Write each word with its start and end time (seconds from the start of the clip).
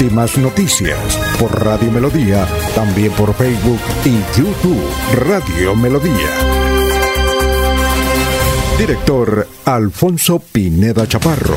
Últimas 0.00 0.38
noticias 0.38 0.96
por 1.40 1.64
Radio 1.64 1.90
Melodía, 1.90 2.46
también 2.76 3.10
por 3.14 3.34
Facebook 3.34 3.80
y 4.04 4.38
YouTube 4.38 4.80
Radio 5.12 5.74
Melodía. 5.74 6.28
Director 8.78 9.48
Alfonso 9.64 10.38
Pineda 10.38 11.04
Chaparro. 11.08 11.56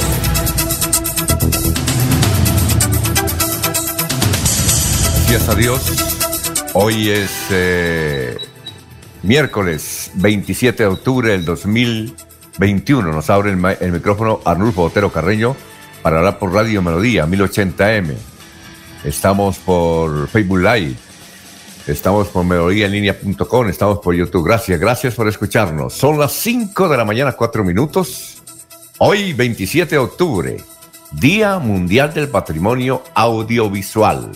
Gracias 5.30 5.48
a 5.48 5.54
Dios. 5.54 6.72
Hoy 6.74 7.10
es 7.12 7.32
eh, 7.52 8.40
miércoles 9.22 10.10
27 10.16 10.82
de 10.82 10.90
octubre 10.90 11.32
del 11.32 11.46
2021. 11.46 13.12
Nos 13.12 13.30
abre 13.30 13.52
el, 13.52 13.64
el 13.82 13.92
micrófono 13.92 14.40
Arnulfo 14.44 14.82
Otero 14.82 15.12
Carreño 15.12 15.56
para 16.02 16.18
hablar 16.18 16.40
por 16.40 16.52
Radio 16.52 16.82
Melodía 16.82 17.28
1080M. 17.28 18.31
Estamos 19.04 19.58
por 19.58 20.28
Facebook 20.28 20.60
Live. 20.60 20.96
Estamos 21.88 22.28
por 22.28 22.46
melodíaenlínea.com. 22.46 23.68
Estamos 23.68 24.00
por 24.00 24.14
YouTube. 24.14 24.46
Gracias, 24.46 24.80
gracias 24.80 25.16
por 25.16 25.28
escucharnos. 25.28 25.94
Son 25.94 26.20
las 26.20 26.34
5 26.34 26.88
de 26.88 26.98
la 26.98 27.06
mañana, 27.06 27.32
4 27.32 27.64
minutos. 27.64 28.44
Hoy, 29.00 29.34
27 29.34 29.96
de 29.96 29.98
octubre, 29.98 30.58
Día 31.12 31.58
Mundial 31.58 32.14
del 32.14 32.30
Patrimonio 32.30 33.02
Audiovisual. 33.16 34.32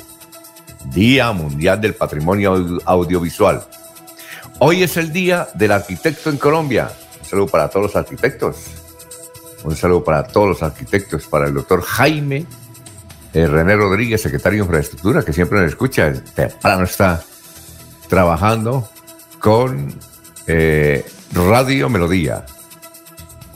Día 0.86 1.32
Mundial 1.32 1.80
del 1.80 1.94
Patrimonio 1.94 2.80
Audiovisual. 2.86 3.64
Hoy 4.58 4.82
es 4.82 4.98
el 4.98 5.14
Día 5.14 5.48
del 5.54 5.74
Arquitecto 5.74 6.32
en 6.32 6.38
Colombia. 6.38 6.92
Un 7.22 7.30
saludo 7.30 7.48
para 7.48 7.70
todos 7.70 7.86
los 7.86 7.96
arquitectos. 7.96 8.56
Un 9.64 9.76
saludo 9.76 10.04
para 10.04 10.24
todos 10.24 10.48
los 10.48 10.64
arquitectos, 10.64 11.28
para 11.28 11.48
el 11.48 11.54
doctor 11.54 11.82
Jaime 11.84 12.48
eh, 13.36 13.48
René 13.48 13.76
Rodríguez, 13.76 14.22
secretario 14.22 14.60
de 14.60 14.66
Infraestructura, 14.66 15.22
que 15.22 15.34
siempre 15.34 15.60
nos 15.60 15.68
escucha, 15.68 16.14
temprano 16.14 16.86
está 16.86 17.22
trabajando 18.08 18.90
con 19.40 19.94
eh, 20.48 21.06
Radio 21.34 21.90
Melodía. 21.90 22.46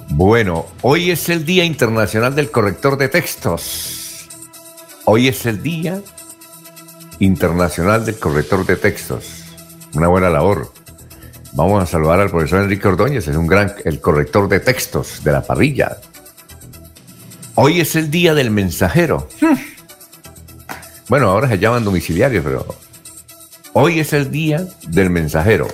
Bueno, 0.10 0.66
hoy 0.82 1.12
es 1.12 1.30
el 1.30 1.46
Día 1.46 1.64
Internacional 1.64 2.36
del 2.36 2.52
Corrector 2.52 2.98
de 2.98 3.08
Textos. 3.08 4.28
Hoy 5.06 5.30
es 5.30 5.46
el 5.46 5.64
Día 5.64 6.02
Internacional 7.20 8.06
del 8.06 8.20
Corrector 8.20 8.66
de 8.66 8.76
Textos. 8.76 9.46
Una 9.94 10.10
buena 10.10 10.30
labor. 10.30 10.74
Vamos 11.54 11.82
a 11.82 11.86
saludar 11.86 12.20
al 12.20 12.30
profesor 12.30 12.64
Enrique 12.64 12.86
Ordóñez, 12.86 13.30
es 13.30 13.36
un 13.38 13.48
gran, 13.48 13.74
el 13.86 14.02
corrector 14.02 14.50
de 14.50 14.60
textos 14.60 15.24
de 15.24 15.32
la 15.32 15.42
parrilla. 15.42 15.98
Hoy 17.62 17.82
es 17.82 17.98
el 17.98 18.10
día 18.10 18.34
del 18.34 18.52
mensajero. 18.52 19.28
Bueno, 21.10 21.30
ahora 21.30 21.50
se 21.50 21.60
llaman 21.60 21.84
domiciliarios, 21.84 22.42
pero 22.42 22.66
hoy 23.74 24.00
es 24.00 24.14
el 24.14 24.32
día 24.32 24.66
del 24.88 25.10
mensajero. 25.10 25.68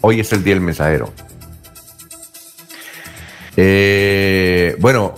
Hoy 0.00 0.20
es 0.20 0.32
el 0.32 0.44
día 0.44 0.54
del 0.54 0.62
mensajero. 0.62 1.12
Eh, 3.56 4.76
bueno, 4.78 5.16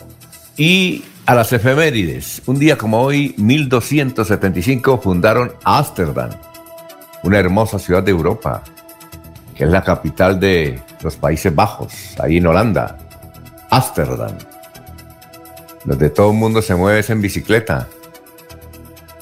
y 0.56 1.04
a 1.26 1.34
las 1.34 1.52
efemérides. 1.52 2.40
Un 2.46 2.58
día 2.58 2.78
como 2.78 3.02
hoy, 3.02 3.34
1275, 3.36 5.02
fundaron 5.02 5.52
Ámsterdam, 5.64 6.30
una 7.24 7.38
hermosa 7.38 7.78
ciudad 7.78 8.02
de 8.02 8.10
Europa 8.10 8.62
que 9.54 9.64
es 9.64 9.70
la 9.70 9.82
capital 9.82 10.40
de 10.40 10.80
los 11.02 11.16
Países 11.16 11.54
Bajos, 11.54 11.92
ahí 12.18 12.38
en 12.38 12.46
Holanda, 12.46 12.96
Ámsterdam, 13.68 14.38
donde 15.84 16.10
todo 16.10 16.30
el 16.30 16.36
mundo 16.36 16.62
se 16.62 16.74
mueve 16.74 17.04
en 17.08 17.20
bicicleta. 17.20 17.88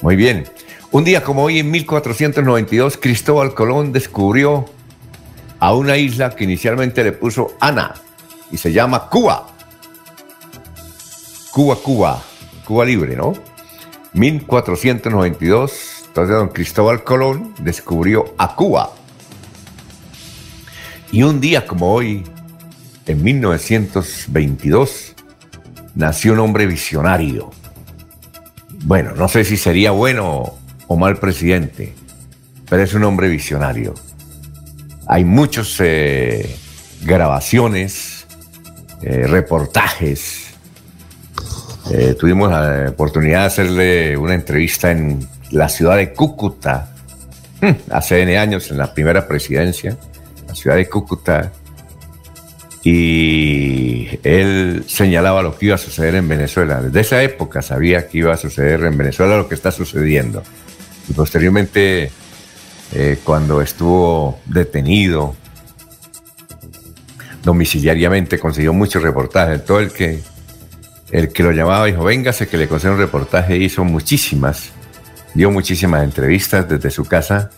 Muy 0.01 0.17
bien. 0.17 0.45
Un 0.91 1.05
día 1.05 1.23
como 1.23 1.45
hoy, 1.45 1.59
en 1.59 1.71
1492, 1.71 2.99
Cristóbal 2.99 3.55
Colón 3.55 3.93
descubrió 3.93 4.67
a 5.59 5.75
una 5.75 5.97
isla 5.97 6.31
que 6.31 6.45
inicialmente 6.45 7.05
le 7.05 7.13
puso 7.13 7.55
Ana 7.61 7.95
y 8.51 8.59
se 8.59 8.73
llama 8.73 9.09
Cuba. 9.09 9.47
Cuba, 11.53 11.77
Cuba, 11.77 12.23
Cuba 12.65 12.85
libre, 12.85 13.17
¿no? 13.17 13.33
1492, 14.13 16.05
entonces 16.09 16.37
don 16.37 16.49
Cristóbal 16.49 17.03
Colón 17.05 17.55
descubrió 17.59 18.35
a 18.37 18.55
Cuba. 18.55 18.93
Y 21.11 21.23
un 21.23 21.41
día 21.41 21.67
como 21.67 21.95
hoy, 21.95 22.25
en 23.07 23.23
1922, 23.23 25.15
nació 25.95 26.33
un 26.33 26.41
hombre 26.41 26.67
visionario. 26.67 27.51
Bueno, 28.85 29.13
no 29.17 29.29
sé 29.29 29.45
si 29.45 29.57
sería 29.57 29.91
bueno 29.93 30.55
o 30.87 30.97
mal 30.97 31.19
presidente, 31.19 31.95
pero 32.69 32.83
es 32.83 32.95
un 32.95 33.05
hombre 33.05 33.29
visionario. 33.29 33.95
Hay 35.07 35.25
muchas 35.25 35.77
eh, 35.81 36.57
grabaciones, 37.03 38.27
eh, 39.03 39.27
reportajes. 39.27 40.55
Eh, 41.91 42.15
tuvimos 42.19 42.51
la 42.51 42.91
oportunidad 42.91 43.41
de 43.41 43.47
hacerle 43.47 44.17
una 44.17 44.35
entrevista 44.35 44.91
en 44.91 45.27
la 45.51 45.69
ciudad 45.69 45.97
de 45.97 46.13
Cúcuta, 46.13 46.95
hmm, 47.61 47.93
hace 47.93 48.23
N 48.23 48.39
años, 48.39 48.71
en 48.71 48.79
la 48.79 48.95
primera 48.95 49.27
presidencia 49.27 49.99
ciudad 50.55 50.77
de 50.77 50.89
Cúcuta, 50.89 51.53
y 52.85 54.19
él 54.25 54.85
señalaba 54.89 55.43
lo 55.43 55.57
que 55.57 55.67
iba 55.67 55.77
a 55.77 55.79
suceder 55.79 56.17
en 56.17 56.29
Venezuela. 56.29 56.83
Desde 56.83 57.01
esa 57.01 57.23
época 57.23 57.63
sabía 57.63 58.09
que 58.09 58.19
iba 58.19 58.33
a 58.33 58.37
suceder 58.37 58.83
en 58.85 58.97
Venezuela 58.97 59.37
lo 59.37 59.49
que 59.49 59.55
está 59.55 59.71
sucediendo. 59.71 60.43
Y 61.09 61.13
posteriormente, 61.13 62.11
eh, 62.93 63.19
cuando 63.23 63.63
estuvo 63.63 64.41
detenido 64.47 65.37
domiciliariamente, 67.45 68.39
consiguió 68.39 68.73
muchos 68.73 69.03
reportajes. 69.03 69.65
Todo 69.65 69.79
el 69.79 69.93
que, 69.93 70.21
el 71.13 71.33
que 71.33 71.43
lo 71.45 71.53
llamaba 71.53 71.87
dijo, 71.87 72.03
véngase 72.03 72.49
que 72.49 72.57
le 72.57 72.67
concede 72.67 72.93
un 72.93 72.99
reportaje, 72.99 73.59
hizo 73.59 73.85
muchísimas, 73.85 74.71
dio 75.35 75.53
muchísimas 75.53 76.03
entrevistas 76.03 76.69
desde 76.69 76.91
su 76.91 77.05
casa 77.05 77.51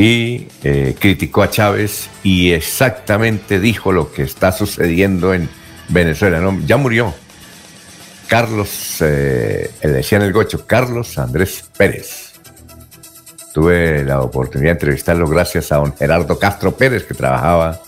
y 0.00 0.48
eh, 0.64 0.96
criticó 0.98 1.42
a 1.42 1.50
Chávez 1.50 2.08
y 2.22 2.52
exactamente 2.52 3.60
dijo 3.60 3.92
lo 3.92 4.10
que 4.10 4.22
está 4.22 4.50
sucediendo 4.50 5.34
en 5.34 5.46
Venezuela. 5.90 6.40
¿no? 6.40 6.58
Ya 6.64 6.78
murió. 6.78 7.12
Carlos, 8.26 8.96
eh, 9.00 9.70
le 9.82 9.90
decían 9.90 10.22
el 10.22 10.32
gocho, 10.32 10.66
Carlos 10.66 11.18
Andrés 11.18 11.68
Pérez. 11.76 12.32
Tuve 13.52 14.02
la 14.02 14.22
oportunidad 14.22 14.68
de 14.68 14.72
entrevistarlo 14.72 15.28
gracias 15.28 15.70
a 15.70 15.76
don 15.76 15.94
Gerardo 15.94 16.38
Castro 16.38 16.72
Pérez, 16.74 17.04
que 17.04 17.12
trabajaba 17.12 17.78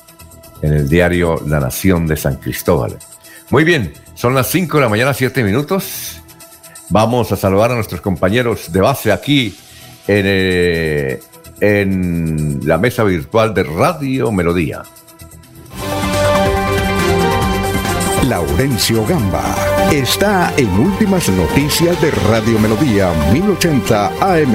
en 0.60 0.74
el 0.74 0.90
diario 0.90 1.42
La 1.46 1.60
Nación 1.60 2.06
de 2.06 2.18
San 2.18 2.36
Cristóbal. 2.36 2.98
Muy 3.48 3.64
bien, 3.64 3.90
son 4.14 4.34
las 4.34 4.48
5 4.48 4.76
de 4.76 4.82
la 4.82 4.90
mañana, 4.90 5.14
7 5.14 5.42
minutos. 5.42 6.20
Vamos 6.90 7.32
a 7.32 7.36
saludar 7.36 7.70
a 7.70 7.74
nuestros 7.74 8.02
compañeros 8.02 8.70
de 8.70 8.80
base 8.82 9.10
aquí 9.10 9.56
en, 10.06 10.24
eh, 10.26 11.20
en 11.62 12.58
la 12.66 12.76
mesa 12.76 13.04
virtual 13.04 13.54
de 13.54 13.62
Radio 13.62 14.32
Melodía. 14.32 14.82
Laurencio 18.28 19.06
Gamba 19.06 19.54
está 19.92 20.52
en 20.56 20.68
Últimas 20.70 21.28
Noticias 21.28 22.00
de 22.02 22.10
Radio 22.10 22.58
Melodía 22.58 23.12
1080 23.32 24.06
AM. 24.20 24.54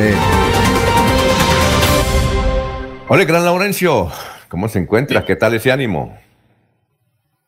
Hola, 3.08 3.24
gran 3.24 3.46
Laurencio. 3.46 4.12
¿Cómo 4.50 4.68
se 4.68 4.80
encuentra? 4.80 5.24
¿Qué 5.24 5.38
tal 5.38 5.54
ese 5.54 5.72
ánimo? 5.72 6.18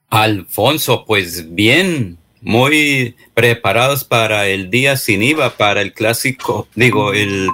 Alfonso, 0.10 1.04
pues 1.06 1.54
bien, 1.54 2.18
muy 2.40 3.18
preparados 3.34 4.06
para 4.06 4.48
el 4.48 4.70
día 4.70 4.96
sin 4.96 5.22
IVA, 5.22 5.50
para 5.58 5.82
el 5.82 5.92
clásico, 5.92 6.70
digo, 6.76 7.12
el 7.12 7.50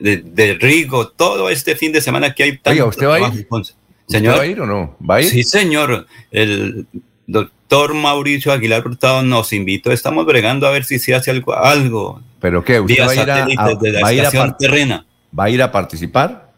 de, 0.00 0.58
Rigo, 0.60 1.08
todo 1.08 1.50
este 1.50 1.76
fin 1.76 1.92
de 1.92 2.00
semana 2.00 2.34
que 2.34 2.42
hay 2.42 2.58
tanto 2.58 2.86
¿usted 2.88 3.06
va 3.06 3.16
a 3.16 3.20
ir? 3.20 3.46
¿Señor? 4.08 4.38
¿Va 4.38 4.42
a 4.42 4.46
ir 4.46 4.60
o 4.60 4.66
no? 4.66 4.96
¿Va 5.08 5.16
a 5.16 5.20
ir? 5.20 5.28
Sí, 5.28 5.44
señor. 5.44 6.06
El 6.32 6.86
doctor 7.26 7.94
Mauricio 7.94 8.52
Aguilar 8.52 8.84
Hurtado 8.84 9.22
nos 9.22 9.52
invitó. 9.52 9.92
Estamos 9.92 10.26
bregando 10.26 10.66
a 10.66 10.70
ver 10.70 10.84
si 10.84 10.98
se 10.98 11.14
hace 11.14 11.30
algo. 11.30 11.54
algo 11.54 12.20
¿Pero 12.40 12.64
qué? 12.64 12.80
¿Usted 12.80 13.06
va 13.06 13.10
a 13.10 13.14
ir 13.14 13.30
a, 13.30 13.74
de 13.74 13.92
la 13.92 14.00
va, 14.00 14.12
estación 14.12 14.56
terrena. 14.58 15.06
¿Va 15.38 15.44
a 15.44 15.50
ir 15.50 15.62
a 15.62 15.70
participar? 15.70 16.49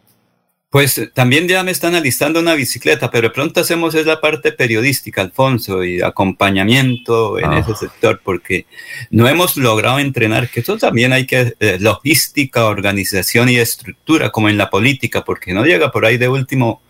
Pues 0.73 0.97
eh, 0.97 1.11
también 1.13 1.47
ya 1.49 1.63
me 1.63 1.71
están 1.71 1.95
alistando 1.95 2.41
una 2.41 2.55
bicicleta, 2.55 3.11
pero 3.11 3.29
de 3.29 3.35
pronto 3.35 3.61
hacemos 3.61 3.95
es 3.95 4.07
la 4.07 4.23
parte 4.23 4.53
periodística, 4.53 5.21
Alfonso, 5.21 5.85
y 5.85 6.01
acompañamiento 6.01 7.39
en 7.39 7.53
ese 7.53 7.73
ah. 7.73 7.77
sector, 7.77 8.23
porque 8.25 8.65
no 9.11 9.29
hemos 9.29 9.59
logrado 9.59 9.99
entrenar, 9.99 10.49
que 10.49 10.61
eso 10.61 10.79
también 10.79 11.13
hay 11.13 11.27
que, 11.27 11.55
eh, 11.61 11.77
logística, 11.79 12.65
organización 12.65 13.51
y 13.51 13.59
estructura, 13.59 14.31
como 14.31 14.49
en 14.49 14.57
la 14.57 14.71
política, 14.71 15.27
porque 15.27 15.53
no 15.53 15.63
llega 15.67 15.93
por 15.93 16.07
ahí 16.07 16.17
de 16.17 16.31
último 16.31 16.81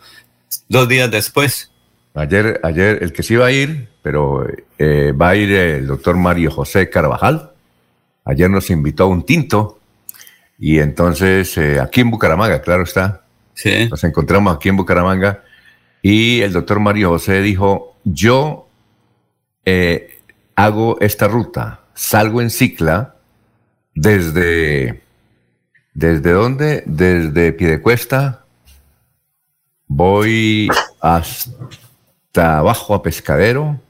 dos 0.69 0.89
días 0.89 1.11
después. 1.11 1.73
Ayer, 2.15 2.61
ayer 2.63 3.01
el 3.03 3.13
que 3.13 3.25
sí 3.25 3.35
iba 3.35 3.47
a 3.47 3.51
ir, 3.51 3.89
pero 4.01 4.47
eh, 4.79 5.11
va 5.11 5.31
a 5.31 5.35
ir 5.35 5.51
el 5.51 5.89
doctor 5.89 6.17
Mario 6.17 6.53
José 6.53 6.89
Carvajal. 6.89 7.51
Ayer 8.27 8.49
nos 8.49 8.71
invitó 8.71 9.05
a 9.05 9.07
un 9.09 9.27
tinto 9.27 9.81
y 10.57 10.79
entonces 10.79 11.59
aquí 11.59 12.03
en 12.03 12.13
Bucaramanga, 12.13 12.63
claro 12.63 12.85
está, 12.85 13.22
nos 13.91 14.05
encontramos 14.05 14.55
aquí 14.55 14.69
en 14.69 14.77
Bucaramanga 14.77 15.43
y 16.03 16.41
el 16.41 16.53
doctor 16.53 16.81
Mario 16.81 17.11
José 17.11 17.43
dijo, 17.43 17.97
yo 18.05 18.69
eh, 19.65 20.19
hago 20.57 20.99
esta 21.01 21.29
ruta, 21.29 21.83
salgo 21.95 22.41
en 22.41 22.51
cicla 22.51 23.17
desde, 23.95 25.03
¿desde 25.95 26.33
dónde? 26.33 26.83
Desde 26.87 27.53
Piedecuesta, 27.53 28.45
voy 29.87 30.69
hasta 31.01 32.59
abajo 32.59 32.95
a 32.95 33.03
Pescadero 33.03 33.81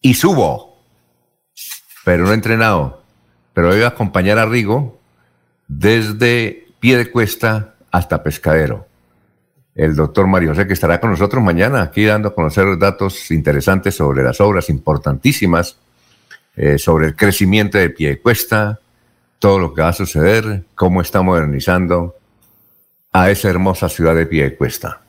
y 0.00 0.14
subo, 0.14 0.78
pero 2.04 2.24
no 2.24 2.30
he 2.30 2.34
entrenado, 2.34 3.02
pero 3.52 3.68
voy 3.68 3.82
a 3.82 3.88
acompañar 3.88 4.38
a 4.38 4.46
Rigo 4.46 4.98
desde 5.68 6.68
Piedecuesta 6.80 7.75
hasta 7.90 8.22
Pescadero. 8.22 8.86
El 9.74 9.94
doctor 9.94 10.26
Mario 10.26 10.50
José, 10.50 10.66
que 10.66 10.72
estará 10.72 11.00
con 11.00 11.10
nosotros 11.10 11.42
mañana 11.42 11.82
aquí 11.82 12.04
dando 12.04 12.28
a 12.28 12.34
conocer 12.34 12.78
datos 12.78 13.30
interesantes 13.30 13.94
sobre 13.94 14.22
las 14.22 14.40
obras 14.40 14.70
importantísimas, 14.70 15.76
eh, 16.56 16.78
sobre 16.78 17.08
el 17.08 17.16
crecimiento 17.16 17.76
de 17.76 17.90
pie 17.90 18.18
cuesta, 18.20 18.80
todo 19.38 19.58
lo 19.58 19.74
que 19.74 19.82
va 19.82 19.88
a 19.88 19.92
suceder, 19.92 20.64
cómo 20.74 21.02
está 21.02 21.20
modernizando 21.20 22.16
a 23.12 23.30
esa 23.30 23.50
hermosa 23.50 23.88
ciudad 23.88 24.14
de 24.14 24.26
pie 24.26 24.56
cuesta. 24.56 25.02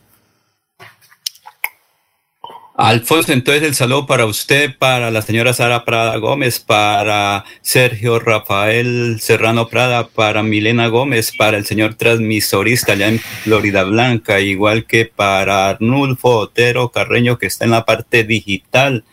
Alfonso, 2.79 3.33
entonces 3.33 3.63
el 3.63 3.73
saludo 3.73 4.05
para 4.05 4.27
usted, 4.27 4.77
para 4.77 5.09
la 5.09 5.23
señora 5.23 5.51
Sara 5.51 5.83
Prada 5.83 6.15
Gómez, 6.17 6.59
para 6.59 7.43
Sergio 7.63 8.19
Rafael 8.19 9.17
Serrano 9.19 9.67
Prada, 9.67 10.09
para 10.09 10.43
Milena 10.43 10.85
Gómez, 10.85 11.35
para 11.35 11.57
el 11.57 11.65
señor 11.65 11.95
transmisorista 11.95 12.91
allá 12.91 13.07
en 13.07 13.17
Florida 13.17 13.83
Blanca, 13.83 14.41
igual 14.41 14.85
que 14.85 15.05
para 15.05 15.69
Arnulfo 15.69 16.37
Otero 16.37 16.89
Carreño, 16.89 17.39
que 17.39 17.47
está 17.47 17.65
en 17.65 17.71
la 17.71 17.83
parte 17.83 18.23
digital, 18.23 19.03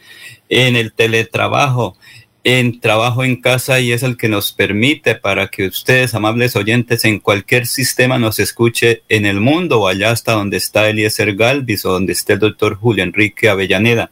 en 0.50 0.76
el 0.76 0.92
teletrabajo 0.92 1.96
en 2.44 2.78
trabajo 2.78 3.24
en 3.24 3.40
casa 3.40 3.80
y 3.80 3.92
es 3.92 4.02
el 4.02 4.18
que 4.18 4.28
nos 4.28 4.52
permite 4.52 5.14
para 5.14 5.48
que 5.48 5.66
ustedes, 5.66 6.14
amables 6.14 6.54
oyentes, 6.56 7.06
en 7.06 7.18
cualquier 7.18 7.66
sistema 7.66 8.18
nos 8.18 8.38
escuche 8.38 9.02
en 9.08 9.24
el 9.24 9.40
mundo 9.40 9.80
o 9.80 9.88
allá 9.88 10.10
hasta 10.10 10.32
donde 10.32 10.58
está 10.58 10.88
Eliezer 10.88 11.34
Galvis 11.36 11.86
o 11.86 11.92
donde 11.92 12.12
esté 12.12 12.34
el 12.34 12.40
doctor 12.40 12.76
Julio 12.76 13.02
Enrique 13.02 13.48
Avellaneda. 13.48 14.10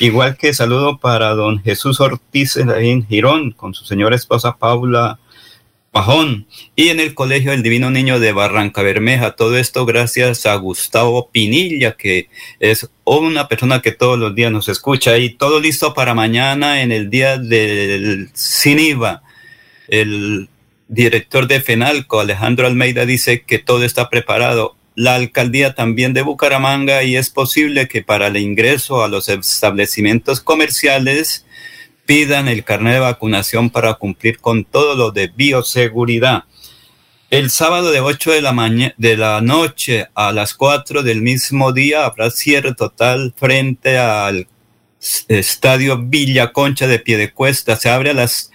Igual 0.00 0.36
que 0.36 0.52
saludo 0.52 0.98
para 0.98 1.30
don 1.30 1.62
Jesús 1.62 2.00
Ortiz 2.00 2.56
en 2.56 3.06
Girón 3.06 3.52
con 3.52 3.72
su 3.72 3.84
señora 3.84 4.16
esposa 4.16 4.56
Paula 4.56 5.20
Pajón 5.92 6.46
y 6.76 6.90
en 6.90 7.00
el 7.00 7.14
Colegio 7.14 7.50
del 7.50 7.64
Divino 7.64 7.90
Niño 7.90 8.20
de 8.20 8.32
Barranca 8.32 8.82
Bermeja. 8.82 9.32
Todo 9.32 9.58
esto 9.58 9.86
gracias 9.86 10.46
a 10.46 10.54
Gustavo 10.54 11.30
Pinilla, 11.30 11.96
que 11.96 12.28
es 12.60 12.88
una 13.04 13.48
persona 13.48 13.82
que 13.82 13.90
todos 13.90 14.16
los 14.18 14.34
días 14.34 14.52
nos 14.52 14.68
escucha 14.68 15.18
y 15.18 15.30
todo 15.30 15.58
listo 15.58 15.92
para 15.92 16.14
mañana 16.14 16.82
en 16.82 16.92
el 16.92 17.10
día 17.10 17.38
del 17.38 18.30
CINIVA. 18.36 19.22
El 19.88 20.48
director 20.86 21.48
de 21.48 21.60
FENALCO, 21.60 22.20
Alejandro 22.20 22.68
Almeida, 22.68 23.04
dice 23.04 23.42
que 23.42 23.58
todo 23.58 23.84
está 23.84 24.08
preparado. 24.08 24.76
La 24.94 25.16
alcaldía 25.16 25.74
también 25.74 26.12
de 26.12 26.22
Bucaramanga 26.22 27.02
y 27.02 27.16
es 27.16 27.30
posible 27.30 27.88
que 27.88 28.02
para 28.02 28.28
el 28.28 28.36
ingreso 28.36 29.02
a 29.02 29.08
los 29.08 29.28
establecimientos 29.28 30.40
comerciales 30.40 31.46
pidan 32.06 32.48
el 32.48 32.64
carnet 32.64 32.94
de 32.94 33.00
vacunación 33.00 33.70
para 33.70 33.94
cumplir 33.94 34.38
con 34.38 34.64
todo 34.64 34.94
lo 34.94 35.10
de 35.10 35.28
bioseguridad. 35.28 36.44
El 37.30 37.50
sábado 37.50 37.92
de 37.92 38.00
8 38.00 38.32
de 38.32 38.42
la, 38.42 38.92
de 38.96 39.16
la 39.16 39.40
noche 39.40 40.08
a 40.14 40.32
las 40.32 40.54
4 40.54 41.04
del 41.04 41.22
mismo 41.22 41.72
día 41.72 42.04
habrá 42.04 42.30
cierre 42.30 42.74
total 42.74 43.32
frente 43.36 43.98
al 43.98 44.48
estadio 45.28 45.98
Villa 45.98 46.52
Concha 46.52 46.88
de 46.88 46.98
Piedecuesta. 46.98 47.76
Se 47.76 47.88
abre 47.88 48.10
a 48.10 48.14
las 48.14 48.50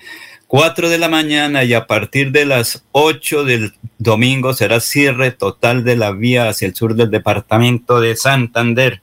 4 0.47 0.89
de 0.89 0.97
la 0.97 1.09
mañana 1.09 1.63
y 1.63 1.73
a 1.73 1.87
partir 1.87 2.31
de 2.31 2.45
las 2.45 2.85
8 2.91 3.45
del 3.45 3.73
domingo 3.97 4.53
será 4.53 4.79
cierre 4.79 5.31
total 5.31 5.83
de 5.83 5.95
la 5.95 6.11
vía 6.11 6.49
hacia 6.49 6.67
el 6.67 6.75
sur 6.75 6.95
del 6.95 7.09
departamento 7.09 7.99
de 7.99 8.15
Santander. 8.15 9.01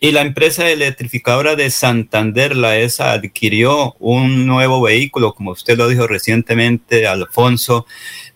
Y 0.00 0.12
la 0.12 0.22
empresa 0.22 0.70
electrificadora 0.70 1.56
de 1.56 1.70
Santander, 1.70 2.54
la 2.54 2.78
ESA, 2.78 3.12
adquirió 3.12 3.96
un 3.98 4.46
nuevo 4.46 4.80
vehículo, 4.80 5.34
como 5.34 5.50
usted 5.50 5.76
lo 5.76 5.88
dijo 5.88 6.06
recientemente, 6.06 7.08
Alfonso, 7.08 7.84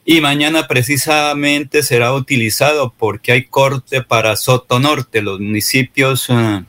y 0.04 0.20
mañana 0.20 0.66
precisamente 0.66 1.84
será 1.84 2.14
utilizado 2.14 2.92
porque 2.98 3.30
hay 3.30 3.44
corte 3.44 4.02
para 4.02 4.34
Soto 4.34 4.80
Norte, 4.80 5.22
los 5.22 5.38
municipios 5.38 6.26
eh, 6.30 6.64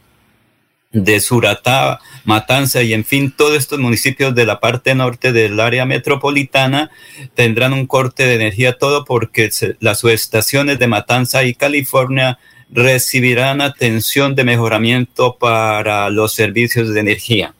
de 0.91 1.19
Suratá, 1.19 1.99
Matanza 2.23 2.83
y 2.83 2.93
en 2.93 3.03
fin, 3.03 3.33
todos 3.35 3.57
estos 3.57 3.79
municipios 3.79 4.35
de 4.35 4.45
la 4.45 4.59
parte 4.59 4.93
norte 4.93 5.31
del 5.33 5.59
área 5.59 5.87
metropolitana 5.87 6.91
tendrán 7.33 7.73
un 7.73 7.87
corte 7.87 8.27
de 8.27 8.35
energía, 8.35 8.77
todo 8.77 9.05
porque 9.05 9.49
las 9.79 9.99
subestaciones 9.99 10.77
de 10.77 10.87
Matanza 10.87 11.43
y 11.43 11.55
California 11.55 12.37
recibirán 12.73 13.61
atención 13.61 14.33
de 14.35 14.43
mejoramiento 14.43 15.37
para 15.37 16.09
los 16.09 16.33
servicios 16.33 16.93
de 16.93 16.99
energía. 16.99 17.53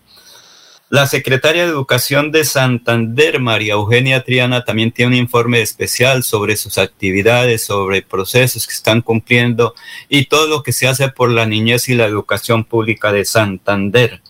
La 0.90 1.08
secretaria 1.08 1.64
de 1.64 1.72
Educación 1.72 2.32
de 2.32 2.46
Santander, 2.46 3.40
María 3.40 3.74
Eugenia 3.74 4.24
Triana, 4.24 4.64
también 4.64 4.92
tiene 4.92 5.14
un 5.16 5.18
informe 5.24 5.62
especial 5.62 6.24
sobre 6.24 6.56
sus 6.56 6.78
actividades, 6.78 7.66
sobre 7.66 8.04
procesos 8.04 8.68
que 8.68 8.74
están 8.74 9.02
cumpliendo 9.02 9.74
y 10.08 10.26
todo 10.26 10.48
lo 10.48 10.62
que 10.62 10.72
se 10.72 10.88
hace 10.88 11.10
por 11.10 11.32
la 11.32 11.46
niñez 11.48 11.90
y 11.90 11.96
la 11.96 12.06
educación 12.06 12.64
pública 12.64 13.12
de 13.12 13.26
Santander. 13.26 14.22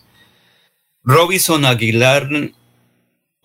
Robinson 1.02 1.66
Aguilar 1.66 2.30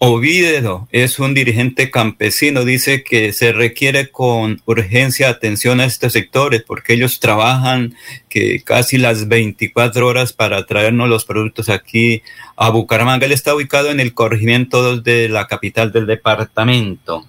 Oviedo 0.01 0.87
es 0.93 1.19
un 1.19 1.33
dirigente 1.33 1.91
campesino, 1.91 2.63
dice 2.63 3.03
que 3.03 3.33
se 3.33 3.51
requiere 3.51 4.09
con 4.11 4.61
urgencia 4.63 5.27
atención 5.27 5.81
a 5.81 5.85
estos 5.85 6.13
sectores 6.13 6.63
porque 6.65 6.93
ellos 6.93 7.19
trabajan 7.19 7.95
que 8.29 8.61
casi 8.63 8.97
las 8.97 9.27
24 9.27 10.07
horas 10.07 10.31
para 10.31 10.65
traernos 10.65 11.09
los 11.09 11.25
productos 11.25 11.67
aquí 11.67 12.21
a 12.55 12.69
Bucaramanga. 12.69 13.25
Él 13.25 13.33
está 13.33 13.53
ubicado 13.53 13.91
en 13.91 13.99
el 13.99 14.13
corregimiento 14.13 15.01
de 15.01 15.27
la 15.27 15.47
capital 15.47 15.91
del 15.91 16.07
departamento. 16.07 17.27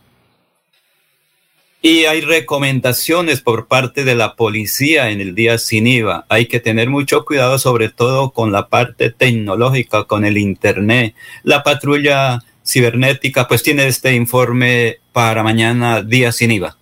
Y 1.83 2.05
hay 2.05 2.21
recomendaciones 2.21 3.41
por 3.41 3.67
parte 3.67 4.05
de 4.05 4.15
la 4.15 4.37
policía 4.37 5.11
en 5.11 5.21
el 5.21 5.35
día 5.35 5.59
sin 5.59 5.89
IVA. 5.89 6.25
Hay 6.29 6.47
que 6.47 6.61
tener 6.61 6.89
mucho 6.89 7.25
cuidado 7.25 7.59
sobre 7.59 7.89
todo 7.89 8.31
con 8.31 8.53
la 8.53 8.69
parte 8.69 9.11
tecnológica, 9.11 10.05
con 10.05 10.25
el 10.25 10.37
Internet. 10.39 11.17
La 11.43 11.63
patrulla 11.65 12.45
cibernética, 12.71 13.49
pues 13.49 13.63
tiene 13.63 13.87
este 13.87 14.15
informe 14.15 14.99
para 15.13 15.43
mañana, 15.43 16.03
día 16.03 16.33
sin 16.33 16.53
IVA. 16.53 16.77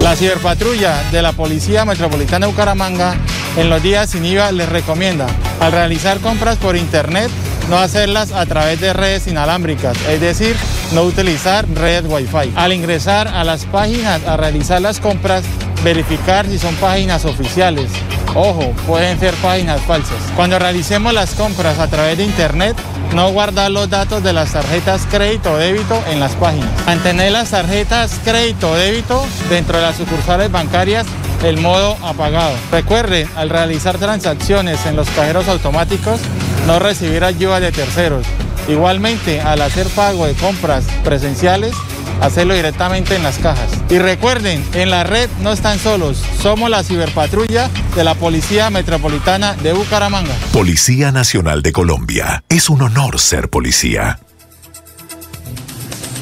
La 0.00 0.16
ciberpatrulla 0.16 1.02
de 1.10 1.22
la 1.22 1.32
Policía 1.32 1.84
Metropolitana 1.84 2.46
de 2.46 2.52
Bucaramanga 2.52 3.16
en 3.56 3.70
los 3.70 3.82
días 3.82 4.10
sin 4.10 4.24
IVA 4.24 4.52
les 4.52 4.68
recomienda 4.68 5.26
al 5.60 5.72
realizar 5.72 6.18
compras 6.20 6.58
por 6.58 6.76
internet 6.76 7.30
no 7.68 7.78
hacerlas 7.78 8.32
a 8.32 8.46
través 8.46 8.80
de 8.80 8.92
redes 8.92 9.26
inalámbricas, 9.26 9.96
es 10.08 10.20
decir, 10.20 10.56
no 10.92 11.02
utilizar 11.02 11.66
redes 11.68 12.04
Wi-Fi. 12.06 12.52
Al 12.56 12.72
ingresar 12.72 13.28
a 13.28 13.44
las 13.44 13.64
páginas 13.64 14.24
a 14.26 14.36
realizar 14.36 14.80
las 14.80 15.00
compras, 15.00 15.44
verificar 15.82 16.46
si 16.46 16.58
son 16.58 16.74
páginas 16.76 17.24
oficiales. 17.24 17.90
Ojo, 18.34 18.72
pueden 18.86 19.18
ser 19.18 19.34
páginas 19.34 19.80
falsas. 19.82 20.16
Cuando 20.36 20.58
realicemos 20.58 21.12
las 21.12 21.34
compras 21.34 21.78
a 21.78 21.88
través 21.88 22.16
de 22.16 22.24
internet, 22.24 22.76
no 23.14 23.30
guardar 23.30 23.70
los 23.70 23.90
datos 23.90 24.22
de 24.22 24.32
las 24.32 24.52
tarjetas 24.52 25.06
crédito 25.10 25.52
o 25.52 25.56
débito 25.56 26.02
en 26.10 26.18
las 26.18 26.32
páginas. 26.32 26.70
Mantener 26.86 27.32
las 27.32 27.50
tarjetas 27.50 28.18
crédito 28.24 28.70
o 28.70 28.74
débito 28.74 29.22
dentro 29.50 29.76
de 29.76 29.82
las 29.82 29.96
sucursales 29.96 30.50
bancarias 30.50 31.06
el 31.44 31.58
modo 31.58 31.96
apagado. 32.02 32.54
Recuerde, 32.70 33.28
al 33.36 33.50
realizar 33.50 33.98
transacciones 33.98 34.86
en 34.86 34.96
los 34.96 35.08
cajeros 35.10 35.48
automáticos, 35.48 36.20
no 36.66 36.78
recibir 36.78 37.24
ayuda 37.24 37.51
de 37.60 37.72
terceros. 37.72 38.26
Igualmente, 38.68 39.40
al 39.40 39.62
hacer 39.62 39.86
pago 39.88 40.26
de 40.26 40.34
compras 40.34 40.84
presenciales, 41.04 41.74
hacerlo 42.20 42.54
directamente 42.54 43.16
en 43.16 43.22
las 43.22 43.38
cajas. 43.38 43.68
Y 43.90 43.98
recuerden, 43.98 44.64
en 44.74 44.90
la 44.90 45.04
red 45.04 45.28
no 45.40 45.52
están 45.52 45.78
solos, 45.78 46.22
somos 46.40 46.70
la 46.70 46.84
ciberpatrulla 46.84 47.68
de 47.96 48.04
la 48.04 48.14
Policía 48.14 48.70
Metropolitana 48.70 49.54
de 49.54 49.72
Bucaramanga. 49.72 50.34
Policía 50.52 51.10
Nacional 51.10 51.62
de 51.62 51.72
Colombia, 51.72 52.44
es 52.48 52.70
un 52.70 52.82
honor 52.82 53.18
ser 53.18 53.50
policía. 53.50 54.20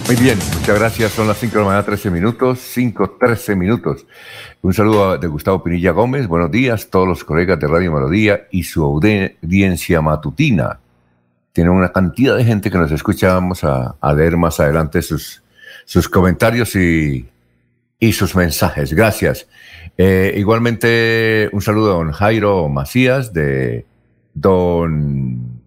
Muy 0.06 0.16
bien, 0.16 0.38
muchas 0.58 0.76
gracias. 0.76 1.12
Son 1.12 1.28
las 1.28 1.38
5 1.38 1.52
de 1.52 1.60
la 1.60 1.66
mañana, 1.66 1.84
13 1.84 2.10
minutos, 2.10 2.58
5, 2.72 3.16
13 3.20 3.54
minutos. 3.54 4.06
Un 4.60 4.74
saludo 4.74 5.16
de 5.16 5.28
Gustavo 5.28 5.62
Pinilla 5.62 5.92
Gómez. 5.92 6.26
Buenos 6.26 6.50
días, 6.50 6.88
todos 6.90 7.06
los 7.06 7.22
colegas 7.22 7.60
de 7.60 7.68
Radio 7.68 7.92
Melodía 7.92 8.48
y 8.50 8.64
su 8.64 8.82
audiencia 8.82 10.00
matutina. 10.00 10.80
Tienen 11.52 11.72
una 11.72 11.92
cantidad 11.92 12.36
de 12.36 12.44
gente 12.44 12.70
que 12.70 12.78
nos 12.78 12.92
escucha. 12.92 13.34
Vamos 13.34 13.64
a, 13.64 13.96
leer 14.14 14.36
más 14.36 14.60
adelante 14.60 15.02
sus, 15.02 15.42
sus 15.84 16.08
comentarios 16.08 16.76
y, 16.76 17.28
y 17.98 18.12
sus 18.12 18.34
mensajes. 18.34 18.92
Gracias. 18.92 19.46
Eh, 19.98 20.34
igualmente, 20.36 21.50
un 21.52 21.60
saludo 21.60 21.90
a 21.90 21.94
don 21.94 22.12
Jairo 22.12 22.68
Macías, 22.68 23.32
de 23.32 23.84
don 24.32 25.60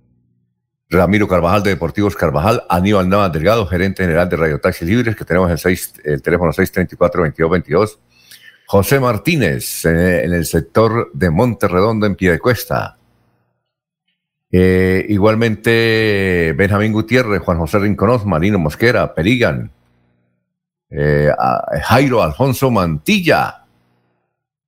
Ramiro 0.89 1.27
Carvajal 1.27 1.63
de 1.63 1.71
Deportivos 1.71 2.15
Carvajal, 2.15 2.63
Aníbal 2.69 3.09
Navas 3.09 3.33
Delgado, 3.33 3.65
gerente 3.65 4.03
general 4.03 4.29
de 4.29 4.37
Radio 4.37 4.59
Taxi 4.59 4.85
Libres, 4.85 5.15
que 5.15 5.25
tenemos 5.25 5.51
el, 5.51 5.57
6, 5.57 5.93
el 6.03 6.21
teléfono 6.21 6.51
634-2222. 6.51 7.97
José 8.65 8.99
Martínez, 8.99 9.85
en, 9.85 10.33
el 10.33 10.45
sector 10.45 11.11
de 11.13 11.29
Monterredondo, 11.29 12.05
en 12.05 12.15
Piedecuesta. 12.15 12.97
Eh, 14.55 15.07
igualmente, 15.09 16.53
Benjamín 16.55 16.93
Gutiérrez, 16.93 17.41
Juan 17.41 17.57
José 17.57 17.79
Rinconós, 17.79 18.23
Marino 18.23 18.59
Mosquera, 18.59 19.15
Perigan, 19.15 19.71
eh, 20.91 21.31
Jairo 21.81 22.21
Alfonso 22.21 22.69
Mantilla, 22.69 23.65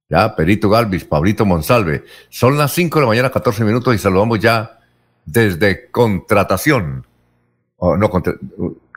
ya, 0.10 0.36
Perito 0.36 0.72
Galvis, 0.72 1.06
Pablito 1.06 1.46
Monsalve. 1.46 2.04
Son 2.30 2.58
las 2.58 2.74
5 2.74 2.98
de 2.98 3.02
la 3.06 3.08
mañana, 3.10 3.30
14 3.30 3.64
minutos, 3.64 3.94
y 3.94 4.00
saludamos 4.00 4.40
ya 4.40 4.80
desde 5.24 5.92
contratación. 5.92 7.06
Oh, 7.78 7.96
no, 7.96 8.10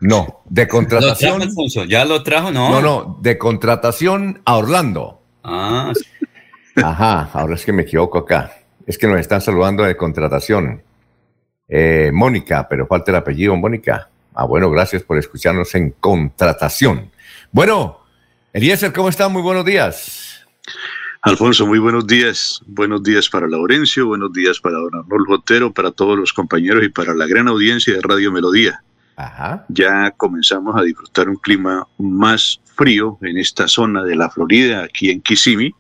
no, 0.00 0.40
de 0.46 0.68
contratación. 0.68 1.42
¿Ya 1.86 2.06
lo 2.06 2.22
trajo? 2.22 2.50
No. 2.50 2.70
No, 2.70 2.80
no, 2.80 3.18
de 3.20 3.36
contratación 3.36 4.40
a 4.46 4.56
Orlando. 4.56 5.20
Ah. 5.44 5.92
Ajá, 6.76 7.28
ahora 7.34 7.56
es 7.56 7.64
que 7.66 7.74
me 7.74 7.82
equivoco 7.82 8.16
acá. 8.16 8.57
Es 8.88 8.96
que 8.96 9.06
nos 9.06 9.20
están 9.20 9.42
saludando 9.42 9.84
de 9.84 9.98
contratación. 9.98 10.82
Eh, 11.68 12.10
Mónica, 12.10 12.66
pero 12.70 12.86
falta 12.86 13.10
el 13.10 13.18
apellido, 13.18 13.54
Mónica. 13.54 14.08
Ah, 14.34 14.46
bueno, 14.46 14.70
gracias 14.70 15.02
por 15.02 15.18
escucharnos 15.18 15.74
en 15.74 15.90
contratación. 15.90 17.10
Bueno, 17.52 18.00
Eliezer, 18.50 18.90
¿cómo 18.94 19.10
está? 19.10 19.28
Muy 19.28 19.42
buenos 19.42 19.66
días. 19.66 20.42
Alfonso, 21.20 21.66
muy 21.66 21.78
buenos 21.78 22.06
días. 22.06 22.62
Buenos 22.66 23.02
días 23.02 23.28
para 23.28 23.46
Laurencio, 23.46 24.06
buenos 24.06 24.32
días 24.32 24.58
para 24.58 24.78
don 24.78 24.94
Arnolfo 24.94 25.34
Otero, 25.34 25.70
para 25.70 25.90
todos 25.90 26.18
los 26.18 26.32
compañeros 26.32 26.82
y 26.82 26.88
para 26.88 27.12
la 27.12 27.26
gran 27.26 27.46
audiencia 27.46 27.92
de 27.92 28.00
Radio 28.00 28.32
Melodía. 28.32 28.82
Ajá. 29.16 29.66
Ya 29.68 30.12
comenzamos 30.12 30.74
a 30.80 30.82
disfrutar 30.82 31.28
un 31.28 31.36
clima 31.36 31.86
más 31.98 32.58
frío 32.74 33.18
en 33.20 33.36
esta 33.36 33.68
zona 33.68 34.02
de 34.02 34.16
la 34.16 34.30
Florida, 34.30 34.84
aquí 34.84 35.10
en 35.10 35.20
Kissimmee. 35.20 35.74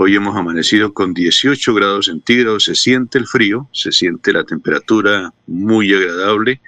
Hoy 0.00 0.14
hemos 0.14 0.36
amanecido 0.36 0.94
con 0.94 1.12
18 1.12 1.74
grados 1.74 2.06
centígrados, 2.06 2.66
se 2.66 2.76
siente 2.76 3.18
el 3.18 3.26
frío, 3.26 3.68
se 3.72 3.90
siente 3.90 4.32
la 4.32 4.44
temperatura 4.44 5.34
muy 5.48 5.92
agradable. 5.92 6.60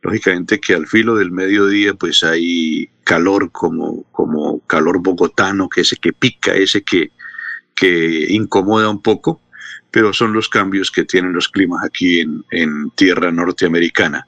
Lógicamente 0.00 0.58
que 0.58 0.72
al 0.72 0.86
filo 0.86 1.14
del 1.16 1.32
mediodía 1.32 1.92
pues 1.92 2.24
hay 2.24 2.88
calor 3.04 3.52
como, 3.52 4.04
como 4.04 4.60
calor 4.60 5.02
bogotano, 5.02 5.68
que 5.68 5.82
ese 5.82 5.96
que 5.96 6.14
pica, 6.14 6.54
ese 6.54 6.82
que, 6.82 7.10
que 7.74 8.28
incomoda 8.30 8.88
un 8.88 9.02
poco, 9.02 9.42
pero 9.90 10.14
son 10.14 10.32
los 10.32 10.48
cambios 10.48 10.90
que 10.90 11.04
tienen 11.04 11.34
los 11.34 11.48
climas 11.50 11.84
aquí 11.84 12.20
en, 12.20 12.42
en 12.50 12.88
tierra 12.92 13.30
norteamericana. 13.30 14.26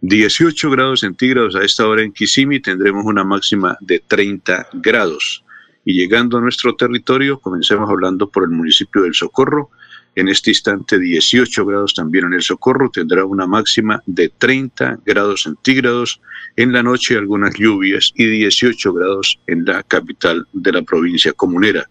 18 0.00 0.68
grados 0.68 0.98
centígrados 0.98 1.54
a 1.54 1.62
esta 1.62 1.86
hora 1.86 2.02
en 2.02 2.12
Kissimmee, 2.12 2.58
tendremos 2.58 3.04
una 3.04 3.22
máxima 3.22 3.78
de 3.80 4.00
30 4.00 4.66
grados. 4.72 5.43
Y 5.84 5.94
llegando 5.94 6.38
a 6.38 6.40
nuestro 6.40 6.74
territorio, 6.74 7.38
comencemos 7.38 7.90
hablando 7.90 8.28
por 8.28 8.44
el 8.44 8.50
municipio 8.50 9.02
del 9.02 9.14
Socorro. 9.14 9.70
En 10.14 10.28
este 10.28 10.50
instante 10.50 10.98
18 10.98 11.66
grados 11.66 11.94
también 11.94 12.26
en 12.26 12.34
el 12.34 12.42
Socorro, 12.42 12.88
tendrá 12.90 13.24
una 13.24 13.46
máxima 13.46 14.02
de 14.06 14.30
30 14.30 15.00
grados 15.04 15.42
centígrados. 15.42 16.20
En 16.56 16.72
la 16.72 16.82
noche 16.82 17.16
algunas 17.16 17.54
lluvias 17.54 18.12
y 18.14 18.24
18 18.24 18.92
grados 18.94 19.38
en 19.46 19.64
la 19.64 19.82
capital 19.82 20.46
de 20.52 20.72
la 20.72 20.82
provincia 20.82 21.32
comunera. 21.32 21.88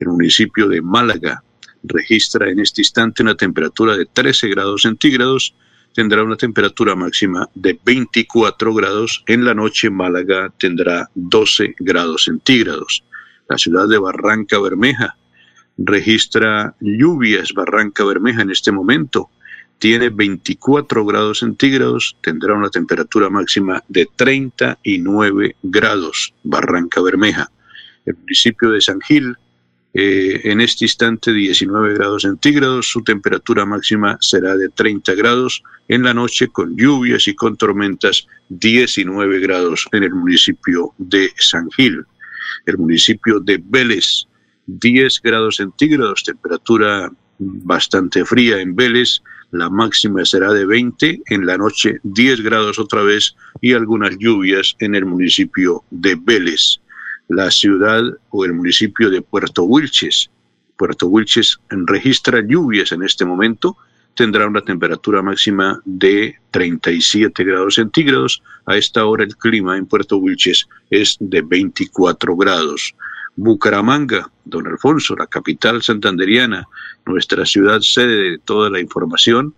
El 0.00 0.08
municipio 0.08 0.68
de 0.68 0.82
Málaga 0.82 1.42
registra 1.84 2.50
en 2.50 2.60
este 2.60 2.80
instante 2.80 3.22
una 3.22 3.36
temperatura 3.36 3.96
de 3.96 4.06
13 4.06 4.48
grados 4.48 4.82
centígrados, 4.82 5.54
tendrá 5.94 6.24
una 6.24 6.36
temperatura 6.36 6.94
máxima 6.96 7.48
de 7.54 7.78
24 7.84 8.74
grados, 8.74 9.22
en 9.26 9.44
la 9.44 9.54
noche 9.54 9.90
Málaga 9.90 10.52
tendrá 10.58 11.08
12 11.14 11.76
grados 11.78 12.24
centígrados. 12.24 13.04
La 13.48 13.58
ciudad 13.58 13.88
de 13.88 13.98
Barranca 13.98 14.58
Bermeja 14.58 15.16
registra 15.76 16.74
lluvias, 16.80 17.52
Barranca 17.52 18.04
Bermeja 18.04 18.42
en 18.42 18.50
este 18.50 18.72
momento, 18.72 19.30
tiene 19.78 20.08
24 20.08 21.04
grados 21.04 21.40
centígrados, 21.40 22.16
tendrá 22.22 22.54
una 22.54 22.70
temperatura 22.70 23.28
máxima 23.28 23.82
de 23.88 24.08
39 24.16 25.56
grados, 25.62 26.32
Barranca 26.42 27.02
Bermeja. 27.02 27.50
El 28.06 28.16
municipio 28.16 28.70
de 28.70 28.80
San 28.80 29.00
Gil 29.00 29.36
eh, 29.96 30.40
en 30.50 30.60
este 30.60 30.86
instante 30.86 31.32
19 31.32 31.94
grados 31.94 32.22
centígrados, 32.22 32.88
su 32.88 33.04
temperatura 33.04 33.64
máxima 33.64 34.18
será 34.20 34.56
de 34.56 34.68
30 34.68 35.14
grados, 35.14 35.62
en 35.86 36.02
la 36.02 36.12
noche 36.12 36.48
con 36.48 36.76
lluvias 36.76 37.28
y 37.28 37.34
con 37.34 37.56
tormentas 37.56 38.26
19 38.48 39.38
grados 39.38 39.86
en 39.92 40.02
el 40.02 40.14
municipio 40.14 40.94
de 40.98 41.30
San 41.36 41.70
Gil. 41.70 42.04
El 42.66 42.78
municipio 42.78 43.40
de 43.40 43.62
Vélez. 43.64 44.26
10 44.66 45.20
grados 45.22 45.56
centígrados, 45.56 46.24
temperatura 46.24 47.10
bastante 47.38 48.24
fría 48.24 48.60
en 48.60 48.74
Vélez, 48.74 49.20
la 49.50 49.70
máxima 49.70 50.24
será 50.24 50.52
de 50.52 50.66
20, 50.66 51.22
en 51.26 51.46
la 51.46 51.56
noche 51.56 51.98
10 52.02 52.40
grados 52.40 52.78
otra 52.78 53.02
vez 53.02 53.36
y 53.60 53.72
algunas 53.72 54.16
lluvias 54.18 54.74
en 54.80 54.94
el 54.94 55.04
municipio 55.04 55.84
de 55.90 56.16
Vélez. 56.16 56.80
La 57.28 57.50
ciudad 57.50 58.02
o 58.30 58.44
el 58.44 58.52
municipio 58.52 59.10
de 59.10 59.22
Puerto 59.22 59.62
Wilches. 59.62 60.28
Puerto 60.76 61.06
Wilches 61.06 61.60
registra 61.70 62.42
lluvias 62.44 62.90
en 62.90 63.04
este 63.04 63.24
momento, 63.24 63.76
tendrá 64.14 64.46
una 64.46 64.60
temperatura 64.60 65.22
máxima 65.22 65.80
de 65.84 66.36
37 66.50 67.44
grados 67.44 67.74
centígrados. 67.74 68.42
A 68.66 68.76
esta 68.76 69.04
hora 69.04 69.24
el 69.24 69.36
clima 69.36 69.76
en 69.76 69.86
Puerto 69.86 70.16
Wilches 70.18 70.68
es 70.90 71.16
de 71.20 71.42
24 71.42 72.36
grados. 72.36 72.94
Bucaramanga, 73.36 74.30
don 74.44 74.66
Alfonso, 74.66 75.16
la 75.16 75.26
capital 75.26 75.82
santanderiana, 75.82 76.68
nuestra 77.04 77.44
ciudad 77.44 77.80
sede 77.80 78.30
de 78.30 78.38
toda 78.38 78.70
la 78.70 78.80
información, 78.80 79.54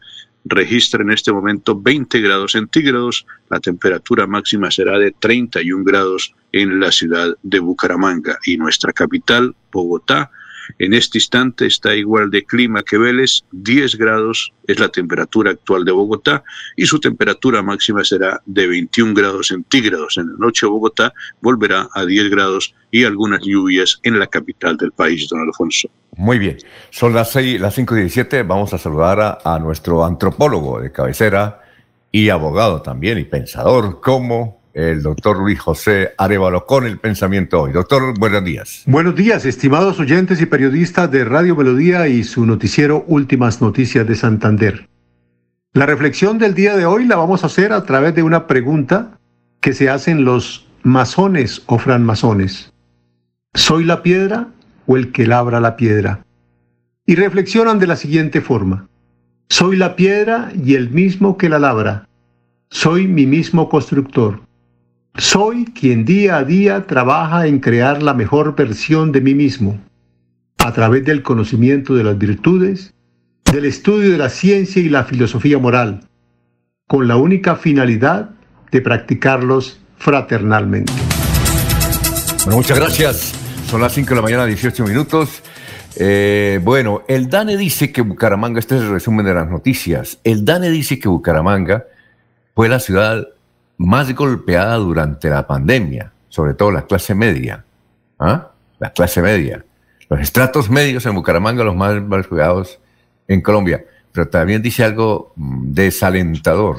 registra 0.47 1.03
en 1.03 1.11
este 1.11 1.33
momento 1.33 1.79
20 1.79 2.21
grados 2.21 2.53
centígrados, 2.53 3.27
la 3.51 3.61
temperatura 3.61 4.27
máxima 4.27 4.71
será 4.71 4.99
de 4.99 5.13
31 5.13 5.85
grados 5.85 6.35
en 6.53 6.81
la 6.81 6.91
ciudad 6.91 7.37
de 7.43 7.59
Bucaramanga 7.59 8.39
y 8.47 8.57
nuestra 8.57 8.93
capital, 8.93 9.55
Bogotá, 9.71 10.31
en 10.79 10.95
este 10.95 11.19
instante 11.19 11.67
está 11.67 11.95
igual 11.95 12.31
de 12.31 12.45
clima 12.45 12.83
que 12.83 12.99
Vélez, 12.99 13.43
10 13.53 13.97
grados 13.97 14.53
es 14.67 14.79
la 14.79 14.89
temperatura 14.89 15.53
actual 15.53 15.85
de 15.85 15.93
Bogotá 15.93 16.43
y 16.77 16.87
su 16.87 16.99
temperatura 16.99 17.63
máxima 17.63 18.05
será 18.05 18.41
de 18.47 18.67
21 18.67 19.15
grados 19.15 19.49
centígrados. 19.49 20.19
En 20.19 20.29
la 20.29 20.39
noche 20.39 20.67
Bogotá 20.67 21.13
volverá 21.41 21.89
a 21.95 22.05
10 22.05 22.31
grados 22.31 22.75
y 22.91 23.05
algunas 23.05 23.41
lluvias 23.43 24.01
en 24.03 24.19
la 24.19 24.27
capital 24.27 24.77
del 24.77 24.93
país, 24.93 25.29
don 25.29 25.41
Alfonso. 25.41 25.89
Muy 26.17 26.39
bien, 26.39 26.57
son 26.91 27.13
las, 27.13 27.31
6, 27.33 27.61
las 27.61 27.75
5 27.75 27.97
y 27.97 28.01
17, 28.01 28.43
vamos 28.43 28.73
a 28.73 28.79
saludar 28.79 29.21
a, 29.21 29.39
a 29.45 29.59
nuestro 29.59 30.05
antropólogo 30.05 30.81
de 30.81 30.91
cabecera 30.91 31.61
y 32.11 32.31
abogado 32.31 32.81
también 32.81 33.19
y 33.19 33.25
pensador 33.25 34.01
como 34.01 34.66
el 34.77 35.03
doctor 35.03 35.39
Luis 35.39 35.59
José 35.59 36.13
Arevalo 36.19 36.67
con 36.67 36.85
el 36.85 36.99
pensamiento 36.99 37.63
hoy. 37.63 37.73
Doctor, 37.73 38.13
buenos 38.19 38.45
días. 38.45 38.83
Buenos 38.85 39.17
días, 39.17 39.47
estimados 39.47 39.99
oyentes 39.99 40.39
y 40.43 40.47
periodistas 40.47 41.11
de 41.11 41.25
Radio 41.25 41.57
Melodía 41.57 42.09
y 42.09 42.23
su 42.25 42.45
noticiero 42.45 43.03
Últimas 43.09 43.63
Noticias 43.63 44.07
de 44.07 44.15
Santander. 44.15 44.87
La 45.73 45.87
reflexión 45.87 46.37
del 46.37 46.55
día 46.55 46.77
de 46.77 46.85
hoy 46.85 47.07
la 47.07 47.17
vamos 47.17 47.43
a 47.43 47.47
hacer 47.47 47.73
a 47.73 47.85
través 47.85 48.15
de 48.15 48.23
una 48.23 48.47
pregunta 48.47 49.19
que 49.61 49.73
se 49.73 49.89
hacen 49.89 50.27
los 50.27 50.69
masones 50.83 51.63
o 51.65 51.79
franmasones. 51.79 52.75
¿Soy 53.55 53.83
la 53.83 54.03
piedra 54.03 54.49
o 54.87 54.99
el 54.99 55.11
que 55.11 55.27
labra 55.27 55.59
la 55.59 55.77
piedra? 55.77 56.23
Y 57.07 57.15
reflexionan 57.15 57.79
de 57.79 57.87
la 57.87 57.97
siguiente 57.97 58.43
forma. 58.43 58.89
Soy 59.49 59.77
la 59.77 59.97
piedra 59.97 60.53
y 60.63 60.75
el 60.75 60.91
mismo 60.91 61.39
que 61.39 61.49
la 61.49 61.59
labra. 61.59 62.09
Soy 62.69 63.07
mi 63.07 63.25
mismo 63.25 63.71
constructor 63.71 64.46
Soy 65.19 65.65
quien 65.65 66.05
día 66.05 66.37
a 66.37 66.45
día 66.45 66.87
trabaja 66.87 67.47
en 67.47 67.61
crear 67.61 68.03
la 68.03 68.13
mejor 68.13 68.55
versión 68.55 69.13
de 69.13 69.23
mí 69.23 69.35
mismo, 69.35 69.81
a 70.59 70.75
través 70.75 71.07
del 71.07 71.23
conocimiento 71.23 71.95
de 71.95 72.05
las 72.05 72.19
virtudes, 72.19 72.93
del 73.51 73.65
estudio 73.65 74.11
de 74.13 74.19
la 74.19 74.29
ciencia 74.29 74.83
y 74.83 74.91
la 74.91 75.05
filosofía 75.05 75.57
moral, 75.57 76.07
con 76.87 77.09
la 77.09 77.17
única 77.17 77.57
finalidad 77.57 78.29
de 78.71 78.83
practicarlos 78.83 79.81
fraternalmente. 79.97 80.93
Bueno, 82.45 82.59
muchas 82.59 82.79
gracias. 82.79 83.35
Son 83.71 83.81
las 83.81 83.95
5 83.95 84.11
de 84.11 84.17
la 84.17 84.23
mañana, 84.23 84.45
18 84.45 84.85
minutos. 84.85 85.43
Eh, 85.97 86.61
bueno, 86.63 87.05
el 87.09 87.31
DANE 87.31 87.57
dice 87.57 87.91
que 87.91 88.03
Bucaramanga, 88.03 88.59
este 88.59 88.77
es 88.77 88.83
el 88.83 88.91
resumen 88.91 89.25
de 89.25 89.33
las 89.33 89.49
noticias, 89.49 90.19
el 90.25 90.45
DANE 90.45 90.69
dice 90.69 90.99
que 90.99 91.09
Bucaramanga 91.09 91.87
fue 92.55 92.69
la 92.69 92.81
ciudad 92.81 93.27
más 93.79 94.15
golpeada 94.15 94.77
durante 94.77 95.29
la 95.29 95.47
pandemia, 95.47 96.13
sobre 96.29 96.55
todo 96.55 96.71
la 96.71 96.87
clase 96.87 97.15
media. 97.15 97.65
¿Ah? 98.19 98.51
La 98.79 98.91
clase 98.91 99.23
media. 99.23 99.65
Los 100.09 100.21
estratos 100.21 100.71
medios 100.71 101.05
en 101.07 101.15
Bucaramanga, 101.15 101.65
los 101.65 101.77
más 101.77 102.01
golpeados 102.01 102.79
en 103.29 103.41
Colombia. 103.41 103.85
Pero 104.13 104.29
también 104.29 104.63
dice 104.63 104.85
algo 104.85 105.33
mm, 105.37 105.73
desalentador. 105.73 106.79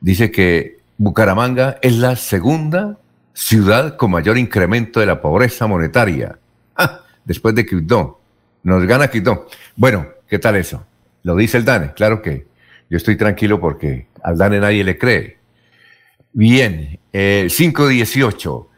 Dice 0.00 0.30
que 0.30 0.78
Bucaramanga 0.98 1.78
es 1.82 1.96
la 1.96 2.16
segunda 2.16 2.98
ciudad 3.32 3.96
con 3.96 4.10
mayor 4.10 4.38
incremento 4.38 5.00
de 5.00 5.06
la 5.06 5.20
pobreza 5.20 5.66
monetaria. 5.66 6.38
Ah, 6.74 7.02
después 7.24 7.54
de 7.54 7.66
Quito. 7.66 8.20
Nos 8.62 8.84
gana 8.84 9.08
Quito. 9.08 9.46
Bueno, 9.76 10.06
¿qué 10.28 10.38
tal 10.38 10.56
eso? 10.56 10.84
Lo 11.22 11.36
dice 11.36 11.58
el 11.58 11.64
DANE. 11.64 11.92
Claro 11.92 12.20
que 12.22 12.46
yo 12.88 12.96
estoy 12.96 13.16
tranquilo 13.16 13.60
porque 13.60 14.08
al 14.22 14.38
DANE 14.38 14.60
nadie 14.60 14.84
le 14.84 14.98
cree. 14.98 15.38
Bien, 16.38 16.98
eh, 17.14 17.48
518. 17.48 18.68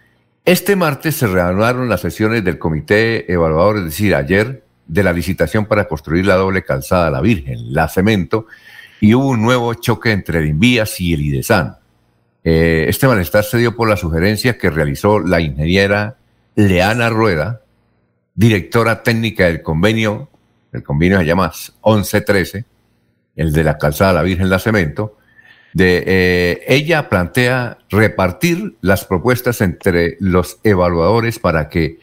Este 0.44 0.76
martes 0.76 1.16
se 1.16 1.26
reanudaron 1.26 1.88
las 1.88 2.02
sesiones 2.02 2.44
del 2.44 2.56
comité 2.56 3.32
evaluador, 3.32 3.78
es 3.78 3.84
decir, 3.86 4.14
ayer, 4.14 4.62
de 4.86 5.02
la 5.02 5.12
licitación 5.12 5.66
para 5.66 5.88
construir 5.88 6.24
la 6.24 6.36
doble 6.36 6.62
calzada 6.62 7.10
La 7.10 7.20
Virgen, 7.20 7.74
la 7.74 7.88
cemento, 7.88 8.46
y 9.00 9.12
hubo 9.14 9.30
un 9.30 9.42
nuevo 9.42 9.74
choque 9.74 10.12
entre 10.12 10.38
el 10.38 10.46
Invías 10.46 11.00
y 11.00 11.14
el 11.14 11.20
IDESAN. 11.20 11.78
Eh, 12.44 12.86
este 12.88 13.08
malestar 13.08 13.42
se 13.42 13.58
dio 13.58 13.74
por 13.74 13.88
la 13.88 13.96
sugerencia 13.96 14.56
que 14.56 14.70
realizó 14.70 15.18
la 15.18 15.40
ingeniera 15.40 16.16
Leana 16.54 17.10
Rueda, 17.10 17.62
directora 18.36 19.02
técnica 19.02 19.46
del 19.46 19.62
convenio, 19.62 20.28
el 20.70 20.84
convenio 20.84 21.18
se 21.18 21.26
llama 21.26 21.52
1113, 21.84 22.64
el 23.34 23.52
de 23.52 23.64
la 23.64 23.78
calzada 23.78 24.12
La 24.12 24.22
Virgen 24.22 24.48
La 24.48 24.60
Cemento, 24.60 25.17
de, 25.74 26.04
eh, 26.06 26.64
ella 26.66 27.08
plantea 27.08 27.78
repartir 27.90 28.76
las 28.80 29.04
propuestas 29.04 29.60
entre 29.60 30.16
los 30.20 30.58
evaluadores 30.64 31.38
para 31.38 31.68
que 31.68 31.98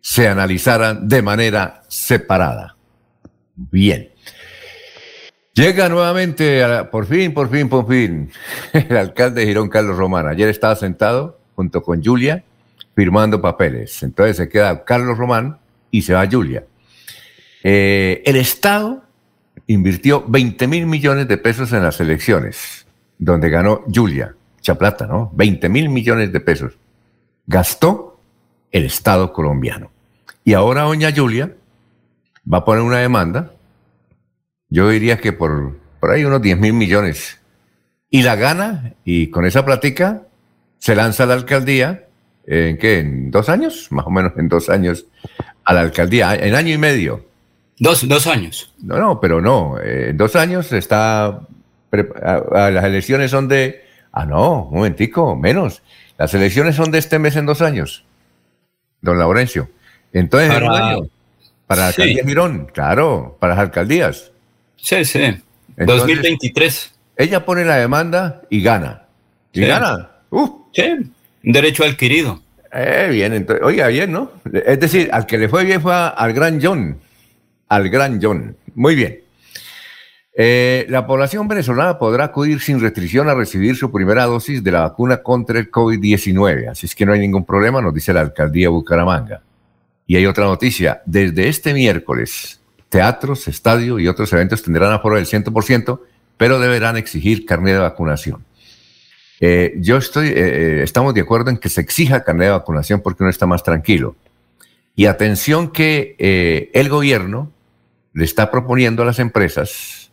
se 0.00 0.28
analizaran 0.28 1.08
de 1.08 1.22
manera 1.22 1.82
separada. 1.88 2.76
Bien. 3.56 4.10
Llega 5.52 5.88
nuevamente, 5.88 6.62
por 6.90 7.06
fin, 7.06 7.34
por 7.34 7.50
fin, 7.50 7.68
por 7.68 7.86
fin, 7.88 8.30
el 8.72 8.96
alcalde 8.96 9.42
de 9.42 9.48
Girón, 9.48 9.68
Carlos 9.68 9.96
Román. 9.96 10.26
Ayer 10.26 10.48
estaba 10.48 10.76
sentado 10.76 11.38
junto 11.54 11.82
con 11.82 12.02
Julia 12.02 12.44
firmando 12.94 13.40
papeles. 13.40 14.02
Entonces 14.02 14.36
se 14.36 14.48
queda 14.48 14.84
Carlos 14.84 15.18
Román 15.18 15.58
y 15.90 16.02
se 16.02 16.14
va 16.14 16.28
Julia. 16.30 16.64
Eh, 17.62 18.22
el 18.24 18.36
Estado 18.36 19.02
invirtió 19.66 20.24
20 20.26 20.66
mil 20.66 20.86
millones 20.86 21.28
de 21.28 21.36
pesos 21.36 21.72
en 21.72 21.82
las 21.82 22.00
elecciones 22.00 22.86
donde 23.20 23.50
ganó 23.50 23.84
Julia, 23.94 24.34
Chaplata, 24.62 25.06
¿no? 25.06 25.30
20 25.34 25.68
mil 25.68 25.90
millones 25.90 26.32
de 26.32 26.40
pesos. 26.40 26.72
Gastó 27.46 28.18
el 28.72 28.86
Estado 28.86 29.32
colombiano. 29.32 29.90
Y 30.42 30.54
ahora 30.54 30.82
doña 30.82 31.12
Julia 31.14 31.54
va 32.50 32.58
a 32.58 32.64
poner 32.64 32.82
una 32.82 32.98
demanda, 32.98 33.52
yo 34.70 34.88
diría 34.88 35.18
que 35.18 35.32
por, 35.32 35.76
por 36.00 36.10
ahí 36.10 36.24
unos 36.24 36.40
10 36.40 36.58
mil 36.58 36.72
millones. 36.72 37.38
Y 38.08 38.22
la 38.22 38.36
gana, 38.36 38.94
y 39.04 39.28
con 39.28 39.44
esa 39.44 39.64
platica 39.64 40.22
se 40.78 40.94
lanza 40.94 41.24
a 41.24 41.26
la 41.26 41.34
alcaldía, 41.34 42.06
¿en 42.46 42.78
qué? 42.78 43.00
¿En 43.00 43.30
dos 43.30 43.50
años? 43.50 43.88
Más 43.90 44.06
o 44.06 44.10
menos 44.10 44.32
en 44.38 44.48
dos 44.48 44.70
años, 44.70 45.04
a 45.64 45.74
la 45.74 45.80
alcaldía, 45.80 46.34
en 46.34 46.54
año 46.54 46.72
y 46.72 46.78
medio. 46.78 47.26
Dos, 47.78 48.08
dos 48.08 48.26
años. 48.26 48.72
No, 48.82 48.98
no, 48.98 49.20
pero 49.20 49.40
no, 49.40 49.78
en 49.80 50.16
dos 50.16 50.36
años 50.36 50.72
está 50.72 51.40
las 51.90 52.84
elecciones 52.84 53.30
son 53.30 53.48
de... 53.48 53.84
Ah, 54.12 54.26
no, 54.26 54.64
un 54.64 54.74
momentico, 54.74 55.36
menos. 55.36 55.82
Las 56.18 56.34
elecciones 56.34 56.76
son 56.76 56.90
de 56.90 56.98
este 56.98 57.18
mes 57.18 57.36
en 57.36 57.46
dos 57.46 57.62
años, 57.62 58.04
don 59.00 59.18
Laurencio. 59.18 59.70
Entonces, 60.12 60.52
para, 60.52 60.66
un 60.66 60.72
año. 60.74 61.10
Para 61.66 61.82
la 61.82 61.88
alcaldía 61.88 62.24
Girón, 62.24 62.66
claro, 62.72 63.36
para 63.40 63.54
las 63.54 63.62
alcaldías. 63.62 64.32
Sí, 64.76 65.04
sí. 65.04 65.40
2023. 65.76 66.94
Ella 67.16 67.44
pone 67.44 67.64
la 67.64 67.76
demanda 67.76 68.42
y 68.50 68.62
gana. 68.62 69.06
Y 69.52 69.62
gana. 69.62 70.10
Uh. 70.30 70.64
Sí, 70.72 70.82
un 71.44 71.52
derecho 71.52 71.84
adquirido. 71.84 72.42
Eh, 72.72 73.08
bien, 73.10 73.32
entonces, 73.32 73.64
oiga, 73.64 73.88
bien, 73.88 74.12
¿no? 74.12 74.32
Es 74.52 74.78
decir, 74.78 75.08
al 75.12 75.26
que 75.26 75.38
le 75.38 75.48
fue 75.48 75.64
bien 75.64 75.80
fue 75.80 75.94
al 75.94 76.32
gran 76.32 76.60
John. 76.62 76.98
Al 77.68 77.88
gran 77.88 78.20
John. 78.22 78.56
Muy 78.74 78.94
bien. 78.94 79.20
Eh, 80.32 80.86
la 80.88 81.06
población 81.06 81.48
venezolana 81.48 81.98
podrá 81.98 82.24
acudir 82.24 82.60
sin 82.60 82.80
restricción 82.80 83.28
a 83.28 83.34
recibir 83.34 83.74
su 83.76 83.90
primera 83.90 84.26
dosis 84.26 84.62
de 84.62 84.70
la 84.70 84.82
vacuna 84.82 85.22
contra 85.22 85.58
el 85.58 85.70
COVID-19. 85.70 86.68
Así 86.68 86.86
es 86.86 86.94
que 86.94 87.04
no 87.04 87.12
hay 87.12 87.20
ningún 87.20 87.44
problema, 87.44 87.80
nos 87.80 87.92
dice 87.92 88.12
la 88.12 88.20
alcaldía 88.20 88.66
de 88.66 88.68
Bucaramanga. 88.68 89.42
Y 90.06 90.16
hay 90.16 90.26
otra 90.26 90.44
noticia. 90.44 91.02
Desde 91.04 91.48
este 91.48 91.74
miércoles, 91.74 92.60
teatros, 92.88 93.48
estadios 93.48 94.00
y 94.00 94.08
otros 94.08 94.32
eventos 94.32 94.62
tendrán 94.62 94.92
aforo 94.92 95.16
del 95.16 95.26
100%, 95.26 96.00
pero 96.36 96.58
deberán 96.58 96.96
exigir 96.96 97.44
carnet 97.44 97.74
de 97.74 97.80
vacunación. 97.80 98.44
Eh, 99.40 99.74
yo 99.78 99.96
estoy, 99.96 100.28
eh, 100.28 100.82
estamos 100.82 101.14
de 101.14 101.22
acuerdo 101.22 101.50
en 101.50 101.56
que 101.56 101.68
se 101.68 101.80
exija 101.80 102.24
carnet 102.24 102.46
de 102.46 102.52
vacunación 102.52 103.00
porque 103.00 103.22
uno 103.22 103.30
está 103.30 103.46
más 103.46 103.62
tranquilo. 103.62 104.16
Y 104.94 105.06
atención 105.06 105.70
que 105.70 106.70
el 106.74 106.88
gobierno 106.88 107.50
le 108.12 108.24
está 108.24 108.50
proponiendo 108.50 109.02
a 109.02 109.06
las 109.06 109.18
empresas 109.18 110.09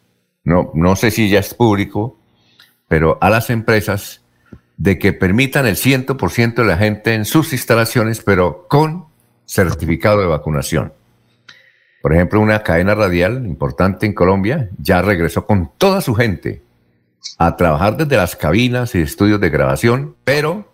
no, 0.48 0.72
no 0.74 0.96
sé 0.96 1.12
si 1.12 1.30
ya 1.30 1.42
es 1.42 1.54
público, 1.54 2.18
pero 2.88 3.18
a 3.20 3.30
las 3.30 3.50
empresas 3.50 4.22
de 4.78 4.98
que 4.98 5.12
permitan 5.12 5.66
el 5.66 5.76
100% 5.76 6.56
de 6.56 6.64
la 6.64 6.78
gente 6.78 7.14
en 7.14 7.26
sus 7.26 7.52
instalaciones, 7.52 8.22
pero 8.24 8.66
con 8.70 9.08
certificado 9.46 10.22
de 10.22 10.28
vacunación. 10.28 10.94
Por 12.02 12.14
ejemplo, 12.14 12.40
una 12.40 12.64
cadena 12.64 12.96
radial 12.96 13.46
importante 13.46 14.06
en 14.06 14.14
Colombia 14.14 14.70
ya 14.78 15.02
regresó 15.02 15.46
con 15.46 15.70
toda 15.78 16.00
su 16.00 16.16
gente 16.16 16.62
a 17.38 17.58
trabajar 17.58 17.98
desde 17.98 18.16
las 18.16 18.38
cabinas 18.38 18.96
y 18.96 19.02
estudios 19.02 19.42
de 19.42 19.50
grabación, 19.50 20.16
pero 20.24 20.72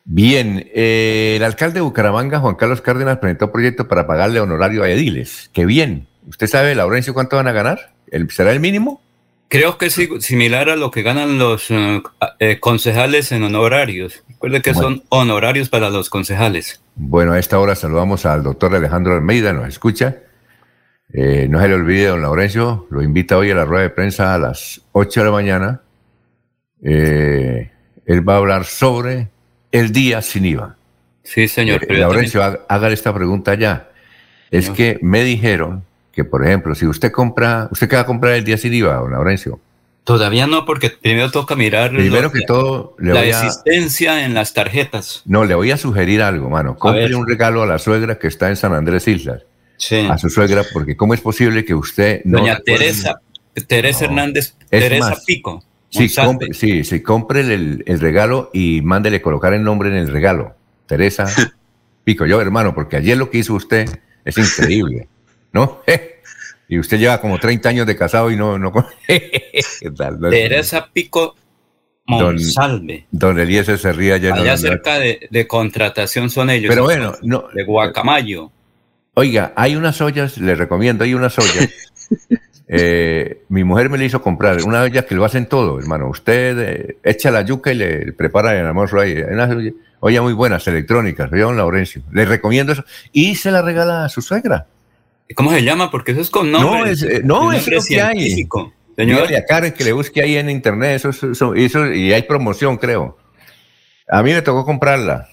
Bien, 0.06 0.66
eh, 0.74 1.34
el 1.36 1.44
alcalde 1.44 1.76
de 1.76 1.82
Bucaramanga, 1.82 2.40
Juan 2.40 2.56
Carlos 2.56 2.80
Cárdenas, 2.80 3.18
presentó 3.18 3.52
proyecto 3.52 3.90
para 3.90 4.08
pagarle 4.08 4.40
honorario 4.40 4.84
a 4.84 4.90
ediles. 4.90 5.50
Qué 5.52 5.66
bien. 5.66 6.08
¿Usted 6.28 6.48
sabe, 6.48 6.74
Laurencio, 6.76 7.14
cuánto 7.14 7.36
van 7.36 7.50
a 7.50 7.52
ganar? 7.52 7.97
¿Será 8.30 8.52
el 8.52 8.60
mínimo? 8.60 9.02
Creo 9.50 9.78
que 9.78 9.86
es 9.86 10.00
similar 10.20 10.70
a 10.70 10.76
lo 10.76 10.92
que 10.92 11.04
ganan 11.04 11.40
los 11.40 11.72
eh, 11.72 12.02
eh, 12.40 12.60
concejales 12.60 13.32
en 13.32 13.44
honorarios. 13.44 14.24
Recuerde 14.28 14.62
que 14.62 14.74
son 14.74 15.04
honorarios 15.10 15.70
para 15.70 15.90
los 15.90 16.10
concejales. 16.10 16.82
Bueno, 16.96 17.32
a 17.32 17.40
esta 17.40 17.58
hora 17.60 17.76
saludamos 17.76 18.26
al 18.26 18.44
doctor 18.44 18.76
Alejandro 18.76 19.14
Almeida, 19.14 19.54
nos 19.54 19.68
escucha. 19.68 20.18
no 21.14 21.62
se 21.62 21.68
le 21.68 21.74
olvide, 21.74 22.08
don 22.08 22.22
Laurencio, 22.22 22.88
lo 22.90 23.02
invita 23.02 23.38
hoy 23.38 23.52
a 23.52 23.56
la 23.56 23.66
rueda 23.66 23.84
de 23.84 23.90
prensa 23.90 24.34
a 24.34 24.38
las 24.38 24.82
8 24.92 25.22
de 25.22 25.26
la 25.26 25.32
mañana. 25.32 25.82
él 26.82 28.28
va 28.28 28.34
a 28.34 28.38
hablar 28.38 28.66
sobre 28.66 29.30
el 29.72 29.92
día 29.92 30.22
sin 30.22 30.46
IVA. 30.46 30.76
Sí, 31.24 31.48
señor. 31.48 31.86
Eh, 31.90 31.98
Laurencio, 31.98 32.42
haga 32.68 32.90
esta 32.90 33.14
pregunta 33.14 33.56
ya. 33.56 33.90
Es 34.50 34.70
que 34.70 34.98
me 35.02 35.24
dijeron 35.24 35.84
que, 36.18 36.24
por 36.24 36.44
ejemplo, 36.44 36.74
si 36.74 36.88
usted 36.88 37.12
compra, 37.12 37.70
¿usted 37.70 37.88
qué 37.88 37.96
va 37.96 38.02
a 38.02 38.06
comprar 38.08 38.34
el 38.34 38.44
día 38.44 38.58
sin 38.58 38.74
IVA, 38.74 38.96
don 38.96 39.12
Laurencio? 39.12 39.60
Todavía 40.04 40.48
no, 40.48 40.66
porque 40.66 40.90
primero 40.90 41.30
toca 41.30 41.56
mirar 41.56 41.92
primero 41.92 42.32
que 42.32 42.42
todo, 42.42 42.96
la 42.98 43.24
existencia 43.24 44.26
en 44.26 44.34
las 44.34 44.56
tarjetas. 44.56 45.22
No, 45.26 45.46
le 45.46 45.54
voy 45.54 45.70
a 45.70 45.78
sugerir 45.78 46.24
algo, 46.24 46.50
mano. 46.50 46.76
Compre 46.76 47.14
un 47.14 47.28
regalo 47.28 47.62
a 47.62 47.68
la 47.68 47.78
suegra 47.78 48.18
que 48.18 48.26
está 48.26 48.50
en 48.50 48.56
San 48.56 48.74
Andrés 48.74 49.08
Islas. 49.08 49.44
Sí. 49.78 50.08
A 50.10 50.18
su 50.18 50.32
suegra, 50.32 50.64
porque 50.74 50.98
¿cómo 50.98 51.14
es 51.14 51.22
posible 51.22 51.64
que 51.64 51.76
usted 51.76 52.22
no. 52.26 52.40
Doña 52.40 52.58
Teresa, 52.66 53.22
Teresa 53.68 54.06
Hernández, 54.06 54.56
Teresa 54.72 55.18
Pico. 55.24 55.64
Sí, 55.90 56.12
compre, 56.16 56.52
sí, 56.56 56.84
sí, 56.84 57.04
compre 57.04 57.42
el, 57.42 58.00
regalo 58.00 58.50
y 58.54 58.82
mándele 58.82 59.22
colocar 59.22 59.54
el 59.54 59.62
nombre 59.62 59.90
en 59.90 59.98
el 59.98 60.08
regalo. 60.08 60.56
Teresa 60.88 61.28
Pico, 62.04 62.26
yo 62.26 62.42
hermano, 62.42 62.74
porque 62.74 62.96
ayer 62.96 63.20
lo 63.20 63.30
que 63.30 63.38
hizo 63.38 63.54
usted 63.54 63.88
es 64.26 64.36
increíble, 64.36 65.08
¿no? 65.54 65.82
y 66.68 66.80
usted 66.80 66.98
lleva 66.98 67.20
como 67.22 67.40
30 67.40 67.70
años 67.70 67.88
de 67.88 67.96
casado 67.96 68.32
y 68.32 68.36
no... 68.36 68.58
no 68.58 68.72
Teresa 70.30 70.90
Pico 70.92 71.36
Monsalve. 72.06 73.06
Don, 73.12 73.36
don 73.36 73.40
Eliezer 73.40 73.78
se 73.78 73.92
ría 73.92 74.18
ya. 74.18 74.34
Allá 74.34 74.58
cerca 74.58 74.98
de, 74.98 75.48
contratación 75.48 76.30
son 76.30 76.50
ellos. 76.50 76.70
Pero 76.70 76.84
bueno, 76.84 77.14
no. 77.22 77.46
De 77.54 77.64
Guacamayo. 77.64 78.52
Oiga, 79.14 79.52
hay 79.56 79.76
unas 79.76 80.00
ollas, 80.00 80.38
le 80.38 80.56
recomiendo, 80.56 81.04
hay 81.04 81.14
unas 81.16 81.38
ollas 81.38 81.70
Eh, 82.70 83.44
mi 83.48 83.64
mujer 83.64 83.90
me 83.90 83.98
le 83.98 84.04
hizo 84.06 84.22
comprar 84.22 84.62
una 84.64 84.82
de 84.82 84.90
ellas 84.90 85.06
que 85.06 85.16
lo 85.16 85.24
hacen 85.24 85.46
todo, 85.46 85.80
hermano. 85.80 86.10
Usted 86.10 86.60
eh, 86.60 86.98
echa 87.02 87.32
la 87.32 87.42
yuca 87.42 87.72
y 87.72 87.76
le 87.76 88.12
prepara 88.12 88.60
el 88.60 88.66
almuerzo 88.66 89.00
ahí. 89.00 89.24
Muy 90.02 90.34
buenas, 90.34 90.68
electrónicas, 90.68 91.32
don 91.32 91.56
Laurencio. 91.56 92.02
Le 92.12 92.26
recomiendo 92.26 92.74
eso. 92.74 92.84
Y 93.14 93.36
se 93.36 93.52
la 93.52 93.62
regala 93.62 94.04
a 94.04 94.10
su 94.10 94.22
suegra. 94.22 94.68
¿Cómo 95.36 95.52
se 95.52 95.64
llama? 95.64 95.92
Porque 95.92 96.12
eso 96.14 96.22
es 96.22 96.30
con 96.30 96.52
nombre. 96.52 96.80
No, 96.80 96.86
es, 96.86 97.04
eh, 97.04 97.22
no, 97.24 97.52
es 97.52 97.68
lo 97.68 97.82
que 97.84 98.02
hay. 98.02 98.48
Señor. 98.96 99.36
a 99.36 99.46
Karen 99.46 99.74
que 99.74 99.84
le 99.84 99.92
busque 99.92 100.22
ahí 100.22 100.38
en 100.38 100.50
internet, 100.50 101.04
eso, 101.06 101.10
eso, 101.32 101.56
y 101.94 102.14
hay 102.14 102.24
promoción, 102.24 102.78
creo. 102.78 103.18
A 104.08 104.24
mí 104.24 104.34
me 104.34 104.42
tocó 104.42 104.66
comprarla. 104.66 105.28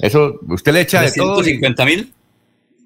Eso, 0.00 0.40
usted 0.48 0.72
le 0.72 0.80
echa 0.80 1.02
de 1.02 1.12
todo. 1.12 1.42
¿150 1.42 1.84
mil? 1.84 2.12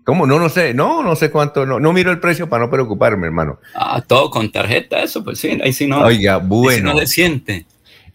¿Cómo? 0.02 0.26
No, 0.26 0.38
no 0.38 0.48
sé, 0.48 0.72
no, 0.74 1.02
no 1.02 1.16
sé 1.16 1.30
cuánto, 1.30 1.66
no, 1.66 1.80
no 1.80 1.92
miro 1.92 2.10
el 2.10 2.20
precio 2.20 2.48
para 2.48 2.64
no 2.64 2.70
preocuparme, 2.70 3.26
hermano. 3.26 3.58
Ah, 3.74 4.02
todo 4.06 4.30
con 4.30 4.50
tarjeta, 4.50 5.02
eso, 5.02 5.22
pues 5.22 5.38
sí, 5.38 5.58
ahí 5.62 5.72
sí 5.72 5.86
no. 5.86 6.00
Oiga, 6.00 6.38
bueno. 6.38 6.92
no 6.92 7.00
le 7.00 7.06
siente. 7.06 7.66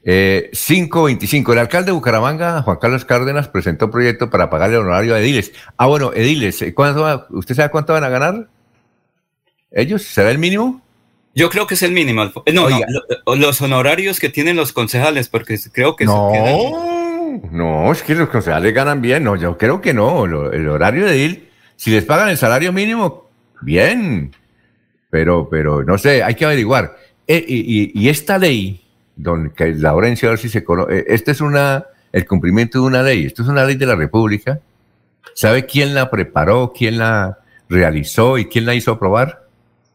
Eh, 0.04 0.50
525. 0.54 1.54
El 1.54 1.60
alcalde 1.60 1.88
de 1.88 1.92
Bucaramanga, 1.92 2.62
Juan 2.64 2.78
Carlos 2.78 3.06
Cárdenas, 3.06 3.48
presentó 3.48 3.86
un 3.86 3.92
proyecto 3.92 4.30
para 4.30 4.50
pagarle 4.50 4.76
el 4.76 4.82
honorario 4.82 5.16
a 5.16 5.20
Ediles. 5.20 5.52
Ah, 5.78 5.88
bueno, 5.88 6.12
Ediles, 6.14 6.62
eh, 6.62 6.74
¿cuánto 6.74 7.28
¿usted 7.30 7.56
sabe 7.56 7.70
cuánto 7.70 7.94
van 7.94 8.04
a 8.04 8.10
ganar? 8.10 8.48
¿Ellos? 9.72 10.04
¿Será 10.04 10.32
el 10.32 10.38
mínimo? 10.38 10.82
Yo 11.34 11.50
creo 11.50 11.68
que 11.68 11.76
es 11.76 11.84
el 11.84 11.92
mínimo. 11.92 12.24
Eh, 12.46 12.54
no, 12.54 12.68
los 13.36 13.62
honorarios 13.62 14.20
que 14.20 14.30
tienen 14.30 14.58
los 14.58 14.74
concejales, 14.74 15.30
porque 15.30 15.58
creo 15.72 15.96
que... 15.96 16.06
No, 16.06 17.42
no, 17.52 17.92
es 17.92 18.04
que 18.04 18.16
los 18.16 18.30
concejales 18.30 18.74
ganan 18.74 19.02
bien. 19.02 19.24
No, 19.24 19.36
yo 19.36 19.58
creo 19.58 19.80
que 19.80 19.94
no. 19.94 20.26
el 20.26 20.68
horario 20.68 21.06
de 21.06 21.14
Ediles 21.14 21.52
si 21.82 21.90
les 21.90 22.06
pagan 22.06 22.30
el 22.30 22.38
salario 22.38 22.72
mínimo, 22.72 23.32
bien. 23.60 24.36
Pero, 25.10 25.50
pero 25.50 25.84
no 25.84 25.98
sé, 25.98 26.22
hay 26.22 26.36
que 26.36 26.46
averiguar. 26.46 26.96
Eh, 27.26 27.44
y, 27.48 28.08
esta 28.08 28.38
ley, 28.38 28.80
don 29.22 29.52
que 29.52 29.74
Laurencio, 29.74 30.30
a 30.30 30.32
ver 30.32 30.40
si 30.40 30.50
se 30.50 30.64
conoce, 30.64 31.00
eh, 31.00 31.06
este 31.08 31.32
es 31.32 31.42
una, 31.42 31.86
el 32.12 32.26
cumplimiento 32.26 32.80
de 32.80 32.86
una 32.86 33.04
ley. 33.04 33.26
Esto 33.26 33.44
es 33.44 33.50
una 33.50 33.64
ley 33.66 33.76
de 33.76 33.86
la 33.86 33.96
República. 33.96 34.60
¿Sabe 35.34 35.66
quién 35.66 35.94
la 35.94 36.10
preparó, 36.10 36.74
quién 36.76 36.98
la 36.98 37.40
realizó 37.70 38.38
y 38.38 38.46
quién 38.46 38.66
la 38.66 38.76
hizo 38.76 38.92
aprobar? 38.92 39.48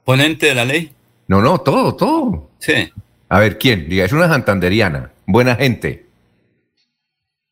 Ponente 0.04 0.46
de 0.46 0.54
la 0.54 0.64
ley. 0.64 0.92
No, 1.28 1.42
no, 1.42 1.58
todo, 1.58 1.94
todo. 1.94 2.50
Sí. 2.58 2.92
A 3.28 3.40
ver, 3.40 3.58
¿quién? 3.58 3.88
Diga, 3.88 4.04
es 4.04 4.12
una 4.12 4.28
santanderiana, 4.28 5.10
buena 5.26 5.56
gente. 5.56 6.06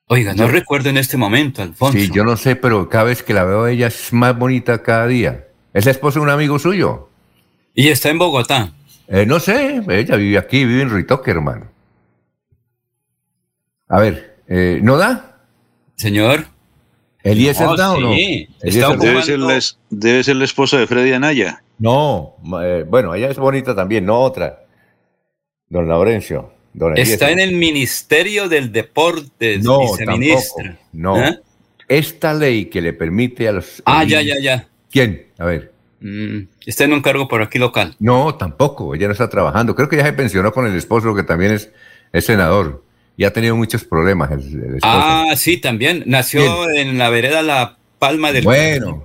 Oiga, 0.07 0.35
no 0.35 0.49
recuerdo 0.49 0.91
en 0.91 0.99
este 0.99 1.17
momento, 1.17 1.63
Alfonso. 1.63 1.99
Sí, 1.99 2.11
yo 2.13 2.25
no 2.25 2.37
sé, 2.37 2.57
pero 2.57 2.89
cada 2.89 3.05
vez 3.05 3.23
que 3.23 3.35
la 3.35 3.45
veo 3.45 3.67
ella 3.67 3.89
es 3.89 4.13
más 4.13 4.39
bonita 4.39 4.83
cada 4.83 5.07
día. 5.07 5.47
Es 5.73 5.87
la 5.87 5.91
esposa 5.91 6.21
de 6.21 6.25
un 6.25 6.31
amigo 6.31 6.59
suyo. 6.59 7.09
¿Y 7.75 7.89
está 7.89 8.11
en 8.11 8.19
Bogotá? 8.19 8.73
Eh, 9.09 9.27
no 9.27 9.39
sé, 9.41 9.83
ella 9.89 10.17
vive 10.17 10.39
aquí, 10.39 10.65
vive 10.65 10.83
en 10.83 10.91
Ritoque, 10.91 11.31
hermano. 11.31 11.71
A 13.89 14.01
ver, 14.01 14.39
eh, 14.49 14.81
¿no 14.83 14.97
da? 14.97 15.39
Señor. 15.97 16.47
¿Eliezer 17.23 17.67
no, 17.67 17.77
da 17.77 17.93
o 17.93 18.01
no? 18.01 18.13
Sí, 18.13 18.49
debe, 18.61 19.23
ser 19.23 19.39
la, 19.39 19.59
debe 19.89 20.23
ser 20.23 20.37
la 20.37 20.45
esposa 20.45 20.79
de 20.79 20.87
Freddy 20.87 21.13
Anaya. 21.13 21.63
No, 21.79 22.37
eh, 22.63 22.85
bueno, 22.87 23.15
ella 23.15 23.31
es 23.31 23.39
bonita 23.39 23.75
también, 23.75 24.05
no 24.05 24.21
otra. 24.21 24.65
Don 25.69 25.89
Laurencio. 25.89 26.53
Está 26.97 27.31
en 27.31 27.39
el 27.39 27.53
Ministerio 27.53 28.49
del 28.49 28.73
Deporte, 28.73 29.59
no, 29.59 29.81
viceministra. 29.81 30.77
No. 30.93 31.25
¿Eh? 31.25 31.41
Esta 31.89 32.35
ley 32.35 32.67
que 32.67 32.81
le 32.81 32.93
permite 32.93 33.49
a 33.49 33.53
los. 33.53 33.83
Ah, 33.85 34.05
ya, 34.05 34.21
ya, 34.23 34.39
ya. 34.41 34.69
¿Quién? 34.91 35.27
A 35.39 35.45
ver. 35.45 35.74
Mm, 36.05 36.49
está 36.67 36.85
en 36.85 36.93
un 36.93 37.01
cargo 37.01 37.29
por 37.29 37.41
aquí 37.41 37.59
local. 37.59 37.97
No, 37.99 38.35
tampoco. 38.35 38.95
Ella 38.95 39.07
no 39.07 39.13
está 39.13 39.31
trabajando. 39.31 39.75
Creo 39.75 39.89
que 39.89 39.97
ya 39.97 40.05
se 40.05 40.13
pensionó 40.13 40.53
con 40.53 40.67
el 40.67 40.77
esposo, 40.77 41.15
que 41.15 41.23
también 41.23 41.53
es, 41.53 41.71
senador. 42.23 42.85
Y 43.17 43.25
ha 43.25 43.33
tenido 43.33 43.57
muchos 43.57 43.85
problemas 43.85 44.31
el, 44.33 44.79
Ah, 44.83 45.33
sí, 45.35 45.57
también. 45.57 46.03
Nació 46.05 46.69
en 46.69 46.99
la 46.99 47.09
vereda 47.09 47.41
La 47.43 47.79
Palma 47.99 48.33
del 48.33 48.45
bueno. 48.45 49.03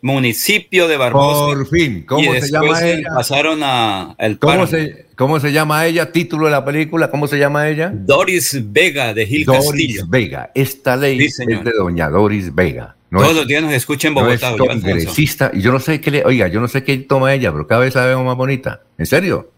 municipio 0.00 0.88
de 0.88 0.96
Barbosa. 0.96 1.54
Por 1.54 1.68
fin, 1.68 2.04
¿cómo 2.06 2.32
se 2.32 2.50
llama 2.50 2.82
ella? 2.82 3.08
Pasaron 3.14 3.60
a 3.62 4.14
el 4.18 4.38
¿Cómo 4.38 4.66
se, 4.66 5.08
¿Cómo 5.16 5.38
se 5.38 5.52
llama 5.52 5.84
ella? 5.84 6.12
Título 6.12 6.46
de 6.46 6.52
la 6.52 6.64
película, 6.64 7.10
¿cómo 7.10 7.28
se 7.28 7.38
llama 7.38 7.68
ella? 7.68 7.92
Doris 7.92 8.58
Vega 8.72 9.12
de 9.12 9.26
Gil 9.26 9.44
Doris 9.44 10.08
Vega. 10.08 10.50
Esta 10.54 10.96
ley 10.96 11.26
es 11.26 11.36
de 11.36 11.72
doña 11.76 12.08
Doris 12.08 12.54
Vega. 12.54 12.96
Todos 13.12 13.36
los 13.36 13.46
días 13.46 13.62
nos 13.62 13.72
escucha 13.72 14.08
en 14.08 14.14
Bogotá. 14.14 14.52
No 14.56 14.66
congresista, 14.66 15.50
y 15.52 15.60
yo 15.60 15.70
no 15.70 15.80
sé 15.80 16.00
qué 16.00 16.10
le, 16.10 16.24
oiga, 16.24 16.48
yo 16.48 16.60
no 16.60 16.68
sé 16.68 16.82
qué 16.82 16.96
toma 16.98 17.34
ella, 17.34 17.52
pero 17.52 17.66
cada 17.66 17.82
vez 17.82 17.94
la 17.94 18.06
veo 18.06 18.24
más 18.24 18.36
bonita. 18.36 18.82
¿En 18.96 19.06
serio? 19.06 19.50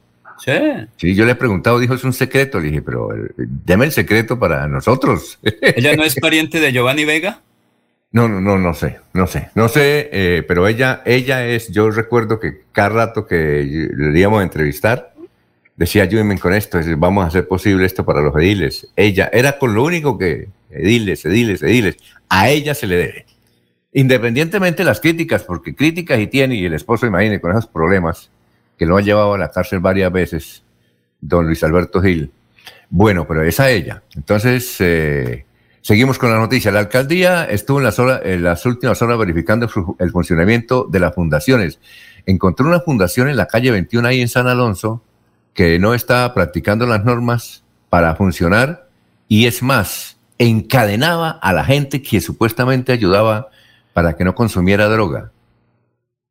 Sí. 0.44 0.52
Sí, 0.96 1.14
yo 1.14 1.24
le 1.24 1.32
he 1.32 1.36
preguntado, 1.36 1.78
dijo, 1.78 1.94
es 1.94 2.04
un 2.04 2.12
secreto. 2.12 2.58
Le 2.58 2.68
dije, 2.68 2.82
pero 2.82 3.14
eh, 3.14 3.30
deme 3.36 3.84
el 3.84 3.92
secreto 3.92 4.38
para 4.38 4.66
nosotros. 4.66 5.38
¿Ella 5.62 5.94
no 5.94 6.04
es 6.04 6.16
pariente 6.16 6.58
de 6.60 6.72
Giovanni 6.72 7.04
Vega? 7.04 7.40
No, 8.14 8.28
no, 8.28 8.40
no, 8.40 8.58
no 8.58 8.74
sé, 8.74 9.00
no 9.12 9.26
sé, 9.26 9.48
no 9.56 9.68
sé, 9.68 10.08
eh, 10.12 10.44
pero 10.46 10.68
ella, 10.68 11.02
ella 11.04 11.44
es, 11.48 11.72
yo 11.72 11.90
recuerdo 11.90 12.38
que 12.38 12.60
cada 12.70 12.90
rato 12.90 13.26
que 13.26 13.88
le 13.92 14.20
íbamos 14.20 14.38
a 14.38 14.44
entrevistar, 14.44 15.12
decía, 15.74 16.04
ayúdenme 16.04 16.38
con 16.38 16.54
esto, 16.54 16.78
vamos 16.96 17.24
a 17.24 17.26
hacer 17.26 17.48
posible 17.48 17.84
esto 17.84 18.04
para 18.04 18.20
los 18.20 18.32
ediles. 18.36 18.86
Ella 18.94 19.28
era 19.32 19.58
con 19.58 19.74
lo 19.74 19.82
único 19.82 20.16
que, 20.16 20.46
ediles, 20.70 21.24
ediles, 21.24 21.64
ediles, 21.64 21.96
a 22.28 22.50
ella 22.50 22.76
se 22.76 22.86
le 22.86 22.96
debe. 22.98 23.26
Independientemente 23.94 24.82
de 24.82 24.84
las 24.84 25.00
críticas, 25.00 25.42
porque 25.44 25.74
críticas 25.74 26.20
y 26.20 26.26
tiene, 26.26 26.56
y 26.56 26.66
el 26.66 26.74
esposo, 26.74 27.06
imagine, 27.06 27.40
con 27.40 27.52
esos 27.52 27.66
problemas, 27.66 28.30
que 28.76 28.84
lo 28.84 28.98
han 28.98 29.04
llevado 29.04 29.34
a 29.34 29.38
la 29.38 29.50
cárcel 29.50 29.80
varias 29.80 30.12
veces, 30.12 30.62
don 31.20 31.46
Luis 31.46 31.64
Alberto 31.64 32.02
Gil. 32.02 32.30
Bueno, 32.90 33.26
pero 33.26 33.42
es 33.42 33.58
a 33.60 33.70
ella. 33.70 34.02
Entonces, 34.14 34.76
eh, 34.80 35.46
Seguimos 35.84 36.18
con 36.18 36.30
la 36.30 36.38
noticia. 36.38 36.72
La 36.72 36.78
alcaldía 36.78 37.44
estuvo 37.44 37.76
en 37.76 37.84
las, 37.84 37.98
en 37.98 38.42
las 38.42 38.64
últimas 38.64 39.02
horas 39.02 39.18
verificando 39.18 39.68
el 39.98 40.10
funcionamiento 40.10 40.88
de 40.90 40.98
las 40.98 41.14
fundaciones. 41.14 41.78
Encontró 42.24 42.66
una 42.66 42.80
fundación 42.80 43.28
en 43.28 43.36
la 43.36 43.48
calle 43.48 43.70
21 43.70 44.08
ahí 44.08 44.22
en 44.22 44.28
San 44.28 44.46
Alonso 44.46 45.02
que 45.52 45.78
no 45.78 45.92
está 45.92 46.32
practicando 46.32 46.86
las 46.86 47.04
normas 47.04 47.64
para 47.90 48.14
funcionar 48.14 48.88
y 49.28 49.44
es 49.44 49.62
más, 49.62 50.16
encadenaba 50.38 51.28
a 51.32 51.52
la 51.52 51.66
gente 51.66 52.00
que 52.00 52.22
supuestamente 52.22 52.90
ayudaba 52.90 53.48
para 53.94 54.16
que 54.16 54.24
no 54.24 54.34
consumiera 54.34 54.88
droga. 54.88 55.30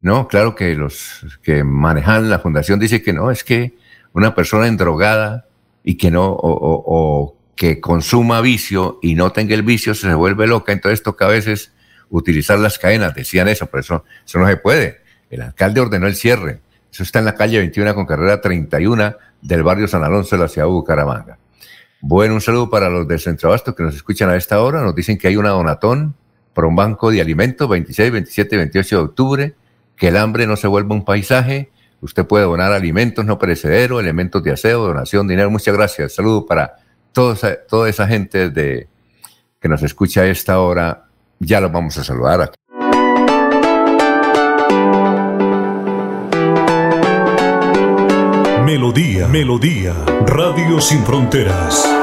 No, 0.02 0.28
claro 0.28 0.54
que 0.54 0.76
los 0.76 1.26
que 1.41 1.63
manejan 1.63 2.30
la 2.30 2.39
fundación 2.39 2.80
dicen 2.80 3.02
que 3.02 3.13
no, 3.13 3.32
es 3.32 3.43
que 3.43 3.73
una 4.12 4.36
persona 4.36 4.67
endrogada 4.67 5.47
y 5.84 5.95
que 5.95 6.12
no, 6.12 6.26
o, 6.30 7.36
que 7.56 7.80
consuma 7.80 8.41
vicio 8.41 8.99
y 9.02 9.15
no 9.15 9.32
tenga 9.32 9.56
el 9.56 9.63
vicio 9.63 9.95
se 9.95 10.13
vuelve 10.13 10.45
loca, 10.45 10.73
entonces 10.73 11.02
toca 11.02 11.26
a 11.26 11.30
veces 11.30 11.71
utilizar 12.10 12.60
las 12.60 12.78
cadenas, 12.78 13.15
decían 13.15 13.47
eso, 13.47 13.67
pero 13.67 13.80
eso, 13.80 14.04
eso 14.26 14.39
no 14.39 14.47
se 14.47 14.58
puede. 14.58 15.02
El 15.30 15.41
alcalde 15.41 15.80
ordenó 15.80 16.08
el 16.08 16.15
cierre. 16.15 16.60
Eso 16.91 17.04
está 17.04 17.19
en 17.19 17.26
la 17.26 17.36
calle 17.36 17.60
21 17.60 17.95
con 17.95 18.06
carrera 18.06 18.41
31 18.41 19.15
del 19.41 19.63
barrio 19.63 19.88
San 19.88 20.04
Alonso 20.04 20.36
de 20.36 20.41
la 20.41 20.47
ciudad 20.49 20.67
de 20.67 20.73
Bucaramanga. 20.73 21.38
Bueno, 22.02 22.34
un 22.34 22.41
saludo 22.41 22.69
para 22.69 22.89
los 22.89 23.08
del 23.08 23.19
Centro 23.19 23.49
Abasto 23.49 23.73
que 23.73 23.84
nos 23.84 23.95
escuchan 23.95 24.30
a 24.30 24.36
esta 24.36 24.62
hora. 24.62 24.82
Nos 24.82 24.93
dicen 24.93 25.17
que 25.17 25.30
hay 25.30 25.38
una 25.38 25.49
donatón 25.49 26.15
por 26.54 26.66
un 26.66 26.76
banco 26.76 27.12
de 27.12 27.22
alimentos 27.22 27.68
26, 27.68 28.12
27 28.12 28.58
28 28.58 28.96
de 28.96 29.04
octubre 29.04 29.56
que 29.96 30.08
el 30.10 30.18
hambre 30.18 30.48
no 30.48 30.56
se 30.56 30.68
vuelva 30.68 30.96
un 30.96 31.06
paisaje. 31.06 31.72
Usted 32.02 32.26
puede 32.26 32.46
donar 32.46 32.74
alimentos 32.74 33.26
no 33.26 33.39
perecederos, 33.39 34.02
elementos 34.02 34.44
de 34.44 34.52
aseo, 34.52 34.82
donación, 34.86 35.28
dinero. 35.28 35.50
Muchas 35.50 35.74
gracias. 35.74 36.16
Saludo 36.16 36.46
para 36.46 36.76
toda, 37.12 37.38
toda 37.70 37.89
esa 37.89 38.08
gente 38.08 38.50
de, 38.50 38.88
que 39.62 39.70
nos 39.70 39.82
escucha 39.84 40.22
a 40.22 40.26
esta 40.28 40.60
hora. 40.60 41.06
Ya 41.39 41.62
los 41.62 41.72
vamos 41.72 41.98
a 41.98 42.04
saludar 42.04 42.42
aquí. 42.42 42.56
Melodía, 48.66 49.28
Melodía, 49.28 49.94
Radio 50.26 50.82
Sin 50.82 51.04
Fronteras. 51.04 52.03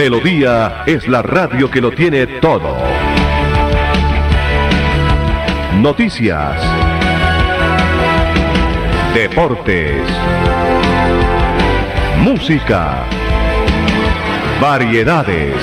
Melodía 0.00 0.82
es 0.86 1.06
la 1.08 1.20
radio 1.20 1.70
que 1.70 1.78
lo 1.78 1.90
tiene 1.90 2.26
todo. 2.26 2.78
Noticias. 5.74 6.58
Deportes. 9.12 10.00
Música. 12.22 13.04
Variedades. 14.58 15.54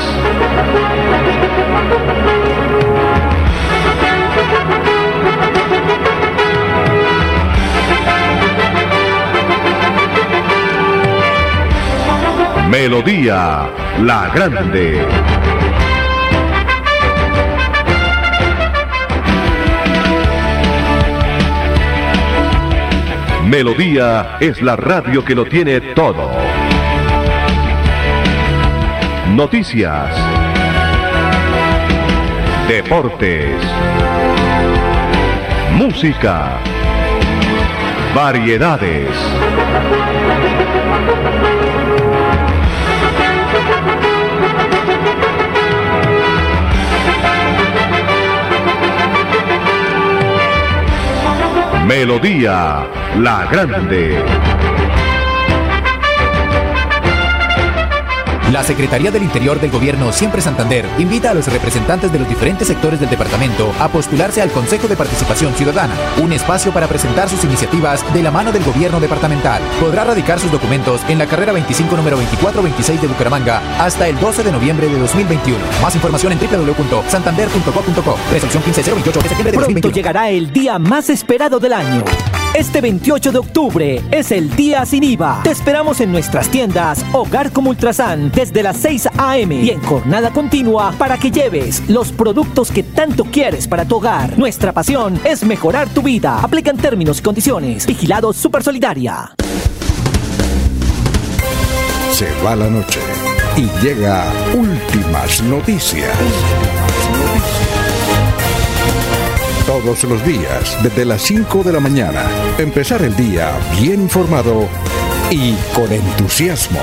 Melodía 12.70 13.87
La 14.04 14.30
Grande. 14.30 15.06
Melodía 23.46 24.38
es 24.40 24.62
la 24.62 24.76
radio 24.76 25.26
que 25.26 25.34
lo 25.34 25.46
tiene 25.46 25.82
todo. 25.82 26.30
Noticias. 29.34 30.16
Deportes. 32.68 33.56
Música. 35.74 36.60
Variedades. 38.14 39.10
Melodía 51.88 52.86
La 53.18 53.48
Grande. 53.50 54.57
La 58.52 58.64
Secretaría 58.64 59.12
del 59.12 59.24
Interior 59.24 59.60
del 59.60 59.72
Gobierno 59.72 60.14
Siempre 60.14 60.42
Santander 60.42 60.86
invita 60.98 61.32
a 61.32 61.34
los 61.34 61.52
representantes 61.52 62.14
de 62.14 62.20
los 62.20 62.30
diferentes 62.30 62.70
sectores 62.70 62.98
del 62.98 63.10
departamento 63.10 63.74
a 63.78 63.90
postularse 63.90 64.42
al 64.42 64.52
Consejo 64.52 64.88
de 64.88 64.96
Participación 64.96 65.54
Ciudadana, 65.54 65.94
un 66.24 66.32
espacio 66.32 66.72
para 66.72 66.88
presentar 66.88 67.28
sus 67.28 67.44
iniciativas 67.44 68.02
de 68.14 68.24
la 68.24 68.32
mano 68.32 68.54
del 68.54 68.64
gobierno 68.64 69.02
departamental. 69.02 69.62
Podrá 69.82 70.06
radicar 70.06 70.40
sus 70.40 70.50
documentos 70.50 71.02
en 71.10 71.18
la 71.18 71.26
carrera 71.26 71.52
25 71.52 71.98
número 71.98 72.16
2426 72.16 73.02
de 73.02 73.08
Bucaramanga 73.08 73.62
hasta 73.84 74.08
el 74.08 74.18
12 74.18 74.44
de 74.44 74.52
noviembre 74.54 74.88
de 74.88 74.98
2021. 74.98 75.60
Más 75.82 75.96
información 75.96 76.32
en 76.32 76.40
www.santander.co.co. 76.40 78.18
Resolución 78.32 78.64
15028 78.64 79.20
de 79.20 79.28
septiembre 79.28 79.52
de 79.52 79.58
Pronto 79.58 79.90
llegará 79.92 80.30
el 80.30 80.54
día 80.54 80.80
más 80.80 81.10
esperado 81.10 81.60
del 81.60 81.74
año. 81.74 82.06
Este 82.58 82.82
28 82.82 83.32
de 83.34 83.38
octubre 83.38 84.02
es 84.10 84.32
el 84.32 84.50
día 84.56 84.84
sin 84.84 85.04
IVA. 85.04 85.42
Te 85.44 85.52
esperamos 85.52 86.02
en 86.02 86.12
nuestras 86.12 86.50
tiendas 86.50 87.06
Hogar 87.14 87.52
como 87.52 87.70
Ultrasan 87.70 88.32
desde 88.32 88.64
las 88.64 88.78
6 88.78 89.10
a.m. 89.16 89.62
y 89.62 89.70
en 89.70 89.80
jornada 89.84 90.34
continua 90.34 90.92
para 90.98 91.20
que 91.20 91.30
lleves 91.30 91.88
los 91.88 92.12
productos 92.12 92.72
que 92.72 92.82
tanto 92.82 93.26
quieres 93.26 93.68
para 93.68 93.86
tu 93.86 93.98
hogar. 93.98 94.40
Nuestra 94.40 94.72
pasión 94.72 95.22
es 95.24 95.44
mejorar 95.44 95.88
tu 95.90 96.02
vida. 96.02 96.40
Aplican 96.42 96.78
términos 96.78 97.20
y 97.20 97.22
condiciones. 97.22 97.86
Vigilado 97.86 98.34
Super 98.34 98.64
Solidaria. 98.64 99.36
Se 102.12 102.28
va 102.44 102.56
la 102.56 102.72
noche 102.72 103.02
y 103.56 103.86
llega 103.86 104.34
últimas 104.56 105.44
noticias. 105.44 106.18
Todos 109.84 110.06
los 110.06 110.26
días, 110.26 110.76
desde 110.82 111.06
las 111.06 111.22
5 111.22 111.62
de 111.62 111.72
la 111.72 111.80
mañana, 111.80 112.26
empezar 112.58 113.04
el 113.04 113.16
día 113.16 113.52
bien 113.80 114.02
informado 114.02 114.68
y 115.30 115.54
con 115.76 115.94
entusiasmo. 115.94 116.80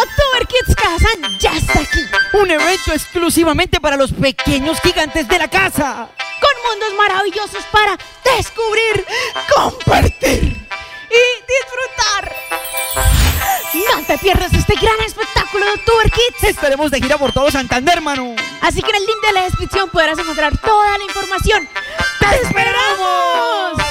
October 0.00 0.46
Kids 0.46 0.76
Casa 0.76 1.08
ya 1.40 1.56
está 1.56 1.80
aquí. 1.80 2.02
Un 2.40 2.52
evento 2.52 2.92
exclusivamente 2.92 3.80
para 3.80 3.96
los 3.96 4.12
pequeños 4.12 4.80
gigantes 4.80 5.26
de 5.26 5.38
la 5.40 5.48
casa. 5.48 6.08
Con 6.40 6.70
mundos 6.70 6.94
maravillosos 6.96 7.64
para 7.72 7.98
descubrir, 8.36 9.04
compartir 9.52 10.68
y 11.10 11.24
disfrutar. 11.50 13.25
No 13.76 14.02
te 14.06 14.16
pierdas 14.18 14.52
este 14.54 14.74
gran 14.74 14.98
espectáculo 15.04 15.66
de 15.66 15.72
October 15.72 16.10
Kids. 16.10 16.44
Estaremos 16.50 16.90
de 16.90 17.00
gira 17.00 17.18
por 17.18 17.32
todo 17.32 17.50
Santander, 17.50 17.96
hermano. 17.96 18.34
Así 18.62 18.80
que 18.80 18.90
en 18.90 18.96
el 18.96 19.02
link 19.02 19.26
de 19.26 19.32
la 19.34 19.42
descripción 19.42 19.90
podrás 19.90 20.18
encontrar 20.18 20.56
toda 20.58 20.96
la 20.96 21.04
información. 21.04 21.68
¡Te 22.20 22.46
esperamos! 22.46 23.82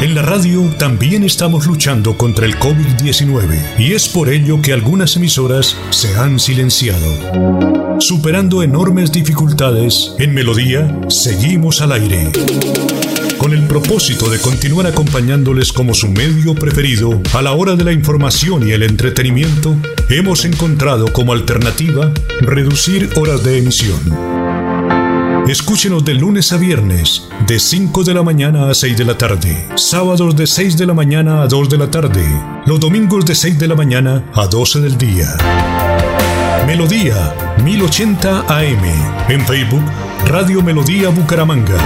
En 0.00 0.14
la 0.14 0.22
radio 0.22 0.62
también 0.78 1.24
estamos 1.24 1.66
luchando 1.66 2.16
contra 2.16 2.46
el 2.46 2.58
COVID-19 2.58 3.78
y 3.78 3.92
es 3.92 4.08
por 4.08 4.28
ello 4.28 4.62
que 4.62 4.72
algunas 4.72 5.16
emisoras 5.16 5.76
se 5.90 6.16
han 6.16 6.38
silenciado. 6.38 8.00
Superando 8.00 8.62
enormes 8.62 9.10
dificultades, 9.10 10.14
en 10.18 10.32
Melodía 10.32 11.00
seguimos 11.08 11.80
al 11.80 11.92
aire. 11.92 12.30
Con 13.38 13.52
el 13.52 13.66
propósito 13.66 14.30
de 14.30 14.40
continuar 14.40 14.86
acompañándoles 14.86 15.72
como 15.72 15.94
su 15.94 16.08
medio 16.08 16.54
preferido 16.54 17.20
a 17.34 17.42
la 17.42 17.52
hora 17.52 17.76
de 17.76 17.84
la 17.84 17.92
información 17.92 18.66
y 18.66 18.72
el 18.72 18.82
entretenimiento, 18.82 19.76
hemos 20.08 20.44
encontrado 20.44 21.12
como 21.12 21.32
alternativa 21.32 22.12
reducir 22.40 23.10
horas 23.16 23.44
de 23.44 23.58
emisión. 23.58 24.00
Escúchenos 25.48 26.04
de 26.04 26.14
lunes 26.14 26.50
a 26.52 26.56
viernes, 26.56 27.28
de 27.46 27.60
5 27.60 28.04
de 28.04 28.14
la 28.14 28.22
mañana 28.22 28.68
a 28.68 28.74
6 28.74 28.96
de 28.96 29.04
la 29.04 29.16
tarde, 29.16 29.68
sábados 29.76 30.34
de 30.34 30.46
6 30.46 30.76
de 30.76 30.86
la 30.86 30.94
mañana 30.94 31.42
a 31.42 31.46
2 31.46 31.68
de 31.68 31.78
la 31.78 31.90
tarde, 31.90 32.24
los 32.66 32.80
domingos 32.80 33.24
de 33.26 33.34
6 33.34 33.58
de 33.58 33.68
la 33.68 33.76
mañana 33.76 34.24
a 34.34 34.46
12 34.46 34.80
del 34.80 34.98
día. 34.98 35.36
Melodía 36.66 37.32
1080 37.62 38.40
AM, 38.48 38.84
en 39.28 39.46
Facebook 39.46 39.84
Radio 40.26 40.60
Melodía 40.60 41.08
Bucaramanga. 41.08 41.78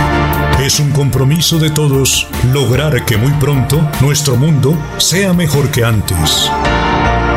Es 0.65 0.81
un 0.81 0.91
compromiso 0.93 1.59
de 1.59 1.69
todos 1.69 2.27
lograr 2.53 3.05
que 3.05 3.19
muy 3.19 3.33
pronto 3.33 3.87
nuestro 4.01 4.37
mundo 4.37 4.75
sea 4.97 5.35
mejor 5.35 5.71
que 5.71 5.85
antes. 5.85 6.51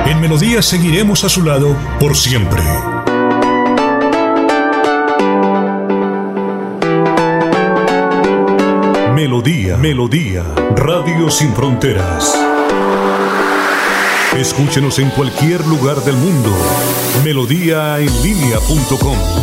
En 0.06 0.22
Melodía 0.22 0.62
seguiremos 0.62 1.26
a 1.26 1.30
su 1.30 1.44
lado 1.44 1.76
por 2.00 2.16
siempre. 2.16 2.64
Melodía, 9.14 9.76
Melodía, 9.78 10.46
Radio 10.78 11.30
Sin 11.30 11.54
Fronteras. 11.54 12.34
Escúchenos 14.38 15.00
en 15.00 15.10
cualquier 15.10 15.68
lugar 15.68 15.98
del 16.04 16.16
mundo. 16.16 16.56
Melodíaenlínea.com 17.26 19.43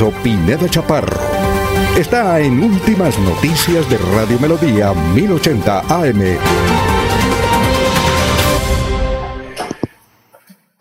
Alfonso 0.00 0.22
Pineda 0.22 0.66
Chaparro. 0.66 1.20
Está 1.94 2.40
en 2.40 2.62
Últimas 2.62 3.18
Noticias 3.18 3.88
de 3.90 3.98
Radio 3.98 4.38
Melodía 4.40 4.94
1080 4.94 5.80
AM. 5.80 6.38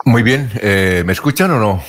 Muy 0.06 0.24
bien, 0.24 0.50
eh, 0.62 1.04
¿me 1.06 1.12
escuchan 1.12 1.52
o 1.52 1.60
no? 1.60 1.84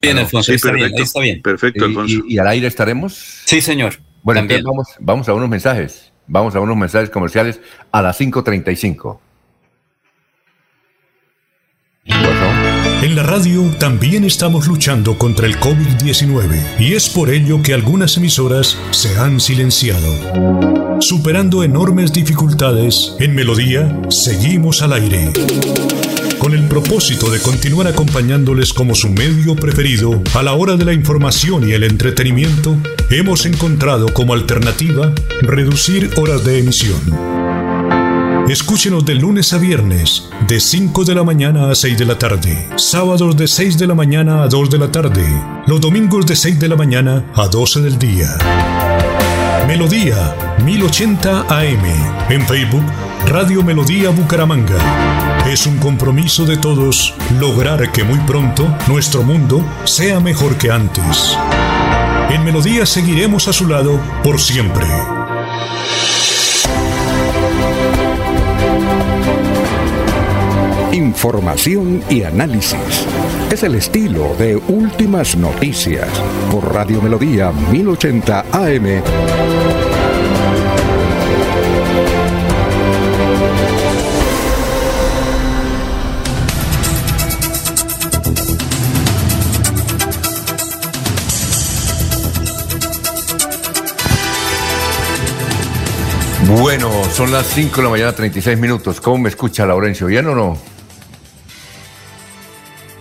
Bien, 0.00 0.18
Alfonso, 0.18 0.52
Sí, 0.52 0.54
está 0.54 0.70
bien, 0.70 0.82
perfecto. 0.86 1.02
está 1.02 1.20
bien. 1.20 1.42
Perfecto, 1.42 1.84
¿Y- 1.84 1.88
Alfonso. 1.88 2.14
¿Y, 2.28 2.34
y 2.34 2.38
al 2.38 2.46
aire 2.46 2.68
estaremos? 2.68 3.42
Sí, 3.44 3.60
señor. 3.60 3.94
Bueno, 4.22 4.42
También. 4.42 4.60
entonces 4.60 4.94
vamos, 5.00 5.04
vamos 5.04 5.28
a 5.28 5.34
unos 5.34 5.48
mensajes. 5.48 6.12
Vamos 6.28 6.54
a 6.54 6.60
unos 6.60 6.76
mensajes 6.76 7.10
comerciales 7.10 7.60
a 7.90 8.02
las 8.02 8.20
5.35. 8.20 9.18
En 13.00 13.14
la 13.14 13.22
radio 13.22 13.62
también 13.78 14.24
estamos 14.24 14.66
luchando 14.66 15.16
contra 15.16 15.46
el 15.46 15.56
COVID-19 15.60 16.80
y 16.80 16.94
es 16.94 17.08
por 17.08 17.30
ello 17.30 17.62
que 17.62 17.72
algunas 17.72 18.16
emisoras 18.16 18.76
se 18.90 19.16
han 19.16 19.38
silenciado. 19.38 21.00
Superando 21.00 21.62
enormes 21.62 22.12
dificultades, 22.12 23.14
en 23.20 23.36
Melodía 23.36 24.00
seguimos 24.08 24.82
al 24.82 24.94
aire. 24.94 25.32
Con 26.40 26.54
el 26.54 26.66
propósito 26.66 27.30
de 27.30 27.40
continuar 27.40 27.86
acompañándoles 27.86 28.72
como 28.72 28.96
su 28.96 29.10
medio 29.10 29.54
preferido 29.54 30.20
a 30.34 30.42
la 30.42 30.54
hora 30.54 30.76
de 30.76 30.84
la 30.84 30.92
información 30.92 31.68
y 31.68 31.74
el 31.74 31.84
entretenimiento, 31.84 32.76
hemos 33.10 33.46
encontrado 33.46 34.12
como 34.12 34.34
alternativa 34.34 35.12
reducir 35.42 36.10
horas 36.16 36.44
de 36.44 36.58
emisión. 36.58 37.37
Escúchenos 38.48 39.04
de 39.04 39.14
lunes 39.14 39.52
a 39.52 39.58
viernes, 39.58 40.30
de 40.46 40.58
5 40.58 41.04
de 41.04 41.14
la 41.14 41.22
mañana 41.22 41.70
a 41.70 41.74
6 41.74 41.98
de 41.98 42.06
la 42.06 42.18
tarde, 42.18 42.66
sábados 42.76 43.36
de 43.36 43.46
6 43.46 43.76
de 43.76 43.86
la 43.86 43.94
mañana 43.94 44.42
a 44.42 44.48
2 44.48 44.70
de 44.70 44.78
la 44.78 44.90
tarde, 44.90 45.22
los 45.66 45.78
domingos 45.82 46.24
de 46.24 46.34
6 46.34 46.58
de 46.58 46.66
la 46.66 46.74
mañana 46.74 47.26
a 47.34 47.46
12 47.46 47.82
del 47.82 47.98
día. 47.98 48.38
Melodía 49.66 50.34
1080 50.64 51.42
AM, 51.42 51.84
en 52.30 52.46
Facebook 52.46 52.86
Radio 53.26 53.62
Melodía 53.62 54.08
Bucaramanga. 54.08 54.78
Es 55.46 55.66
un 55.66 55.76
compromiso 55.76 56.46
de 56.46 56.56
todos 56.56 57.12
lograr 57.38 57.92
que 57.92 58.02
muy 58.02 58.18
pronto 58.20 58.74
nuestro 58.86 59.22
mundo 59.24 59.62
sea 59.84 60.20
mejor 60.20 60.56
que 60.56 60.70
antes. 60.70 61.36
En 62.30 62.42
Melodía 62.44 62.86
seguiremos 62.86 63.46
a 63.46 63.52
su 63.52 63.66
lado 63.66 64.00
por 64.22 64.40
siempre. 64.40 64.86
Información 70.98 72.02
y 72.10 72.24
análisis. 72.24 73.06
Es 73.52 73.62
el 73.62 73.76
estilo 73.76 74.34
de 74.34 74.56
Últimas 74.56 75.36
Noticias 75.36 76.08
por 76.50 76.74
Radio 76.74 77.00
Melodía 77.00 77.52
1080 77.52 78.46
AM. 78.50 79.02
Bueno, 96.60 96.90
son 97.12 97.30
las 97.30 97.46
5 97.46 97.76
de 97.76 97.82
la 97.84 97.88
mañana, 97.88 98.12
36 98.12 98.58
minutos. 98.58 99.00
¿Cómo 99.00 99.18
me 99.18 99.28
escucha 99.28 99.64
Laurencio? 99.64 100.08
¿Bien 100.08 100.26
o 100.26 100.34
no? 100.34 100.78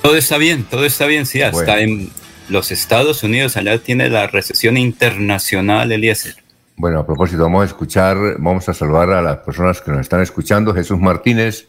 Todo 0.07 0.15
está 0.15 0.37
bien, 0.37 0.63
todo 0.63 0.85
está 0.85 1.05
bien, 1.05 1.25
sí, 1.25 1.41
hasta 1.41 1.57
Bueno. 1.57 1.79
en 1.79 2.09
los 2.47 2.71
Estados 2.71 3.23
Unidos, 3.23 3.57
allá 3.57 3.77
tiene 3.77 4.09
la 4.09 4.27
recesión 4.27 4.77
internacional, 4.77 5.91
Eliezer. 5.91 6.35
Bueno, 6.77 6.99
a 6.99 7.05
propósito, 7.05 7.43
vamos 7.43 7.63
a 7.63 7.65
escuchar, 7.65 8.15
vamos 8.37 8.69
a 8.69 8.73
saludar 8.73 9.09
a 9.09 9.21
las 9.21 9.39
personas 9.39 9.81
que 9.81 9.91
nos 9.91 9.99
están 9.99 10.21
escuchando. 10.21 10.73
Jesús 10.73 10.97
Martínez, 10.97 11.67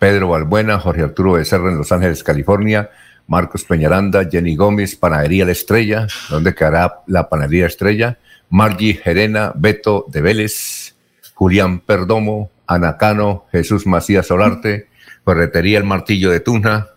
Pedro 0.00 0.30
Balbuena, 0.30 0.80
Jorge 0.80 1.02
Arturo 1.02 1.34
Becerra 1.34 1.70
en 1.70 1.78
Los 1.78 1.92
Ángeles, 1.92 2.24
California, 2.24 2.90
Marcos 3.28 3.62
Peñaranda, 3.62 4.28
Jenny 4.28 4.56
Gómez, 4.56 4.96
Panadería 4.96 5.44
La 5.44 5.52
Estrella, 5.52 6.08
donde 6.28 6.56
quedará 6.56 7.02
la 7.06 7.28
Panadería 7.28 7.66
Estrella, 7.66 8.18
Margie 8.50 8.94
Gerena, 8.94 9.52
Beto 9.54 10.06
de 10.08 10.22
Vélez, 10.22 10.96
Julián 11.34 11.78
Perdomo, 11.78 12.50
Anacano, 12.66 13.46
Jesús 13.52 13.86
Macías 13.86 14.26
Solarte, 14.26 14.88
Ferretería 15.24 15.78
El 15.78 15.84
Martillo 15.84 16.32
de 16.32 16.40
Tuna, 16.40 16.88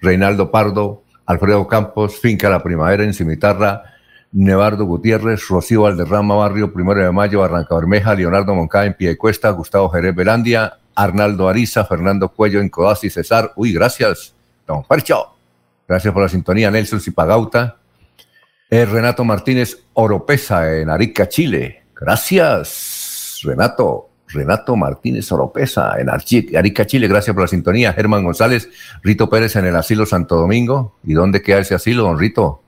Reinaldo 0.00 0.50
Pardo, 0.50 1.02
Alfredo 1.26 1.66
Campos, 1.66 2.18
Finca 2.18 2.48
La 2.48 2.62
Primavera 2.62 3.04
en 3.04 3.14
Cimitarra, 3.14 3.94
Nevardo 4.32 4.84
Gutiérrez, 4.84 5.48
Rocío 5.48 5.82
Valderrama, 5.82 6.34
Barrio 6.34 6.72
Primero 6.72 7.02
de 7.02 7.10
Mayo, 7.10 7.40
Barranca 7.40 7.74
Bermeja, 7.74 8.14
Leonardo 8.14 8.54
Moncada 8.54 8.86
en 8.86 8.94
Piedecuesta, 8.94 9.50
Gustavo 9.50 9.88
Jerez 9.88 10.14
Belandia, 10.14 10.78
Arnaldo 10.94 11.48
Ariza, 11.48 11.84
Fernando 11.84 12.28
Cuello 12.28 12.60
en 12.60 12.68
Codazzi, 12.68 13.10
Cesar. 13.10 13.52
Uy, 13.56 13.72
gracias, 13.72 14.34
don 14.66 14.84
Fercho. 14.84 15.34
Gracias 15.88 16.12
por 16.12 16.22
la 16.22 16.28
sintonía, 16.28 16.70
Nelson 16.70 17.00
Zipagauta. 17.00 17.76
Eh, 18.68 18.84
Renato 18.84 19.24
Martínez 19.24 19.84
Oropesa 19.92 20.76
en 20.76 20.90
Arica, 20.90 21.28
Chile. 21.28 21.84
Gracias, 21.94 23.38
Renato. 23.44 24.10
Renato 24.36 24.76
Martínez 24.76 25.30
Oropesa 25.32 25.98
en 25.98 26.08
Arica, 26.10 26.86
Chile. 26.86 27.08
Gracias 27.08 27.34
por 27.34 27.42
la 27.42 27.48
sintonía. 27.48 27.92
Germán 27.92 28.22
González, 28.22 28.68
Rito 29.02 29.28
Pérez 29.28 29.56
en 29.56 29.64
el 29.64 29.74
Asilo 29.74 30.06
Santo 30.06 30.36
Domingo. 30.36 30.96
¿Y 31.04 31.14
dónde 31.14 31.42
queda 31.42 31.58
ese 31.58 31.74
asilo, 31.74 32.04
don 32.04 32.18
Rito? 32.18 32.62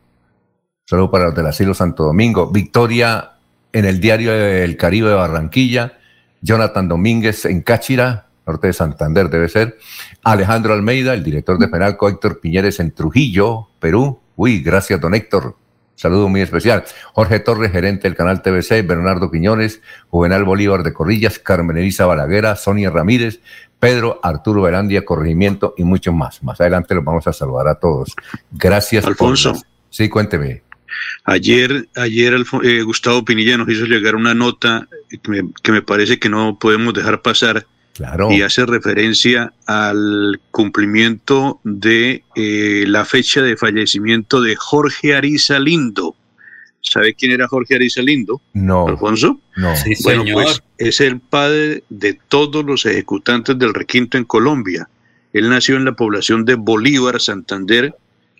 Saludos 0.84 1.10
para 1.10 1.26
los 1.26 1.34
del 1.34 1.46
Asilo 1.46 1.74
Santo 1.74 2.04
Domingo. 2.04 2.50
Victoria 2.50 3.32
en 3.72 3.84
el 3.84 4.00
diario 4.00 4.32
El 4.32 4.76
Caribe 4.76 5.10
de 5.10 5.14
Barranquilla. 5.14 5.98
Jonathan 6.40 6.88
Domínguez 6.88 7.44
en 7.44 7.62
Cáchira, 7.62 8.28
norte 8.46 8.68
de 8.68 8.72
Santander 8.72 9.28
debe 9.28 9.48
ser, 9.48 9.76
Alejandro 10.22 10.72
Almeida, 10.72 11.14
el 11.14 11.24
director 11.24 11.58
de 11.58 11.68
Penalco 11.68 12.08
Héctor 12.08 12.40
Piñeres 12.40 12.80
en 12.80 12.92
Trujillo, 12.92 13.68
Perú. 13.80 14.20
Uy, 14.36 14.60
gracias, 14.60 15.00
don 15.00 15.14
Héctor. 15.14 15.56
Saludo 15.98 16.28
muy 16.28 16.42
especial. 16.42 16.84
Jorge 17.12 17.40
Torres, 17.40 17.72
gerente 17.72 18.06
del 18.06 18.16
canal 18.16 18.40
TVC, 18.40 18.86
Bernardo 18.86 19.32
Quiñones, 19.32 19.82
Juvenal 20.10 20.44
Bolívar 20.44 20.84
de 20.84 20.92
Corrillas, 20.92 21.40
Carmen 21.40 21.76
Elisa 21.76 22.06
Balaguera, 22.06 22.54
Sonia 22.54 22.88
Ramírez, 22.88 23.40
Pedro 23.80 24.20
Arturo 24.22 24.62
Verandia, 24.62 25.04
Corregimiento 25.04 25.74
y 25.76 25.82
muchos 25.82 26.14
más. 26.14 26.40
Más 26.44 26.60
adelante 26.60 26.94
los 26.94 27.04
vamos 27.04 27.26
a 27.26 27.32
saludar 27.32 27.66
a 27.66 27.74
todos. 27.74 28.14
Gracias. 28.52 29.04
Alfonso. 29.06 29.60
Sí, 29.90 30.08
cuénteme. 30.08 30.62
Ayer, 31.24 31.88
ayer 31.96 32.44
eh, 32.62 32.82
Gustavo 32.82 33.24
Pinilla 33.24 33.56
nos 33.56 33.68
hizo 33.68 33.84
llegar 33.84 34.14
una 34.14 34.34
nota 34.34 34.86
que 35.08 35.18
me, 35.28 35.50
que 35.64 35.72
me 35.72 35.82
parece 35.82 36.20
que 36.20 36.28
no 36.28 36.60
podemos 36.60 36.94
dejar 36.94 37.22
pasar 37.22 37.66
y 38.30 38.42
hace 38.42 38.66
referencia 38.66 39.52
al 39.66 40.40
cumplimiento 40.50 41.60
de 41.64 42.24
eh, 42.34 42.84
la 42.86 43.04
fecha 43.04 43.42
de 43.42 43.56
fallecimiento 43.56 44.40
de 44.40 44.56
Jorge 44.56 45.14
Ariza 45.14 45.58
Lindo. 45.58 46.14
¿Sabe 46.80 47.14
quién 47.14 47.32
era 47.32 47.48
Jorge 47.48 47.74
Ariza 47.74 48.02
Lindo? 48.02 48.40
No. 48.54 48.86
¿Alfonso? 48.86 49.40
No. 49.56 49.74
bueno, 50.04 50.24
pues 50.32 50.62
es 50.78 51.00
el 51.00 51.20
padre 51.20 51.82
de 51.88 52.18
todos 52.28 52.64
los 52.64 52.86
ejecutantes 52.86 53.58
del 53.58 53.74
requinto 53.74 54.16
en 54.16 54.24
Colombia. 54.24 54.88
Él 55.32 55.50
nació 55.50 55.76
en 55.76 55.84
la 55.84 55.92
población 55.92 56.44
de 56.44 56.54
Bolívar, 56.54 57.20
Santander, 57.20 57.94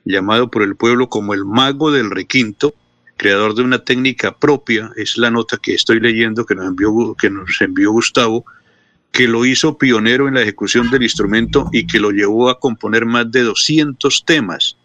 llamado 0.05 0.51
por 0.51 0.63
el 0.63 0.77
pueblo 0.77 1.09
como 1.09 1.35
el 1.35 1.45
mago 1.45 1.91
del 1.91 2.11
requinto, 2.11 2.75
creador 3.17 3.55
de 3.55 3.63
una 3.63 3.81
técnica 3.81 4.37
propia, 4.37 4.91
es 4.97 5.19
la 5.19 5.31
nota 5.31 5.59
que 5.61 5.75
estoy 5.75 6.01
leyendo 6.01 6.47
que 6.47 6.55
nos 6.55 6.67
envió, 6.67 7.15
que 7.19 7.29
nos 7.29 7.61
envió 7.61 7.91
Gustavo, 7.91 8.47
que 9.13 9.29
lo 9.29 9.45
hizo 9.45 9.79
pionero 9.79 10.29
en 10.29 10.35
la 10.35 10.43
ejecución 10.43 10.91
del 10.91 11.03
instrumento 11.03 11.69
y 11.73 11.87
que 11.87 12.01
lo 12.01 12.11
llevó 12.11 12.51
a 12.51 12.59
componer 12.59 13.07
más 13.07 13.31
de 13.31 13.43
200 13.43 14.25
temas. 14.25 14.77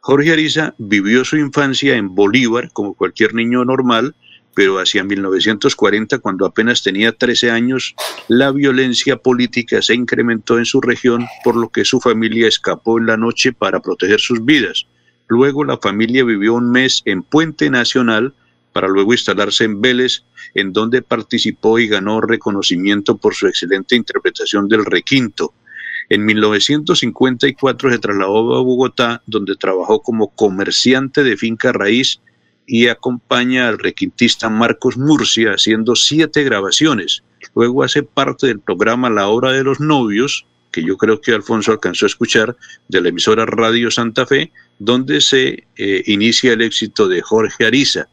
Jorge 0.00 0.32
Ariza 0.32 0.74
vivió 0.78 1.24
su 1.24 1.36
infancia 1.36 1.96
en 1.96 2.14
Bolívar 2.14 2.70
como 2.72 2.94
cualquier 2.94 3.34
niño 3.34 3.64
normal, 3.64 4.14
pero 4.54 4.78
hacia 4.78 5.04
1940, 5.04 6.18
cuando 6.18 6.46
apenas 6.46 6.82
tenía 6.82 7.12
13 7.12 7.50
años, 7.50 7.94
la 8.28 8.50
violencia 8.50 9.16
política 9.16 9.80
se 9.82 9.94
incrementó 9.94 10.58
en 10.58 10.64
su 10.64 10.80
región, 10.80 11.26
por 11.44 11.56
lo 11.56 11.68
que 11.68 11.84
su 11.84 12.00
familia 12.00 12.48
escapó 12.48 12.98
en 12.98 13.06
la 13.06 13.16
noche 13.16 13.52
para 13.52 13.80
proteger 13.80 14.20
sus 14.20 14.44
vidas. 14.44 14.86
Luego 15.28 15.64
la 15.64 15.78
familia 15.78 16.24
vivió 16.24 16.54
un 16.54 16.70
mes 16.72 17.02
en 17.04 17.22
Puente 17.22 17.70
Nacional, 17.70 18.34
para 18.80 18.94
luego 18.94 19.12
instalarse 19.12 19.64
en 19.64 19.82
Vélez, 19.82 20.22
en 20.54 20.72
donde 20.72 21.02
participó 21.02 21.78
y 21.78 21.86
ganó 21.86 22.22
reconocimiento 22.22 23.18
por 23.18 23.34
su 23.34 23.46
excelente 23.46 23.94
interpretación 23.94 24.68
del 24.68 24.86
requinto. 24.86 25.52
En 26.08 26.24
1954 26.24 27.90
se 27.90 27.98
trasladó 27.98 28.56
a 28.56 28.62
Bogotá, 28.62 29.22
donde 29.26 29.54
trabajó 29.56 30.00
como 30.00 30.28
comerciante 30.28 31.22
de 31.22 31.36
finca 31.36 31.72
raíz 31.72 32.22
y 32.66 32.88
acompaña 32.88 33.68
al 33.68 33.78
requintista 33.78 34.48
Marcos 34.48 34.96
Murcia 34.96 35.50
haciendo 35.50 35.94
siete 35.94 36.42
grabaciones. 36.42 37.22
Luego 37.54 37.82
hace 37.82 38.02
parte 38.02 38.46
del 38.46 38.60
programa 38.60 39.10
La 39.10 39.28
Hora 39.28 39.52
de 39.52 39.62
los 39.62 39.78
Novios, 39.78 40.46
que 40.72 40.82
yo 40.82 40.96
creo 40.96 41.20
que 41.20 41.34
Alfonso 41.34 41.72
alcanzó 41.72 42.06
a 42.06 42.08
escuchar, 42.08 42.56
de 42.88 43.02
la 43.02 43.10
emisora 43.10 43.44
Radio 43.44 43.90
Santa 43.90 44.24
Fe, 44.24 44.52
donde 44.78 45.20
se 45.20 45.64
eh, 45.76 46.02
inicia 46.06 46.54
el 46.54 46.62
éxito 46.62 47.08
de 47.08 47.20
Jorge 47.20 47.66
Ariza 47.66 48.08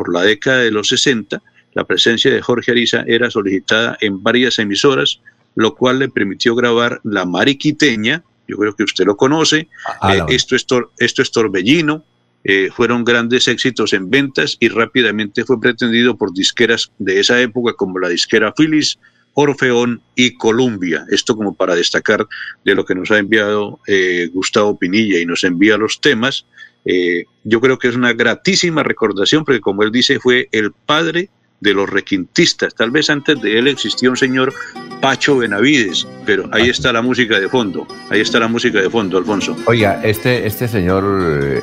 por 0.00 0.14
la 0.14 0.22
década 0.22 0.60
de 0.60 0.70
los 0.70 0.88
60, 0.88 1.42
la 1.74 1.84
presencia 1.84 2.32
de 2.32 2.40
Jorge 2.40 2.70
Ariza 2.70 3.04
era 3.06 3.30
solicitada 3.30 3.98
en 4.00 4.22
varias 4.22 4.58
emisoras, 4.58 5.20
lo 5.56 5.74
cual 5.74 5.98
le 5.98 6.08
permitió 6.08 6.54
grabar 6.54 7.02
La 7.04 7.26
Mariquiteña, 7.26 8.24
yo 8.48 8.56
creo 8.56 8.74
que 8.74 8.84
usted 8.84 9.04
lo 9.04 9.18
conoce, 9.18 9.68
ah, 10.00 10.16
eh, 10.16 10.22
esto, 10.30 10.56
es 10.56 10.66
esto 10.96 11.20
es 11.20 11.30
Torbellino, 11.30 12.02
eh, 12.44 12.70
fueron 12.72 13.04
grandes 13.04 13.46
éxitos 13.46 13.92
en 13.92 14.08
ventas 14.08 14.56
y 14.58 14.68
rápidamente 14.68 15.44
fue 15.44 15.60
pretendido 15.60 16.16
por 16.16 16.32
disqueras 16.32 16.90
de 16.98 17.20
esa 17.20 17.38
época 17.38 17.74
como 17.74 17.98
la 17.98 18.08
disquera 18.08 18.54
Phyllis, 18.56 18.98
Orfeón 19.34 20.00
y 20.14 20.32
Columbia. 20.32 21.04
Esto 21.10 21.36
como 21.36 21.54
para 21.54 21.74
destacar 21.74 22.26
de 22.64 22.74
lo 22.74 22.86
que 22.86 22.94
nos 22.94 23.10
ha 23.10 23.18
enviado 23.18 23.80
eh, 23.86 24.30
Gustavo 24.32 24.78
Pinilla 24.78 25.20
y 25.20 25.26
nos 25.26 25.44
envía 25.44 25.76
los 25.76 26.00
temas. 26.00 26.46
Eh, 26.84 27.24
yo 27.44 27.60
creo 27.60 27.78
que 27.78 27.88
es 27.88 27.96
una 27.96 28.12
gratísima 28.12 28.82
recordación 28.82 29.44
porque 29.44 29.60
como 29.60 29.82
él 29.82 29.92
dice 29.92 30.18
fue 30.18 30.48
el 30.52 30.72
padre 30.72 31.30
de 31.60 31.74
los 31.74 31.88
requintistas. 31.88 32.74
Tal 32.74 32.90
vez 32.90 33.10
antes 33.10 33.40
de 33.40 33.58
él 33.58 33.68
existía 33.68 34.10
un 34.10 34.16
señor 34.16 34.52
Pacho 35.00 35.38
Benavides, 35.38 36.06
pero 36.26 36.48
ahí 36.52 36.68
está 36.68 36.92
la 36.92 37.02
música 37.02 37.38
de 37.38 37.48
fondo, 37.48 37.86
ahí 38.10 38.20
está 38.20 38.38
la 38.38 38.48
música 38.48 38.80
de 38.80 38.90
fondo, 38.90 39.18
Alfonso. 39.18 39.56
Oiga, 39.66 40.00
este, 40.02 40.46
este 40.46 40.68
señor 40.68 41.04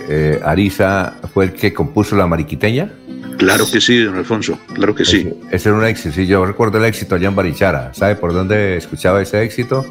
eh, 0.10 0.40
Ariza 0.44 1.16
fue 1.34 1.46
el 1.46 1.54
que 1.54 1.74
compuso 1.74 2.16
la 2.16 2.28
mariquiteña. 2.28 2.92
Claro 3.38 3.66
que 3.72 3.80
sí, 3.80 4.00
don 4.00 4.16
Alfonso, 4.16 4.60
claro 4.74 4.96
que 4.96 5.06
sí. 5.06 5.30
Ese, 5.52 5.70
era 5.70 5.78
un 5.78 5.86
éxito, 5.86 6.16
sí, 6.16 6.26
yo 6.26 6.44
recuerdo 6.46 6.80
el 6.80 6.86
éxito 6.86 7.16
allá 7.16 7.28
en 7.28 7.36
Barichara. 7.36 7.94
¿Sabe 7.94 8.16
por 8.16 8.34
dónde 8.34 8.78
escuchaba 8.78 9.22
ese 9.22 9.44
éxito? 9.44 9.86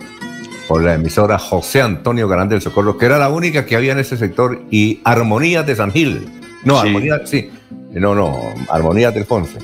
Por 0.68 0.82
la 0.82 0.94
emisora 0.94 1.38
José 1.38 1.82
Antonio 1.82 2.28
Galán 2.28 2.48
del 2.48 2.60
Socorro, 2.60 2.98
que 2.98 3.06
era 3.06 3.18
la 3.18 3.28
única 3.28 3.66
que 3.66 3.76
había 3.76 3.92
en 3.92 3.98
ese 3.98 4.16
sector, 4.16 4.62
y 4.70 5.00
Armonías 5.04 5.66
de 5.66 5.76
San 5.76 5.92
Gil. 5.92 6.26
No, 6.64 6.78
Armonías, 6.78 7.22
sí. 7.24 7.50
No, 7.92 8.14
no, 8.14 8.54
Armonías 8.68 9.14
del 9.14 9.24
Fonse. 9.24 9.58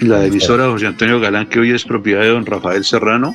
La 0.00 0.24
emisora 0.24 0.66
José 0.66 0.86
Antonio 0.86 1.20
Galán, 1.20 1.46
que 1.46 1.60
hoy 1.60 1.70
es 1.70 1.84
propiedad 1.84 2.22
de 2.22 2.28
don 2.28 2.44
Rafael 2.44 2.84
Serrano, 2.84 3.34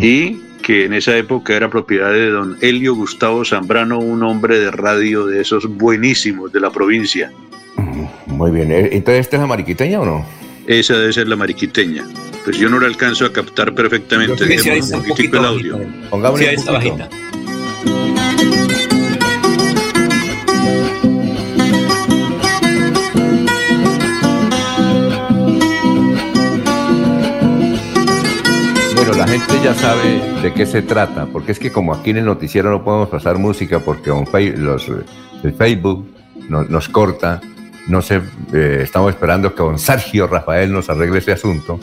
y 0.00 0.36
que 0.62 0.84
en 0.84 0.94
esa 0.94 1.16
época 1.16 1.54
era 1.54 1.70
propiedad 1.70 2.12
de 2.12 2.30
don 2.30 2.56
Helio 2.60 2.94
Gustavo 2.94 3.44
Zambrano, 3.44 3.98
un 3.98 4.22
hombre 4.22 4.58
de 4.58 4.70
radio 4.70 5.26
de 5.26 5.40
esos 5.40 5.66
buenísimos 5.66 6.52
de 6.52 6.60
la 6.60 6.70
provincia. 6.70 7.32
Muy 8.26 8.50
bien. 8.50 8.70
Eh, 8.72 8.90
¿Entonces 8.92 9.20
esta 9.20 9.36
es 9.36 9.40
la 9.40 9.46
mariquiteña 9.46 10.00
o 10.00 10.04
no? 10.04 10.26
Esa 10.66 10.96
debe 10.96 11.12
ser 11.12 11.28
la 11.28 11.36
mariquiteña. 11.36 12.04
Pues 12.44 12.56
yo 12.56 12.70
no 12.70 12.80
la 12.80 12.86
alcanzo 12.86 13.26
a 13.26 13.32
captar 13.32 13.74
perfectamente. 13.74 14.44
un 14.94 15.04
poquito 15.04 15.38
el 15.38 15.44
audio. 15.44 15.78
Pongámosle 16.08 16.48
sí, 16.48 16.54
está 16.54 16.72
bajita. 16.72 17.08
Bueno, 28.94 29.12
la 29.12 29.28
gente 29.28 29.54
ya 29.62 29.74
sabe 29.74 30.40
de 30.42 30.54
qué 30.54 30.64
se 30.64 30.80
trata, 30.80 31.26
porque 31.26 31.52
es 31.52 31.58
que 31.58 31.70
como 31.70 31.92
aquí 31.94 32.10
en 32.10 32.18
el 32.18 32.24
noticiero 32.24 32.70
no 32.70 32.82
podemos 32.82 33.10
pasar 33.10 33.36
música 33.36 33.80
porque 33.80 34.10
los, 34.56 34.88
el 35.42 35.52
Facebook 35.52 36.06
nos, 36.48 36.70
nos 36.70 36.88
corta, 36.88 37.42
no 37.86 38.00
sé, 38.00 38.22
eh, 38.54 38.80
estamos 38.82 39.10
esperando 39.10 39.54
que 39.54 39.62
don 39.62 39.78
Sergio 39.78 40.26
Rafael 40.26 40.72
nos 40.72 40.88
arregle 40.88 41.18
ese 41.18 41.32
asunto. 41.32 41.78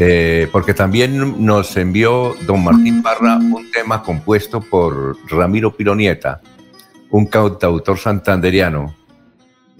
Eh, 0.00 0.48
porque 0.52 0.74
también 0.74 1.44
nos 1.44 1.76
envió 1.76 2.36
don 2.46 2.62
Martín 2.62 3.02
Parra 3.02 3.36
un 3.36 3.70
tema 3.72 4.02
compuesto 4.02 4.60
por 4.60 5.16
Ramiro 5.28 5.76
Pironieta, 5.76 6.40
un 7.10 7.26
cantautor 7.26 7.98
santanderiano, 7.98 8.94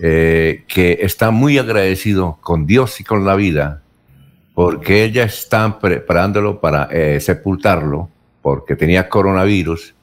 eh, 0.01 0.65
que 0.67 0.99
está 1.03 1.31
muy 1.31 1.57
agradecido 1.59 2.39
con 2.41 2.67
Dios 2.67 3.01
y 3.01 3.05
con 3.05 3.25
la 3.25 3.37
vida, 3.37 3.83
porque 4.55 5.05
ella 5.05 5.23
está 5.23 5.79
preparándolo 5.79 6.61
para 6.61 6.89
sepultarlo, 7.21 8.11
porque 8.43 8.75
tenía 8.75 9.09
coronavirus, 9.09 9.95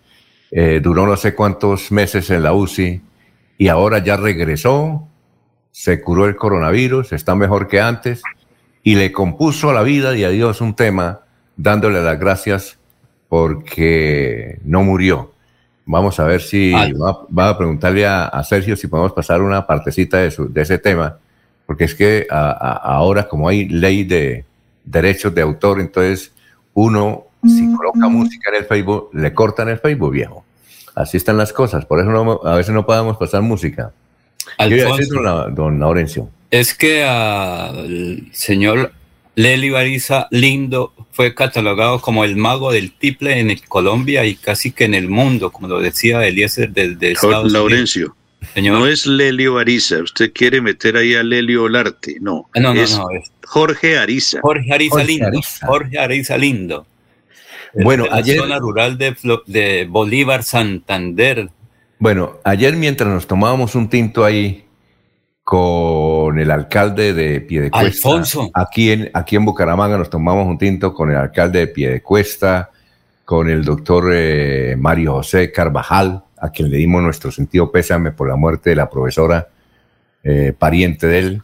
duró 0.81 1.05
no 1.05 1.17
sé 1.17 1.35
cuántos 1.35 1.91
meses 1.91 2.29
en 2.29 2.43
la 2.43 2.53
UCI 2.53 3.01
y 3.57 3.67
ahora 3.67 3.99
ya 3.99 4.15
regresó 4.15 5.09
se 5.75 5.99
curó 5.99 6.25
el 6.25 6.37
coronavirus, 6.37 7.11
está 7.11 7.35
mejor 7.35 7.67
que 7.67 7.81
antes 7.81 8.21
y 8.85 8.93
le 8.95 9.11
compuso 9.11 9.71
a 9.71 9.73
la 9.73 9.81
vida 9.81 10.15
y 10.15 10.23
a 10.23 10.29
Dios 10.29 10.61
un 10.61 10.75
tema 10.75 11.21
dándole 11.57 12.03
las 12.03 12.19
gracias 12.19 12.77
porque 13.27 14.59
no 14.63 14.83
murió. 14.83 15.33
Vamos 15.87 16.19
a 16.19 16.25
ver 16.25 16.39
si 16.39 16.71
va, 16.71 17.49
a 17.49 17.57
preguntarle 17.57 18.05
a, 18.05 18.43
Sergio 18.43 18.75
si 18.75 18.87
podemos 18.87 19.11
pasar 19.11 19.41
una 19.41 19.65
partecita 19.65 20.19
de, 20.19 20.31
de 20.49 20.61
ese 20.61 20.77
tema, 20.77 21.17
porque 21.65 21.85
es 21.85 21.95
que 21.95 22.27
ahora 22.29 23.27
como 23.27 23.49
hay 23.49 23.67
ley 23.67 24.03
de 24.03 24.45
derechos 24.83 25.33
de 25.33 25.41
autor, 25.41 25.81
entonces 25.81 26.31
uno 26.75 27.25
si 27.43 27.75
coloca 27.75 28.07
música 28.07 28.51
en 28.51 28.57
el 28.57 28.65
Facebook, 28.65 29.09
le 29.13 29.33
cortan 29.33 29.69
el 29.69 29.79
Facebook, 29.79 30.11
viejo. 30.11 30.45
Así 30.93 31.17
están 31.17 31.37
las 31.37 31.51
cosas, 31.51 31.85
por 31.85 31.99
eso 31.99 32.47
a 32.47 32.55
veces 32.55 32.73
no 32.73 32.85
podemos 32.85 33.17
pasar 33.17 33.41
música. 33.41 33.91
Alfonso, 34.59 35.49
don, 35.49 35.79
Laurencio. 35.79 36.29
Es 36.51 36.73
que 36.73 37.03
al 37.03 38.27
señor 38.31 38.93
Leli 39.35 39.69
Bariza 39.69 40.27
Lindo 40.31 40.93
fue 41.11 41.33
catalogado 41.35 41.99
como 41.99 42.23
el 42.23 42.35
mago 42.37 42.71
del 42.71 42.91
tiple 42.93 43.39
en 43.39 43.57
Colombia 43.67 44.25
y 44.25 44.35
casi 44.35 44.71
que 44.71 44.85
en 44.85 44.93
el 44.93 45.09
mundo, 45.09 45.51
como 45.51 45.67
lo 45.67 45.79
decía 45.81 46.25
Eliezer 46.25 46.71
desde 46.71 47.11
Estados 47.11 47.51
Laurencio. 47.51 48.15
No 48.55 48.85
es 48.87 49.05
Lelio 49.07 49.57
Ariza. 49.57 49.97
Usted 50.03 50.31
quiere 50.31 50.61
meter 50.61 50.95
ahí 50.97 51.15
a 51.15 51.23
Lelio 51.23 51.63
Olarte. 51.63 52.17
No. 52.21 52.47
Ah, 52.55 52.59
no, 52.59 52.73
no, 52.73 52.81
es 52.81 52.97
no, 52.97 53.09
es- 53.09 53.31
Jorge 53.43 53.97
Ariza. 53.97 54.39
Jorge 54.41 54.71
Ariza 54.71 54.91
Jorge 54.95 55.07
Lindo. 55.07 55.27
Ariza. 55.27 55.67
Jorge 55.67 55.99
Ariza 55.99 56.37
Lindo. 56.37 56.85
Bueno, 57.73 58.03
de 58.05 58.09
la 58.11 58.15
ayer- 58.17 58.37
zona 58.37 58.59
rural 58.59 58.97
de, 58.97 59.15
Flo- 59.15 59.43
de 59.47 59.85
Bolívar, 59.89 60.43
Santander. 60.43 61.49
Bueno, 61.99 62.37
ayer 62.45 62.75
mientras 62.75 63.09
nos 63.09 63.25
tomábamos 63.27 63.75
un 63.75 63.89
tinto 63.89 64.23
ahí 64.23 64.63
con 65.43 65.59
el 66.39 66.51
alcalde 66.51 67.13
de 67.13 67.41
Piedecuesta. 67.41 67.87
Alfonso. 67.87 68.49
Aquí 68.53 68.91
en, 68.91 69.09
aquí 69.13 69.35
en 69.35 69.45
Bucaramanga 69.45 69.97
nos 69.97 70.09
tomamos 70.09 70.47
un 70.47 70.57
tinto 70.57 70.93
con 70.93 71.11
el 71.11 71.17
alcalde 71.17 71.59
de 71.59 71.67
Piedecuesta, 71.67 72.71
con 73.23 73.49
el 73.49 73.63
doctor 73.63 74.11
eh, 74.13 74.75
Mario 74.77 75.13
José 75.13 75.51
Carvajal, 75.51 76.23
a 76.37 76.49
quien 76.49 76.69
le 76.69 76.77
dimos 76.77 77.01
nuestro 77.01 77.31
sentido 77.31 77.71
pésame 77.71 78.11
por 78.11 78.27
la 78.27 78.35
muerte 78.35 78.71
de 78.71 78.75
la 78.75 78.89
profesora, 78.89 79.47
eh, 80.23 80.53
pariente 80.57 81.07
de 81.07 81.19
él. 81.19 81.41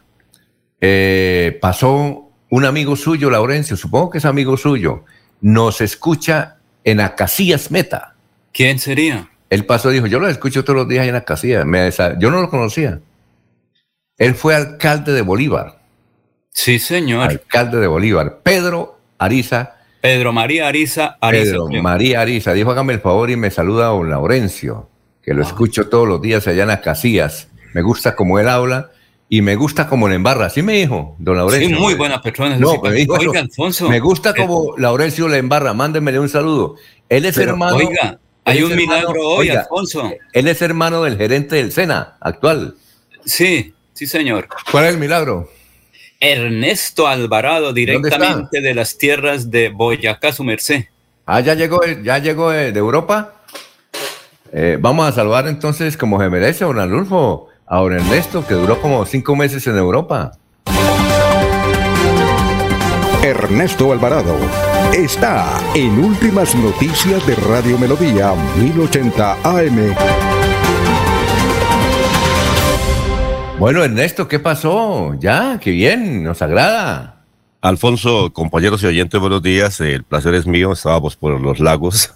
Eh, 0.79 1.57
pasó 1.61 2.29
un 2.49 2.65
amigo 2.65 2.95
suyo, 2.95 3.29
Laurencio, 3.29 3.77
supongo 3.77 4.11
que 4.11 4.17
es 4.17 4.25
amigo 4.25 4.57
suyo, 4.57 5.05
nos 5.41 5.81
escucha 5.81 6.57
en 6.83 6.99
Acacias 6.99 7.71
Meta. 7.71 8.15
¿Quién 8.51 8.79
sería? 8.79 9.29
Él 9.49 9.65
pasó 9.65 9.91
y 9.91 9.95
dijo, 9.95 10.07
yo 10.07 10.19
lo 10.19 10.27
escucho 10.27 10.63
todos 10.63 10.77
los 10.77 10.87
días 10.87 11.07
en 11.07 11.15
Acacias. 11.15 11.65
Yo 12.19 12.31
no 12.31 12.41
lo 12.41 12.49
conocía. 12.49 12.99
Él 14.21 14.35
fue 14.35 14.53
alcalde 14.53 15.13
de 15.13 15.21
Bolívar. 15.23 15.79
Sí, 16.51 16.77
señor. 16.77 17.27
Alcalde 17.29 17.79
de 17.79 17.87
Bolívar. 17.87 18.39
Pedro 18.43 18.99
Ariza. 19.17 19.77
Pedro 19.99 20.31
María 20.31 20.67
Ariza 20.67 21.17
Ariza. 21.19 21.43
Pedro. 21.53 21.67
María 21.81 22.21
Ariza. 22.21 22.53
Dijo, 22.53 22.69
hágame 22.69 22.93
el 22.93 22.99
favor 22.99 23.31
y 23.31 23.35
me 23.35 23.49
saluda 23.49 23.85
a 23.85 23.89
don 23.89 24.09
Laurencio, 24.11 24.89
que 25.23 25.31
Ah. 25.31 25.33
lo 25.33 25.41
escucho 25.41 25.89
todos 25.89 26.07
los 26.07 26.21
días 26.21 26.47
allá 26.47 26.63
en 26.63 26.69
Acacias. 26.69 27.47
Me 27.73 27.81
gusta 27.81 28.15
como 28.15 28.37
él 28.37 28.47
habla 28.47 28.91
y 29.27 29.41
me 29.41 29.55
gusta 29.55 29.87
como 29.87 30.07
le 30.07 30.15
embarra. 30.15 30.45
Así 30.47 30.61
me 30.61 30.73
dijo, 30.73 31.15
don 31.17 31.35
Sí, 31.35 31.39
Laurencio. 31.39 31.79
muy 31.79 31.95
buena 31.95 32.21
persona. 32.21 32.57
No, 32.57 32.73
sí, 32.73 32.77
me 32.83 32.91
dijo 32.91 33.13
Oiga. 33.13 33.39
Alfonso. 33.39 33.89
Me 33.89 33.99
gusta 33.99 34.31
eh, 34.31 34.33
como 34.37 34.75
Laurencio 34.77 35.27
le 35.29 35.37
embarra. 35.37 35.73
Mándenmele 35.73 36.19
un 36.19 36.29
saludo. 36.29 36.75
Él 37.09 37.25
es 37.25 37.35
pero, 37.35 37.51
hermano. 37.53 37.77
Oiga, 37.77 38.19
hay 38.45 38.61
un 38.61 38.71
hermano- 38.73 38.85
milagro 38.87 39.27
hoy, 39.29 39.49
oiga, 39.49 39.61
Alfonso. 39.61 40.11
Él 40.33 40.47
es 40.47 40.61
hermano 40.61 41.01
del 41.01 41.17
gerente 41.17 41.55
del 41.55 41.71
SENA 41.71 42.17
actual. 42.19 42.75
Sí, 43.25 43.73
sí, 44.01 44.07
señor. 44.07 44.47
¿Cuál 44.71 44.85
es 44.85 44.93
el 44.95 44.99
milagro? 44.99 45.47
Ernesto 46.19 47.07
Alvarado, 47.07 47.71
directamente 47.71 48.59
de 48.59 48.73
las 48.73 48.97
tierras 48.97 49.51
de 49.51 49.69
Boyacá, 49.69 50.33
su 50.33 50.43
merced. 50.43 50.85
Ah, 51.27 51.39
ya 51.39 51.53
llegó, 51.53 51.81
ya 51.85 52.17
llegó 52.17 52.49
de, 52.49 52.69
Europa. 52.69 53.35
Eh, 54.51 54.77
vamos 54.79 55.07
a 55.07 55.11
saludar 55.11 55.47
entonces, 55.47 55.97
como 55.97 56.19
se 56.19 56.29
merece, 56.29 56.63
a 56.63 56.67
don 56.67 56.79
Arnulfo, 56.79 57.49
a 57.67 57.77
don 57.77 57.93
Ernesto, 57.93 58.43
que 58.47 58.55
duró 58.55 58.81
como 58.81 59.05
cinco 59.05 59.35
meses 59.35 59.67
en 59.67 59.77
Europa. 59.77 60.31
Ernesto 63.23 63.91
Alvarado 63.91 64.35
está 64.93 65.61
en 65.75 66.03
Últimas 66.03 66.55
Noticias 66.55 67.25
de 67.27 67.35
Radio 67.35 67.77
Melodía 67.77 68.33
1080 68.57 69.37
AM. 69.43 70.30
Bueno, 73.61 73.83
Ernesto, 73.83 74.27
¿qué 74.27 74.39
pasó? 74.39 75.13
Ya, 75.19 75.59
qué 75.61 75.69
bien, 75.69 76.23
nos 76.23 76.41
agrada. 76.41 77.21
Alfonso, 77.61 78.33
compañeros 78.33 78.81
y 78.81 78.87
oyentes, 78.87 79.21
buenos 79.21 79.43
días. 79.43 79.79
El 79.81 80.03
placer 80.03 80.33
es 80.33 80.47
mío. 80.47 80.71
Estábamos 80.71 81.15
por 81.15 81.39
los 81.39 81.59
lagos 81.59 82.11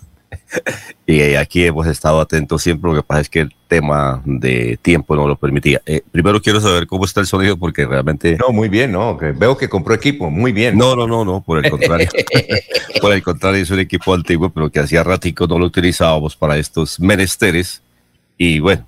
y 1.06 1.36
aquí 1.36 1.64
hemos 1.64 1.86
estado 1.86 2.20
atentos 2.20 2.64
siempre. 2.64 2.90
Lo 2.90 2.98
que 2.98 3.04
pasa 3.04 3.22
es 3.22 3.30
que 3.30 3.42
el 3.42 3.54
tema 3.68 4.24
de 4.26 4.80
tiempo 4.82 5.16
no 5.16 5.28
lo 5.28 5.36
permitía. 5.36 5.84
Eh, 5.86 6.02
primero 6.12 6.42
quiero 6.42 6.60
saber 6.60 6.88
cómo 6.88 7.06
está 7.06 7.22
el 7.22 7.28
sonido 7.28 7.58
porque 7.58 7.86
realmente... 7.86 8.38
No, 8.40 8.52
muy 8.52 8.68
bien, 8.68 8.92
no, 8.92 9.16
que 9.16 9.32
veo 9.32 9.56
que 9.56 9.70
compró 9.70 9.94
equipo, 9.94 10.32
muy 10.32 10.52
bien. 10.52 10.76
No, 10.76 10.96
no, 10.96 11.06
no, 11.06 11.24
no, 11.24 11.42
por 11.42 11.64
el 11.64 11.70
contrario. 11.70 12.10
por 13.00 13.14
el 13.14 13.22
contrario, 13.22 13.62
es 13.62 13.70
un 13.70 13.82
equipo 13.82 14.16
antiguo, 14.16 14.50
pero 14.50 14.72
que 14.72 14.80
hacía 14.80 15.04
ratico 15.04 15.46
no 15.46 15.60
lo 15.60 15.68
utilizábamos 15.68 16.36
para 16.36 16.58
estos 16.58 17.00
menesteres. 17.00 17.84
Y 18.36 18.60
bueno, 18.62 18.88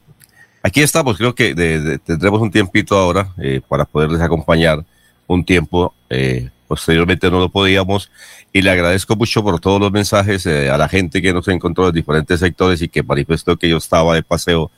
aquí 0.68 0.82
estamos. 0.82 1.18
Creo 1.18 1.34
que 1.34 1.54
de- 1.56 1.80
de- 1.82 1.98
tendremos 2.00 2.42
un 2.42 2.52
tiempito 2.52 2.98
ahora 2.98 3.34
eh, 3.42 3.62
para 3.68 3.86
poderles 3.86 4.22
acompañar 4.22 4.84
un 5.28 5.44
tiempo. 5.44 5.94
eh, 6.10 6.50
posteriormente 6.68 7.32
no 7.32 7.40
lo 7.40 7.48
podíamos. 7.50 8.12
Y 8.52 8.62
le 8.62 8.70
agradezco 8.72 9.16
mucho 9.16 9.42
por 9.42 9.58
todos 9.62 9.80
los 9.80 9.90
mensajes 9.92 10.46
eh, 10.46 10.70
a 10.70 10.78
la 10.78 10.90
gente 10.90 11.22
que 11.22 11.32
nos 11.32 11.48
encontró 11.48 11.88
en 11.88 11.94
diferentes 11.96 12.40
sectores 12.42 12.82
y 12.82 12.90
que 12.90 13.04
manifestó 13.04 13.56
que 13.56 13.70
yo 13.70 13.78
estaba 13.78 14.14
de 14.16 14.22
paseo 14.24 14.70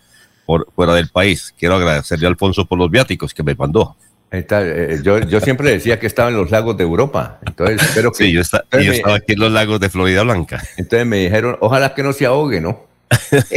por 0.46 0.68
fuera 0.76 0.94
del 0.94 1.08
país. 1.10 1.54
Quiero 1.58 1.76
agradecerle 1.76 2.28
a 2.28 2.30
Alfonso 2.30 2.66
por 2.66 2.78
los 2.78 2.92
viáticos 2.92 3.34
que 3.34 3.42
me 3.42 3.56
mandó. 3.56 3.96
Está, 4.30 4.62
eh, 4.64 5.00
yo, 5.04 5.18
yo 5.22 5.40
siempre 5.42 5.72
decía 5.72 6.00
que 6.00 6.06
estaba 6.06 6.30
en 6.30 6.38
los 6.38 6.52
lagos 6.52 6.78
de 6.78 6.84
Europa, 6.84 7.40
entonces 7.44 7.82
espero 7.82 8.12
que... 8.12 8.26
Sí, 8.26 8.32
yo, 8.34 8.42
esta- 8.42 8.60
entonces 8.66 8.86
yo 8.86 8.92
me- 8.92 8.98
estaba 8.98 9.16
aquí 9.16 9.34
en 9.34 9.40
los 9.40 9.52
lagos 9.52 9.80
de 9.80 9.90
Florida 9.90 10.22
Blanca. 10.22 10.64
Entonces 10.78 11.08
me 11.08 11.18
dijeron, 11.18 11.58
ojalá 11.60 11.96
que 11.96 12.04
no 12.04 12.14
se 12.14 12.28
ahogue, 12.28 12.62
¿no? 12.62 12.86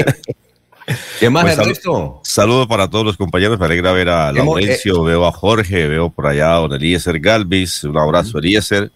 ¿Qué 1.21 1.31
más, 1.31 1.45
Pues, 1.45 1.59
Ernesto? 1.59 2.21
Saludos 2.25 2.67
para 2.67 2.89
todos 2.91 3.05
los 3.05 3.17
compañeros. 3.17 3.59
Me 3.59 3.67
alegra 3.67 3.93
ver 3.93 4.09
a 4.09 4.31
Hemos- 4.31 4.47
Laurencio, 4.61 5.03
veo 5.05 5.27
a 5.27 5.33
Jorge, 5.33 5.87
veo 5.89 6.11
por 6.11 6.27
allá 6.27 6.55
a 6.55 6.59
don 6.59 6.73
Eliezer 6.73 7.21
Galvis. 7.21 7.85
Un 7.85 7.97
abrazo, 7.99 8.39
Eliezer, 8.39 8.91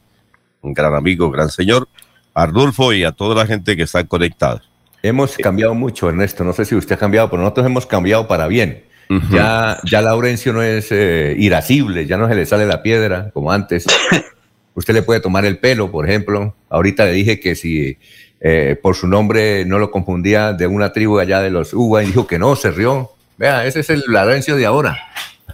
un 0.63 0.73
gran 0.75 0.95
amigo, 0.95 1.31
gran 1.31 1.49
señor. 1.51 1.89
Arnulfo 2.35 2.93
y 2.93 3.05
a 3.05 3.13
toda 3.13 3.35
la 3.35 3.47
gente 3.47 3.77
que 3.77 3.83
está 3.85 4.05
conectada. 4.05 4.63
Hemos 5.03 5.37
cambiado 5.37 5.75
mucho, 5.75 6.09
Ernesto. 6.09 6.43
No 6.45 6.53
sé 6.53 6.65
si 6.65 6.75
usted 6.75 6.97
ha 6.97 6.99
cambiado, 6.99 7.31
pero 7.31 7.43
nosotros 7.43 7.67
hemos 7.67 7.87
cambiado 7.87 8.27
para 8.27 8.47
bien. 8.49 8.85
Ya, 9.31 9.79
ya 9.85 10.03
Laurencio 10.03 10.53
no 10.53 10.63
es 10.63 10.89
eh, 10.91 11.37
irascible, 11.39 12.07
ya 12.07 12.17
no 12.17 12.27
se 12.27 12.35
le 12.35 12.45
sale 12.45 12.67
la 12.67 12.83
piedra 12.83 13.31
como 13.33 13.53
antes. 13.53 13.87
usted 14.75 14.95
le 14.95 15.03
puede 15.03 15.21
tomar 15.21 15.45
el 15.45 15.59
pelo, 15.59 15.93
por 15.93 16.09
ejemplo. 16.09 16.57
Ahorita 16.69 17.05
le 17.05 17.13
dije 17.13 17.39
que 17.39 17.55
si 17.55 17.99
eh, 18.41 18.79
por 18.81 18.95
su 18.97 19.07
nombre 19.09 19.65
no 19.65 19.79
lo 19.79 19.91
confundía 19.91 20.53
de 20.53 20.67
una 20.67 20.93
tribu 20.93 21.19
allá 21.19 21.41
de 21.41 21.51
los 21.51 21.73
Uva 21.75 22.03
y 22.03 22.07
dijo 22.07 22.27
que 22.27 22.39
no, 22.39 22.55
se 22.57 22.71
rió. 22.71 23.11
Vea, 23.39 23.67
ese 23.67 23.81
es 23.81 23.91
el 23.91 24.03
Laurencio 24.09 24.57
de 24.57 24.67
ahora. 24.67 24.99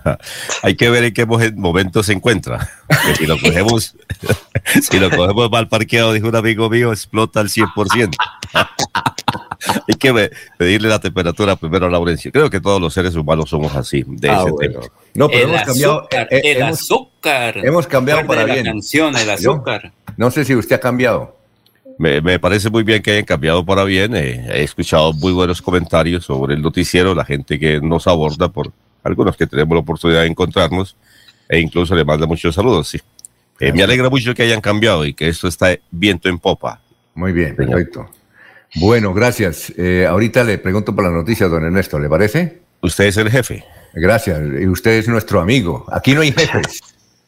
Hay 0.62 0.74
que 0.76 0.91
ver 0.91 1.05
en 1.05 1.14
qué 1.14 1.26
mo- 1.26 1.39
momento 1.57 2.03
se 2.03 2.12
encuentra. 2.12 2.68
Que 3.07 3.14
si 3.16 3.26
lo 3.26 3.39
cogemos, 3.39 3.95
si 4.91 4.99
lo 4.99 5.11
cogemos 5.11 5.51
mal 5.51 5.68
parqueado, 5.68 6.12
dijo 6.12 6.28
un 6.28 6.37
amigo 6.37 6.68
mío, 6.70 6.93
explota 6.93 7.41
al 7.41 7.49
100%. 7.49 8.14
Hay 9.89 9.95
que 9.95 10.30
pedirle 10.59 10.89
la 10.89 10.99
temperatura 10.99 11.55
primero 11.57 11.87
a 11.87 11.91
Laurencio. 11.91 12.33
Creo 12.33 12.51
que 12.51 12.61
todos 12.61 12.80
los 12.80 12.93
seres 12.93 13.14
humanos 13.14 13.49
somos 13.51 13.74
así. 13.76 14.05
De 14.07 14.28
Ah, 14.28 14.41
ese 14.43 14.51
bueno. 14.51 14.80
tema. 14.80 14.93
No, 15.14 15.28
pero 15.28 15.45
el 15.45 15.51
hemos 15.51 15.62
cambiado. 15.62 16.01
azúcar, 16.01 16.28
eh, 16.30 16.41
el 16.45 16.57
hemos- 16.59 16.80
azúcar. 16.80 17.57
hemos 17.59 17.87
cambiado 17.87 18.26
para 18.26 18.47
la 18.47 18.55
bien. 18.55 18.66
canción, 18.66 19.16
el 19.16 19.26
¿Yo? 19.26 19.33
azúcar. 19.53 19.93
No 20.16 20.30
sé 20.33 20.45
si 20.45 20.55
usted 20.57 20.76
ha 20.76 20.80
cambiado. 20.80 21.37
Me, 22.03 22.20
me 22.20 22.38
parece 22.40 22.68
muy 22.68 22.82
bien 22.82 23.00
que 23.00 23.12
hayan 23.12 23.24
cambiado 23.24 23.64
para 23.64 23.84
bien. 23.84 24.16
eh, 24.16 24.44
he 24.53 24.64
escuchado 24.64 25.12
muy 25.12 25.32
buenos 25.32 25.62
comentarios 25.62 26.24
sobre 26.24 26.55
el 26.55 26.61
noticiero, 26.61 27.14
la 27.14 27.24
gente 27.24 27.61
que 27.61 27.80
nos 27.80 28.09
aborda, 28.09 28.48
por 28.48 28.72
algunos 29.05 29.36
que 29.36 29.46
tenemos 29.46 29.72
la 29.74 29.80
oportunidad 29.80 30.22
de 30.22 30.26
encontrarnos, 30.26 30.96
e 31.48 31.61
incluso 31.61 31.94
le 31.94 32.05
manda 32.05 32.26
muchos 32.26 32.57
saludos. 32.57 32.88
Sí. 32.88 33.00
Eh, 33.61 33.72
me 33.72 33.84
alegra 33.84 34.11
mucho 34.11 34.34
que 34.34 34.42
hayan 34.42 34.61
cambiado 34.61 35.05
y 35.05 35.14
que 35.14 35.28
esto 35.28 35.46
está 35.46 35.76
viento 35.92 36.28
en 36.28 36.40
popa. 36.40 36.80
Muy 37.14 37.30
bien, 37.32 37.55
perfecto. 37.55 38.11
Bueno, 38.74 39.14
gracias. 39.14 39.72
Eh, 39.76 40.05
ahorita 40.09 40.42
le 40.42 40.59
pregunto 40.59 40.94
por 40.96 41.05
las 41.05 41.12
noticias, 41.12 41.48
don 41.50 41.62
Ernesto, 41.64 42.00
¿le 42.00 42.09
parece? 42.09 42.62
Usted 42.80 43.05
es 43.05 43.16
el 43.18 43.30
jefe. 43.30 43.64
Gracias. 43.94 44.40
Y 44.61 44.66
usted 44.66 44.92
es 44.92 45.07
nuestro 45.07 45.40
amigo. 45.40 45.84
Aquí 45.92 46.14
no 46.14 46.22
hay 46.22 46.32
jefes. 46.32 46.80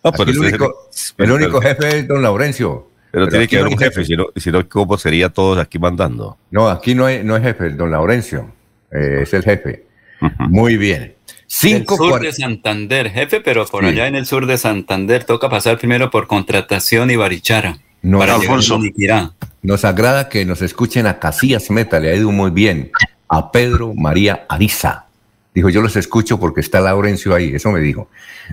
No, 0.02 0.10
pero 0.16 0.30
el, 0.32 0.38
único, 0.40 0.88
el- 1.18 1.24
el 1.26 1.30
único 1.42 1.60
jefe 1.60 1.98
es 2.00 2.08
don 2.08 2.22
Laurencio. 2.22 2.88
Pero, 3.14 3.28
tiene 3.28 3.46
que 3.46 3.58
haber 3.58 3.72
un 3.72 3.78
jefe, 3.78 4.04
si 4.04 4.16
no, 4.16 4.26
si 4.34 4.50
no, 4.50 4.68
¿cómo 4.68 4.98
sería 4.98 5.28
todos 5.28 5.56
aquí 5.56 5.78
mandando? 5.78 6.36
No, 6.50 6.68
aquí 6.68 6.96
no 6.96 7.06
hay, 7.06 7.22
no 7.22 7.36
hay 7.36 7.42
jefe, 7.42 7.70
don 7.70 7.92
Laurencio. 7.92 8.52
Eh, 8.90 9.20
es 9.22 9.32
el 9.32 9.44
jefe. 9.44 9.84
Muy 10.48 10.76
bien. 10.76 11.14
Cinco 11.46 11.96
sur 11.96 12.20
de 12.20 12.32
Santander, 12.32 13.10
jefe, 13.10 13.40
pero 13.40 13.66
por 13.66 13.84
Sí. 13.84 13.90
allá 13.90 14.08
en 14.08 14.16
el 14.16 14.26
sur 14.26 14.46
de 14.46 14.58
Santander 14.58 15.22
toca 15.22 15.48
pasar 15.48 15.78
primero 15.78 16.10
por 16.10 16.26
contratación 16.26 17.08
y 17.12 17.14
barichara. 17.14 17.78
No, 18.02 18.18
para 18.18 18.34
Alfonso. 18.34 18.80
Nos 19.62 19.84
agrada 19.84 20.28
que 20.28 20.44
nos 20.44 20.60
escuchen 20.60 21.06
a 21.06 21.20
Casillas 21.20 21.70
Meta, 21.70 22.00
le 22.00 22.10
ha 22.10 22.16
ido 22.16 22.32
muy 22.32 22.50
bien. 22.50 22.90
A 23.28 23.52
Pedro 23.52 23.94
María 23.94 24.44
Ariza. 24.48 25.06
Dijo, 25.54 25.68
yo 25.68 25.82
los 25.82 25.94
escucho 25.94 26.40
porque 26.40 26.62
está 26.62 26.80
Laurencio 26.80 27.32
ahí, 27.32 27.54
eso 27.54 27.70
me 27.70 27.78
dijo. 27.78 28.08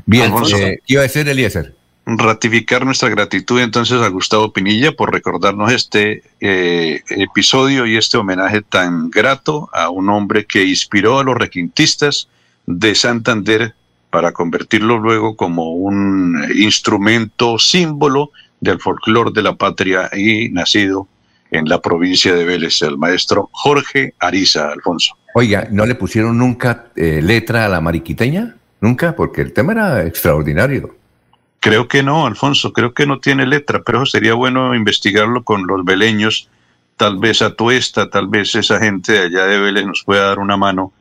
Bien, 0.05 0.32
eh, 0.55 0.78
¿qué 0.86 0.93
iba 0.93 1.01
a 1.01 1.03
decir 1.03 1.28
Eliezer? 1.28 1.74
Ratificar 2.18 2.86
nuestra 2.86 3.09
gratitud 3.09 3.59
entonces 3.59 4.01
a 4.01 4.07
Gustavo 4.07 4.53
Pinilla 4.53 4.91
por 4.91 5.12
recordarnos 5.14 5.72
este 5.72 6.24
eh, 6.39 7.01
episodio 7.09 7.86
y 7.86 7.97
este 7.97 8.18
homenaje 8.18 8.62
tan 8.62 9.09
grato 9.09 9.70
a 9.74 9.89
un 9.89 10.09
hombre 10.09 10.45
que 10.45 10.64
inspiró 10.66 11.20
a 11.20 11.24
los 11.24 11.36
requintistas 11.36 12.28
de 12.66 12.95
Santander 12.95 13.76
para 14.09 14.32
convertirlo 14.32 14.97
luego 14.97 15.36
como 15.36 15.72
un 15.72 16.43
instrumento 16.55 17.57
símbolo 17.57 18.32
del 18.59 18.80
folclor 18.80 19.34
de 19.34 19.41
la 19.41 19.55
patria 19.55 20.09
y 20.16 20.49
nacido 20.49 21.07
en 21.49 21.68
la 21.68 21.82
provincia 21.82 22.34
de 22.34 22.45
Vélez, 22.45 22.82
el 22.82 22.97
maestro 22.97 23.49
Jorge 23.51 24.14
Ariza 24.20 24.70
Alfonso. 24.70 25.18
Oiga, 25.34 25.68
¿no 25.72 25.86
le 25.86 25.95
pusieron 25.95 26.38
nunca 26.38 26.86
eh, 26.95 27.22
letra 27.22 27.66
a 27.66 27.70
la 27.70 27.82
mariquiteña? 27.82 28.55
Nunca, 28.80 29.16
porque 29.16 29.41
el 29.41 29.53
tema 29.53 29.74
era 29.74 30.05
extraordinario. 30.05 30.95
Creo 31.62 31.88
que 31.88 32.01
no, 32.01 32.26
Alfonso, 32.26 32.74
creo 32.74 32.95
que 32.95 33.05
no 33.05 33.20
tiene 33.20 33.45
letra, 33.45 33.84
pero 33.86 34.03
sería 34.07 34.34
bueno 34.34 34.74
investigarlo 34.74 35.43
con 35.43 35.68
los 35.68 35.86
veleños. 35.86 36.49
Tal 36.97 37.20
vez 37.20 37.43
a 37.43 37.53
Tuesta, 37.53 38.09
tal 38.09 38.28
vez 38.28 38.55
esa 38.55 38.80
gente 38.80 39.12
de 39.12 39.20
allá 39.20 39.45
de 39.45 39.59
Vélez 39.59 39.86
nos 39.86 40.03
pueda 40.03 40.26
dar 40.26 40.39
una 40.39 40.57
mano 40.57 40.91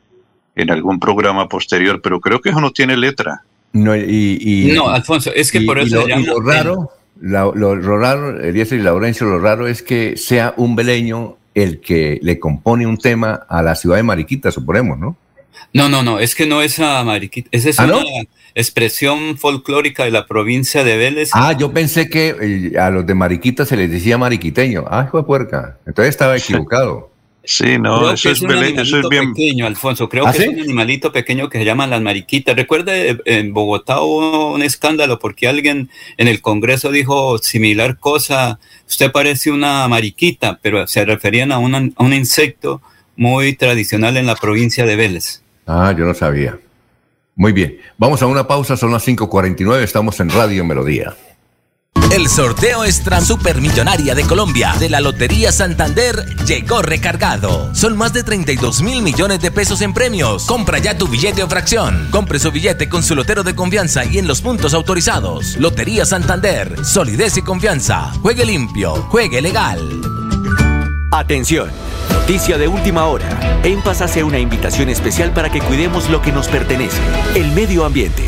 en 0.55 0.69
algún 0.69 0.99
programa 0.99 1.49
posterior, 1.49 1.99
pero 1.99 2.19
creo 2.19 2.41
que 2.41 2.49
eso 2.49 2.61
no 2.61 2.69
tiene 2.69 2.95
letra. 2.95 3.41
No, 3.73 3.95
y, 3.95 4.71
no 4.75 4.87
Alfonso, 4.89 5.31
es 5.33 5.51
que 5.51 5.61
por 5.61 5.79
eso 5.79 6.07
lo, 6.07 6.19
lo 6.19 6.39
raro, 6.41 6.91
lo, 7.19 7.55
lo, 7.55 7.97
raro, 7.97 8.39
Eliezer 8.39 8.79
y 8.79 8.83
Laurencio, 8.83 9.25
lo 9.25 9.39
raro 9.39 9.67
es 9.67 9.81
que 9.81 10.15
sea 10.15 10.53
un 10.57 10.75
veleño 10.75 11.37
el 11.55 11.79
que 11.79 12.19
le 12.21 12.39
compone 12.39 12.85
un 12.85 12.97
tema 12.97 13.47
a 13.49 13.63
la 13.63 13.73
ciudad 13.73 13.95
de 13.95 14.03
Mariquita, 14.03 14.51
suponemos, 14.51 14.99
¿no? 14.99 15.17
No, 15.73 15.89
no, 15.89 16.03
no, 16.03 16.19
es 16.19 16.35
que 16.35 16.45
no 16.45 16.61
es 16.61 16.79
a 16.79 17.03
Mariquita, 17.03 17.49
esa 17.51 17.69
es 17.69 17.79
¿Ah, 17.79 17.85
una 17.85 17.93
no? 17.93 18.03
Expresión 18.55 19.37
folclórica 19.37 20.03
de 20.05 20.11
la 20.11 20.25
provincia 20.25 20.83
de 20.83 20.97
Vélez. 20.97 21.29
Ah, 21.33 21.53
yo 21.57 21.71
pensé 21.71 22.09
que 22.09 22.35
eh, 22.73 22.79
a 22.79 22.89
los 22.89 23.05
de 23.05 23.13
Mariquita 23.15 23.65
se 23.65 23.77
les 23.77 23.89
decía 23.91 24.17
mariquiteño. 24.17 24.85
Ah, 24.89 25.05
hijo 25.07 25.17
de 25.17 25.23
puerca. 25.23 25.77
Entonces 25.85 26.09
estaba 26.09 26.37
equivocado. 26.37 27.09
Sí, 27.43 27.79
no, 27.79 27.97
Creo 27.97 28.11
eso 28.11 28.29
que 28.29 28.33
es, 28.33 28.43
animalito 28.43 28.81
eso 28.83 28.99
es 28.99 29.09
bien. 29.09 29.33
pequeño, 29.33 29.65
Alfonso. 29.65 30.07
Creo 30.07 30.27
¿Ah, 30.27 30.31
que 30.31 30.37
sí? 30.37 30.43
es 30.43 30.49
un 30.53 30.59
animalito 30.59 31.11
pequeño 31.11 31.49
que 31.49 31.57
se 31.57 31.65
llaman 31.65 31.89
las 31.89 31.99
mariquitas. 32.01 32.55
Recuerde, 32.55 33.09
eh, 33.11 33.17
en 33.25 33.51
Bogotá 33.51 34.01
hubo 34.01 34.53
un 34.53 34.61
escándalo 34.61 35.17
porque 35.17 35.47
alguien 35.47 35.89
en 36.17 36.27
el 36.27 36.39
Congreso 36.41 36.91
dijo 36.91 37.39
similar 37.39 37.97
cosa. 37.97 38.59
Usted 38.87 39.11
parece 39.11 39.49
una 39.49 39.87
mariquita, 39.87 40.59
pero 40.61 40.85
se 40.85 41.03
referían 41.03 41.51
a, 41.51 41.57
una- 41.57 41.89
a 41.95 42.03
un 42.03 42.13
insecto 42.13 42.79
muy 43.15 43.53
tradicional 43.55 44.17
en 44.17 44.27
la 44.27 44.35
provincia 44.35 44.85
de 44.85 44.95
Vélez. 44.95 45.41
Ah, 45.65 45.95
yo 45.97 46.05
no 46.05 46.13
sabía. 46.13 46.59
Muy 47.41 47.53
bien. 47.53 47.79
Vamos 47.97 48.21
a 48.21 48.27
una 48.27 48.47
pausa, 48.47 48.77
son 48.77 48.91
las 48.91 49.07
5.49, 49.07 49.81
estamos 49.81 50.19
en 50.19 50.29
Radio 50.29 50.63
Melodía. 50.63 51.15
El 52.11 52.29
sorteo 52.29 52.85
extra 52.85 53.19
supermillonaria 53.19 54.13
de 54.13 54.21
Colombia 54.25 54.75
de 54.79 54.89
la 54.89 55.01
Lotería 55.01 55.51
Santander 55.51 56.23
llegó 56.45 56.83
recargado. 56.83 57.73
Son 57.73 57.97
más 57.97 58.13
de 58.13 58.21
32 58.21 58.83
mil 58.83 59.01
millones 59.01 59.41
de 59.41 59.49
pesos 59.49 59.81
en 59.81 59.91
premios. 59.91 60.45
Compra 60.45 60.77
ya 60.77 60.95
tu 60.95 61.07
billete 61.07 61.41
o 61.41 61.49
fracción. 61.49 62.09
Compre 62.11 62.37
su 62.37 62.51
billete 62.51 62.87
con 62.87 63.01
su 63.01 63.15
lotero 63.15 63.41
de 63.41 63.55
confianza 63.55 64.05
y 64.05 64.19
en 64.19 64.27
los 64.27 64.39
puntos 64.39 64.75
autorizados. 64.75 65.57
Lotería 65.57 66.05
Santander, 66.05 66.85
solidez 66.85 67.37
y 67.37 67.41
confianza. 67.41 68.11
Juegue 68.21 68.45
limpio, 68.45 68.93
juegue 69.09 69.41
legal. 69.41 69.79
Atención, 71.13 71.69
noticia 72.09 72.57
de 72.57 72.69
última 72.69 73.05
hora. 73.05 73.27
En 73.65 73.81
Paz 73.81 74.01
hace 74.01 74.23
una 74.23 74.39
invitación 74.39 74.87
especial 74.87 75.33
para 75.33 75.49
que 75.49 75.59
cuidemos 75.59 76.09
lo 76.09 76.21
que 76.21 76.31
nos 76.31 76.47
pertenece, 76.47 77.01
el 77.35 77.51
medio 77.51 77.83
ambiente. 77.83 78.23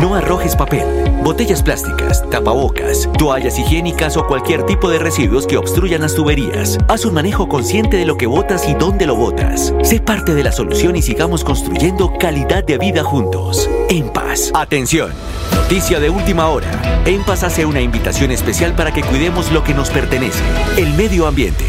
No 0.00 0.14
arrojes 0.14 0.56
papel, 0.56 0.86
botellas 1.22 1.62
plásticas, 1.62 2.24
tapabocas, 2.30 3.10
toallas 3.18 3.58
higiénicas 3.58 4.16
o 4.16 4.26
cualquier 4.26 4.64
tipo 4.64 4.88
de 4.88 5.00
residuos 5.00 5.46
que 5.46 5.58
obstruyan 5.58 6.00
las 6.00 6.14
tuberías. 6.14 6.78
Haz 6.88 7.04
un 7.04 7.12
manejo 7.12 7.46
consciente 7.46 7.98
de 7.98 8.06
lo 8.06 8.16
que 8.16 8.26
botas 8.26 8.66
y 8.70 8.72
dónde 8.72 9.04
lo 9.04 9.16
botas. 9.16 9.74
Sé 9.82 10.00
parte 10.00 10.34
de 10.34 10.44
la 10.44 10.52
solución 10.52 10.96
y 10.96 11.02
sigamos 11.02 11.44
construyendo 11.44 12.16
calidad 12.18 12.64
de 12.64 12.78
vida 12.78 13.04
juntos. 13.04 13.68
En 13.90 14.08
paz. 14.08 14.50
Atención. 14.54 15.10
Noticia 15.54 16.00
de 16.00 16.08
última 16.08 16.48
hora. 16.48 17.02
En 17.04 17.22
paz 17.22 17.42
hace 17.42 17.66
una 17.66 17.82
invitación 17.82 18.30
especial 18.30 18.74
para 18.74 18.94
que 18.94 19.02
cuidemos 19.02 19.52
lo 19.52 19.62
que 19.62 19.74
nos 19.74 19.90
pertenece, 19.90 20.42
el 20.78 20.94
medio 20.94 21.26
ambiente. 21.26 21.66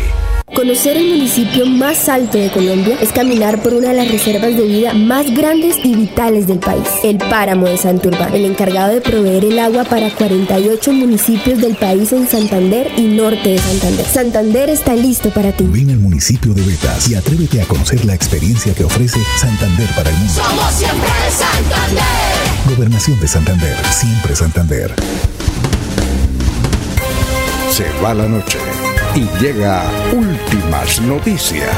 Conocer 0.55 0.95
el 0.95 1.09
municipio 1.09 1.65
más 1.65 2.07
alto 2.07 2.37
de 2.37 2.49
Colombia 2.49 2.97
es 3.01 3.11
caminar 3.11 3.61
por 3.61 3.73
una 3.73 3.89
de 3.89 3.95
las 3.95 4.09
reservas 4.09 4.55
de 4.55 4.63
vida 4.63 4.93
más 4.93 5.29
grandes 5.35 5.75
y 5.83 5.93
vitales 5.93 6.47
del 6.47 6.59
país, 6.59 6.87
el 7.03 7.17
páramo 7.17 7.65
de 7.65 7.77
Santurbán, 7.77 8.33
el 8.33 8.45
encargado 8.45 8.93
de 8.93 9.01
proveer 9.01 9.43
el 9.43 9.59
agua 9.59 9.83
para 9.83 10.09
48 10.09 10.93
municipios 10.93 11.59
del 11.59 11.75
país 11.75 12.13
en 12.13 12.25
Santander 12.25 12.89
y 12.95 13.01
norte 13.01 13.49
de 13.49 13.57
Santander. 13.57 14.05
Santander 14.05 14.69
está 14.69 14.95
listo 14.95 15.29
para 15.29 15.51
ti. 15.51 15.65
Ven 15.67 15.89
al 15.89 15.99
municipio 15.99 16.53
de 16.53 16.61
Betas 16.61 17.09
y 17.09 17.15
atrévete 17.15 17.61
a 17.61 17.65
conocer 17.65 18.05
la 18.05 18.13
experiencia 18.15 18.73
que 18.73 18.85
ofrece 18.85 19.19
Santander 19.37 19.89
para 19.89 20.09
el 20.09 20.15
mundo. 20.15 20.41
Somos 20.41 20.73
siempre 20.73 21.09
Santander. 21.37 22.75
Gobernación 22.77 23.19
de 23.19 23.27
Santander, 23.27 23.77
siempre 23.91 24.35
Santander. 24.37 24.95
Se 27.71 27.83
va 28.01 28.13
la 28.13 28.29
noche 28.29 28.57
y 29.15 29.27
llega 29.39 29.83
últimas 30.13 31.01
noticias. 31.01 31.69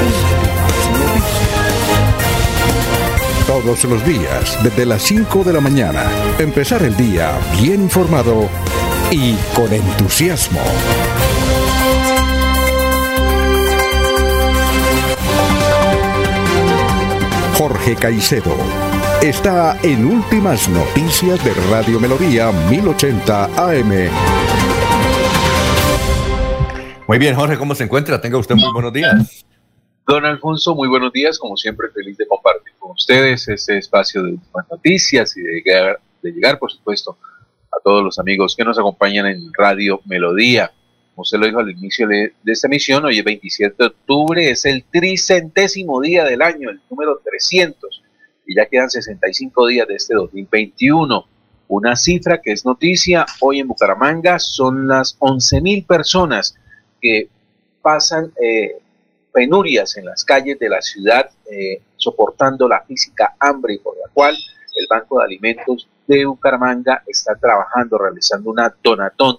Todos 3.45 3.83
los 3.85 4.03
días, 4.05 4.57
desde 4.63 4.85
las 4.85 5.03
5 5.03 5.43
de 5.43 5.53
la 5.53 5.61
mañana, 5.61 6.03
empezar 6.39 6.81
el 6.83 6.97
día 6.97 7.31
bien 7.61 7.83
informado 7.83 8.49
y 9.11 9.35
con 9.55 9.71
entusiasmo. 9.71 10.61
Jorge 17.57 17.95
Caicedo 17.95 18.55
está 19.21 19.77
en 19.83 20.05
Últimas 20.05 20.67
Noticias 20.69 21.43
de 21.43 21.53
Radio 21.71 21.99
Melodía 21.99 22.51
1080 22.69 23.45
AM. 23.45 24.46
Muy 27.07 27.19
bien, 27.19 27.35
Jorge, 27.35 27.57
¿cómo 27.57 27.73
se 27.73 27.85
encuentra? 27.85 28.19
Tenga 28.19 28.37
usted 28.37 28.55
muy 28.55 28.69
buenos 28.73 28.91
días. 28.91 29.45
Don 30.05 30.25
Alfonso, 30.25 30.75
muy 30.75 30.89
buenos 30.89 31.13
días. 31.13 31.39
Como 31.39 31.55
siempre, 31.55 31.87
feliz 31.93 32.17
de 32.17 32.27
compartir 32.27 32.73
con 32.77 32.91
ustedes 32.91 33.47
este 33.47 33.77
espacio 33.77 34.23
de 34.23 34.31
últimas 34.31 34.65
noticias 34.69 35.37
y 35.37 35.41
de 35.41 35.53
llegar, 35.53 36.01
de 36.21 36.31
llegar, 36.31 36.59
por 36.59 36.69
supuesto, 36.69 37.17
a 37.71 37.79
todos 37.81 38.03
los 38.03 38.19
amigos 38.19 38.57
que 38.57 38.65
nos 38.65 38.77
acompañan 38.77 39.25
en 39.25 39.51
Radio 39.57 40.01
Melodía. 40.03 40.69
Como 41.15 41.21
usted 41.21 41.39
lo 41.39 41.45
dijo 41.45 41.59
al 41.59 41.71
inicio 41.71 42.09
de, 42.09 42.33
de 42.43 42.51
esta 42.51 42.67
emisión, 42.67 43.05
hoy 43.05 43.19
es 43.19 43.23
27 43.23 43.75
de 43.77 43.85
octubre, 43.85 44.49
es 44.49 44.65
el 44.65 44.83
tricentésimo 44.91 46.01
día 46.01 46.25
del 46.25 46.41
año, 46.41 46.69
el 46.69 46.81
número 46.89 47.21
300, 47.23 48.03
y 48.47 48.55
ya 48.57 48.65
quedan 48.65 48.89
65 48.89 49.67
días 49.67 49.87
de 49.87 49.95
este 49.95 50.13
2021. 50.13 51.25
Una 51.69 51.95
cifra 51.95 52.41
que 52.41 52.51
es 52.51 52.65
noticia 52.65 53.25
hoy 53.39 53.61
en 53.61 53.69
Bucaramanga 53.69 54.39
son 54.39 54.89
las 54.89 55.17
11.000 55.19 55.87
personas 55.87 56.57
que 57.01 57.29
pasan 57.81 58.33
eh, 58.41 58.77
penurias 59.31 59.97
en 59.97 60.05
las 60.05 60.25
calles 60.25 60.57
de 60.59 60.69
la 60.69 60.81
ciudad, 60.81 61.29
eh, 61.49 61.81
soportando 61.95 62.67
la 62.67 62.81
física 62.81 63.35
hambre 63.39 63.79
por 63.83 63.95
la 63.97 64.09
cual 64.13 64.35
el 64.75 64.87
Banco 64.89 65.19
de 65.19 65.25
Alimentos 65.25 65.87
de 66.07 66.25
Bucaramanga 66.25 67.03
está 67.05 67.35
trabajando, 67.35 67.97
realizando 67.97 68.49
una 68.49 68.73
donatón 68.83 69.37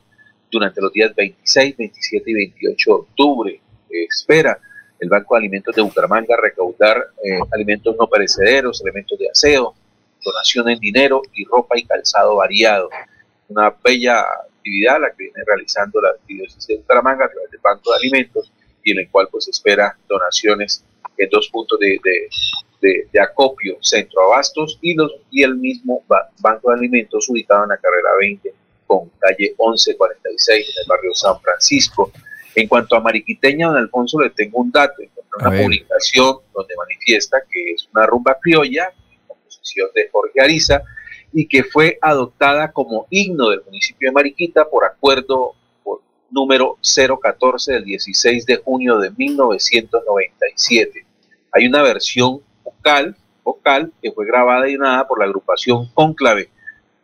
durante 0.51 0.81
los 0.81 0.93
días 0.93 1.15
26, 1.15 1.77
27 1.77 2.31
y 2.31 2.35
28 2.35 2.91
de 2.91 2.95
octubre. 2.95 3.61
Espera 3.91 4.59
el 5.01 5.09
Banco 5.09 5.35
de 5.35 5.39
Alimentos 5.39 5.75
de 5.75 5.83
Bucaramanga 5.83 6.37
recaudar 6.37 6.97
eh, 7.25 7.39
alimentos 7.53 7.97
no 7.99 8.07
perecederos, 8.07 8.81
elementos 8.83 9.19
de 9.19 9.29
aseo, 9.31 9.75
donación 10.25 10.69
en 10.69 10.79
dinero 10.79 11.23
y 11.35 11.45
ropa 11.45 11.79
y 11.79 11.85
calzado 11.85 12.37
variado. 12.37 12.91
Una 13.49 13.75
bella 13.83 14.25
actividad 14.69 15.01
la 15.01 15.11
que 15.11 15.25
viene 15.25 15.43
realizando 15.47 16.01
la 16.01 16.15
diócesis 16.27 16.67
de 16.67 16.77
Bucaramanga 16.77 17.25
a 17.25 17.31
través 17.31 17.51
del 17.51 17.61
Banco 17.61 17.91
de 17.91 17.97
Alimentos 17.97 18.53
y 18.85 18.93
en 18.93 18.99
el 19.01 19.11
cual 19.11 19.29
pues 19.31 19.49
espera 19.49 19.97
donaciones 20.09 20.85
en 21.17 21.29
dos 21.31 21.49
puntos 21.49 21.79
de, 21.81 21.99
de, 22.03 22.29
de, 22.81 23.09
de 23.11 23.21
acopio, 23.21 23.79
Centro 23.81 24.23
Abastos 24.23 24.79
y, 24.83 24.95
los, 24.95 25.13
y 25.31 25.43
el 25.43 25.57
mismo 25.57 26.05
ba 26.07 26.31
Banco 26.41 26.71
de 26.71 26.77
Alimentos 26.77 27.29
ubicado 27.29 27.65
en 27.65 27.71
la 27.71 27.79
carrera 27.79 28.11
20 28.21 28.55
con 28.87 29.11
calle 29.19 29.55
1146 29.59 30.67
en 30.69 30.83
el 30.83 30.89
barrio 30.89 31.15
San 31.15 31.41
Francisco. 31.41 32.13
En 32.55 32.67
cuanto 32.67 32.97
a 32.97 33.01
Mariquiteña, 33.01 33.69
don 33.69 33.77
Alfonso, 33.77 34.21
le 34.21 34.31
tengo 34.31 34.59
un 34.59 34.73
dato, 34.73 35.03
encontré 35.03 35.49
una 35.49 35.63
publicación 35.63 36.39
donde 36.55 36.75
manifiesta 36.77 37.39
que 37.51 37.73
es 37.73 37.89
una 37.95 38.07
rumba 38.07 38.39
criolla, 38.41 38.91
composición 39.27 39.89
de 39.95 40.09
Jorge 40.11 40.41
Ariza, 40.41 40.83
y 41.33 41.47
que 41.47 41.65
fue 41.65 41.99
adoptada 42.01 42.73
como 42.73 43.07
himno 43.11 43.51
del 43.51 43.63
municipio 43.65 44.09
de 44.09 44.13
Mariquita 44.13 44.69
por 44.69 44.85
acuerdo 44.85 45.55
por 45.83 46.01
número 46.31 46.79
014 46.83 47.73
del 47.73 47.85
16 47.85 48.47
de 48.47 48.57
junio 48.57 48.99
de 48.99 49.11
1997. 49.11 51.07
Hay 51.53 51.67
una 51.67 51.83
versión 51.83 52.41
vocal, 52.65 53.17
vocal 53.43 53.93
que 54.03 54.13
fue 54.13 54.27
grabada 54.27 54.69
y 54.69 54.77
nada 54.77 55.07
por 55.07 55.19
la 55.19 55.27
agrupación 55.27 55.89
Cónclave 55.95 56.51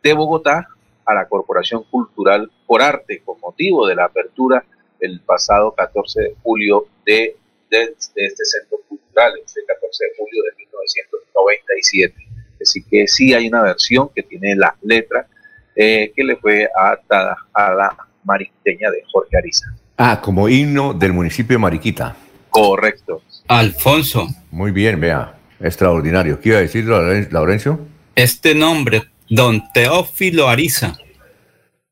de 0.03 0.13
Bogotá 0.13 0.67
a 1.05 1.13
la 1.13 1.27
Corporación 1.27 1.83
Cultural 1.83 2.51
por 2.65 2.81
Arte 2.81 3.21
con 3.23 3.39
motivo 3.39 3.87
de 3.87 3.95
la 3.95 4.05
apertura 4.05 4.65
el 4.99 5.19
pasado 5.21 5.71
14 5.73 6.21
de 6.21 6.35
julio 6.41 6.87
de, 7.05 7.35
de, 7.69 7.77
de 7.77 8.25
este 8.25 8.45
centro 8.45 8.79
cultural, 8.87 9.33
este 9.43 9.63
14 9.65 10.05
de 10.05 10.11
julio 10.17 10.43
de 10.43 10.55
1997. 10.57 12.24
Así 12.61 12.83
que 12.83 13.07
sí 13.07 13.33
hay 13.33 13.47
una 13.47 13.61
versión 13.61 14.09
que 14.13 14.23
tiene 14.23 14.55
la 14.55 14.75
letra 14.81 15.27
eh, 15.75 16.11
que 16.15 16.23
le 16.23 16.35
fue 16.37 16.69
adaptada 16.75 17.35
a 17.53 17.71
la 17.73 17.97
mariquiteña 18.23 18.89
de 18.89 19.03
Jorge 19.11 19.37
Ariza. 19.37 19.67
Ah, 19.97 20.19
como 20.21 20.49
himno 20.49 20.93
del 20.93 21.13
municipio 21.13 21.55
de 21.55 21.59
Mariquita. 21.59 22.15
Correcto. 22.49 23.21
Alfonso. 23.47 24.27
Muy 24.51 24.71
bien, 24.71 24.99
vea. 24.99 25.37
Extraordinario. 25.59 26.39
¿Qué 26.39 26.49
iba 26.49 26.57
a 26.57 26.61
decir, 26.61 26.85
Laurencio? 26.85 27.79
Este 28.15 28.55
nombre, 28.55 29.03
don 29.29 29.61
Teófilo 29.73 30.47
Ariza. 30.49 30.97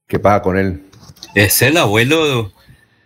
¿Qué 0.07 0.19
pasa 0.19 0.41
con 0.41 0.57
él? 0.57 0.83
Es 1.35 1.61
el 1.61 1.77
abuelo 1.77 2.51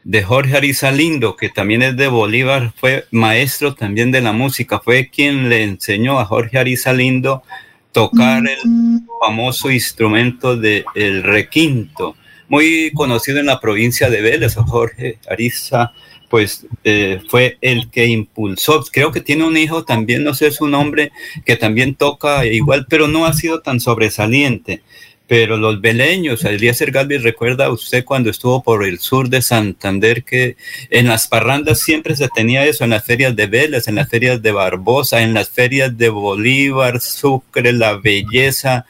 de 0.08 0.24
Jorge 0.24 0.55
Ariza 0.55 0.89
Lindo, 0.89 1.36
que 1.36 1.49
también 1.49 1.82
es 1.82 1.97
de 1.97 2.08
Bolívar, 2.08 2.72
fue 2.78 3.03
maestro 3.12 3.76
también 3.76 4.10
de 4.10 4.22
la 4.22 4.32
música, 4.32 4.80
fue 4.80 5.10
quien 5.10 5.49
le 5.49 5.64
enseñó 5.64 6.18
a 6.18 6.24
Jorge 6.24 6.58
Ariza 6.58 6.93
Lindo 6.93 7.43
tocar 7.91 8.41
el 8.47 9.01
famoso 9.20 9.70
instrumento 9.70 10.55
del 10.55 10.86
el 10.95 11.24
requinto, 11.24 12.16
muy 12.47 12.89
conocido 12.93 13.41
en 13.41 13.47
la 13.47 13.60
provincia 13.60 14.10
de 14.10 14.22
Vélez, 14.22 14.55
Jorge 14.55 15.20
Ariza 15.30 15.91
pues 16.30 16.66
eh, 16.84 17.22
fue 17.30 17.58
el 17.62 17.89
que 17.89 18.05
impulsó. 18.05 18.84
Creo 18.91 19.12
que 19.12 19.22
tiene 19.22 19.45
un 19.45 19.58
hijo 19.58 19.86
también, 19.86 20.24
no 20.24 20.34
sé 20.34 20.51
su 20.51 20.68
nombre, 20.68 21.12
que 21.45 21.55
también 21.55 21.95
toca 21.95 22.45
igual, 22.45 22.86
pero 22.89 23.08
no 23.08 23.26
ha 23.26 23.34
sido 23.34 23.62
tan 23.62 23.80
sobresaliente. 23.80 24.82
Pero 25.28 25.57
los 25.57 25.82
beleños, 25.82 26.45
Eliezer 26.45 26.91
Galvis, 26.91 27.21
recuerda 27.21 27.69
usted 27.69 28.05
cuando 28.05 28.30
estuvo 28.30 28.63
por 28.63 28.86
el 28.86 28.99
sur 28.99 29.28
de 29.30 29.41
Santander 29.41 30.23
que 30.23 30.55
en 30.89 31.07
las 31.07 31.28
parrandas 31.28 31.82
siempre 31.82 32.15
se 32.15 32.30
tenía 32.30 32.65
eso, 32.65 32.86
en 32.86 32.91
las 32.91 33.03
ferias 33.03 33.36
de 33.36 33.47
Vélez, 33.47 33.88
en 33.89 33.95
las 33.95 34.09
ferias 34.09 34.41
de 34.41 34.51
Barbosa, 34.51 35.21
en 35.21 35.34
las 35.34 35.49
ferias 35.49 35.97
de 35.97 36.09
Bolívar, 36.09 37.01
Sucre, 37.01 37.73
La 37.73 37.97
Belleza, 37.97 38.86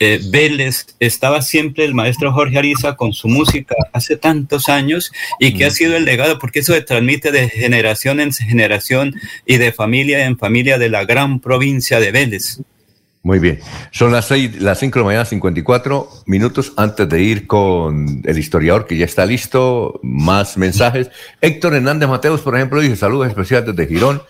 eh, 0.00 0.20
Vélez, 0.30 0.86
estaba 1.00 1.42
siempre 1.42 1.84
el 1.84 1.92
maestro 1.92 2.32
Jorge 2.32 2.58
Ariza 2.58 2.94
con 2.94 3.12
su 3.12 3.26
música 3.26 3.74
hace 3.92 4.16
tantos 4.16 4.68
años 4.68 5.10
y 5.40 5.54
que 5.54 5.64
ha 5.64 5.70
sido 5.70 5.96
el 5.96 6.04
legado, 6.04 6.38
porque 6.38 6.60
eso 6.60 6.72
se 6.72 6.82
transmite 6.82 7.32
de 7.32 7.48
generación 7.48 8.20
en 8.20 8.32
generación 8.32 9.14
y 9.44 9.56
de 9.56 9.72
familia 9.72 10.26
en 10.26 10.38
familia 10.38 10.78
de 10.78 10.88
la 10.88 11.04
gran 11.04 11.40
provincia 11.40 11.98
de 11.98 12.12
Vélez. 12.12 12.60
Muy 13.28 13.40
bien. 13.40 13.60
Son 13.90 14.10
las 14.10 14.24
seis, 14.24 14.58
las 14.58 14.78
cinco 14.78 14.98
de 14.98 15.02
la 15.02 15.06
mañana, 15.08 15.24
54 15.26 16.08
minutos 16.24 16.72
antes 16.78 17.06
de 17.06 17.20
ir 17.20 17.46
con 17.46 18.22
el 18.24 18.38
historiador 18.38 18.86
que 18.86 18.96
ya 18.96 19.04
está 19.04 19.26
listo. 19.26 20.00
Más 20.02 20.56
mensajes. 20.56 21.10
Héctor 21.42 21.74
Hernández 21.74 22.08
Mateos, 22.08 22.40
por 22.40 22.56
ejemplo, 22.56 22.80
dice 22.80 22.96
saludos 22.96 23.28
especiales 23.28 23.66
desde 23.66 23.86
Girón 23.86 24.22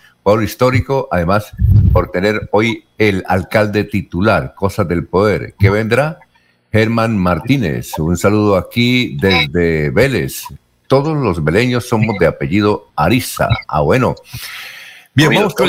histórico, 0.43 1.07
además 1.13 1.53
por 1.93 2.11
tener 2.11 2.49
hoy 2.51 2.85
el 2.99 3.23
alcalde 3.29 3.85
titular, 3.85 4.55
Cosas 4.57 4.89
del 4.89 5.07
Poder. 5.07 5.55
¿Qué 5.61 5.71
vendrá? 5.71 6.19
Germán 6.73 7.17
Martínez, 7.17 7.97
un 8.01 8.17
saludo 8.17 8.57
aquí 8.57 9.17
desde 9.17 9.91
Vélez. 9.91 10.43
Todos 10.89 11.17
los 11.17 11.45
veleños 11.45 11.89
somos 11.89 12.19
de 12.19 12.27
apellido 12.27 12.89
Ariza. 12.97 13.49
Ah, 13.69 13.81
bueno. 13.81 14.17
Bien, 15.15 15.33
vamos 15.33 15.55
con 15.55 15.69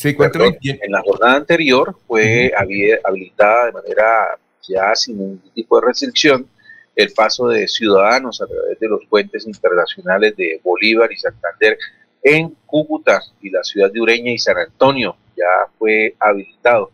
Sí, 0.00 0.16
En 0.18 0.92
la 0.92 1.02
jornada 1.02 1.36
anterior 1.36 1.94
fue 2.06 2.50
habilitada 2.56 3.66
de 3.66 3.72
manera 3.72 4.38
ya 4.66 4.94
sin 4.94 5.18
ningún 5.18 5.52
tipo 5.54 5.78
de 5.78 5.88
restricción 5.88 6.48
el 6.96 7.12
paso 7.12 7.48
de 7.48 7.68
ciudadanos 7.68 8.40
a 8.40 8.46
través 8.46 8.80
de 8.80 8.88
los 8.88 9.04
puentes 9.10 9.46
internacionales 9.46 10.34
de 10.38 10.58
Bolívar 10.64 11.12
y 11.12 11.18
Santander 11.18 11.76
en 12.22 12.56
Cúcuta 12.64 13.20
y 13.42 13.50
la 13.50 13.62
ciudad 13.62 13.92
de 13.92 14.00
Ureña 14.00 14.32
y 14.32 14.38
San 14.38 14.56
Antonio. 14.56 15.16
Ya 15.36 15.70
fue 15.78 16.14
habilitado 16.18 16.92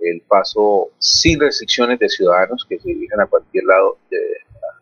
el 0.00 0.20
paso 0.22 0.88
sin 0.98 1.38
restricciones 1.38 2.00
de 2.00 2.08
ciudadanos 2.08 2.66
que 2.68 2.80
se 2.80 2.88
dirigen 2.88 3.20
a 3.20 3.26
cualquier 3.26 3.66
lado, 3.66 3.98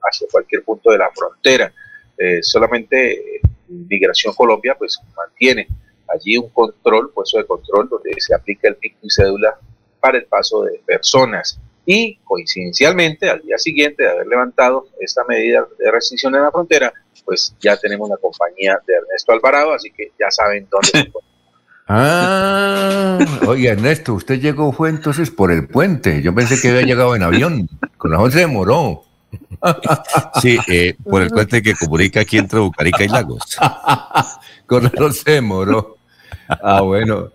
hacia 0.09 0.27
cualquier 0.33 0.63
punto 0.63 0.93
de 0.93 0.99
la 0.99 1.11
frontera. 1.15 1.71
Eh, 2.17 2.43
solamente 2.43 3.43
Migración 3.69 4.33
Colombia 4.33 4.75
pues 4.79 4.99
mantiene 5.15 5.69
allí 6.09 6.37
un 6.37 6.49
control, 6.51 7.11
puesto 7.13 7.39
de 7.39 7.47
control, 7.47 7.89
donde 7.89 8.15
se 8.19 8.35
aplica 8.35 8.69
el 8.69 8.77
pico 8.77 8.99
y 9.03 9.11
cédula 9.11 9.59
para 10.01 10.19
el 10.19 10.25
paso 10.27 10.63
de 10.63 10.81
personas. 10.85 11.59
Y 11.85 12.17
coincidencialmente, 12.25 13.31
al 13.31 13.43
día 13.43 13.59
siguiente 13.59 14.03
de 14.03 14.11
haber 14.11 14.27
levantado 14.27 14.89
esta 15.01 15.25
medida 15.25 15.67
de 15.79 15.91
restricción 15.91 16.35
en 16.35 16.43
la 16.43 16.51
frontera, 16.51 16.93
pues 17.25 17.55
ya 17.61 17.77
tenemos 17.77 18.09
la 18.09 18.17
compañía 18.17 18.79
de 18.87 18.95
Ernesto 18.95 19.33
Alvarado, 19.33 19.73
así 19.73 19.91
que 19.91 20.13
ya 20.19 20.31
saben 20.31 20.67
dónde 20.71 20.89
se 20.89 21.13
Ah, 21.89 23.19
oye 23.47 23.69
Ernesto, 23.69 24.15
usted 24.15 24.41
llegó 24.41 24.73
fue 24.73 24.89
entonces 24.89 25.31
por 25.31 25.53
el 25.53 25.69
puente. 25.69 26.21
Yo 26.21 26.35
pensé 26.35 26.61
que 26.61 26.71
había 26.71 26.83
llegado 26.83 27.15
en 27.15 27.23
avión. 27.23 27.69
Con 27.97 28.11
la 28.11 28.31
se 28.31 28.41
demoró. 28.41 29.05
Sí, 30.41 30.59
eh, 30.69 30.97
por 31.05 31.23
el 31.23 31.31
puente 31.31 31.63
que 31.63 31.75
comunica 31.75 32.21
aquí 32.21 32.39
entre 32.39 32.61
Bucarica 32.61 33.05
y 33.05 33.09
Lagos. 33.09 33.57
Con 34.67 34.85
razón 34.85 35.13
se 35.13 35.33
demoró. 35.33 35.96
Ah, 36.49 36.81
bueno. 36.81 37.31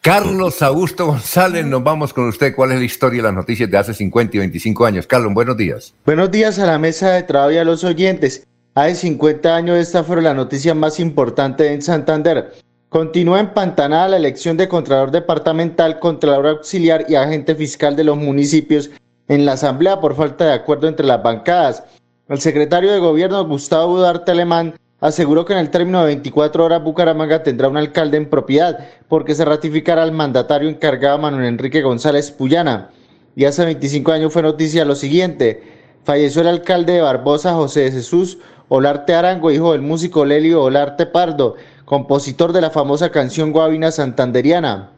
Carlos 0.00 0.62
Augusto 0.62 1.06
González, 1.06 1.66
nos 1.66 1.82
vamos 1.82 2.12
con 2.12 2.28
usted. 2.28 2.54
¿Cuál 2.54 2.72
es 2.72 2.78
la 2.78 2.84
historia 2.84 3.18
de 3.18 3.24
las 3.24 3.34
noticias 3.34 3.68
de 3.68 3.76
hace 3.76 3.92
50 3.92 4.36
y 4.36 4.38
25 4.38 4.86
años? 4.86 5.06
Carlos, 5.06 5.34
buenos 5.34 5.56
días. 5.56 5.94
Buenos 6.04 6.30
días 6.30 6.58
a 6.60 6.66
la 6.66 6.78
mesa 6.78 7.10
de 7.10 7.24
trabajo 7.24 7.52
y 7.52 7.58
a 7.58 7.64
los 7.64 7.82
oyentes. 7.82 8.46
Hace 8.76 8.94
50 8.94 9.56
años 9.56 9.78
esta 9.78 10.04
fue 10.04 10.22
la 10.22 10.34
noticia 10.34 10.74
más 10.74 11.00
importante 11.00 11.72
en 11.72 11.82
Santander. 11.82 12.52
Continúa 12.88 13.40
empantanada 13.40 14.10
la 14.10 14.16
elección 14.16 14.56
de 14.56 14.68
Contralor 14.68 15.10
Departamental, 15.10 15.98
Contralor 15.98 16.46
Auxiliar 16.46 17.04
y 17.08 17.16
Agente 17.16 17.56
Fiscal 17.56 17.96
de 17.96 18.04
los 18.04 18.16
municipios 18.16 18.90
en 19.28 19.44
la 19.44 19.52
Asamblea 19.52 20.00
por 20.00 20.14
falta 20.14 20.44
de 20.44 20.52
acuerdo 20.52 20.86
entre 20.86 21.04
las 21.04 21.22
bancadas. 21.22 21.82
El 22.28 22.40
secretario 22.40 22.92
de 22.92 23.00
Gobierno, 23.00 23.44
Gustavo 23.44 23.94
Udarte 23.94 24.30
Alemán, 24.30 24.74
aseguró 25.00 25.44
que 25.44 25.52
en 25.52 25.58
el 25.58 25.70
término 25.70 26.00
de 26.00 26.06
24 26.06 26.64
horas 26.64 26.82
Bucaramanga 26.82 27.42
tendrá 27.42 27.68
un 27.68 27.76
alcalde 27.76 28.16
en 28.16 28.30
propiedad 28.30 28.78
porque 29.08 29.34
se 29.34 29.44
ratificará 29.44 30.02
al 30.02 30.12
mandatario 30.12 30.68
encargado 30.68 31.18
Manuel 31.18 31.46
Enrique 31.46 31.82
González 31.82 32.30
Puyana. 32.30 32.90
Y 33.34 33.44
hace 33.44 33.64
25 33.64 34.12
años 34.12 34.32
fue 34.32 34.42
noticia 34.42 34.84
lo 34.84 34.94
siguiente. 34.94 35.62
Falleció 36.04 36.42
el 36.42 36.48
alcalde 36.48 36.94
de 36.94 37.00
Barbosa, 37.02 37.54
José 37.54 37.90
Jesús 37.92 38.38
Olarte 38.68 39.14
Arango, 39.14 39.52
hijo 39.52 39.72
del 39.72 39.82
músico 39.82 40.24
Lelio 40.24 40.62
Olarte 40.64 41.06
Pardo, 41.06 41.54
compositor 41.84 42.52
de 42.52 42.60
la 42.60 42.70
famosa 42.70 43.10
canción 43.10 43.52
Guavina 43.52 43.92
Santanderiana. 43.92 44.90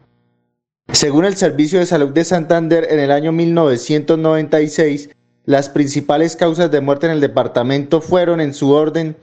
Según 0.91 1.27
el 1.27 1.37
Servicio 1.37 1.79
de 1.79 1.85
Salud 1.85 2.15
de 2.15 2.25
Santander, 2.25 2.87
en 2.91 2.99
el 2.99 3.11
año 3.11 3.31
1996, 3.31 5.11
las 5.45 5.69
principales 5.69 6.35
causas 6.35 6.71
de 6.71 6.81
muerte 6.81 7.07
en 7.07 7.13
el 7.13 7.21
departamento 7.21 8.01
fueron, 8.01 8.41
en 8.41 8.55
su 8.55 8.71
orden, 8.71 9.17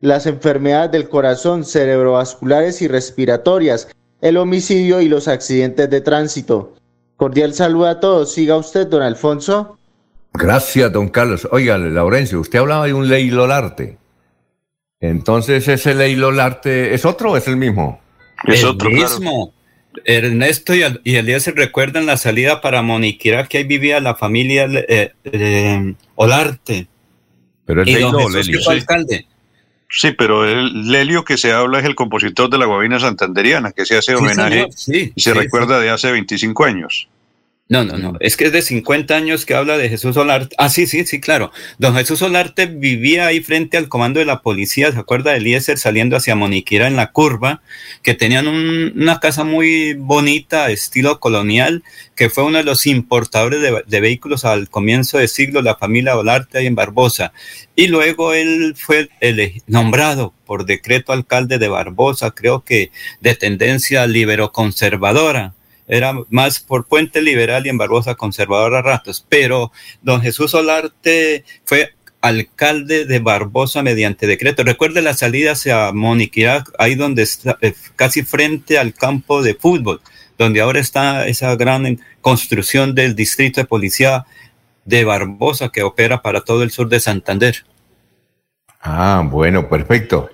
las 0.00 0.26
enfermedades 0.26 0.92
del 0.92 1.08
corazón, 1.08 1.64
cerebrovasculares 1.64 2.82
y 2.82 2.88
respiratorias, 2.88 3.88
el 4.20 4.36
homicidio 4.36 5.00
y 5.00 5.08
los 5.08 5.28
accidentes 5.28 5.88
de 5.90 6.00
tránsito. 6.00 6.74
Cordial 7.16 7.52
saludo 7.54 7.86
a 7.86 8.00
todos. 8.00 8.32
Siga 8.32 8.56
usted, 8.56 8.86
don 8.86 9.02
Alfonso. 9.02 9.78
Gracias, 10.32 10.92
don 10.92 11.08
Carlos. 11.08 11.46
Oiga, 11.50 11.76
Laurencio, 11.76 12.40
usted 12.40 12.58
hablaba 12.60 12.86
de 12.86 12.94
un 12.94 13.08
ley 13.08 13.30
Lolarte. 13.30 13.98
Entonces, 15.00 15.66
¿ese 15.68 15.94
ley 15.94 16.14
Lolarte 16.14 16.94
es 16.94 17.04
otro 17.04 17.32
o 17.32 17.36
es 17.36 17.46
el 17.48 17.56
mismo? 17.56 18.00
Es 18.46 18.64
otro, 18.64 18.90
mismo. 18.90 19.52
Ernesto 20.04 20.74
y, 20.74 20.82
Elías 21.16 21.42
se 21.42 21.50
recuerdan 21.50 22.06
la 22.06 22.16
salida 22.16 22.60
para 22.60 22.82
Moniquira, 22.82 23.46
que 23.46 23.58
ahí 23.58 23.64
vivía 23.64 24.00
la 24.00 24.14
familia 24.14 24.66
eh, 24.70 25.94
Olarte. 26.14 26.86
Pero 27.64 27.82
el 27.82 27.88
y 27.88 27.92
Lelio. 27.94 28.70
alcalde. 28.70 29.26
Sí, 29.90 30.12
pero 30.12 30.44
el 30.44 30.88
Lelio 30.88 31.24
que 31.24 31.36
se 31.36 31.52
habla 31.52 31.80
es 31.80 31.84
el 31.84 31.96
compositor 31.96 32.48
de 32.48 32.58
la 32.58 32.66
Guavina 32.66 33.00
Santanderiana, 33.00 33.72
que 33.72 33.84
se 33.84 33.98
hace 33.98 34.14
homenaje 34.14 34.68
y 34.86 35.20
se 35.20 35.34
recuerda 35.34 35.80
de 35.80 35.90
hace 35.90 36.12
25 36.12 36.64
años. 36.64 37.08
No, 37.70 37.84
no, 37.84 37.96
no. 37.98 38.14
Es 38.18 38.36
que 38.36 38.46
es 38.46 38.52
de 38.52 38.62
50 38.62 39.14
años 39.14 39.46
que 39.46 39.54
habla 39.54 39.78
de 39.78 39.88
Jesús 39.88 40.16
Solarte. 40.16 40.56
Ah, 40.58 40.68
sí, 40.68 40.88
sí, 40.88 41.06
sí, 41.06 41.20
claro. 41.20 41.52
Don 41.78 41.94
Jesús 41.94 42.18
Solarte 42.18 42.66
vivía 42.66 43.28
ahí 43.28 43.38
frente 43.42 43.76
al 43.76 43.88
comando 43.88 44.18
de 44.18 44.26
la 44.26 44.42
policía. 44.42 44.90
¿Se 44.90 44.98
acuerda 44.98 45.30
de 45.30 45.36
Eliezer 45.36 45.78
saliendo 45.78 46.16
hacia 46.16 46.34
Moniquira 46.34 46.88
en 46.88 46.96
la 46.96 47.12
curva? 47.12 47.62
Que 48.02 48.14
tenían 48.14 48.48
una 48.48 49.20
casa 49.20 49.44
muy 49.44 49.94
bonita, 49.94 50.68
estilo 50.68 51.20
colonial, 51.20 51.84
que 52.16 52.28
fue 52.28 52.42
uno 52.42 52.58
de 52.58 52.64
los 52.64 52.88
importadores 52.88 53.62
de, 53.86 54.00
vehículos 54.00 54.44
al 54.44 54.68
comienzo 54.68 55.18
de 55.18 55.28
siglo, 55.28 55.62
la 55.62 55.76
familia 55.76 56.16
Olarte 56.16 56.58
ahí 56.58 56.66
en 56.66 56.74
Barbosa. 56.74 57.32
Y 57.76 57.86
luego 57.86 58.34
él 58.34 58.74
fue 58.76 59.10
nombrado 59.68 60.34
por 60.44 60.66
decreto 60.66 61.12
alcalde 61.12 61.58
de 61.58 61.68
Barbosa, 61.68 62.32
creo 62.32 62.64
que 62.64 62.90
de 63.20 63.36
tendencia 63.36 64.08
libero-conservadora 64.08 65.54
era 65.90 66.14
más 66.30 66.60
por 66.60 66.86
Puente 66.86 67.20
Liberal 67.20 67.66
y 67.66 67.68
en 67.68 67.78
Barbosa 67.78 68.14
conservador 68.14 68.74
a 68.74 68.82
ratos, 68.82 69.26
pero 69.28 69.72
don 70.02 70.22
Jesús 70.22 70.52
Solarte 70.52 71.44
fue 71.64 71.94
alcalde 72.20 73.06
de 73.06 73.18
Barbosa 73.18 73.82
mediante 73.82 74.26
decreto. 74.26 74.62
Recuerde 74.62 75.02
la 75.02 75.14
salida 75.14 75.52
hacia 75.52 75.92
Moniquirá, 75.92 76.64
ahí 76.78 76.94
donde 76.94 77.22
está, 77.22 77.58
eh, 77.60 77.74
casi 77.96 78.22
frente 78.22 78.78
al 78.78 78.94
campo 78.94 79.42
de 79.42 79.54
fútbol, 79.54 80.00
donde 80.38 80.60
ahora 80.60 80.80
está 80.80 81.26
esa 81.26 81.54
gran 81.56 82.00
construcción 82.20 82.94
del 82.94 83.14
distrito 83.14 83.60
de 83.60 83.66
policía 83.66 84.26
de 84.84 85.04
Barbosa 85.04 85.70
que 85.70 85.82
opera 85.82 86.22
para 86.22 86.42
todo 86.42 86.62
el 86.62 86.70
sur 86.70 86.88
de 86.88 87.00
Santander. 87.00 87.64
Ah, 88.80 89.22
bueno, 89.24 89.68
perfecto. 89.68 90.30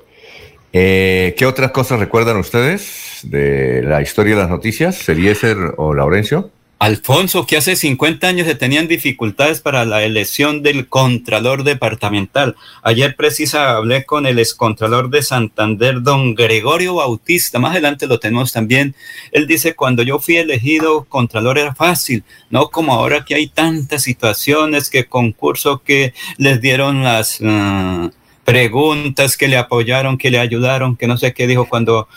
Eh, 0.78 1.34
¿Qué 1.38 1.46
otras 1.46 1.70
cosas 1.70 1.98
recuerdan 1.98 2.36
ustedes 2.36 3.20
de 3.22 3.82
la 3.82 4.02
historia 4.02 4.34
de 4.34 4.42
las 4.42 4.50
noticias, 4.50 5.08
Eliezer 5.08 5.56
o 5.78 5.94
Laurencio? 5.94 6.50
Alfonso, 6.78 7.46
que 7.46 7.56
hace 7.56 7.76
50 7.76 8.28
años 8.28 8.46
se 8.46 8.56
tenían 8.56 8.86
dificultades 8.86 9.62
para 9.62 9.86
la 9.86 10.04
elección 10.04 10.62
del 10.62 10.86
Contralor 10.86 11.64
Departamental. 11.64 12.56
Ayer 12.82 13.16
precisa 13.16 13.74
hablé 13.74 14.04
con 14.04 14.26
el 14.26 14.38
excontralor 14.38 15.08
de 15.08 15.22
Santander, 15.22 16.02
don 16.02 16.34
Gregorio 16.34 16.96
Bautista. 16.96 17.58
Más 17.58 17.70
adelante 17.70 18.06
lo 18.06 18.20
tenemos 18.20 18.52
también. 18.52 18.94
Él 19.32 19.46
dice, 19.46 19.74
cuando 19.74 20.02
yo 20.02 20.18
fui 20.18 20.36
elegido 20.36 21.04
Contralor 21.04 21.56
era 21.56 21.74
fácil, 21.74 22.22
no 22.50 22.68
como 22.68 22.92
ahora 22.92 23.24
que 23.24 23.34
hay 23.34 23.46
tantas 23.46 24.02
situaciones, 24.02 24.90
que 24.90 25.06
concurso 25.06 25.80
que 25.82 26.12
les 26.36 26.60
dieron 26.60 27.02
las 27.02 27.40
uh, 27.40 28.10
preguntas, 28.46 29.36
que 29.36 29.48
le 29.48 29.58
apoyaron, 29.58 30.16
que 30.16 30.30
le 30.30 30.38
ayudaron, 30.38 30.96
que 30.96 31.06
no 31.06 31.18
sé 31.18 31.34
qué 31.34 31.46
dijo 31.46 31.68
cuando 31.68 32.08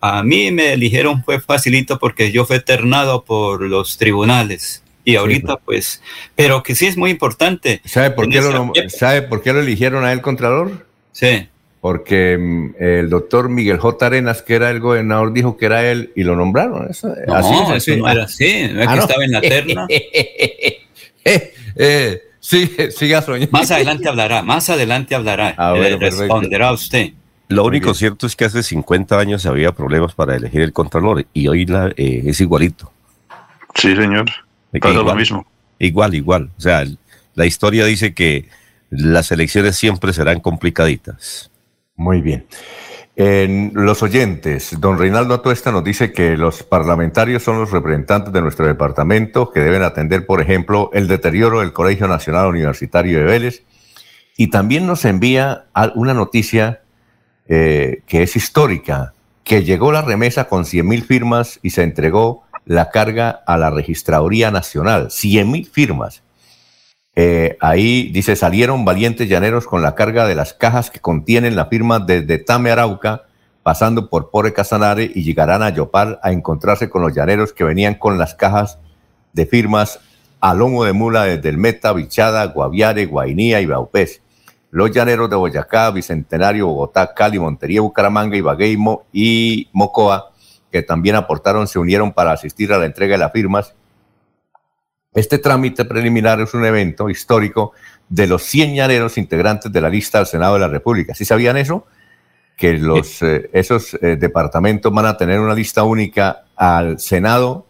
a 0.00 0.22
mí 0.22 0.52
me 0.52 0.74
eligieron 0.74 1.24
fue 1.24 1.40
facilito 1.40 1.98
porque 1.98 2.30
yo 2.30 2.44
fui 2.44 2.56
eternado 2.56 3.24
por 3.24 3.62
los 3.62 3.96
tribunales. 3.96 4.84
Y 5.02 5.16
ahorita, 5.16 5.56
pues, 5.56 6.02
pero 6.36 6.62
que 6.62 6.74
sí 6.74 6.86
es 6.86 6.96
muy 6.96 7.10
importante. 7.10 7.80
¿Sabe 7.86 8.10
por, 8.10 8.28
qué 8.28 8.42
lo, 8.42 8.72
¿Sabe 8.88 9.22
por 9.22 9.42
qué 9.42 9.52
lo 9.52 9.60
eligieron 9.60 10.04
a 10.04 10.12
él 10.12 10.20
Contralor? 10.20 10.86
Sí. 11.12 11.48
Porque 11.80 12.36
mm, 12.38 12.74
el 12.78 13.08
doctor 13.08 13.48
Miguel 13.48 13.78
J. 13.78 14.06
Arenas, 14.06 14.42
que 14.42 14.54
era 14.54 14.70
el 14.70 14.78
gobernador, 14.78 15.32
dijo 15.32 15.56
que 15.56 15.66
era 15.66 15.90
él 15.90 16.12
y 16.14 16.22
lo 16.22 16.36
nombraron. 16.36 16.88
Eso, 16.90 17.08
no, 17.26 17.34
así, 17.34 17.54
eso 17.74 17.96
no 17.96 18.08
era 18.08 18.24
así, 18.24 18.68
no 18.70 18.82
es 18.82 18.88
ah, 18.88 18.94
que 18.94 19.00
estaba 19.00 19.24
en 19.24 19.32
la 19.32 19.40
terna. 19.40 19.86
eh, 19.88 20.84
eh, 21.24 22.22
sí, 22.50 22.70
siga 22.90 23.22
soñando. 23.22 23.52
Más 23.52 23.70
adelante 23.70 24.08
hablará, 24.08 24.42
más 24.42 24.68
adelante 24.70 25.14
hablará. 25.14 25.54
Ah, 25.56 25.72
bueno, 25.72 25.98
responderá 25.98 26.72
usted. 26.72 27.12
Lo 27.48 27.64
único 27.64 27.94
cierto 27.94 28.26
es 28.26 28.36
que 28.36 28.44
hace 28.44 28.62
50 28.62 29.18
años 29.18 29.44
había 29.46 29.72
problemas 29.72 30.14
para 30.14 30.36
elegir 30.36 30.60
el 30.60 30.72
Contralor 30.72 31.26
y 31.32 31.48
hoy 31.48 31.66
la, 31.66 31.88
eh, 31.96 32.22
es 32.26 32.40
igualito. 32.40 32.92
Sí, 33.74 33.94
señor. 33.96 34.26
Pasa 34.80 34.94
lo 34.94 35.14
mismo. 35.14 35.46
Igual, 35.78 36.14
igual. 36.14 36.50
O 36.56 36.60
sea, 36.60 36.84
la 37.34 37.46
historia 37.46 37.84
dice 37.86 38.14
que 38.14 38.48
las 38.90 39.32
elecciones 39.32 39.76
siempre 39.76 40.12
serán 40.12 40.40
complicaditas. 40.40 41.50
Muy 41.96 42.20
bien. 42.20 42.46
En 43.22 43.72
los 43.74 44.02
oyentes, 44.02 44.80
don 44.80 44.98
Reinaldo 44.98 45.34
Atuesta 45.34 45.70
nos 45.70 45.84
dice 45.84 46.10
que 46.10 46.38
los 46.38 46.62
parlamentarios 46.62 47.42
son 47.42 47.58
los 47.58 47.70
representantes 47.70 48.32
de 48.32 48.40
nuestro 48.40 48.66
departamento 48.66 49.50
que 49.50 49.60
deben 49.60 49.82
atender, 49.82 50.24
por 50.24 50.40
ejemplo, 50.40 50.88
el 50.94 51.06
deterioro 51.06 51.60
del 51.60 51.74
Colegio 51.74 52.08
Nacional 52.08 52.46
Universitario 52.46 53.18
de 53.18 53.24
Vélez. 53.26 53.62
Y 54.38 54.46
también 54.46 54.86
nos 54.86 55.04
envía 55.04 55.66
una 55.96 56.14
noticia 56.14 56.80
eh, 57.46 58.00
que 58.06 58.22
es 58.22 58.36
histórica, 58.36 59.12
que 59.44 59.64
llegó 59.64 59.92
la 59.92 60.00
remesa 60.00 60.48
con 60.48 60.64
100 60.64 60.88
mil 60.88 61.02
firmas 61.02 61.60
y 61.62 61.70
se 61.70 61.82
entregó 61.82 62.44
la 62.64 62.88
carga 62.88 63.42
a 63.46 63.58
la 63.58 63.68
Registraduría 63.68 64.50
Nacional. 64.50 65.10
100 65.10 65.50
mil 65.50 65.66
firmas. 65.66 66.22
Eh, 67.16 67.56
ahí 67.60 68.10
dice, 68.12 68.36
salieron 68.36 68.84
valientes 68.84 69.28
llaneros 69.28 69.66
con 69.66 69.82
la 69.82 69.94
carga 69.94 70.26
de 70.26 70.34
las 70.34 70.54
cajas 70.54 70.90
que 70.90 71.00
contienen 71.00 71.56
la 71.56 71.66
firma 71.66 71.98
desde 71.98 72.38
Tame 72.38 72.70
Arauca, 72.70 73.24
pasando 73.62 74.08
por 74.08 74.30
Pore 74.30 74.52
Casanare 74.52 75.10
y 75.14 75.22
llegarán 75.22 75.62
a 75.62 75.70
Yopal 75.70 76.18
a 76.22 76.32
encontrarse 76.32 76.88
con 76.88 77.02
los 77.02 77.14
llaneros 77.14 77.52
que 77.52 77.64
venían 77.64 77.94
con 77.94 78.18
las 78.18 78.34
cajas 78.34 78.78
de 79.32 79.46
firmas 79.46 80.00
a 80.40 80.54
lomo 80.54 80.84
de 80.84 80.92
mula 80.92 81.24
desde 81.24 81.50
el 81.50 81.58
Meta, 81.58 81.92
Bichada, 81.92 82.46
Guaviare, 82.46 83.06
Guainía 83.06 83.60
y 83.60 83.66
Baupés 83.66 84.22
los 84.70 84.90
llaneros 84.92 85.28
de 85.28 85.36
Boyacá, 85.36 85.90
Bicentenario, 85.90 86.68
Bogotá, 86.68 87.12
Cali, 87.12 87.38
Montería, 87.38 87.80
Bucaramanga, 87.80 88.36
Ibagueimo 88.36 89.06
y 89.12 89.68
Mocoa, 89.72 90.30
que 90.70 90.82
también 90.82 91.16
aportaron, 91.16 91.66
se 91.66 91.78
unieron 91.78 92.12
para 92.12 92.32
asistir 92.32 92.72
a 92.72 92.78
la 92.78 92.86
entrega 92.86 93.14
de 93.14 93.18
las 93.18 93.32
firmas. 93.32 93.74
Este 95.14 95.38
trámite 95.38 95.84
preliminar 95.84 96.40
es 96.40 96.54
un 96.54 96.64
evento 96.64 97.10
histórico 97.10 97.72
de 98.08 98.26
los 98.26 98.42
100 98.42 98.74
llaneros 98.74 99.18
integrantes 99.18 99.72
de 99.72 99.80
la 99.80 99.88
lista 99.88 100.18
del 100.18 100.26
Senado 100.26 100.54
de 100.54 100.60
la 100.60 100.68
República. 100.68 101.14
¿Sí 101.14 101.24
sabían 101.24 101.56
eso? 101.56 101.86
Que 102.56 102.74
los, 102.74 103.22
eh, 103.22 103.50
esos 103.52 103.94
eh, 103.94 104.16
departamentos 104.16 104.92
van 104.92 105.06
a 105.06 105.16
tener 105.16 105.40
una 105.40 105.54
lista 105.54 105.82
única 105.82 106.44
al 106.56 106.98
Senado 107.00 107.66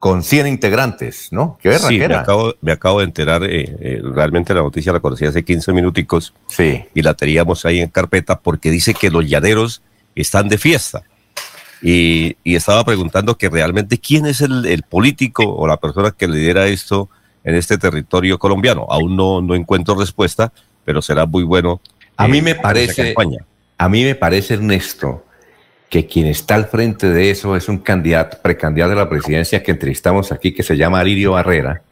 con 0.00 0.22
100 0.22 0.46
integrantes, 0.46 1.28
¿no? 1.30 1.58
Qué 1.60 1.78
sí, 1.78 1.98
me 1.98 2.14
acabo, 2.14 2.54
me 2.62 2.72
acabo 2.72 3.00
de 3.00 3.04
enterar, 3.04 3.44
eh, 3.44 3.76
eh, 3.80 4.00
realmente 4.02 4.54
la 4.54 4.62
noticia 4.62 4.94
la 4.94 5.00
conocí 5.00 5.26
hace 5.26 5.44
15 5.44 5.74
minuticos. 5.74 6.32
Sí. 6.48 6.82
Y 6.94 7.02
la 7.02 7.12
teníamos 7.12 7.66
ahí 7.66 7.80
en 7.80 7.88
carpeta 7.88 8.40
porque 8.40 8.70
dice 8.70 8.94
que 8.94 9.10
los 9.10 9.28
llaneros 9.28 9.82
están 10.14 10.48
de 10.48 10.56
fiesta. 10.56 11.02
Y, 11.82 12.36
y 12.44 12.56
estaba 12.56 12.84
preguntando 12.84 13.36
que 13.36 13.48
realmente 13.48 13.98
quién 13.98 14.26
es 14.26 14.42
el, 14.42 14.66
el, 14.66 14.82
político 14.82 15.44
o 15.44 15.66
la 15.66 15.78
persona 15.78 16.10
que 16.10 16.28
lidera 16.28 16.66
esto 16.66 17.08
en 17.44 17.54
este 17.54 17.78
territorio 17.78 18.38
colombiano. 18.38 18.86
Aún 18.90 19.16
no, 19.16 19.40
no 19.40 19.54
encuentro 19.54 19.94
respuesta, 19.94 20.52
pero 20.84 21.00
será 21.00 21.26
muy 21.26 21.42
bueno. 21.42 21.80
A 22.16 22.28
mí 22.28 22.42
me 22.42 22.54
parece, 22.54 23.14
a 23.78 23.88
mí 23.88 24.04
me 24.04 24.14
parece, 24.14 24.54
Ernesto, 24.54 25.24
que 25.88 26.06
quien 26.06 26.26
está 26.26 26.54
al 26.54 26.66
frente 26.66 27.08
de 27.08 27.30
eso 27.30 27.56
es 27.56 27.68
un 27.68 27.78
candidato, 27.78 28.38
precandidato 28.42 28.92
a 28.92 28.96
la 28.96 29.08
presidencia 29.08 29.62
que 29.62 29.72
entrevistamos 29.72 30.30
aquí, 30.32 30.52
que 30.52 30.62
se 30.62 30.76
llama 30.76 31.00
Alirio 31.00 31.32
Barrera, 31.32 31.82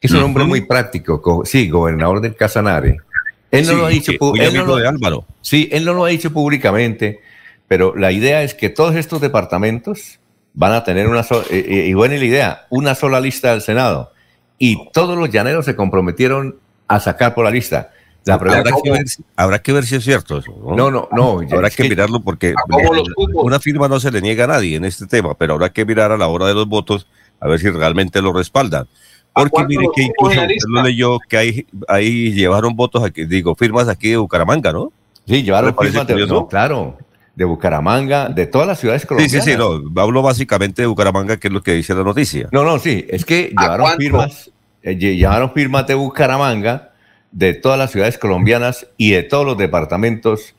que 0.00 0.06
es 0.06 0.12
un 0.12 0.22
hombre 0.22 0.44
muy 0.44 0.62
práctico, 0.62 1.42
sí, 1.44 1.68
gobernador 1.68 2.20
del 2.20 2.34
Casanare. 2.34 2.96
Él 3.50 3.66
no 3.66 3.74
lo 3.74 3.86
ha 3.86 3.88
dicho 3.90 4.12
Álvaro. 4.88 5.24
Sí, 5.40 5.68
él 5.70 5.84
no 5.84 5.94
lo 5.94 6.04
ha 6.04 6.08
dicho 6.08 6.32
públicamente, 6.32 7.20
pero 7.68 7.94
la 7.94 8.10
idea 8.10 8.42
es 8.42 8.54
que 8.54 8.70
todos 8.70 8.96
estos 8.96 9.20
departamentos 9.20 10.18
van 10.54 10.72
a 10.72 10.82
tener 10.82 11.06
una 11.06 11.22
sola, 11.22 11.44
eh, 11.50 11.64
eh, 11.68 11.86
y 11.86 11.94
buena 11.94 12.16
la 12.16 12.24
idea, 12.24 12.66
una 12.70 12.94
sola 12.94 13.20
lista 13.20 13.52
del 13.52 13.60
Senado. 13.60 14.12
Y 14.58 14.90
todos 14.92 15.16
los 15.16 15.30
llaneros 15.30 15.64
se 15.66 15.76
comprometieron 15.76 16.58
a 16.88 16.98
sacar 16.98 17.34
por 17.34 17.44
la 17.44 17.50
lista 17.50 17.90
habrá, 18.32 18.62
que 19.60 19.72
ver, 19.72 19.84
si 19.84 19.96
es 19.96 20.04
cierto 20.04 20.38
eso. 20.38 20.52
No, 20.76 20.90
no, 20.90 21.08
no. 21.12 21.40
habrá 21.52 21.70
que, 21.70 21.88
mirarlo 21.88 22.20
porque 22.20 22.54
una 23.34 23.60
firma 23.60 23.88
no 23.88 24.00
se 24.00 24.10
le 24.10 24.20
niega 24.20 24.44
a 24.44 24.48
nadie 24.48 24.76
en 24.76 24.84
este 24.84 25.06
tema, 25.06 25.34
pero 25.34 25.54
habrá 25.54 25.70
que 25.70 25.84
mirar 25.84 26.12
a 26.12 26.16
la 26.16 26.28
hora 26.28 26.46
de 26.46 26.54
los 26.54 26.66
votos 26.66 27.06
a 27.40 27.48
ver 27.48 27.60
si 27.60 27.70
realmente 27.70 28.20
lo 28.20 28.32
respaldan. 28.32 28.86
Porque 29.32 29.64
mire 29.66 29.86
que 29.94 30.02
incluso 30.02 30.40
lo 30.68 30.82
leyó 30.82 31.18
que 31.28 31.36
ahí, 31.36 31.66
ahí 31.86 32.32
llevaron 32.32 32.74
votos 32.74 33.04
aquí, 33.04 33.24
digo, 33.24 33.54
firmas 33.54 33.88
aquí 33.88 34.10
de 34.10 34.16
Bucaramanga, 34.16 34.72
¿no? 34.72 34.92
Sí, 35.26 35.42
llevaron 35.42 35.76
firmas 35.76 36.06
de, 36.06 36.26
no, 36.26 36.48
claro, 36.48 36.98
de 37.38 37.44
Bucaramanga, 37.44 38.28
de 38.28 38.48
todas 38.48 38.66
las 38.66 38.80
ciudades 38.80 39.06
colombianas. 39.06 39.44
Sí, 39.44 39.52
sí, 39.52 39.56
sí, 39.56 39.56
no, 39.56 40.02
hablo 40.02 40.22
básicamente 40.22 40.82
de 40.82 40.86
Bucaramanga, 40.86 41.36
que 41.36 41.46
es 41.46 41.54
lo 41.54 41.62
que 41.62 41.72
dice 41.72 41.94
la 41.94 42.02
noticia. 42.02 42.48
No, 42.50 42.64
no, 42.64 42.80
sí, 42.80 43.06
es 43.08 43.24
que 43.24 43.50
llevaron 43.56 43.96
firmas, 43.96 44.50
eh, 44.82 44.96
llevaron 44.96 45.52
firmas 45.54 45.86
de 45.86 45.94
Bucaramanga 45.94 46.90
de 47.30 47.54
todas 47.54 47.78
las 47.78 47.92
ciudades 47.92 48.18
colombianas 48.18 48.88
y 48.96 49.12
de 49.12 49.22
todos 49.22 49.46
los 49.46 49.56
departamentos. 49.56 50.56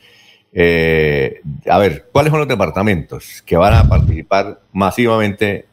Eh, 0.54 1.42
a 1.70 1.78
ver, 1.80 2.08
¿cuáles 2.14 2.32
son 2.32 2.40
los 2.40 2.48
departamentos 2.48 3.44
que 3.46 3.58
van 3.58 3.74
a 3.74 3.90
participar 3.90 4.62
masivamente? 4.72 5.66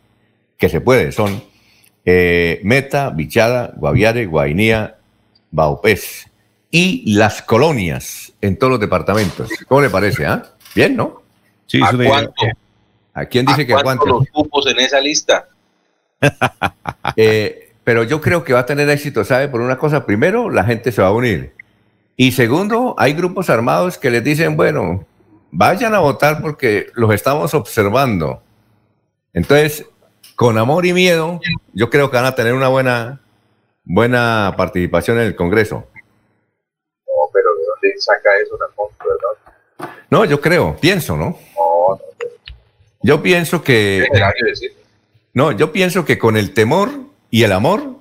Que 0.58 0.68
se 0.68 0.80
puede, 0.80 1.12
son 1.12 1.40
eh, 2.04 2.60
Meta, 2.64 3.10
Bichada, 3.10 3.72
Guaviare, 3.76 4.26
Guainía, 4.26 4.96
Baupés 5.52 6.28
y 6.68 7.14
las 7.14 7.42
colonias 7.42 8.32
en 8.40 8.58
todos 8.58 8.72
los 8.72 8.80
departamentos. 8.80 9.50
¿Cómo 9.68 9.82
le 9.82 9.90
parece? 9.90 10.26
Ah? 10.26 10.55
Bien, 10.76 10.94
¿no? 10.94 11.22
Sí, 11.66 11.80
¿A 11.82 11.90
cuánto? 11.90 12.32
¿A 13.14 13.24
quién 13.24 13.46
dice 13.46 13.66
que 13.66 13.72
cuánto? 13.72 14.04
los 14.04 14.28
cupos 14.28 14.66
en 14.66 14.78
esa 14.78 15.00
lista? 15.00 15.48
eh, 17.16 17.72
pero 17.82 18.02
yo 18.02 18.20
creo 18.20 18.44
que 18.44 18.52
va 18.52 18.60
a 18.60 18.66
tener 18.66 18.90
éxito, 18.90 19.24
¿sabe? 19.24 19.48
Por 19.48 19.62
una 19.62 19.78
cosa, 19.78 20.04
primero, 20.04 20.50
la 20.50 20.64
gente 20.64 20.92
se 20.92 21.00
va 21.00 21.08
a 21.08 21.12
unir. 21.12 21.54
Y 22.14 22.32
segundo, 22.32 22.94
hay 22.98 23.14
grupos 23.14 23.48
armados 23.48 23.96
que 23.96 24.10
les 24.10 24.22
dicen, 24.22 24.54
bueno, 24.54 25.06
vayan 25.50 25.94
a 25.94 26.00
votar 26.00 26.42
porque 26.42 26.88
los 26.92 27.10
estamos 27.14 27.54
observando. 27.54 28.42
Entonces, 29.32 29.86
con 30.34 30.58
amor 30.58 30.84
y 30.84 30.92
miedo, 30.92 31.40
yo 31.72 31.88
creo 31.88 32.10
que 32.10 32.18
van 32.18 32.26
a 32.26 32.34
tener 32.34 32.52
una 32.52 32.68
buena, 32.68 33.22
buena 33.84 34.52
participación 34.58 35.18
en 35.20 35.28
el 35.28 35.36
Congreso. 35.36 35.86
No, 37.06 37.30
pero 37.32 37.54
¿de 37.54 37.64
dónde 37.64 37.98
saca 37.98 38.30
eso 38.42 38.58
verdad? 38.58 39.45
No, 40.10 40.24
yo 40.24 40.40
creo, 40.40 40.76
pienso, 40.76 41.16
¿no? 41.16 41.38
Yo 43.02 43.22
pienso 43.22 43.62
que... 43.62 44.06
No, 45.32 45.52
yo 45.52 45.72
pienso 45.72 46.04
que 46.04 46.18
con 46.18 46.36
el 46.36 46.54
temor 46.54 46.90
y 47.30 47.42
el 47.42 47.52
amor 47.52 47.96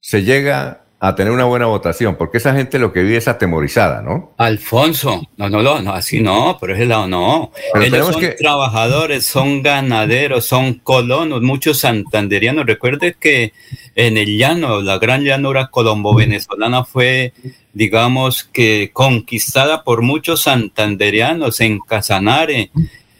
se 0.00 0.22
llega 0.22 0.82
a 1.00 1.14
tener 1.14 1.32
una 1.32 1.44
buena 1.44 1.66
votación, 1.66 2.16
porque 2.16 2.38
esa 2.38 2.54
gente 2.54 2.80
lo 2.80 2.92
que 2.92 3.02
vive 3.02 3.18
es 3.18 3.28
atemorizada, 3.28 4.02
¿no? 4.02 4.34
Alfonso, 4.36 5.22
no, 5.36 5.48
no, 5.48 5.62
no, 5.62 5.92
así 5.92 6.20
no, 6.20 6.56
por 6.58 6.72
ese 6.72 6.86
lado 6.86 7.06
no. 7.06 7.52
Ellos 7.80 8.08
son 8.08 8.24
trabajadores, 8.36 9.24
son 9.24 9.62
ganaderos, 9.62 10.46
son 10.46 10.74
colonos, 10.74 11.40
muchos 11.40 11.78
santanderianos. 11.78 12.66
Recuerde 12.66 13.14
que 13.18 13.52
en 13.94 14.16
el 14.16 14.36
llano, 14.36 14.80
la 14.80 14.98
gran 14.98 15.22
llanura 15.22 15.68
colombo-venezolana 15.68 16.84
fue, 16.84 17.32
digamos, 17.72 18.42
que 18.42 18.90
conquistada 18.92 19.84
por 19.84 20.02
muchos 20.02 20.42
santanderianos 20.42 21.60
en 21.60 21.78
Casanare, 21.78 22.72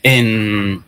en 0.02 0.82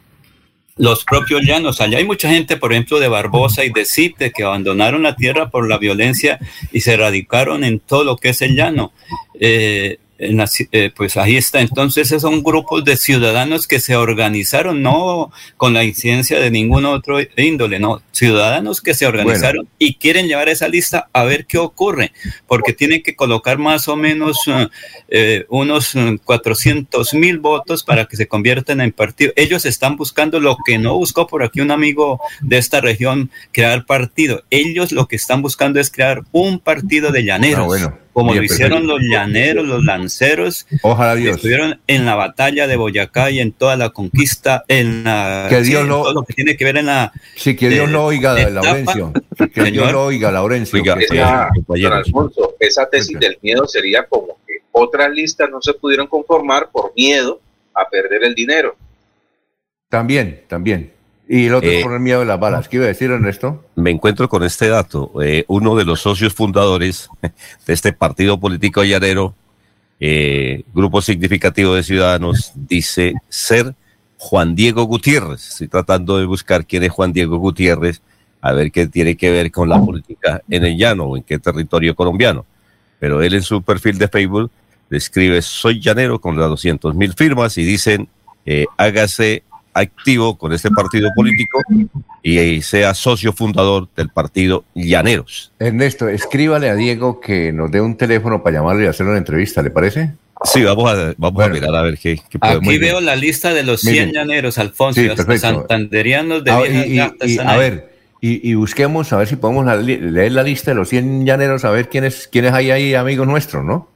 los 0.80 1.04
propios 1.04 1.42
llanos. 1.42 1.82
Allá 1.82 1.98
hay 1.98 2.04
mucha 2.04 2.30
gente, 2.30 2.56
por 2.56 2.72
ejemplo, 2.72 2.98
de 2.98 3.08
Barbosa 3.08 3.66
y 3.66 3.70
de 3.70 3.84
Cite, 3.84 4.32
que 4.32 4.44
abandonaron 4.44 5.02
la 5.02 5.14
tierra 5.14 5.50
por 5.50 5.68
la 5.68 5.76
violencia 5.76 6.38
y 6.72 6.80
se 6.80 6.96
radicaron 6.96 7.64
en 7.64 7.80
todo 7.80 8.02
lo 8.02 8.16
que 8.16 8.30
es 8.30 8.40
el 8.40 8.56
llano. 8.56 8.92
Eh, 9.38 9.98
eh, 10.20 10.92
pues 10.94 11.16
ahí 11.16 11.36
está. 11.36 11.60
Entonces, 11.60 12.08
son 12.08 12.42
grupos 12.42 12.84
de 12.84 12.96
ciudadanos 12.96 13.66
que 13.66 13.80
se 13.80 13.96
organizaron, 13.96 14.82
no 14.82 15.32
con 15.56 15.72
la 15.72 15.82
incidencia 15.82 16.38
de 16.38 16.50
ningún 16.50 16.84
otro 16.84 17.18
índole, 17.36 17.78
no, 17.78 18.02
ciudadanos 18.12 18.82
que 18.82 18.92
se 18.92 19.06
organizaron 19.06 19.66
y 19.78 19.94
quieren 19.94 20.28
llevar 20.28 20.48
esa 20.50 20.68
lista 20.68 21.08
a 21.12 21.24
ver 21.24 21.46
qué 21.46 21.56
ocurre, 21.56 22.12
porque 22.46 22.74
tienen 22.74 23.02
que 23.02 23.16
colocar 23.16 23.56
más 23.56 23.88
o 23.88 23.96
menos 23.96 24.38
eh, 24.46 24.68
eh, 25.08 25.46
unos 25.48 25.94
400 26.24 27.14
mil 27.14 27.38
votos 27.38 27.82
para 27.82 28.04
que 28.04 28.16
se 28.16 28.28
conviertan 28.28 28.80
en 28.80 28.92
partido. 28.92 29.32
Ellos 29.36 29.64
están 29.64 29.96
buscando 29.96 30.38
lo 30.38 30.56
que 30.64 30.78
no 30.78 30.96
buscó 30.96 31.26
por 31.26 31.42
aquí 31.42 31.60
un 31.60 31.70
amigo 31.70 32.20
de 32.42 32.58
esta 32.58 32.80
región, 32.80 33.30
crear 33.52 33.86
partido. 33.86 34.44
Ellos 34.50 34.92
lo 34.92 35.06
que 35.06 35.16
están 35.16 35.40
buscando 35.40 35.80
es 35.80 35.90
crear 35.90 36.22
un 36.32 36.58
partido 36.58 37.10
de 37.10 37.24
llaneros. 37.24 37.60
Ah, 37.60 37.66
bueno 37.66 37.99
como 38.12 38.34
lo 38.34 38.42
hicieron 38.42 38.86
los 38.86 39.00
llaneros, 39.00 39.66
los 39.66 39.84
lanceros, 39.84 40.66
Ojalá 40.82 41.14
Dios. 41.14 41.36
estuvieron 41.36 41.80
en 41.86 42.06
la 42.06 42.14
batalla 42.14 42.66
de 42.66 42.76
Boyacá 42.76 43.30
y 43.30 43.40
en 43.40 43.52
toda 43.52 43.76
la 43.76 43.90
conquista, 43.90 44.64
en 44.68 45.04
la, 45.04 45.46
que 45.48 45.62
Dios 45.62 45.86
lo, 45.86 46.02
todo 46.02 46.14
lo 46.14 46.22
que 46.22 46.34
tiene 46.34 46.56
que 46.56 46.64
ver 46.64 46.78
en 46.78 46.86
la... 46.86 47.12
Sí, 47.36 47.56
que 47.56 47.68
Dios 47.68 47.90
lo 47.90 48.04
oiga, 48.04 48.34
Laurencio, 48.48 49.12
que 49.52 49.64
Dios 49.64 49.92
lo 49.92 50.04
oiga, 50.04 50.30
Laurencio. 50.30 50.82
esa, 50.98 51.48
Alfonso, 51.92 52.56
esa 52.58 52.88
tesis 52.88 53.18
del 53.18 53.38
miedo 53.42 53.66
sería 53.66 54.04
como 54.06 54.38
que 54.46 54.54
otras 54.72 55.10
listas 55.10 55.48
no 55.50 55.60
se 55.62 55.74
pudieron 55.74 56.06
conformar 56.06 56.70
por 56.70 56.92
miedo 56.96 57.40
a 57.74 57.88
perder 57.88 58.24
el 58.24 58.34
dinero. 58.34 58.76
También, 59.88 60.44
también. 60.46 60.92
Y 61.32 61.46
el 61.46 61.54
otro 61.54 61.70
eh, 61.70 61.80
por 61.80 61.92
el 61.92 62.00
miedo 62.00 62.18
de 62.18 62.26
las 62.26 62.40
balas. 62.40 62.68
¿Qué 62.68 62.78
iba 62.78 62.86
a 62.86 62.88
decir, 62.88 63.08
Ernesto? 63.08 63.64
Me 63.76 63.92
encuentro 63.92 64.28
con 64.28 64.42
este 64.42 64.68
dato. 64.68 65.12
Eh, 65.22 65.44
uno 65.46 65.76
de 65.76 65.84
los 65.84 66.00
socios 66.00 66.34
fundadores 66.34 67.08
de 67.22 67.72
este 67.72 67.92
partido 67.92 68.40
político 68.40 68.82
llanero, 68.82 69.36
eh, 70.00 70.64
grupo 70.74 71.00
significativo 71.00 71.76
de 71.76 71.84
ciudadanos, 71.84 72.50
dice 72.56 73.14
ser 73.28 73.76
Juan 74.18 74.56
Diego 74.56 74.82
Gutiérrez. 74.82 75.50
Estoy 75.50 75.68
tratando 75.68 76.18
de 76.18 76.26
buscar 76.26 76.66
quién 76.66 76.82
es 76.82 76.90
Juan 76.90 77.12
Diego 77.12 77.38
Gutiérrez, 77.38 78.02
a 78.40 78.50
ver 78.50 78.72
qué 78.72 78.88
tiene 78.88 79.16
que 79.16 79.30
ver 79.30 79.52
con 79.52 79.68
la 79.68 79.80
política 79.80 80.42
en 80.50 80.64
el 80.64 80.76
llano 80.76 81.04
o 81.04 81.16
en 81.16 81.22
qué 81.22 81.38
territorio 81.38 81.94
colombiano. 81.94 82.44
Pero 82.98 83.22
él 83.22 83.34
en 83.34 83.42
su 83.42 83.62
perfil 83.62 83.98
de 83.98 84.08
Facebook 84.08 84.50
describe, 84.90 85.40
soy 85.42 85.80
llanero 85.80 86.20
con 86.20 86.36
las 86.36 86.48
200 86.48 86.92
mil 86.96 87.12
firmas 87.12 87.56
y 87.56 87.64
dicen, 87.64 88.08
hágase 88.76 89.44
activo 89.74 90.36
con 90.36 90.52
este 90.52 90.70
partido 90.70 91.10
político 91.14 91.60
y 92.22 92.62
sea 92.62 92.94
socio 92.94 93.32
fundador 93.32 93.88
del 93.96 94.08
partido 94.08 94.64
Llaneros. 94.74 95.52
Ernesto, 95.58 96.08
escríbale 96.08 96.68
a 96.70 96.74
Diego 96.74 97.20
que 97.20 97.52
nos 97.52 97.70
dé 97.70 97.80
un 97.80 97.96
teléfono 97.96 98.42
para 98.42 98.58
llamarle 98.58 98.84
y 98.84 98.86
hacer 98.88 99.06
una 99.06 99.18
entrevista, 99.18 99.62
¿le 99.62 99.70
parece? 99.70 100.12
Sí, 100.44 100.62
vamos 100.62 100.90
a, 100.90 101.14
vamos 101.18 101.44
a 101.44 101.48
mirar 101.48 101.74
a 101.74 101.82
ver 101.82 101.98
qué, 101.98 102.18
qué 102.30 102.38
Aquí 102.40 102.78
veo 102.78 103.00
la 103.00 103.14
lista 103.14 103.52
de 103.52 103.62
los 103.62 103.82
100 103.82 104.12
llaneros, 104.12 104.58
Alfonso, 104.58 105.02
los 105.02 105.40
santanderianos 105.40 106.42
de 106.44 106.50
ah, 106.50 106.62
y, 106.66 107.38
A 107.38 107.56
ver, 107.58 107.92
y, 108.22 108.54
busquemos 108.54 109.12
a 109.12 109.18
ver 109.18 109.28
si 109.28 109.36
podemos 109.36 109.66
leer 109.84 110.32
la 110.32 110.42
lista 110.42 110.70
de 110.70 110.76
los 110.76 110.88
100 110.88 111.26
llaneros, 111.26 111.64
a 111.64 111.70
ver 111.70 111.90
quiénes, 111.90 112.26
quiénes 112.26 112.52
hay 112.54 112.70
ahí 112.70 112.94
amigos 112.94 113.26
nuestros, 113.26 113.64
¿no? 113.64 113.88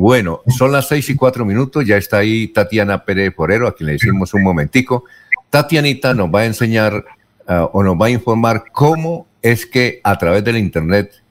Bueno, 0.00 0.40
son 0.48 0.72
las 0.72 0.88
seis 0.88 1.10
y 1.10 1.14
cuatro 1.14 1.44
minutos, 1.44 1.84
ya 1.84 1.98
está 1.98 2.16
ahí 2.16 2.48
Tatiana 2.48 3.04
Pérez 3.04 3.34
Forero, 3.34 3.68
a 3.68 3.74
quien 3.74 3.88
le 3.88 3.92
decimos 3.92 4.32
un 4.32 4.42
momentico. 4.42 5.04
Tatianita 5.50 6.14
nos 6.14 6.34
va 6.34 6.40
a 6.40 6.46
enseñar 6.46 7.04
uh, 7.46 7.68
o 7.70 7.82
nos 7.82 8.00
va 8.00 8.06
a 8.06 8.10
informar 8.10 8.64
cómo 8.72 9.26
es 9.42 9.66
que 9.66 10.00
a 10.02 10.16
través 10.16 10.42
del 10.42 10.56
Internet 10.56 11.22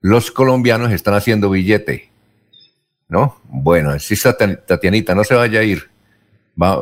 los 0.00 0.30
colombianos 0.30 0.92
están 0.92 1.12
haciendo 1.12 1.50
billete. 1.50 2.08
¿No? 3.06 3.36
Bueno, 3.50 3.98
sí 3.98 4.14
está 4.14 4.34
Tatianita, 4.34 5.14
no 5.14 5.22
se 5.22 5.34
vaya 5.34 5.60
a 5.60 5.64
ir. 5.64 5.90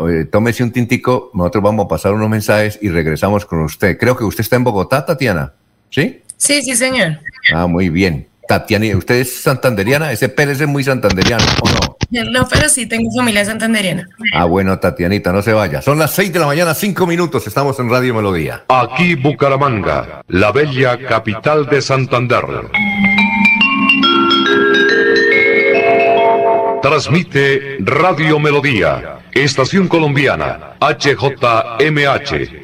Eh, 0.09 0.26
tómese 0.30 0.62
un 0.62 0.70
tintico, 0.70 1.32
nosotros 1.35 1.64
vamos 1.64 1.87
a 1.87 1.89
pasar 1.89 2.14
unos 2.14 2.30
mensajes 2.30 2.78
y 2.80 2.91
regresamos 2.91 3.45
con 3.45 3.59
usted. 3.59 3.99
Creo 3.99 4.16
que 4.16 4.22
usted 4.22 4.43
está 4.43 4.55
en 4.55 4.62
Bogotá, 4.62 5.05
Tatiana. 5.05 5.53
¿Sí? 5.91 6.22
Sí, 6.37 6.62
sí, 6.62 6.76
señor. 6.76 7.18
Ah, 7.53 7.66
muy 7.66 7.89
bien. 7.89 8.28
Tatiana, 8.47 8.97
¿usted 8.97 9.16
es 9.16 9.42
santanderiana? 9.42 10.12
Ese 10.12 10.28
Pérez 10.28 10.61
es 10.61 10.68
muy 10.68 10.84
santanderiano, 10.84 11.45
¿o 11.62 11.68
no? 11.68 11.95
No, 12.30 12.47
pero 12.49 12.68
sí, 12.68 12.86
tengo 12.86 13.11
familia 13.16 13.45
santanderiana. 13.45 14.09
Ah, 14.32 14.45
bueno, 14.45 14.78
Tatianita, 14.78 15.32
no 15.32 15.42
se 15.42 15.53
vaya. 15.53 15.82
Son 15.82 15.99
las 15.99 16.12
6 16.12 16.32
de 16.32 16.38
la 16.38 16.47
mañana, 16.47 16.74
5 16.74 17.07
minutos, 17.07 17.47
estamos 17.47 17.78
en 17.80 17.90
Radio 17.90 18.14
Melodía. 18.14 18.64
Aquí 18.68 19.14
Bucaramanga, 19.14 20.22
la 20.28 20.53
bella 20.53 20.99
capital 20.99 21.66
de 21.66 21.82
Santander. 21.82 22.45
Transmite 26.82 27.78
Radio 27.80 28.38
Melodía, 28.38 29.20
Estación 29.32 29.88
Colombiana, 29.88 30.76
HJMH. 30.80 32.64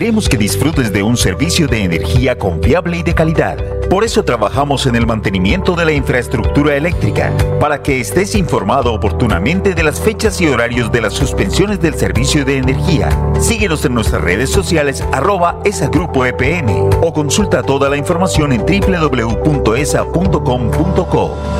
Queremos 0.00 0.30
que 0.30 0.38
disfrutes 0.38 0.90
de 0.94 1.02
un 1.02 1.14
servicio 1.18 1.68
de 1.68 1.84
energía 1.84 2.38
confiable 2.38 2.96
y 2.96 3.02
de 3.02 3.14
calidad. 3.14 3.58
Por 3.90 4.02
eso 4.02 4.22
trabajamos 4.22 4.86
en 4.86 4.96
el 4.96 5.06
mantenimiento 5.06 5.76
de 5.76 5.84
la 5.84 5.92
infraestructura 5.92 6.74
eléctrica, 6.74 7.30
para 7.60 7.82
que 7.82 8.00
estés 8.00 8.34
informado 8.34 8.94
oportunamente 8.94 9.74
de 9.74 9.82
las 9.82 10.00
fechas 10.00 10.40
y 10.40 10.46
horarios 10.46 10.90
de 10.90 11.02
las 11.02 11.12
suspensiones 11.12 11.82
del 11.82 11.96
servicio 11.96 12.46
de 12.46 12.56
energía. 12.56 13.10
Síguenos 13.40 13.84
en 13.84 13.92
nuestras 13.92 14.22
redes 14.22 14.48
sociales 14.48 15.04
arroba 15.12 15.60
esa 15.66 15.88
grupo 15.88 16.24
EPN 16.24 16.88
o 17.02 17.12
consulta 17.12 17.62
toda 17.62 17.90
la 17.90 17.98
información 17.98 18.54
en 18.54 18.64
www.esa.com.co. 18.64 19.76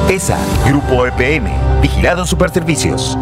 ESA 0.08 0.38
Grupo 0.66 1.04
EPN, 1.04 1.82
Vigilado 1.82 2.24
Superservicios. 2.24 3.18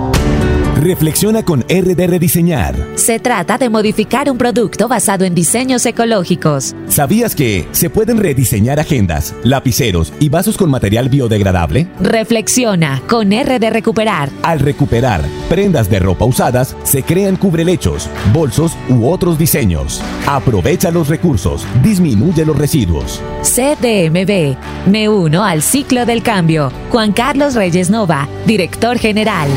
Reflexiona 0.81 1.45
con 1.45 1.63
RD 1.63 2.21
Diseñar. 2.21 2.77
Se 2.95 3.19
trata 3.19 3.59
de 3.59 3.69
modificar 3.69 4.31
un 4.31 4.39
producto 4.39 4.87
basado 4.87 5.25
en 5.25 5.35
diseños 5.35 5.85
ecológicos. 5.87 6.77
¿Sabías 6.87 7.35
que 7.35 7.67
se 7.73 7.91
pueden 7.91 8.19
rediseñar 8.19 8.79
agendas, 8.79 9.35
lapiceros 9.43 10.13
y 10.21 10.29
vasos 10.29 10.57
con 10.57 10.71
material 10.71 11.09
biodegradable? 11.09 11.89
Reflexiona 11.99 13.03
con 13.09 13.33
RD 13.33 13.71
Recuperar. 13.73 14.31
Al 14.45 14.61
recuperar 14.61 15.25
prendas 15.49 15.91
de 15.91 15.99
ropa 15.99 16.27
usadas, 16.27 16.77
se 16.85 17.03
crean 17.03 17.35
cubrelechos, 17.35 18.09
bolsos 18.33 18.77
u 18.89 19.09
otros 19.09 19.37
diseños. 19.37 20.01
Aprovecha 20.29 20.93
los 20.93 21.09
recursos, 21.09 21.67
disminuye 21.83 22.47
los 22.47 22.57
residuos. 22.57 23.21
CDMB. 23.43 24.57
Me 24.87 25.09
uno 25.09 25.43
al 25.43 25.61
ciclo 25.63 26.07
del 26.07 26.23
cambio. 26.23 26.71
Juan 26.91 27.11
Carlos 27.13 27.57
Reyes 27.57 27.91
Nova, 27.91 28.29
director 28.47 28.97
general. 28.97 29.49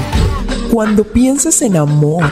Cuando 0.72 1.04
pienses 1.04 1.62
en 1.64 1.76
amor, 1.76 2.24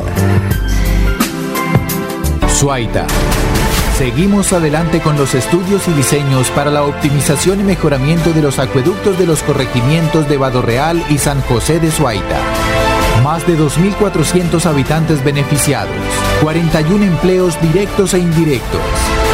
Suaita. 2.57 3.05
Seguimos 3.99 4.51
adelante 4.51 4.99
con 4.99 5.15
los 5.15 5.35
estudios 5.35 5.87
y 5.87 5.91
diseños 5.91 6.49
para 6.49 6.71
la 6.71 6.85
optimización 6.85 7.59
y 7.59 7.63
mejoramiento 7.63 8.33
de 8.33 8.41
los 8.41 8.57
acueductos 8.57 9.19
de 9.19 9.27
los 9.27 9.43
corregimientos 9.43 10.27
de 10.27 10.39
Real 10.61 11.05
y 11.07 11.19
San 11.19 11.39
José 11.41 11.79
de 11.79 11.91
Suaita. 11.91 12.39
Más 13.23 13.45
de 13.45 13.59
2.400 13.59 14.65
habitantes 14.65 15.23
beneficiados, 15.23 15.93
41 16.41 17.05
empleos 17.05 17.61
directos 17.61 18.15
e 18.15 18.19
indirectos, 18.19 18.81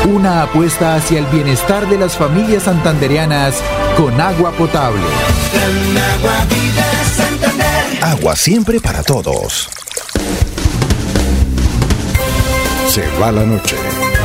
una 0.05 0.43
apuesta 0.43 0.95
hacia 0.95 1.19
el 1.19 1.25
bienestar 1.27 1.87
de 1.87 1.97
las 1.97 2.17
familias 2.17 2.63
santandereanas 2.63 3.55
con 3.95 4.19
agua 4.19 4.51
potable. 4.51 5.07
Agua 8.01 8.35
siempre 8.35 8.81
para 8.81 9.01
todos. 9.01 9.69
Se 12.93 13.01
va 13.19 13.31
la 13.31 13.43
noche 13.43 13.75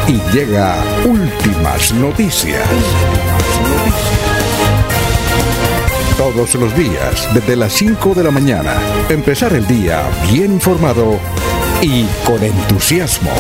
y 0.06 0.20
llega 0.30 0.76
últimas 1.06 1.90
noticias. 1.94 2.68
Todos 6.18 6.54
los 6.56 6.76
días, 6.76 7.32
desde 7.32 7.56
las 7.56 7.72
5 7.72 8.12
de 8.12 8.24
la 8.24 8.30
mañana, 8.30 8.74
empezar 9.08 9.54
el 9.54 9.66
día 9.66 10.02
bien 10.30 10.52
informado 10.52 11.18
y 11.80 12.04
con 12.26 12.44
entusiasmo. 12.44 13.30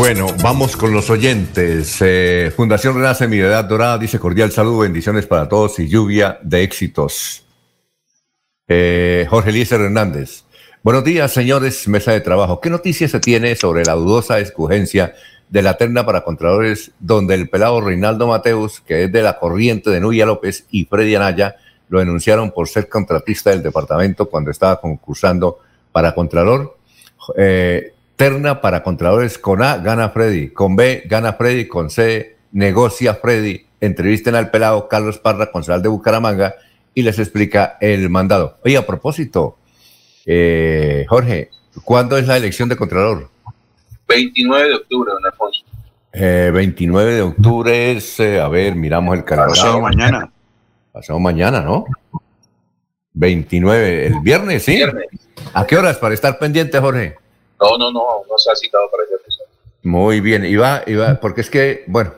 Bueno, 0.00 0.26
vamos 0.42 0.76
con 0.76 0.92
los 0.92 1.10
oyentes. 1.10 1.98
Eh, 2.00 2.52
Fundación 2.56 2.96
Renace 2.96 3.28
Mi 3.28 3.38
Edad 3.38 3.66
Dorada 3.66 3.98
dice 3.98 4.18
cordial 4.18 4.50
saludo, 4.50 4.78
bendiciones 4.78 5.26
para 5.26 5.48
todos 5.48 5.78
y 5.78 5.86
lluvia 5.86 6.40
de 6.42 6.64
éxitos. 6.64 7.44
Eh, 8.70 9.26
Jorge 9.30 9.48
Eliezer 9.48 9.80
Hernández. 9.80 10.44
Buenos 10.82 11.02
días, 11.02 11.32
señores, 11.32 11.88
mesa 11.88 12.12
de 12.12 12.20
trabajo. 12.20 12.60
¿Qué 12.60 12.68
noticias 12.68 13.10
se 13.10 13.18
tiene 13.18 13.56
sobre 13.56 13.82
la 13.84 13.94
dudosa 13.94 14.40
escogencia 14.40 15.14
de 15.48 15.62
la 15.62 15.78
terna 15.78 16.04
para 16.04 16.22
contralores 16.22 16.90
donde 17.00 17.34
el 17.34 17.48
pelado 17.48 17.80
Reinaldo 17.80 18.26
Mateus, 18.26 18.82
que 18.82 19.04
es 19.04 19.12
de 19.12 19.22
la 19.22 19.38
corriente 19.38 19.88
de 19.88 20.00
Nuya 20.00 20.26
López 20.26 20.66
y 20.70 20.84
Freddy 20.84 21.14
Anaya, 21.14 21.56
lo 21.88 22.00
denunciaron 22.00 22.50
por 22.50 22.68
ser 22.68 22.90
contratista 22.90 23.48
del 23.48 23.62
departamento 23.62 24.28
cuando 24.28 24.50
estaba 24.50 24.78
concursando 24.78 25.60
para 25.90 26.14
contralor? 26.14 26.76
Eh, 27.38 27.94
terna 28.16 28.60
para 28.60 28.82
contralores 28.82 29.38
con 29.38 29.62
A 29.62 29.78
gana 29.78 30.10
Freddy, 30.10 30.50
con 30.50 30.76
B 30.76 31.04
gana 31.06 31.32
Freddy, 31.32 31.66
con 31.66 31.88
C 31.88 32.36
negocia 32.52 33.14
Freddy. 33.14 33.64
Entrevisten 33.80 34.34
al 34.34 34.50
pelado 34.50 34.88
Carlos 34.88 35.18
Parra, 35.18 35.50
concejal 35.50 35.80
de 35.80 35.88
Bucaramanga, 35.88 36.54
y 36.98 37.02
les 37.02 37.16
explica 37.20 37.76
el 37.80 38.10
mandado. 38.10 38.58
Oye, 38.64 38.76
a 38.76 38.84
propósito, 38.84 39.56
eh, 40.26 41.06
Jorge, 41.08 41.48
¿cuándo 41.84 42.18
es 42.18 42.26
la 42.26 42.36
elección 42.36 42.68
de 42.68 42.74
Contralor? 42.74 43.28
29 44.08 44.68
de 44.68 44.74
octubre, 44.74 45.12
don 45.12 45.24
Alfonso. 45.24 45.64
29 46.12 47.12
eh, 47.12 47.14
de 47.14 47.22
octubre 47.22 47.92
es, 47.92 48.18
eh, 48.18 48.40
a 48.40 48.48
ver, 48.48 48.74
miramos 48.74 49.16
el 49.16 49.22
calendario. 49.22 49.54
Pasado 49.54 49.80
mañana. 49.80 50.32
Pasado 50.90 51.20
mañana, 51.20 51.60
¿no? 51.60 51.84
29, 53.12 54.06
el 54.08 54.18
viernes, 54.18 54.64
¿sí? 54.64 54.82
¿A 55.54 55.66
qué 55.68 55.76
horas 55.76 55.98
para 55.98 56.14
estar 56.14 56.36
pendiente, 56.36 56.80
Jorge? 56.80 57.14
No, 57.60 57.78
no, 57.78 57.92
no, 57.92 58.02
no 58.28 58.38
se 58.38 58.50
ha 58.50 58.56
citado 58.56 58.90
para 58.90 59.04
ese 59.04 59.44
Muy 59.84 60.20
bien, 60.20 60.44
iba, 60.44 60.82
iba, 60.88 61.14
porque 61.20 61.42
es 61.42 61.50
que, 61.50 61.84
bueno, 61.86 62.10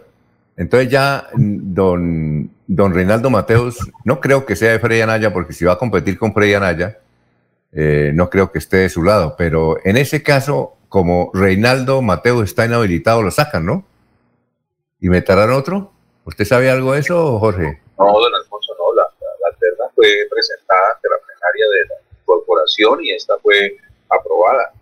entonces 0.57 0.89
ya 0.89 1.29
don, 1.35 2.51
don 2.73 2.95
Reinaldo 2.95 3.31
Mateos, 3.31 3.79
no 4.05 4.21
creo 4.21 4.47
que 4.47 4.55
sea 4.55 4.71
de 4.71 4.79
Freddy 4.79 5.01
Anaya, 5.01 5.33
porque 5.33 5.53
si 5.53 5.65
va 5.65 5.73
a 5.73 5.79
competir 5.79 6.17
con 6.17 6.33
Freddy 6.33 6.55
Anaya, 6.55 7.01
eh, 7.73 8.13
no 8.15 8.31
creo 8.31 8.53
que 8.53 8.61
esté 8.61 8.77
de 8.77 8.89
su 8.89 9.03
lado, 9.03 9.35
pero 9.37 9.79
en 9.85 9.97
ese 9.97 10.23
caso, 10.23 10.77
como 10.89 11.33
Reinaldo 11.35 12.01
Mateos 12.01 12.45
está 12.45 12.67
inhabilitado, 12.67 13.23
lo 13.23 13.33
sacan, 13.33 13.67
¿no? 13.67 13.85
¿Y 15.01 15.09
meterán 15.09 15.51
otro? 15.51 15.91
¿Usted 16.25 16.45
sabe 16.45 16.71
algo 16.71 16.93
de 16.93 17.01
eso, 17.01 17.41
Jorge? 17.41 17.81
No, 17.99 18.07
don 18.07 18.35
Alfonso, 18.37 18.73
no, 18.79 18.95
la, 18.95 19.03
la, 19.03 19.57
terna 19.59 19.87
fue 19.97 20.07
presentada 20.31 20.93
ante 20.95 21.09
la 21.09 21.17
plenaria 21.27 21.67
de 21.71 21.89
la 21.89 22.25
corporación 22.25 23.05
y 23.05 23.11
esta 23.11 23.37
fue 23.41 23.79
aprobada. 24.09 24.73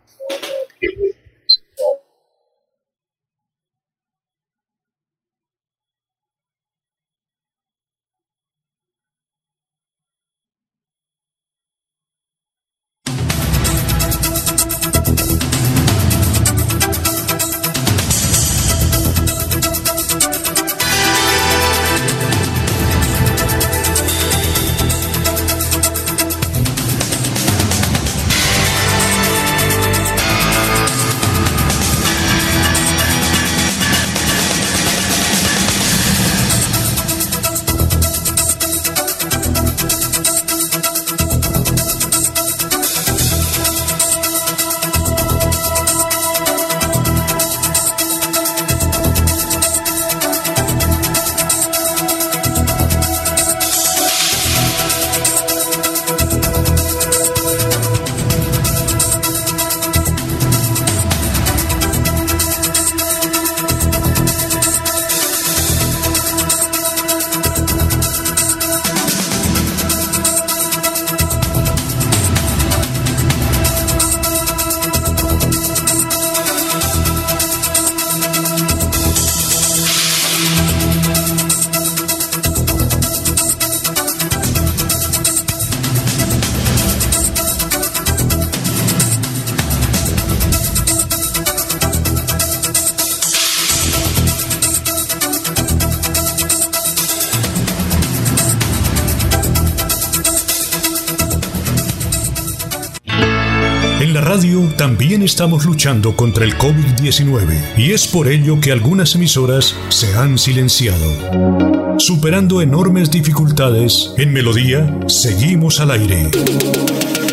Estamos 105.38 105.66
luchando 105.66 106.16
contra 106.16 106.44
el 106.44 106.58
COVID-19 106.58 107.76
y 107.76 107.92
es 107.92 108.08
por 108.08 108.26
ello 108.26 108.60
que 108.60 108.72
algunas 108.72 109.14
emisoras 109.14 109.72
se 109.88 110.12
han 110.16 110.36
silenciado. 110.36 111.96
Superando 112.00 112.60
enormes 112.60 113.08
dificultades, 113.12 114.14
en 114.16 114.32
Melodía 114.32 114.98
seguimos 115.06 115.78
al 115.78 115.92
aire. 115.92 116.28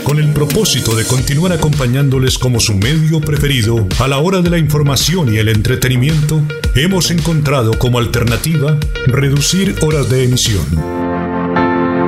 Con 0.03 0.19
el 0.19 0.31
propósito 0.33 0.95
de 0.95 1.03
continuar 1.05 1.53
acompañándoles 1.53 2.37
como 2.37 2.59
su 2.59 2.75
medio 2.75 3.21
preferido 3.21 3.87
a 3.97 4.07
la 4.07 4.19
hora 4.19 4.43
de 4.43 4.51
la 4.51 4.59
información 4.59 5.33
y 5.33 5.37
el 5.39 5.49
entretenimiento, 5.49 6.43
hemos 6.75 7.09
encontrado 7.09 7.71
como 7.79 7.97
alternativa 7.97 8.77
reducir 9.07 9.77
horas 9.81 10.11
de 10.11 10.25
emisión. 10.25 11.04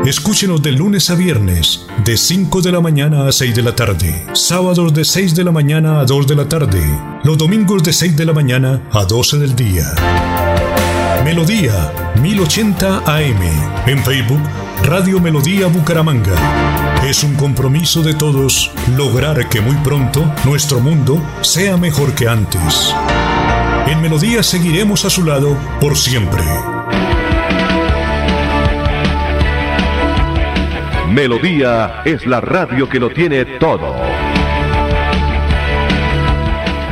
Escúchenos 0.08 0.62
de 0.62 0.72
lunes 0.72 1.10
a 1.10 1.16
viernes, 1.16 1.86
de 2.06 2.16
5 2.16 2.62
de 2.62 2.72
la 2.72 2.80
mañana 2.80 3.28
a 3.28 3.32
6 3.34 3.54
de 3.54 3.62
la 3.62 3.76
tarde, 3.76 4.26
sábados 4.32 4.94
de 4.94 5.04
6 5.04 5.36
de 5.36 5.44
la 5.44 5.52
mañana 5.52 6.00
a 6.00 6.06
2 6.06 6.28
de 6.28 6.36
la 6.38 6.48
tarde, 6.48 6.82
los 7.26 7.38
domingos 7.38 7.84
de 7.84 7.92
6 7.92 8.16
de 8.16 8.24
la 8.24 8.32
mañana 8.32 8.84
a 8.94 9.04
12 9.04 9.38
del 9.38 9.54
día. 9.54 9.94
Melodía 11.26 11.92
1080 12.22 13.00
AM, 13.00 13.42
en 13.86 14.02
Facebook 14.02 14.40
Radio 14.84 15.20
Melodía 15.20 15.68
Bucaramanga 15.68 16.36
Es 17.06 17.26
un 17.26 17.36
compromiso 17.36 18.02
de 18.02 18.14
todos 18.14 18.72
lograr 18.96 19.50
que 19.50 19.60
muy 19.60 19.76
pronto 19.84 20.24
nuestro 20.46 20.80
mundo 20.80 21.22
sea 21.42 21.76
mejor 21.76 22.16
que 22.16 22.30
antes. 22.30 22.96
En 23.88 24.00
Melodía 24.00 24.42
seguiremos 24.42 25.04
a 25.04 25.10
su 25.10 25.26
lado 25.26 25.58
por 25.82 25.98
siempre. 25.98 26.77
Melodía 31.18 32.04
es 32.06 32.28
la 32.28 32.40
radio 32.42 32.88
que 32.88 33.00
lo 33.00 33.10
tiene 33.10 33.44
todo. 33.44 33.96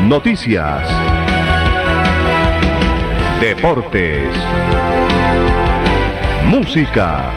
Noticias. 0.01 0.89
Deportes. 3.39 4.27
Música. 6.47 7.29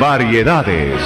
Variedades. 0.00 1.00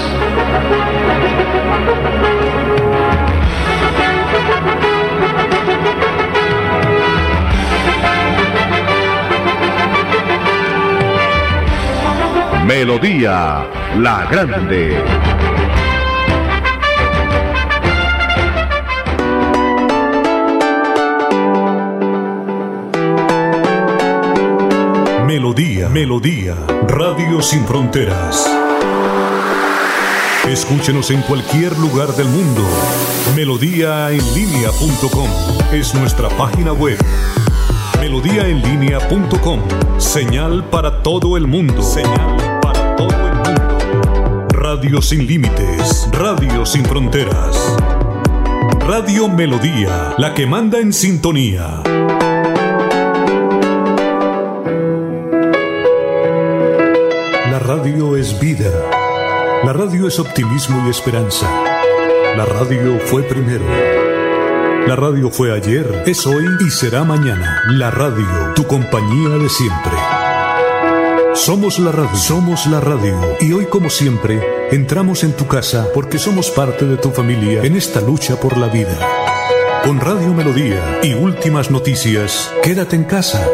Melodía 12.65 13.82
La 13.99 14.27
Grande. 14.31 14.97
Melodía, 25.27 25.89
Melodía, 25.91 26.57
Radio 26.89 27.43
Sin 27.43 27.67
Fronteras. 27.67 28.51
Escúchenos 30.49 31.11
en 31.11 31.21
cualquier 31.23 31.79
lugar 31.79 32.09
del 32.17 32.29
mundo. 32.29 32.63
Melodíaenlínea.com 33.37 35.29
es 35.73 35.95
nuestra 35.95 36.29
página 36.31 36.73
web. 36.73 36.99
Melodíaenlínea.com, 38.01 39.61
señal 39.99 40.65
para 40.65 41.03
todo 41.03 41.37
el 41.37 41.47
mundo. 41.47 41.83
Señal 41.83 42.61
para 42.61 42.97
todo 42.97 43.11
el 43.11 43.17
mundo. 43.17 43.32
Radio 44.75 45.03
sin 45.03 45.27
límites, 45.27 46.09
Radio 46.13 46.65
sin 46.65 46.83
fronteras. 46.87 47.77
Radio 48.81 49.29
Melodía, 49.29 50.15
la 50.17 50.33
que 50.33 50.47
manda 50.47 50.79
en 50.79 50.95
sintonía. 50.95 51.83
La 57.51 57.59
radio 57.59 58.17
es 58.17 58.41
vida. 58.41 58.71
La 59.63 59.75
radio 59.75 60.09
es 60.09 60.19
optimismo 60.19 60.83
y 60.87 60.91
esperanza. 60.91 61.51
La 62.35 62.47
radio 62.47 62.99
fue 62.99 63.25
primero. 63.25 63.67
La 64.87 64.97
radio 64.97 65.31
fue 65.31 65.53
ayer, 65.53 66.03
es 66.07 66.27
hoy 66.27 66.47
y 66.67 66.71
será 66.71 67.05
mañana. 67.05 67.61
La 67.69 67.91
radio, 67.91 68.55
tu 68.55 68.67
compañía 68.67 69.37
de 69.37 69.51
siempre. 69.51 70.22
Somos 71.35 71.79
la 71.79 71.91
radio, 71.91 72.15
somos 72.15 72.67
la 72.67 72.79
radio. 72.79 73.19
Y 73.41 73.53
hoy 73.55 73.65
como 73.67 73.89
siempre, 73.89 74.69
entramos 74.71 75.25
en 75.25 75.33
tu 75.35 75.47
casa 75.47 75.89
porque 75.95 76.19
somos 76.19 76.51
parte 76.51 76.85
de 76.85 76.99
tu 76.99 77.11
familia 77.11 77.63
en 77.63 77.75
esta 77.75 78.03
lucha 78.03 78.37
por 78.39 78.59
la 78.59 78.69
vida. 78.69 78.99
Con 79.83 79.99
Radio 79.99 80.35
Melodía 80.35 81.01
y 81.03 81.15
últimas 81.15 81.71
noticias, 81.71 82.53
quédate 82.63 82.97
en 82.97 83.05
casa. 83.05 83.49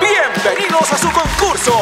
Bienvenidos 0.00 0.92
a 0.92 0.98
su 0.98 1.10
concurso. 1.10 1.72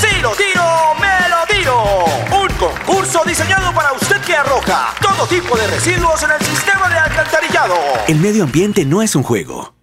Si 0.00 0.20
lo 0.22 0.30
tiro, 0.30 0.64
me 0.98 1.28
lo 1.28 1.54
tiro. 1.54 2.04
Un 2.42 2.48
concurso 2.56 3.22
diseñado 3.26 3.74
para 3.74 3.92
usted 3.92 4.20
que 4.22 4.34
arroja 4.36 4.94
todo 5.02 5.26
tipo 5.26 5.54
de 5.56 5.66
residuos 5.66 6.22
en 6.22 6.30
el 6.30 6.46
sistema 6.46 6.88
de 6.88 6.96
alcantarillado. 6.96 7.74
El 8.08 8.20
medio 8.20 8.44
ambiente 8.44 8.86
no 8.86 9.02
es 9.02 9.14
un 9.14 9.22
juego. 9.22 9.74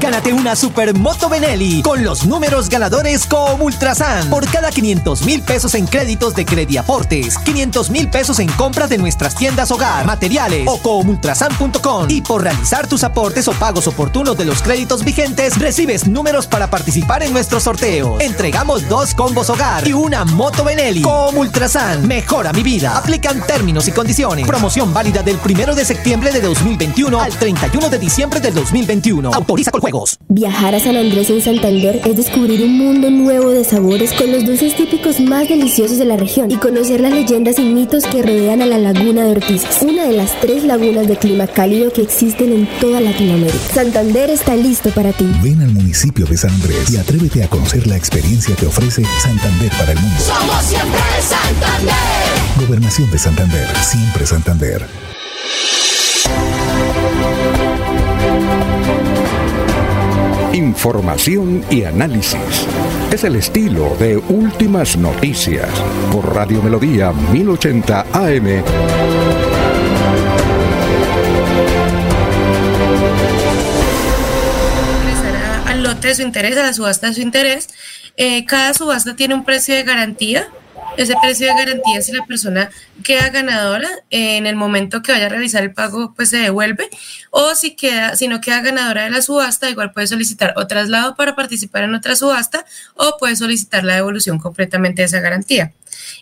Gánate 0.00 0.32
una 0.32 0.56
Supermoto 0.56 1.28
Benelli 1.28 1.82
con 1.82 2.02
los 2.02 2.24
números 2.24 2.70
ganadores 2.70 3.26
como 3.26 3.64
Ultrasan. 3.64 4.30
Por 4.30 4.50
cada 4.50 4.70
500 4.70 5.22
mil 5.22 5.42
pesos 5.42 5.74
en 5.74 5.86
créditos 5.86 6.34
de 6.34 6.46
Crediaportes, 6.46 7.36
500 7.36 7.90
mil 7.90 8.08
pesos 8.08 8.38
en 8.38 8.48
compras 8.52 8.88
de 8.88 8.96
nuestras 8.96 9.34
tiendas 9.34 9.70
hogar, 9.70 10.06
materiales 10.06 10.66
o 10.66 10.78
comultrasan.com. 10.78 12.06
Y 12.08 12.22
por 12.22 12.42
realizar 12.42 12.86
tus 12.86 13.04
aportes 13.04 13.46
o 13.48 13.52
pagos 13.52 13.86
oportunos 13.88 14.38
de 14.38 14.46
los 14.46 14.62
créditos 14.62 15.04
vigentes, 15.04 15.58
recibes 15.58 16.06
números 16.06 16.46
para 16.46 16.70
participar 16.70 17.22
en 17.22 17.34
nuestros 17.34 17.64
sorteos. 17.64 18.22
Entregamos 18.22 18.88
dos 18.88 19.14
combos 19.14 19.50
hogar 19.50 19.86
y 19.86 19.92
una 19.92 20.24
moto 20.24 20.64
Benelli. 20.64 21.02
Comultrasan, 21.02 22.08
mejora 22.08 22.54
mi 22.54 22.62
vida. 22.62 22.96
Aplican 22.96 23.46
términos 23.46 23.86
y 23.86 23.92
condiciones. 23.92 24.46
Promoción 24.46 24.94
válida 24.94 25.22
del 25.22 25.38
1 25.44 25.74
de 25.74 25.84
septiembre 25.84 26.32
de 26.32 26.40
2021 26.40 27.20
al 27.20 27.32
31 27.36 27.90
de 27.90 27.98
diciembre 27.98 28.40
del 28.40 28.54
2021. 28.54 29.30
Autoriza 29.34 29.70
con 29.70 29.89
juegos. 29.90 30.18
Viajar 30.28 30.74
a 30.74 30.80
San 30.80 30.96
Andrés 30.96 31.30
en 31.30 31.42
Santander 31.42 32.00
es 32.04 32.16
descubrir 32.16 32.62
un 32.62 32.78
mundo 32.78 33.10
nuevo 33.10 33.50
de 33.50 33.64
sabores 33.64 34.12
con 34.12 34.30
los 34.30 34.44
dulces 34.44 34.76
típicos 34.76 35.20
más 35.20 35.48
deliciosos 35.48 35.98
de 35.98 36.04
la 36.04 36.16
región 36.16 36.50
y 36.50 36.56
conocer 36.56 37.00
las 37.00 37.12
leyendas 37.12 37.58
y 37.58 37.62
mitos 37.62 38.04
que 38.04 38.22
rodean 38.22 38.62
a 38.62 38.66
la 38.66 38.78
laguna 38.78 39.24
de 39.24 39.32
Ortizas, 39.32 39.82
una 39.82 40.04
de 40.04 40.12
las 40.12 40.38
tres 40.40 40.64
lagunas 40.64 41.08
de 41.08 41.16
clima 41.16 41.46
cálido 41.46 41.92
que 41.92 42.02
existen 42.02 42.52
en 42.52 42.68
toda 42.80 43.00
Latinoamérica. 43.00 43.58
Santander 43.74 44.30
está 44.30 44.54
listo 44.56 44.90
para 44.90 45.12
ti. 45.12 45.26
Ven 45.42 45.60
al 45.62 45.72
municipio 45.72 46.26
de 46.26 46.36
San 46.36 46.50
Andrés 46.50 46.90
y 46.90 46.96
atrévete 46.96 47.42
a 47.42 47.48
conocer 47.48 47.86
la 47.86 47.96
experiencia 47.96 48.54
que 48.56 48.66
ofrece 48.66 49.02
Santander 49.22 49.70
para 49.72 49.92
el 49.92 49.98
mundo. 49.98 50.20
Somos 50.20 50.64
siempre 50.64 51.00
Santander. 51.20 52.66
Gobernación 52.66 53.10
de 53.10 53.18
Santander, 53.18 53.66
siempre 53.82 54.26
Santander. 54.26 55.09
Información 60.52 61.64
y 61.70 61.84
análisis. 61.84 62.66
Es 63.12 63.22
el 63.22 63.36
estilo 63.36 63.96
de 64.00 64.16
Últimas 64.16 64.96
Noticias 64.96 65.70
por 66.10 66.34
Radio 66.34 66.60
Melodía 66.60 67.12
1080 67.12 68.06
AM. 68.12 68.64
al 75.66 75.84
lote 75.84 76.08
de 76.08 76.14
su 76.16 76.22
interés, 76.22 76.56
a 76.58 76.62
la 76.62 76.72
subasta 76.72 77.06
de 77.06 77.14
su 77.14 77.20
interés. 77.20 77.68
Eh, 78.16 78.44
cada 78.44 78.74
subasta 78.74 79.14
tiene 79.14 79.34
un 79.34 79.44
precio 79.44 79.76
de 79.76 79.84
garantía. 79.84 80.48
Ese 81.00 81.14
precio 81.22 81.46
de 81.46 81.54
garantía, 81.54 82.02
si 82.02 82.12
la 82.12 82.26
persona 82.26 82.70
queda 83.02 83.30
ganadora, 83.30 83.88
en 84.10 84.44
el 84.44 84.54
momento 84.54 85.00
que 85.00 85.12
vaya 85.12 85.26
a 85.26 85.28
realizar 85.30 85.62
el 85.62 85.72
pago, 85.72 86.12
pues 86.14 86.28
se 86.28 86.36
devuelve. 86.36 86.90
O 87.30 87.54
si, 87.54 87.74
queda, 87.74 88.16
si 88.16 88.28
no 88.28 88.42
queda 88.42 88.60
ganadora 88.60 89.04
de 89.04 89.10
la 89.10 89.22
subasta, 89.22 89.70
igual 89.70 89.92
puede 89.92 90.08
solicitar 90.08 90.52
o 90.58 90.66
traslado 90.66 91.14
para 91.16 91.34
participar 91.34 91.84
en 91.84 91.94
otra 91.94 92.16
subasta 92.16 92.66
o 92.96 93.16
puede 93.18 93.34
solicitar 93.34 93.82
la 93.82 93.94
devolución 93.94 94.38
completamente 94.38 95.00
de 95.00 95.06
esa 95.06 95.20
garantía. 95.20 95.72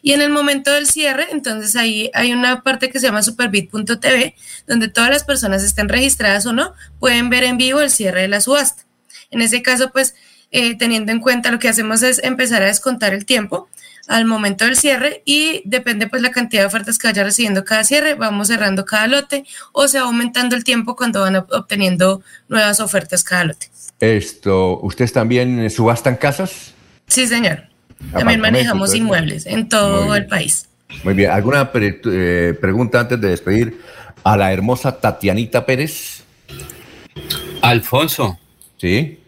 Y 0.00 0.12
en 0.12 0.20
el 0.20 0.30
momento 0.30 0.70
del 0.70 0.86
cierre, 0.86 1.26
entonces 1.32 1.74
ahí 1.74 2.12
hay 2.14 2.32
una 2.32 2.62
parte 2.62 2.88
que 2.88 3.00
se 3.00 3.08
llama 3.08 3.24
superbit.tv, 3.24 4.36
donde 4.68 4.86
todas 4.86 5.10
las 5.10 5.24
personas 5.24 5.64
estén 5.64 5.88
registradas 5.88 6.46
o 6.46 6.52
no, 6.52 6.72
pueden 7.00 7.30
ver 7.30 7.42
en 7.42 7.58
vivo 7.58 7.80
el 7.80 7.90
cierre 7.90 8.22
de 8.22 8.28
la 8.28 8.40
subasta. 8.40 8.84
En 9.32 9.42
ese 9.42 9.60
caso, 9.60 9.90
pues, 9.90 10.14
eh, 10.52 10.78
teniendo 10.78 11.10
en 11.10 11.18
cuenta 11.18 11.50
lo 11.50 11.58
que 11.58 11.68
hacemos 11.68 12.04
es 12.04 12.22
empezar 12.22 12.62
a 12.62 12.66
descontar 12.66 13.12
el 13.12 13.26
tiempo 13.26 13.68
al 14.08 14.24
momento 14.24 14.64
del 14.64 14.76
cierre 14.76 15.22
y 15.24 15.62
depende 15.64 16.08
pues 16.08 16.22
la 16.22 16.30
cantidad 16.30 16.62
de 16.62 16.66
ofertas 16.66 16.98
que 16.98 17.06
vaya 17.06 17.22
recibiendo 17.22 17.64
cada 17.64 17.84
cierre, 17.84 18.14
vamos 18.14 18.48
cerrando 18.48 18.84
cada 18.84 19.06
lote 19.06 19.44
o 19.72 19.86
se 19.86 20.00
va 20.00 20.06
aumentando 20.06 20.56
el 20.56 20.64
tiempo 20.64 20.96
cuando 20.96 21.20
van 21.20 21.36
obteniendo 21.36 22.22
nuevas 22.48 22.80
ofertas 22.80 23.22
cada 23.22 23.44
lote. 23.44 23.68
Esto, 24.00 24.80
¿ustedes 24.80 25.12
también 25.12 25.68
subastan 25.70 26.16
casas? 26.16 26.72
Sí, 27.06 27.26
señor. 27.26 27.64
También 28.12 28.40
manejamos 28.40 28.94
inmuebles 28.94 29.44
en 29.46 29.68
todo 29.68 30.14
el 30.14 30.26
país. 30.26 30.68
Muy 31.04 31.14
bien. 31.14 31.30
¿Alguna 31.30 31.70
eh, 31.74 32.56
pregunta 32.60 33.00
antes 33.00 33.20
de 33.20 33.28
despedir 33.28 33.80
a 34.24 34.36
la 34.36 34.52
hermosa 34.52 34.98
Tatianita 34.98 35.66
Pérez? 35.66 36.22
Alfonso. 37.60 38.38
Sí. 38.78 39.18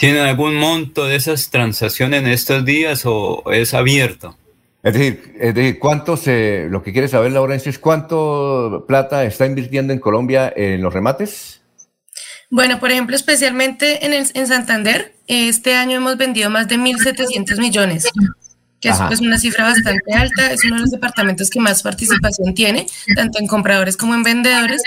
¿Tienen 0.00 0.22
algún 0.22 0.56
monto 0.56 1.04
de 1.04 1.16
esas 1.16 1.50
transacciones 1.50 2.22
en 2.22 2.28
estos 2.28 2.64
días 2.64 3.02
o 3.04 3.42
es 3.52 3.74
abierto? 3.74 4.34
Es 4.82 4.94
decir, 4.94 5.36
es 5.38 5.54
decir 5.54 5.78
¿cuánto 5.78 6.16
se, 6.16 6.68
lo 6.70 6.82
que 6.82 6.94
quiere 6.94 7.06
saber 7.06 7.32
Laurencio 7.32 7.68
es 7.68 7.78
cuánto 7.78 8.86
plata 8.88 9.24
está 9.24 9.44
invirtiendo 9.44 9.92
en 9.92 9.98
Colombia 9.98 10.50
en 10.56 10.80
los 10.80 10.94
remates? 10.94 11.60
Bueno, 12.48 12.80
por 12.80 12.90
ejemplo, 12.90 13.14
especialmente 13.14 14.06
en, 14.06 14.14
en 14.14 14.46
Santander, 14.46 15.14
este 15.26 15.74
año 15.74 15.98
hemos 15.98 16.16
vendido 16.16 16.48
más 16.48 16.66
de 16.66 16.78
1.700 16.78 17.58
millones, 17.58 18.08
que 18.80 18.88
es 18.88 19.20
una 19.20 19.38
cifra 19.38 19.64
bastante 19.64 20.12
alta. 20.12 20.52
Es 20.52 20.64
uno 20.64 20.76
de 20.76 20.80
los 20.82 20.90
departamentos 20.90 21.50
que 21.50 21.60
más 21.60 21.82
participación 21.82 22.54
tiene, 22.54 22.86
tanto 23.14 23.38
en 23.38 23.46
compradores 23.46 23.96
como 23.96 24.14
en 24.14 24.22
vendedores. 24.22 24.82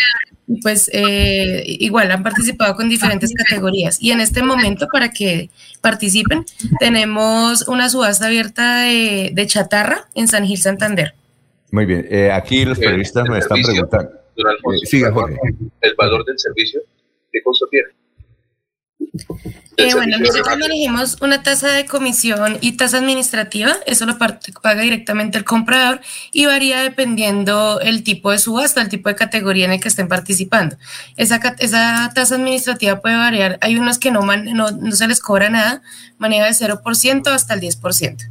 Y 0.48 0.62
pues 0.62 0.90
eh, 0.94 1.64
igual 1.66 2.12
han 2.12 2.22
participado 2.22 2.76
con 2.76 2.90
diferentes 2.90 3.34
categorías. 3.34 4.02
Y 4.02 4.12
en 4.12 4.20
este 4.20 4.44
momento, 4.44 4.88
para 4.92 5.10
que 5.10 5.50
participen, 5.82 6.46
tenemos 6.80 7.68
una 7.68 7.90
subasta 7.90 8.28
abierta 8.28 8.82
de, 8.82 9.32
de 9.34 9.48
chatarra 9.48 10.08
en 10.16 10.28
San 10.28 10.46
Gil, 10.46 10.58
Santander. 10.58 11.14
Muy 11.72 11.86
bien, 11.86 12.06
eh, 12.10 12.32
aquí 12.32 12.66
los 12.66 12.78
periodistas 12.78 13.28
me 13.28 13.40
están 13.40 13.62
preguntando. 13.62 14.12
Eh, 14.12 14.86
siga, 14.86 15.12
Jorge. 15.12 15.38
El 15.82 15.96
valor 15.96 16.24
del 16.26 16.38
servicio, 16.38 16.82
¿qué 17.32 17.42
costo 17.42 17.68
tiene? 17.72 17.88
Eh, 19.78 19.94
bueno, 19.94 20.18
nosotros 20.18 20.58
manejamos 20.58 21.22
una 21.22 21.44
tasa 21.44 21.72
de 21.72 21.86
comisión 21.86 22.58
y 22.62 22.78
tasa 22.78 22.98
administrativa, 22.98 23.76
eso 23.86 24.08
lo 24.08 24.18
paga 24.18 24.82
directamente 24.82 25.38
el 25.38 25.44
comprador 25.44 26.02
y 26.32 26.46
varía 26.46 26.82
dependiendo 26.82 27.80
el 27.80 28.04
tipo 28.04 28.32
de 28.32 28.40
subasta, 28.40 28.82
el 28.82 28.90
tipo 28.90 29.10
de 29.10 29.16
categoría 29.16 29.66
en 29.66 29.74
el 29.74 29.80
que 29.80 29.88
estén 29.88 30.08
participando. 30.08 30.78
Esa, 31.16 31.40
esa 31.60 32.12
tasa 32.16 32.36
administrativa 32.36 33.02
puede 33.02 33.18
variar, 33.18 33.60
hay 33.62 33.78
unos 33.78 34.00
que 34.00 34.10
no, 34.10 34.22
no, 34.22 34.72
no 34.72 34.92
se 34.92 35.08
les 35.08 35.20
cobra 35.20 35.50
nada, 35.50 35.84
maneja 36.18 36.46
del 36.46 36.56
0% 36.56 37.28
hasta 37.28 37.54
el 37.54 37.62
10%. 37.62 38.30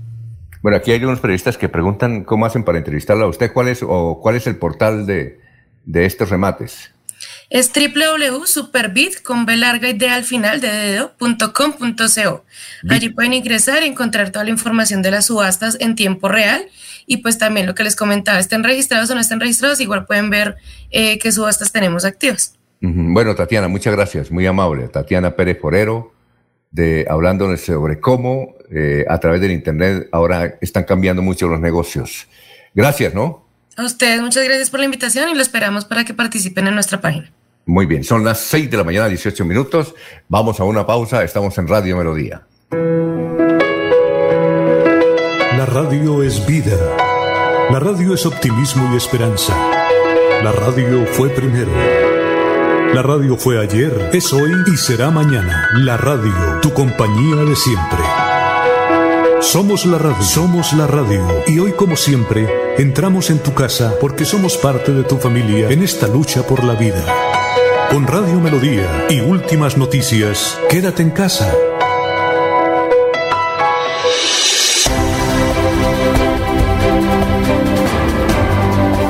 Bueno, 0.63 0.79
aquí 0.79 0.93
hay 0.93 1.05
unos 1.05 1.21
periodistas 1.21 1.59
que 1.59 1.69
preguntan 1.69 2.25
cómo 2.25 2.47
hacen 2.47 2.65
para 2.65 2.79
entrevistarlo 2.79 3.25
a 3.25 3.29
usted, 3.29 3.53
cuál 3.53 3.69
es 3.69 3.83
o 3.83 4.19
cuál 4.21 4.37
es 4.37 4.47
el 4.47 4.57
portal 4.57 5.07
de, 5.07 5.41
de 5.85 6.07
estos 6.07 6.31
remates. 6.31 6.93
Es 7.53 7.71
www.superbit 7.71 9.21
con 9.21 9.45
B 9.45 9.57
larga 9.57 9.91
y 9.91 9.93
D 9.93 10.09
al 10.09 10.25
final 10.25 10.63
de 10.63 10.69
dedo.com.co. 10.69 12.45
Allí 12.89 13.11
pueden 13.11 13.35
ingresar 13.35 13.83
y 13.83 13.89
encontrar 13.89 14.31
toda 14.31 14.47
la 14.47 14.51
información 14.51 15.03
de 15.03 15.11
las 15.11 15.27
subastas 15.27 15.77
en 15.79 15.95
tiempo 15.95 16.31
real 16.31 16.65
y 17.07 17.19
pues 17.19 17.37
también 17.37 17.67
lo 17.67 17.75
que 17.75 17.85
les 17.85 17.95
comentaba, 17.95 18.39
estén 18.39 18.65
registrados 18.65 19.11
o 19.11 19.15
no 19.15 19.21
estén 19.21 19.39
registrados, 19.39 19.81
igual 19.83 20.07
pueden 20.07 20.31
ver 20.31 20.57
eh, 20.91 21.19
qué 21.19 21.31
subastas 21.31 21.73
tenemos 21.73 22.07
activas. 22.07 22.55
Bueno, 22.81 23.35
Tatiana, 23.35 23.69
muchas 23.69 23.95
gracias, 23.95 24.31
muy 24.31 24.47
amable. 24.47 24.89
Tatiana 24.89 25.37
Pérez 25.37 25.59
Forero, 25.61 26.15
de, 26.71 27.05
hablándonos 27.07 27.61
sobre 27.61 28.01
cómo 28.01 28.55
eh, 28.71 29.05
a 29.07 29.19
través 29.19 29.43
del 29.43 29.51
Internet 29.51 30.09
ahora 30.11 30.55
están 30.63 30.85
cambiando 30.85 31.21
mucho 31.21 31.49
los 31.49 31.61
negocios. 31.61 32.29
Gracias, 32.75 33.13
¿no? 33.13 33.47
A 33.77 33.85
ustedes, 33.85 34.23
muchas 34.23 34.43
gracias 34.43 34.71
por 34.71 34.81
la 34.81 34.87
invitación 34.87 35.29
y 35.29 35.35
lo 35.35 35.43
esperamos 35.43 35.85
para 35.85 36.07
que 36.07 36.15
participen 36.15 36.67
en 36.67 36.75
nuestra 36.75 37.03
página. 37.03 37.31
Muy 37.67 37.87
bien, 37.87 38.03
son 38.03 38.25
las 38.25 38.41
6 38.41 38.71
de 38.71 38.77
la 38.77 38.85
mañana, 38.85 39.09
18 39.09 39.45
minutos. 39.45 39.95
Vamos 40.29 40.59
a 40.61 40.65
una 40.65 40.85
pausa, 40.87 41.23
estamos 41.23 41.57
en 41.59 41.69
Radio 41.69 41.97
Melodía. 41.97 42.43
La 45.57 45.67
radio 45.67 46.23
es 46.23 46.45
vida. 46.47 46.77
La 47.71 47.79
radio 47.79 48.15
es 48.15 48.27
optimismo 48.27 48.93
y 48.93 48.97
esperanza. 48.97 49.55
La 50.43 50.51
radio 50.53 51.07
fue 51.07 51.29
primero. 51.31 51.71
La 52.95 53.03
radio 53.03 53.37
fue 53.37 53.63
ayer, 53.63 54.11
es 54.13 54.33
hoy 54.33 54.53
y 54.67 54.77
será 54.77 55.11
mañana. 55.11 55.69
La 55.75 55.97
radio, 55.97 56.61
tu 56.61 56.73
compañía 56.75 57.37
de 57.37 57.57
siempre. 57.57 58.22
Somos 59.43 59.85
la 59.87 59.99
radio, 59.99 60.23
somos 60.23 60.73
la 60.73 60.87
radio. 60.87 61.27
Y 61.49 61.59
hoy 61.59 61.73
como 61.73 61.97
siempre, 61.97 62.49
entramos 62.79 63.29
en 63.29 63.41
tu 63.41 63.53
casa 63.53 63.93
porque 64.01 64.25
somos 64.25 64.57
parte 64.57 64.93
de 64.93 65.03
tu 65.03 65.19
familia 65.19 65.69
en 65.69 65.83
esta 65.83 66.07
lucha 66.07 66.47
por 66.47 66.63
la 66.63 66.75
vida. 66.75 67.05
Con 67.91 68.07
Radio 68.07 68.41
Melodía 68.41 69.07
y 69.11 69.21
últimas 69.21 69.77
noticias, 69.77 70.59
quédate 70.71 71.03
en 71.03 71.11
casa. 71.11 71.53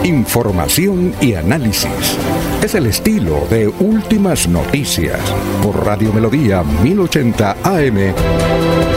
Información 0.02 1.14
y 1.20 1.34
análisis. 1.34 2.16
Es 2.62 2.74
el 2.74 2.86
estilo 2.86 3.46
de 3.50 3.68
Últimas 3.68 4.48
Noticias 4.48 5.20
por 5.62 5.84
Radio 5.84 6.10
Melodía 6.10 6.62
1080 6.62 7.56
AM. 7.62 8.91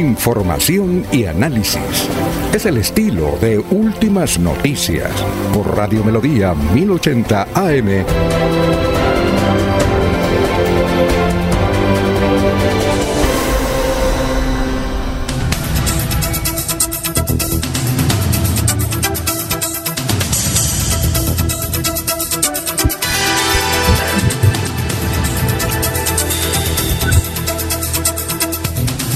Información 0.00 1.04
y 1.12 1.26
análisis. 1.26 2.08
Es 2.54 2.64
el 2.64 2.78
estilo 2.78 3.36
de 3.38 3.58
Últimas 3.58 4.38
Noticias 4.38 5.12
por 5.52 5.76
Radio 5.76 6.02
Melodía 6.02 6.54
1080 6.54 7.48
AM. 7.54 8.99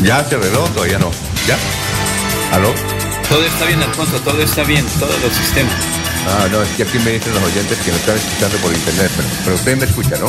Ya 0.05 0.23
se 0.23 0.35
arregló, 0.35 0.65
todavía 0.75 0.99
no. 0.99 1.11
¿Ya? 1.47 1.57
¿Aló? 2.53 2.69
Todo 3.27 3.43
está 3.43 3.65
bien, 3.65 3.83
Alfonso, 3.83 4.21
todo 4.21 4.39
está 4.43 4.63
bien, 4.63 4.85
todos 5.01 5.19
los 5.23 5.33
sistemas. 5.33 5.73
Ah, 6.27 6.47
no, 6.53 6.63
es 6.63 6.69
que 6.77 6.83
aquí 6.83 6.99
me 6.99 7.13
dicen 7.13 7.33
los 7.33 7.43
oyentes 7.43 7.79
que 7.79 7.91
me 7.91 7.97
están 7.97 8.17
escuchando 8.17 8.59
por 8.59 8.73
internet, 8.73 9.11
pero, 9.17 9.29
pero 9.45 9.57
usted 9.57 9.77
me 9.79 9.87
escucha, 9.87 10.19
¿no? 10.19 10.29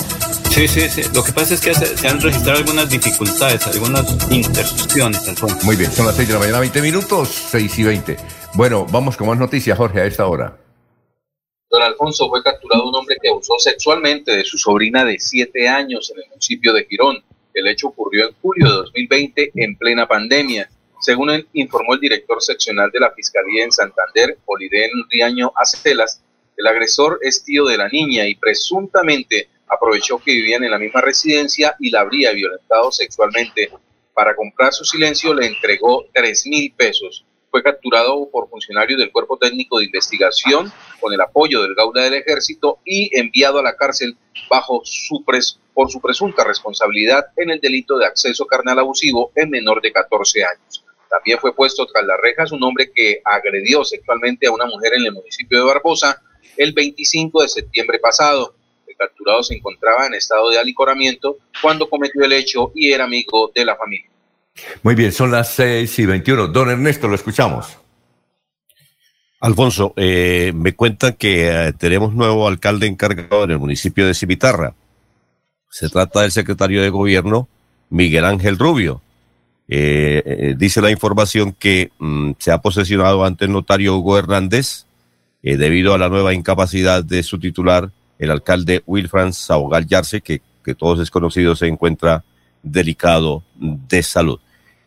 Sí, 0.50 0.70
sí, 0.70 0.90
sí. 0.90 1.04
Lo 1.14 1.22
que 1.26 1.34
pasa 1.34 1.56
es 1.56 1.60
que 1.60 1.76
se, 1.76 1.98
se 1.98 2.08
han 2.08 2.22
registrado 2.22 2.60
algunas 2.60 2.90
dificultades, 2.90 3.68
algunas 3.68 4.06
interrupciones, 4.32 5.28
Alfonso. 5.28 5.58
Muy 5.64 5.76
bien, 5.76 5.92
son 5.92 6.06
las 6.06 6.16
6 6.16 6.30
de 6.30 6.34
la 6.34 6.40
mañana, 6.40 6.60
20 6.62 6.82
minutos, 6.82 7.30
6 7.52 7.80
y 7.80 7.84
20. 7.84 8.18
Bueno, 8.54 8.86
vamos 8.90 9.18
con 9.18 9.28
más 9.28 9.38
noticias, 9.38 9.78
Jorge, 9.78 10.00
a 10.00 10.06
esta 10.06 10.26
hora. 10.26 10.58
Don 11.70 11.82
Alfonso 11.82 12.30
fue 12.30 12.42
capturado 12.42 12.88
un 12.88 12.96
hombre 12.96 13.18
que 13.22 13.28
abusó 13.28 13.60
sexualmente 13.60 14.32
de 14.32 14.46
su 14.46 14.58
sobrina 14.58 15.04
de 15.04 15.20
7 15.20 15.68
años 15.68 16.10
en 16.16 16.24
el 16.24 16.30
municipio 16.30 16.72
de 16.72 16.86
Girón. 16.86 17.22
El 17.56 17.68
hecho 17.68 17.88
ocurrió 17.88 18.28
en 18.28 18.36
julio 18.42 18.68
de 18.68 18.76
2020 18.76 19.52
en 19.56 19.78
plena 19.78 20.06
pandemia. 20.06 20.70
Según 21.00 21.48
informó 21.54 21.94
el 21.94 22.02
director 22.02 22.44
seccional 22.44 22.92
de 22.92 23.00
la 23.00 23.12
Fiscalía 23.12 23.64
en 23.64 23.72
Santander, 23.72 24.38
Oliden 24.46 24.92
Riaño 25.10 25.54
Acelas, 25.56 26.22
el 26.58 26.68
agresor 26.68 27.18
es 27.22 27.46
tío 27.46 27.64
de 27.64 27.78
la 27.78 27.88
niña 27.88 28.28
y 28.28 28.36
presuntamente 28.36 29.48
aprovechó 29.68 30.20
que 30.20 30.34
vivían 30.34 30.66
en 30.66 30.72
la 30.72 30.78
misma 30.78 31.00
residencia 31.00 31.78
y 31.80 31.92
la 31.92 32.02
habría 32.02 32.34
violentado 32.34 32.92
sexualmente. 32.92 33.72
Para 34.14 34.36
comprar 34.36 34.74
su 34.74 34.84
silencio 34.84 35.34
le 35.34 35.48
entregó 35.48 36.06
tres 36.14 36.46
mil 36.46 36.74
pesos. 36.74 37.24
Fue 37.52 37.64
capturado 37.64 38.30
por 38.30 38.50
funcionarios 38.50 39.00
del 39.00 39.14
Cuerpo 39.14 39.38
Técnico 39.38 39.80
de 39.80 39.86
Investigación 39.86 40.70
con 41.00 41.14
el 41.14 41.22
apoyo 41.22 41.62
del 41.62 41.74
Gaula 41.74 42.04
del 42.04 42.16
Ejército 42.16 42.80
y 42.84 43.18
enviado 43.18 43.60
a 43.60 43.64
la 43.64 43.78
cárcel 43.78 44.18
bajo 44.50 44.82
su 44.84 45.24
pres 45.24 45.58
por 45.76 45.92
su 45.92 46.02
presunta 46.02 46.44
responsabilidad 46.46 47.26
en 47.36 47.52
el 47.52 47.60
delito 47.60 47.98
de 47.98 48.06
acceso 48.06 48.46
carnal 48.48 48.80
abusivo 48.80 49.32
en 49.36 49.50
menor 49.50 49.82
de 49.82 49.92
14 49.92 50.44
años. 50.44 50.86
También 51.10 51.38
fue 51.40 51.54
puesto 51.54 51.86
tras 51.86 52.06
las 52.06 52.20
rejas 52.20 52.52
un 52.54 52.64
hombre 52.64 52.92
que 52.96 53.22
agredió 53.24 53.84
sexualmente 53.84 54.48
a 54.48 54.52
una 54.52 54.66
mujer 54.66 54.94
en 54.96 55.06
el 55.06 55.12
municipio 55.12 55.60
de 55.60 55.66
Barbosa 55.66 56.22
el 56.56 56.72
25 56.72 57.42
de 57.42 57.50
septiembre 57.50 58.00
pasado. 58.00 58.56
El 58.88 58.96
capturado 58.96 59.44
se 59.44 59.56
encontraba 59.56 60.08
en 60.08 60.14
estado 60.14 60.50
de 60.50 60.58
alicoramiento 60.58 61.38
cuando 61.62 61.90
cometió 61.90 62.24
el 62.24 62.32
hecho 62.32 62.72
y 62.74 62.94
era 62.94 63.04
amigo 63.04 63.52
de 63.54 63.66
la 63.66 63.76
familia. 63.76 64.10
Muy 64.82 64.96
bien, 64.96 65.12
son 65.12 65.32
las 65.32 65.54
6 65.56 66.00
y 66.00 66.06
21. 66.06 66.48
Don 66.48 66.70
Ernesto, 66.70 67.10
lo 67.10 67.16
escuchamos. 67.16 67.78
Alfonso, 69.42 69.94
eh, 69.98 70.54
me 70.56 70.74
cuentan 70.74 71.14
que 71.14 71.50
eh, 71.50 71.74
tenemos 71.74 72.14
nuevo 72.14 72.48
alcalde 72.48 72.88
encargado 72.88 73.44
en 73.44 73.52
el 73.52 73.60
municipio 73.60 74.08
de 74.08 74.14
Cimitarra. 74.14 74.74
Se 75.76 75.90
trata 75.90 76.22
del 76.22 76.32
secretario 76.32 76.82
de 76.82 76.90
gobierno, 76.90 77.50
Miguel 77.90 78.24
Ángel 78.24 78.58
Rubio. 78.58 79.02
Eh, 79.68 80.24
eh, 80.26 80.56
dice 80.58 80.80
la 80.80 80.90
información 80.90 81.52
que 81.52 81.92
mm, 82.00 82.32
se 82.40 82.54
ha 82.54 82.60
posesionado 82.60 83.26
ante 83.26 83.44
el 83.44 83.52
notario 83.52 83.98
Hugo 83.98 84.18
Hernández 84.18 84.86
eh, 85.44 85.58
debido 85.58 85.94
a 85.94 85.98
la 85.98 86.08
nueva 86.08 86.34
incapacidad 86.34 87.04
de 87.04 87.24
su 87.24 87.40
titular, 87.40 87.92
el 88.20 88.32
alcalde 88.32 88.84
Wilfran 88.86 89.34
Saugal 89.34 89.86
Yarse, 89.86 90.22
que, 90.22 90.42
que 90.64 90.76
todos 90.76 91.02
es 91.02 91.12
conocido, 91.12 91.58
se 91.58 91.68
encuentra 91.68 92.24
delicado 92.64 93.44
de 93.60 94.02
salud. 94.02 94.40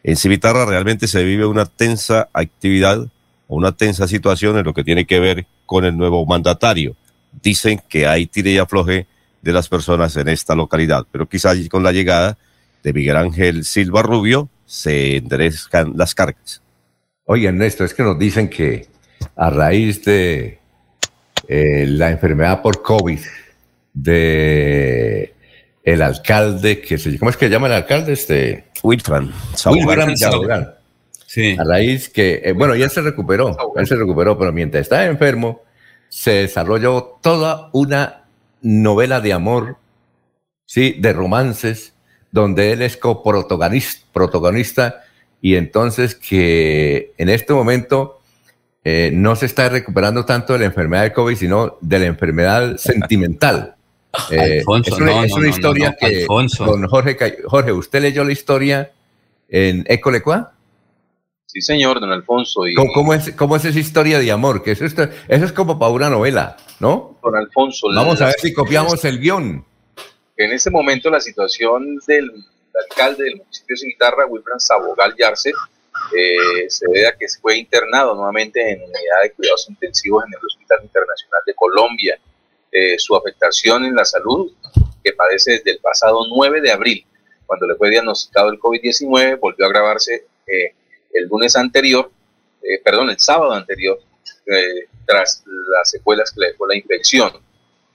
En 0.02 0.16
Civitarra 0.16 0.64
realmente 0.64 1.06
se 1.06 1.22
vive 1.22 1.44
una 1.44 1.66
tensa 1.66 2.30
actividad 2.32 2.98
o 3.46 3.56
una 3.56 3.72
tensa 3.72 4.08
situación 4.08 4.56
en 4.56 4.64
lo 4.64 4.72
que 4.72 4.84
tiene 4.84 5.04
que 5.04 5.20
ver 5.20 5.46
con 5.66 5.84
el 5.84 5.98
nuevo 5.98 6.24
mandatario. 6.24 6.96
Dicen 7.42 7.78
que 7.90 8.06
hay 8.06 8.24
tire 8.24 8.52
y 8.52 8.56
afloje 8.56 9.06
de 9.42 9.52
las 9.52 9.68
personas 9.68 10.16
en 10.16 10.28
esta 10.28 10.54
localidad. 10.54 11.06
Pero 11.10 11.28
quizás 11.28 11.56
con 11.68 11.82
la 11.82 11.92
llegada 11.92 12.38
de 12.82 12.92
Miguel 12.92 13.16
Ángel 13.16 13.64
Silva 13.64 14.02
Rubio 14.02 14.48
se 14.66 15.16
enderezcan 15.16 15.94
las 15.96 16.14
cargas. 16.14 16.62
Oye, 17.24 17.48
Ernesto, 17.48 17.84
es 17.84 17.94
que 17.94 18.02
nos 18.02 18.18
dicen 18.18 18.48
que 18.48 18.86
a 19.36 19.50
raíz 19.50 20.04
de 20.04 20.58
eh, 21.46 21.86
la 21.86 22.10
enfermedad 22.10 22.62
por 22.62 22.82
COVID 22.82 23.20
de 23.92 25.34
el 25.82 26.02
alcalde 26.02 26.80
que 26.80 26.98
se 26.98 27.18
¿cómo 27.18 27.30
es 27.30 27.36
que 27.36 27.46
se 27.46 27.50
llama 27.50 27.66
el 27.66 27.72
alcalde? 27.74 28.12
Este 28.12 28.64
Wilfran 28.82 29.32
Wilfran. 29.66 30.74
Sí. 31.26 31.56
A 31.58 31.64
raíz 31.64 32.08
que, 32.08 32.40
eh, 32.42 32.52
bueno, 32.52 32.74
ya 32.74 32.88
se 32.88 33.02
recuperó, 33.02 33.54
él 33.76 33.86
se 33.86 33.96
recuperó, 33.96 34.38
pero 34.38 34.50
mientras 34.50 34.82
estaba 34.82 35.04
enfermo, 35.04 35.62
se 36.08 36.30
desarrolló 36.30 37.18
toda 37.22 37.68
una 37.74 38.17
novela 38.62 39.20
de 39.20 39.32
amor, 39.32 39.76
sí, 40.66 40.96
de 40.98 41.12
romances, 41.12 41.94
donde 42.30 42.72
él 42.72 42.82
es 42.82 42.96
coprotagonista 42.96 44.06
protagonista, 44.12 45.04
y 45.40 45.54
entonces 45.54 46.14
que 46.14 47.12
en 47.18 47.28
este 47.28 47.52
momento 47.52 48.20
eh, 48.84 49.10
no 49.12 49.36
se 49.36 49.46
está 49.46 49.68
recuperando 49.68 50.24
tanto 50.24 50.52
de 50.52 50.60
la 50.60 50.64
enfermedad 50.66 51.02
de 51.02 51.12
COVID, 51.12 51.36
sino 51.36 51.78
de 51.80 51.98
la 51.98 52.06
enfermedad 52.06 52.76
sentimental. 52.76 53.74
Eh, 54.32 54.64
es 54.84 54.92
una, 54.98 55.24
es 55.26 55.32
una 55.32 55.48
historia 55.48 55.94
que 56.00 56.26
con 56.26 56.48
Jorge, 56.48 57.16
Jorge, 57.44 57.72
¿usted 57.72 58.00
leyó 58.00 58.24
la 58.24 58.32
historia 58.32 58.90
en 59.50 59.84
Ecolecua? 59.86 60.54
Sí, 61.50 61.62
señor, 61.62 61.98
don 61.98 62.12
Alfonso. 62.12 62.66
Y... 62.66 62.74
¿Cómo, 62.74 63.14
es, 63.14 63.32
¿Cómo, 63.32 63.56
es, 63.56 63.64
esa 63.64 63.78
historia 63.78 64.18
de 64.18 64.30
amor? 64.30 64.62
Que 64.62 64.72
eso, 64.72 64.84
es, 64.84 64.92
eso 64.92 65.44
es 65.46 65.52
como 65.52 65.78
para 65.78 65.90
una 65.90 66.10
novela, 66.10 66.58
¿no? 66.78 67.18
Don 67.22 67.34
Alfonso. 67.34 67.86
Vamos 67.94 68.20
a 68.20 68.26
ver 68.26 68.34
si 68.38 68.52
copiamos 68.52 69.02
el 69.06 69.18
guion. 69.18 69.64
En 70.36 70.52
ese 70.52 70.70
momento 70.70 71.08
la 71.08 71.20
situación 71.20 71.98
del 72.06 72.30
alcalde 72.90 73.24
del 73.24 73.36
municipio 73.36 73.74
de 73.74 73.78
Cimitarra, 73.78 74.26
Wilfran 74.26 74.60
Sabogal 74.60 75.14
Yarse, 75.16 75.50
eh, 75.50 76.68
se 76.68 76.86
debe 76.92 77.08
a 77.08 77.16
que 77.16 77.26
fue 77.40 77.56
internado 77.56 78.14
nuevamente 78.14 78.60
en 78.60 78.82
unidad 78.82 79.22
de 79.22 79.32
cuidados 79.32 79.66
intensivos 79.70 80.24
en 80.26 80.34
el 80.38 80.46
Hospital 80.46 80.80
Internacional 80.82 81.40
de 81.46 81.54
Colombia. 81.54 82.18
Eh, 82.70 82.98
su 82.98 83.16
afectación 83.16 83.86
en 83.86 83.94
la 83.94 84.04
salud, 84.04 84.52
que 85.02 85.14
padece 85.14 85.52
desde 85.52 85.70
el 85.70 85.78
pasado 85.78 86.20
9 86.28 86.60
de 86.60 86.72
abril, 86.72 87.06
cuando 87.46 87.66
le 87.66 87.74
fue 87.74 87.88
diagnosticado 87.88 88.50
el 88.50 88.60
COVID-19, 88.60 89.40
volvió 89.40 89.64
a 89.64 89.68
agravarse 89.68 90.26
eh, 90.46 90.74
el 91.12 91.28
lunes 91.28 91.56
anterior, 91.56 92.10
perdón, 92.84 93.10
el 93.10 93.18
sábado 93.18 93.52
anterior, 93.52 93.98
tras 95.06 95.42
las 95.46 95.90
secuelas 95.90 96.32
que 96.32 96.40
le 96.40 96.46
dejó 96.48 96.66
la 96.66 96.76
infección. 96.76 97.32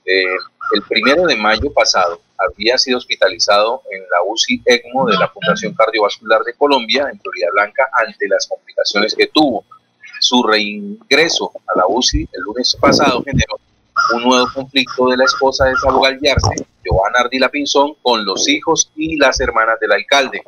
el 0.04 0.82
primero 0.88 1.24
de 1.24 1.36
mayo 1.36 1.72
pasado, 1.72 2.20
había 2.38 2.78
sido 2.78 2.98
hospitalizado 2.98 3.82
en 3.90 4.02
la 4.02 4.22
UCI 4.26 4.62
ECMO 4.64 5.06
de 5.06 5.16
la 5.16 5.28
Fundación 5.28 5.74
Cardiovascular 5.74 6.42
de 6.42 6.54
Colombia, 6.54 7.08
en 7.10 7.20
Florida 7.20 7.48
Blanca, 7.52 7.88
ante 7.92 8.28
las 8.28 8.46
complicaciones 8.46 9.14
que 9.14 9.28
tuvo. 9.28 9.64
Su 10.20 10.42
reingreso 10.42 11.52
a 11.66 11.78
la 11.78 11.84
UCI 11.86 12.28
el 12.32 12.42
lunes 12.42 12.76
pasado 12.80 13.22
generó 13.22 13.58
un 14.14 14.22
nuevo 14.24 14.46
conflicto 14.52 15.08
de 15.08 15.16
la 15.16 15.24
esposa 15.24 15.66
de 15.66 15.76
Sabogal 15.76 16.18
Yarse, 16.20 16.66
Joana 16.84 17.20
Ardila 17.20 17.48
Pinzón, 17.48 17.94
con 18.02 18.24
los 18.24 18.48
hijos 18.48 18.90
y 18.96 19.16
las 19.16 19.40
hermanas 19.40 19.78
del 19.80 19.92
alcalde. 19.92 20.42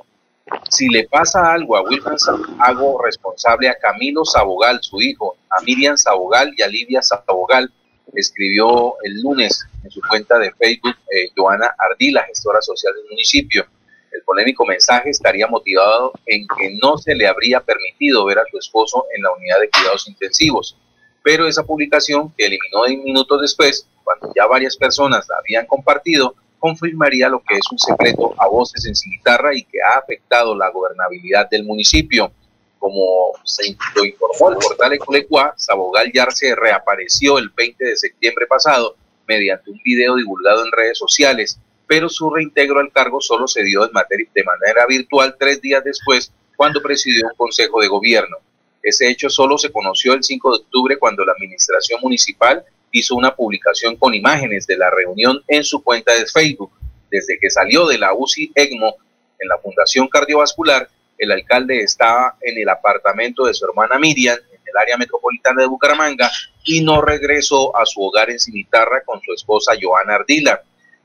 Si 0.70 0.88
le 0.88 1.08
pasa 1.08 1.52
algo 1.52 1.76
a 1.76 1.82
Wilfran, 1.82 2.16
hago 2.60 3.02
responsable 3.02 3.68
a 3.68 3.78
Camilo 3.78 4.24
Sabogal, 4.24 4.78
su 4.80 5.00
hijo, 5.00 5.36
a 5.50 5.60
Miriam 5.62 5.96
Sabogal 5.96 6.54
y 6.56 6.62
a 6.62 6.68
Livia 6.68 7.02
Sabogal, 7.02 7.72
escribió 8.14 8.94
el 9.02 9.20
lunes 9.22 9.66
en 9.82 9.90
su 9.90 10.00
cuenta 10.08 10.38
de 10.38 10.52
Facebook 10.52 10.96
eh, 11.10 11.30
Joana 11.36 11.74
Ardila, 11.78 12.24
gestora 12.24 12.62
social 12.62 12.94
del 12.94 13.10
municipio. 13.10 13.66
El 14.12 14.22
polémico 14.22 14.64
mensaje 14.64 15.10
estaría 15.10 15.46
motivado 15.48 16.12
en 16.26 16.46
que 16.56 16.78
no 16.80 16.96
se 16.96 17.14
le 17.14 17.26
habría 17.26 17.60
permitido 17.60 18.24
ver 18.24 18.38
a 18.38 18.44
su 18.50 18.58
esposo 18.58 19.06
en 19.14 19.22
la 19.22 19.32
unidad 19.32 19.60
de 19.60 19.68
cuidados 19.68 20.08
intensivos. 20.08 20.76
Pero 21.22 21.46
esa 21.48 21.64
publicación, 21.64 22.32
que 22.36 22.46
eliminó 22.46 22.84
minutos 23.02 23.40
después, 23.40 23.88
cuando 24.04 24.32
ya 24.34 24.46
varias 24.46 24.76
personas 24.76 25.26
la 25.28 25.38
habían 25.38 25.66
compartido, 25.66 26.36
confirmaría 26.66 27.28
lo 27.28 27.38
que 27.46 27.54
es 27.54 27.70
un 27.70 27.78
secreto 27.78 28.34
a 28.38 28.48
voces 28.48 28.84
en 28.86 28.96
Cimitarra 28.96 29.54
y 29.54 29.62
que 29.62 29.78
ha 29.80 29.98
afectado 29.98 30.56
la 30.56 30.68
gobernabilidad 30.70 31.48
del 31.48 31.62
municipio. 31.62 32.32
Como 32.80 33.32
se 33.44 33.76
lo 33.94 34.04
informó 34.04 34.50
el 34.50 34.58
portal 34.58 34.92
Ecolecua, 34.94 35.54
Sabogal 35.56 36.10
Yarse 36.12 36.56
reapareció 36.56 37.38
el 37.38 37.50
20 37.50 37.84
de 37.84 37.96
septiembre 37.96 38.46
pasado 38.46 38.96
mediante 39.28 39.70
un 39.70 39.80
video 39.84 40.16
divulgado 40.16 40.64
en 40.64 40.72
redes 40.72 40.98
sociales, 40.98 41.56
pero 41.86 42.08
su 42.08 42.30
reintegro 42.30 42.80
al 42.80 42.90
cargo 42.90 43.20
solo 43.20 43.46
se 43.46 43.62
dio 43.62 43.86
de 43.86 43.92
manera 43.92 44.86
virtual 44.88 45.36
tres 45.38 45.60
días 45.60 45.84
después, 45.84 46.32
cuando 46.56 46.82
presidió 46.82 47.28
un 47.28 47.36
consejo 47.36 47.80
de 47.80 47.86
gobierno. 47.86 48.38
Ese 48.82 49.08
hecho 49.08 49.30
solo 49.30 49.56
se 49.56 49.70
conoció 49.70 50.14
el 50.14 50.24
5 50.24 50.50
de 50.50 50.56
octubre 50.64 50.98
cuando 50.98 51.24
la 51.24 51.32
administración 51.32 52.00
municipal 52.02 52.64
hizo 52.98 53.14
una 53.14 53.34
publicación 53.34 53.96
con 53.96 54.14
imágenes 54.14 54.66
de 54.66 54.76
la 54.76 54.90
reunión 54.90 55.42
en 55.48 55.64
su 55.64 55.82
cuenta 55.82 56.12
de 56.14 56.26
Facebook. 56.26 56.72
Desde 57.10 57.38
que 57.38 57.50
salió 57.50 57.86
de 57.86 57.98
la 57.98 58.14
UCI 58.14 58.52
EGMO 58.54 58.96
en 59.38 59.48
la 59.48 59.58
Fundación 59.58 60.08
Cardiovascular, 60.08 60.88
el 61.18 61.32
alcalde 61.32 61.80
estaba 61.80 62.36
en 62.40 62.58
el 62.58 62.68
apartamento 62.68 63.46
de 63.46 63.54
su 63.54 63.64
hermana 63.64 63.98
Miriam, 63.98 64.36
en 64.36 64.60
el 64.64 64.76
área 64.76 64.96
metropolitana 64.96 65.62
de 65.62 65.68
Bucaramanga, 65.68 66.30
y 66.64 66.82
no 66.82 67.00
regresó 67.00 67.76
a 67.76 67.86
su 67.86 68.02
hogar 68.02 68.30
en 68.30 68.38
Cimitarra 68.38 69.02
con 69.04 69.20
su 69.22 69.32
esposa 69.32 69.72
Joana 69.80 70.16
Ardila. 70.16 70.62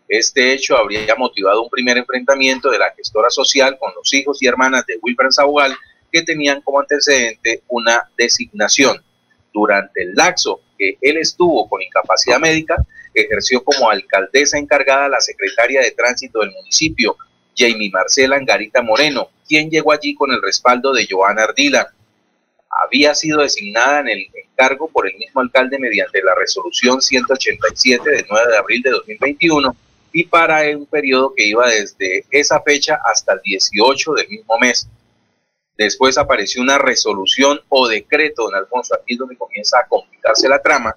Este 0.07 0.53
hecho 0.53 0.77
habría 0.77 1.15
motivado 1.15 1.63
un 1.63 1.69
primer 1.69 1.97
enfrentamiento 1.97 2.69
de 2.69 2.79
la 2.79 2.93
gestora 2.95 3.29
social 3.29 3.77
con 3.79 3.93
los 3.95 4.13
hijos 4.13 4.41
y 4.41 4.47
hermanas 4.47 4.85
de 4.85 4.97
Wilfred 5.01 5.29
Sabogal, 5.29 5.75
que 6.11 6.23
tenían 6.23 6.61
como 6.61 6.79
antecedente 6.79 7.63
una 7.69 8.09
designación. 8.17 9.01
Durante 9.53 10.03
el 10.03 10.13
laxo 10.15 10.61
que 10.81 10.97
él 10.99 11.17
estuvo 11.17 11.69
con 11.69 11.81
incapacidad 11.81 12.39
médica, 12.39 12.75
ejerció 13.13 13.63
como 13.63 13.89
alcaldesa 13.89 14.57
encargada 14.57 15.07
la 15.09 15.21
secretaria 15.21 15.81
de 15.81 15.91
tránsito 15.91 16.39
del 16.39 16.51
municipio, 16.51 17.15
Jamie 17.55 17.91
Marcela 17.91 18.37
Angarita 18.37 18.81
Moreno, 18.81 19.29
quien 19.47 19.69
llegó 19.69 19.91
allí 19.91 20.15
con 20.15 20.31
el 20.31 20.41
respaldo 20.41 20.91
de 20.93 21.07
Joana 21.07 21.43
Ardila. 21.43 21.93
Había 22.83 23.13
sido 23.13 23.41
designada 23.41 23.99
en 23.99 24.09
el 24.09 24.27
encargo 24.33 24.89
por 24.89 25.07
el 25.07 25.15
mismo 25.17 25.41
alcalde 25.41 25.77
mediante 25.77 26.23
la 26.23 26.33
resolución 26.33 27.01
187 27.01 28.09
del 28.09 28.25
9 28.27 28.51
de 28.51 28.57
abril 28.57 28.81
de 28.81 28.89
2021 28.91 29.75
y 30.13 30.23
para 30.25 30.61
un 30.75 30.85
periodo 30.85 31.33
que 31.35 31.45
iba 31.45 31.69
desde 31.69 32.25
esa 32.31 32.61
fecha 32.61 32.99
hasta 33.05 33.33
el 33.33 33.41
18 33.43 34.13
del 34.13 34.29
mismo 34.29 34.57
mes. 34.59 34.87
Después 35.77 36.17
apareció 36.17 36.61
una 36.61 36.77
resolución 36.77 37.59
o 37.69 37.87
decreto, 37.87 38.43
don 38.43 38.55
Alfonso, 38.55 38.95
aquí 38.95 39.13
es 39.13 39.19
donde 39.19 39.37
comienza 39.37 39.79
a 39.79 39.87
complicarse 39.87 40.47
la 40.47 40.61
trama. 40.61 40.95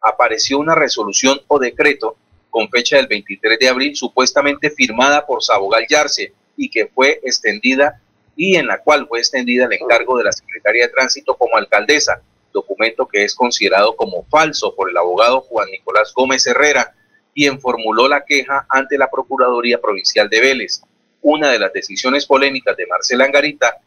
Apareció 0.00 0.58
una 0.58 0.74
resolución 0.74 1.40
o 1.48 1.58
decreto 1.58 2.16
con 2.50 2.68
fecha 2.68 2.96
del 2.96 3.06
23 3.06 3.58
de 3.58 3.68
abril, 3.68 3.96
supuestamente 3.96 4.70
firmada 4.70 5.24
por 5.24 5.42
Sabogal 5.42 5.86
Yarse 5.88 6.32
y 6.56 6.68
que 6.68 6.86
fue 6.86 7.20
extendida 7.22 8.00
y 8.36 8.56
en 8.56 8.66
la 8.66 8.78
cual 8.78 9.06
fue 9.08 9.20
extendida 9.20 9.64
el 9.64 9.72
encargo 9.72 10.18
de 10.18 10.24
la 10.24 10.32
Secretaría 10.32 10.86
de 10.86 10.92
Tránsito 10.92 11.36
como 11.36 11.56
alcaldesa, 11.56 12.20
documento 12.52 13.06
que 13.06 13.24
es 13.24 13.34
considerado 13.34 13.96
como 13.96 14.24
falso 14.24 14.74
por 14.74 14.90
el 14.90 14.96
abogado 14.96 15.40
Juan 15.42 15.70
Nicolás 15.70 16.12
Gómez 16.14 16.46
Herrera, 16.46 16.94
quien 17.34 17.60
formuló 17.60 18.08
la 18.08 18.24
queja 18.24 18.66
ante 18.68 18.98
la 18.98 19.10
Procuraduría 19.10 19.80
Provincial 19.80 20.28
de 20.28 20.40
Vélez. 20.40 20.82
Una 21.22 21.50
de 21.50 21.58
las 21.58 21.72
decisiones 21.72 22.26
polémicas 22.26 22.76
de 22.76 22.86
Marcela 22.86 23.24
Angarita 23.24 23.78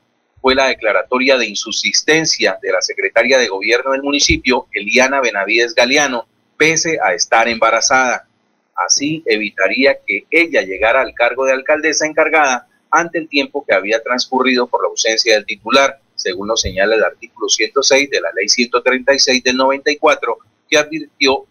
fue 0.45 0.53
la 0.53 0.67
declaratoria 0.67 1.39
de 1.39 1.47
insubsistencia 1.47 2.59
de 2.61 2.71
la 2.71 2.79
secretaria 2.79 3.39
de 3.39 3.47
Gobierno 3.47 3.93
del 3.93 4.03
municipio, 4.03 4.67
Eliana 4.71 5.19
Benavides 5.19 5.73
Galeano, 5.73 6.27
pese 6.55 6.99
a 7.03 7.15
estar 7.15 7.47
embarazada. 7.47 8.27
Así 8.75 9.23
evitaría 9.25 9.97
que 10.05 10.27
ella 10.29 10.61
llegara 10.61 11.01
al 11.01 11.15
cargo 11.15 11.45
de 11.45 11.53
alcaldesa 11.53 12.05
encargada 12.05 12.67
ante 12.91 13.17
el 13.17 13.27
tiempo 13.27 13.65
que 13.67 13.73
había 13.73 14.03
transcurrido 14.03 14.67
por 14.67 14.83
la 14.83 14.89
ausencia 14.89 15.33
del 15.33 15.47
titular, 15.47 15.99
según 16.13 16.47
lo 16.47 16.55
señala 16.55 16.93
el 16.93 17.03
artículo 17.03 17.49
106 17.49 18.11
de 18.11 18.21
la 18.21 18.29
ley 18.35 18.47
136 18.47 19.43
del 19.43 19.57
94, 19.57 20.37
que 20.69 20.77
advirtió 20.77 21.43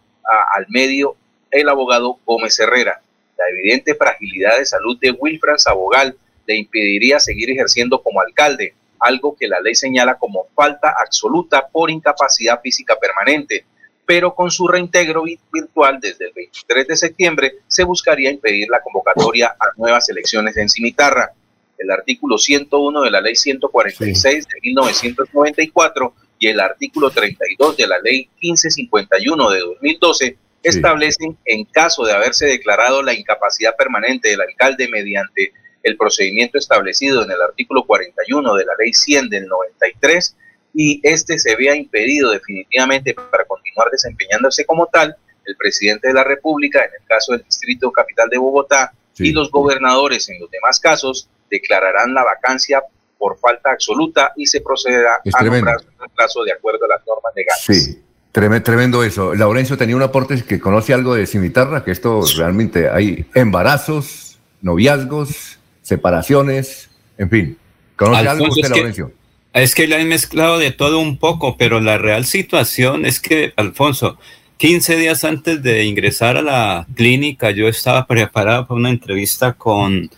al 0.55 0.67
medio 0.69 1.17
el 1.51 1.67
abogado 1.67 2.17
Gómez 2.23 2.57
Herrera. 2.61 3.01
La 3.37 3.49
evidente 3.49 3.93
fragilidad 3.93 4.57
de 4.57 4.65
salud 4.65 4.97
de 5.01 5.11
Wilfran 5.11 5.59
Sabogal 5.59 6.15
le 6.47 6.55
impediría 6.55 7.19
seguir 7.19 7.51
ejerciendo 7.51 8.01
como 8.01 8.21
alcalde, 8.21 8.73
algo 8.99 9.35
que 9.35 9.47
la 9.47 9.59
ley 9.59 9.75
señala 9.75 10.17
como 10.17 10.47
falta 10.55 10.95
absoluta 10.99 11.67
por 11.67 11.89
incapacidad 11.89 12.61
física 12.61 12.95
permanente, 12.95 13.65
pero 14.05 14.35
con 14.35 14.51
su 14.51 14.67
reintegro 14.67 15.23
virtual 15.51 15.99
desde 15.99 16.25
el 16.25 16.33
23 16.33 16.87
de 16.87 16.97
septiembre 16.97 17.55
se 17.67 17.83
buscaría 17.83 18.31
impedir 18.31 18.69
la 18.69 18.81
convocatoria 18.81 19.55
a 19.59 19.67
nuevas 19.77 20.07
elecciones 20.09 20.55
en 20.57 20.69
Cimitarra. 20.69 21.31
El 21.77 21.91
artículo 21.91 22.37
101 22.37 23.01
de 23.01 23.11
la 23.11 23.21
ley 23.21 23.35
146 23.35 24.47
de 24.47 24.59
1994 24.61 26.13
y 26.39 26.47
el 26.47 26.59
artículo 26.59 27.09
32 27.09 27.77
de 27.77 27.87
la 27.87 27.99
ley 27.99 28.29
1551 28.41 29.49
de 29.49 29.59
2012 29.59 30.37
establecen, 30.63 31.37
en 31.45 31.65
caso 31.65 32.03
de 32.05 32.13
haberse 32.13 32.45
declarado 32.45 33.03
la 33.03 33.13
incapacidad 33.13 33.75
permanente 33.75 34.29
del 34.29 34.41
alcalde 34.41 34.87
mediante 34.87 35.53
el 35.85 35.97
procedimiento 35.97 36.57
establecido 36.57 37.23
en 37.23 37.31
el 37.31 37.41
artículo 37.41 37.85
41 37.85 38.55
de 38.55 38.65
la 38.65 38.73
ley 38.79 38.91
100 38.91 39.29
del 39.29 39.47
93 39.47 40.35
y 40.73 40.99
este 41.03 41.37
se 41.37 41.55
vea 41.55 41.75
impedido 41.75 42.31
definitivamente 42.31 43.13
para 43.13 43.45
continuar 43.45 43.89
desempeñándose 43.91 44.65
como 44.65 44.87
tal, 44.87 45.15
el 45.45 45.55
presidente 45.55 46.07
de 46.07 46.15
la 46.15 46.23
República, 46.23 46.79
en 46.79 46.91
el 46.99 47.07
caso 47.07 47.33
del 47.33 47.43
Distrito 47.43 47.91
Capital 47.91 48.29
de 48.29 48.39
Bogotá, 48.39 48.93
y 49.17 49.31
los 49.31 49.51
gobernadores 49.51 50.27
en 50.27 50.39
los 50.39 50.49
demás 50.49 50.79
casos 50.79 51.29
declararán 51.49 52.15
la 52.15 52.23
vacancia 52.23 52.83
por 53.17 53.37
falta 53.37 53.71
absoluta 53.71 54.33
y 54.35 54.47
se 54.47 54.61
procederá 54.61 55.21
Es 55.23 55.35
a 55.35 55.43
nombrar 55.43 55.79
su 55.79 55.87
reemplazo 55.99 56.43
de 56.43 56.51
acuerdo 56.51 56.85
a 56.85 56.97
las 56.97 57.07
normas 57.07 57.31
legales. 57.35 57.63
Sí, 57.63 58.03
tremendo, 58.31 58.63
tremendo 58.63 59.03
eso. 59.03 59.35
Laurencio 59.35 59.77
tenía 59.77 59.95
un 59.95 60.01
aporte 60.01 60.43
que 60.43 60.59
conoce 60.59 60.93
algo 60.93 61.13
de 61.13 61.27
cimitarra, 61.27 61.85
que 61.85 61.91
esto 61.91 62.23
realmente 62.35 62.89
hay 62.89 63.25
embarazos, 63.35 64.39
noviazgos, 64.61 65.54
separaciones, 65.85 66.89
en 67.17 67.29
fin. 67.29 67.57
¿Conoce 67.95 68.27
algo 68.27 68.47
usted, 68.47 68.63
es 68.63 68.69
que- 68.71 68.75
Laurencio? 68.75 69.11
Es 69.53 69.73
que 69.73 69.87
le 69.87 69.95
han 69.95 70.07
mezclado 70.09 70.59
de 70.59 70.71
todo 70.71 70.99
un 70.99 71.17
poco, 71.17 71.55
pero 71.57 71.79
la 71.79 71.97
real 71.97 72.25
situación 72.25 73.05
es 73.05 73.21
que, 73.21 73.53
Alfonso, 73.55 74.17
15 74.57 74.97
días 74.97 75.23
antes 75.23 75.63
de 75.63 75.85
ingresar 75.85 76.35
a 76.35 76.41
la 76.41 76.87
clínica, 76.93 77.51
yo 77.51 77.69
estaba 77.69 78.05
preparado 78.05 78.67
para 78.67 78.77
una 78.77 78.89
entrevista 78.89 79.53
con 79.53 80.09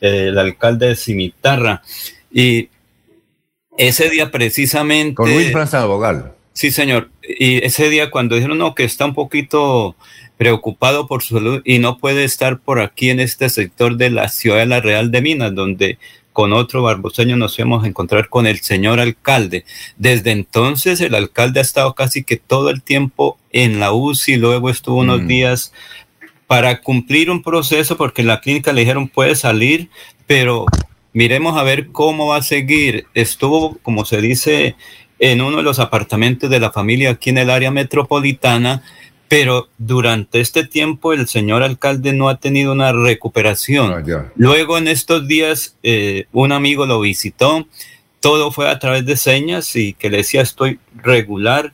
eh, 0.00 0.26
el 0.28 0.38
alcalde 0.38 0.88
de 0.88 0.96
Cimitarra. 0.96 1.82
Y 2.32 2.68
ese 3.78 4.10
día 4.10 4.32
precisamente... 4.32 5.14
Con 5.14 5.32
Luis 5.32 5.52
Franza 5.52 5.84
Bogal. 5.84 6.32
Sí, 6.52 6.72
señor. 6.72 7.10
Y 7.22 7.64
ese 7.64 7.88
día 7.90 8.10
cuando 8.10 8.34
dijeron 8.34 8.58
no, 8.58 8.74
que 8.74 8.84
está 8.84 9.04
un 9.04 9.14
poquito 9.14 9.94
preocupado 10.40 11.06
por 11.06 11.22
su 11.22 11.34
salud 11.34 11.60
y 11.66 11.80
no 11.80 11.98
puede 11.98 12.24
estar 12.24 12.60
por 12.60 12.80
aquí 12.80 13.10
en 13.10 13.20
este 13.20 13.50
sector 13.50 13.98
de 13.98 14.08
la 14.08 14.30
ciudad 14.30 14.60
de 14.60 14.64
la 14.64 14.80
Real 14.80 15.10
de 15.10 15.20
Minas, 15.20 15.54
donde 15.54 15.98
con 16.32 16.54
otro 16.54 16.82
barboseño 16.82 17.36
nos 17.36 17.58
íbamos 17.58 17.84
a 17.84 17.86
encontrar 17.86 18.30
con 18.30 18.46
el 18.46 18.60
señor 18.60 19.00
alcalde. 19.00 19.66
Desde 19.98 20.30
entonces 20.30 21.02
el 21.02 21.14
alcalde 21.14 21.60
ha 21.60 21.62
estado 21.62 21.94
casi 21.94 22.24
que 22.24 22.38
todo 22.38 22.70
el 22.70 22.80
tiempo 22.80 23.36
en 23.52 23.80
la 23.80 23.92
UCI, 23.92 24.36
luego 24.36 24.70
estuvo 24.70 25.00
unos 25.00 25.26
días 25.28 25.74
para 26.46 26.80
cumplir 26.80 27.30
un 27.30 27.42
proceso, 27.42 27.98
porque 27.98 28.22
en 28.22 28.28
la 28.28 28.40
clínica 28.40 28.72
le 28.72 28.80
dijeron 28.80 29.08
puede 29.08 29.34
salir, 29.34 29.90
pero 30.26 30.64
miremos 31.12 31.58
a 31.58 31.64
ver 31.64 31.88
cómo 31.88 32.28
va 32.28 32.36
a 32.36 32.42
seguir. 32.42 33.04
Estuvo, 33.12 33.76
como 33.82 34.06
se 34.06 34.22
dice, 34.22 34.74
en 35.18 35.42
uno 35.42 35.58
de 35.58 35.64
los 35.64 35.78
apartamentos 35.80 36.48
de 36.48 36.60
la 36.60 36.72
familia 36.72 37.10
aquí 37.10 37.28
en 37.28 37.36
el 37.36 37.50
área 37.50 37.70
metropolitana, 37.70 38.82
pero 39.30 39.68
durante 39.78 40.40
este 40.40 40.66
tiempo 40.66 41.12
el 41.12 41.28
señor 41.28 41.62
alcalde 41.62 42.12
no 42.12 42.28
ha 42.28 42.38
tenido 42.40 42.72
una 42.72 42.92
recuperación. 42.92 43.92
Luego 44.34 44.76
en 44.76 44.88
estos 44.88 45.28
días 45.28 45.76
eh, 45.84 46.26
un 46.32 46.50
amigo 46.50 46.84
lo 46.84 46.98
visitó, 47.00 47.68
todo 48.18 48.50
fue 48.50 48.68
a 48.68 48.80
través 48.80 49.06
de 49.06 49.16
señas 49.16 49.76
y 49.76 49.92
que 49.92 50.10
le 50.10 50.16
decía 50.18 50.42
estoy 50.42 50.80
regular. 50.96 51.72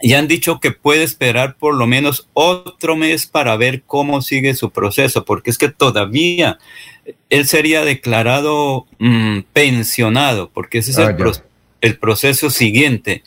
Y 0.00 0.14
han 0.14 0.26
dicho 0.26 0.58
que 0.58 0.72
puede 0.72 1.04
esperar 1.04 1.54
por 1.56 1.76
lo 1.76 1.86
menos 1.86 2.26
otro 2.32 2.96
mes 2.96 3.26
para 3.28 3.56
ver 3.56 3.84
cómo 3.86 4.20
sigue 4.20 4.52
su 4.54 4.70
proceso, 4.70 5.24
porque 5.24 5.48
es 5.50 5.58
que 5.58 5.68
todavía 5.68 6.58
él 7.30 7.46
sería 7.46 7.84
declarado 7.84 8.86
mm, 8.98 9.42
pensionado, 9.52 10.50
porque 10.52 10.78
ese 10.78 10.90
es 10.90 10.98
Ah, 10.98 11.02
el, 11.04 11.10
ya. 11.10 11.16
pro- 11.18 11.32
el 11.82 11.98
proceso 11.98 12.50
siguiente. 12.50 13.22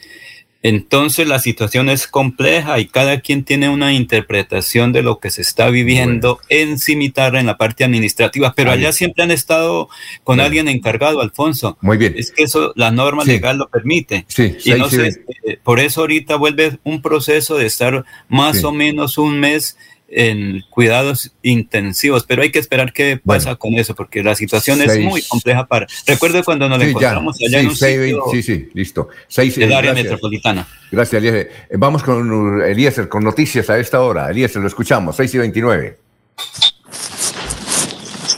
Entonces 0.67 1.27
la 1.27 1.37
situación 1.37 1.89
es 1.91 2.07
compleja 2.07 2.79
y 2.79 2.87
cada 2.87 3.19
quien 3.19 3.43
tiene 3.43 3.69
una 3.69 3.93
interpretación 3.93 4.93
de 4.93 5.03
lo 5.03 5.19
que 5.19 5.29
se 5.29 5.43
está 5.43 5.69
viviendo 5.69 6.39
en 6.49 6.79
Cimitarra 6.79 7.39
en 7.39 7.45
la 7.45 7.55
parte 7.55 7.83
administrativa, 7.83 8.51
pero 8.55 8.71
Ahí 8.71 8.79
allá 8.79 8.91
siempre 8.91 9.23
han 9.23 9.29
estado 9.29 9.89
con 10.23 10.39
alguien 10.39 10.67
encargado, 10.67 11.21
Alfonso. 11.21 11.77
Muy 11.81 11.97
bien. 11.97 12.15
Es 12.17 12.31
que 12.31 12.41
eso 12.41 12.73
la 12.75 12.89
norma 12.89 13.25
Sí. 13.25 13.33
legal 13.33 13.59
lo 13.59 13.69
permite. 13.69 14.25
Sí, 14.27 14.55
y 14.57 14.61
seis 14.61 14.77
no 14.79 14.87
y 14.87 14.89
sé, 14.89 15.23
eh, 15.45 15.59
por 15.63 15.79
eso 15.79 16.01
ahorita 16.01 16.35
vuelve 16.37 16.79
un 16.83 16.99
proceso 17.03 17.59
de 17.59 17.67
estar 17.67 18.03
más 18.27 18.57
Sí. 18.57 18.65
o 18.65 18.71
menos 18.71 19.19
un 19.19 19.39
mes 19.39 19.77
en 20.17 20.63
cuidados 20.69 21.31
intensivos, 21.41 22.23
pero 22.25 22.41
hay 22.41 22.49
que 22.51 22.59
esperar 22.59 22.93
qué 22.93 23.19
pasa 23.23 23.55
con 23.55 23.73
eso, 23.73 23.93
porque 23.95 24.23
la 24.23 24.33
situación 24.33 24.81
es 24.81 24.97
muy 24.99 25.21
compleja 25.23 25.65
para... 25.65 25.87
Recuerde 26.07 26.41
cuando 26.43 26.69
nos 26.69 26.79
Sí, 26.79 26.85
ya. 26.85 26.89
encontramos 26.91 27.37
allá 27.41 27.49
Sí, 27.49 27.55
en 27.65 27.67
un 27.69 27.75
seis, 27.75 27.99
sitio 28.01 28.23
sí, 28.31 28.43
sí, 28.43 28.69
listo. 28.73 29.09
Seis, 29.27 29.55
del 29.55 29.71
eh, 29.71 29.75
área 29.75 29.91
gracias. 29.91 30.03
metropolitana. 30.11 30.67
Gracias, 30.91 31.19
Eliezer. 31.21 31.51
Vamos 31.77 32.01
con 32.03 32.61
Eliezer, 32.63 33.09
con 33.09 33.23
noticias 33.25 33.69
a 33.69 33.77
esta 33.77 34.01
hora. 34.01 34.29
Eliezer, 34.31 34.61
lo 34.61 34.67
escuchamos, 34.69 35.17
6 35.17 35.33
y 35.35 35.37
29. 35.39 35.97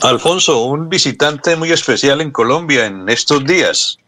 Alfonso, 0.02 0.64
un 0.64 0.88
visitante 0.88 1.56
muy 1.56 1.70
especial 1.72 2.20
en 2.20 2.30
Colombia 2.30 2.86
en 2.86 3.08
estos 3.08 3.44
días. 3.44 3.98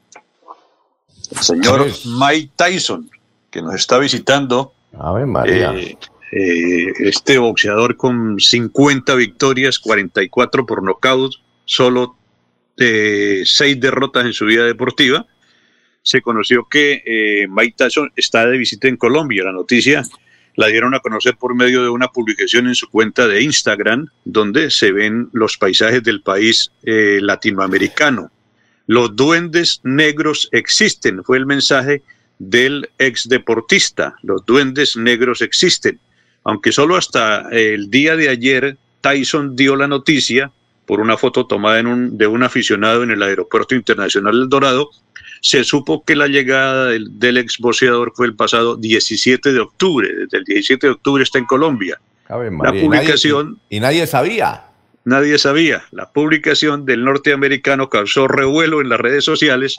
El 1.31 1.39
señor 1.39 1.87
Mike 2.05 2.51
Tyson, 2.57 3.09
que 3.51 3.63
nos 3.63 3.75
está 3.75 3.99
visitando. 3.99 4.73
Ave 4.99 5.27
María. 5.27 5.73
Eh, 5.75 5.97
eh, 6.33 6.93
este 7.01 7.39
boxeador 7.39 7.97
con 7.97 8.39
50 8.39 9.15
victorias, 9.15 9.79
44 9.79 10.67
por 10.67 10.83
nocaut, 10.83 11.33
solo 11.65 12.17
eh, 12.77 13.43
6 13.45 13.81
derrotas 13.81 14.27
en 14.27 14.33
su 14.33 14.47
vida 14.47 14.65
deportiva. 14.65 15.27
Se 16.03 16.23
conoció 16.23 16.67
que 16.71 17.03
eh, 17.05 17.47
Mike 17.49 17.75
Tyson 17.77 18.13
está 18.17 18.47
de 18.47 18.57
visita 18.57 18.89
en 18.89 18.97
Colombia. 18.97 19.45
La 19.45 19.53
noticia 19.53 20.03
la 20.57 20.69
dieron 20.69 20.95
a 20.95 21.01
conocer 21.01 21.37
por 21.37 21.55
medio 21.55 21.83
de 21.83 21.89
una 21.89 22.09
publicación 22.09 22.67
en 22.67 22.75
su 22.75 22.89
cuenta 22.89 23.27
de 23.27 23.43
Instagram, 23.43 24.09
donde 24.25 24.71
se 24.71 24.93
ven 24.93 25.29
los 25.33 25.57
paisajes 25.57 26.03
del 26.03 26.23
país 26.23 26.73
eh, 26.83 27.19
latinoamericano. 27.21 28.31
Los 28.87 29.15
duendes 29.15 29.81
negros 29.85 30.49
existen, 30.53 31.23
fue 31.23 31.39
el 31.39 31.47
mensaje 31.47 32.03
del 32.39 32.91
ex 32.99 33.29
deportista. 33.29 34.17
Los 34.23 34.45
duendes 34.45 34.97
negros 34.97 35.43
existen. 35.43 36.01
Aunque 36.45 36.73
solo 36.73 36.97
hasta 36.97 37.49
el 37.51 37.91
día 37.91 38.17
de 38.17 38.29
ayer 38.29 38.77
Tyson 39.01 39.57
dio 39.57 39.77
la 39.77 39.89
noticia 39.89 40.51
por 40.87 41.01
una 41.01 41.17
foto 41.17 41.47
tomada 41.47 41.79
en 41.79 41.87
un, 41.87 42.19
de 42.19 42.27
un 42.27 42.43
aficionado 42.43 43.03
en 43.03 43.11
el 43.11 43.23
Aeropuerto 43.23 43.75
Internacional 43.75 44.39
del 44.39 44.49
Dorado, 44.49 44.91
se 45.41 45.65
supo 45.65 46.05
que 46.05 46.17
la 46.17 46.27
llegada 46.27 46.87
del, 46.87 47.19
del 47.19 47.39
ex 47.39 47.59
boxeador 47.59 48.13
fue 48.15 48.27
el 48.27 48.35
pasado 48.35 48.77
17 48.77 49.53
de 49.53 49.61
octubre. 49.61 50.09
Desde 50.09 50.39
el 50.39 50.45
17 50.45 50.87
de 50.87 50.93
octubre 50.93 51.23
está 51.23 51.39
en 51.39 51.47
Colombia. 51.47 52.01
La 52.29 52.73
publicación 52.73 53.59
Y 53.69 53.81
nadie 53.81 54.07
sabía. 54.07 54.65
Nadie 55.05 55.39
sabía. 55.39 55.83
La 55.91 56.11
publicación 56.11 56.85
del 56.85 57.05
norteamericano 57.05 57.89
causó 57.89 58.29
revuelo 58.29 58.81
en 58.81 58.89
las 58.89 59.01
redes 59.01 59.25
sociales, 59.25 59.79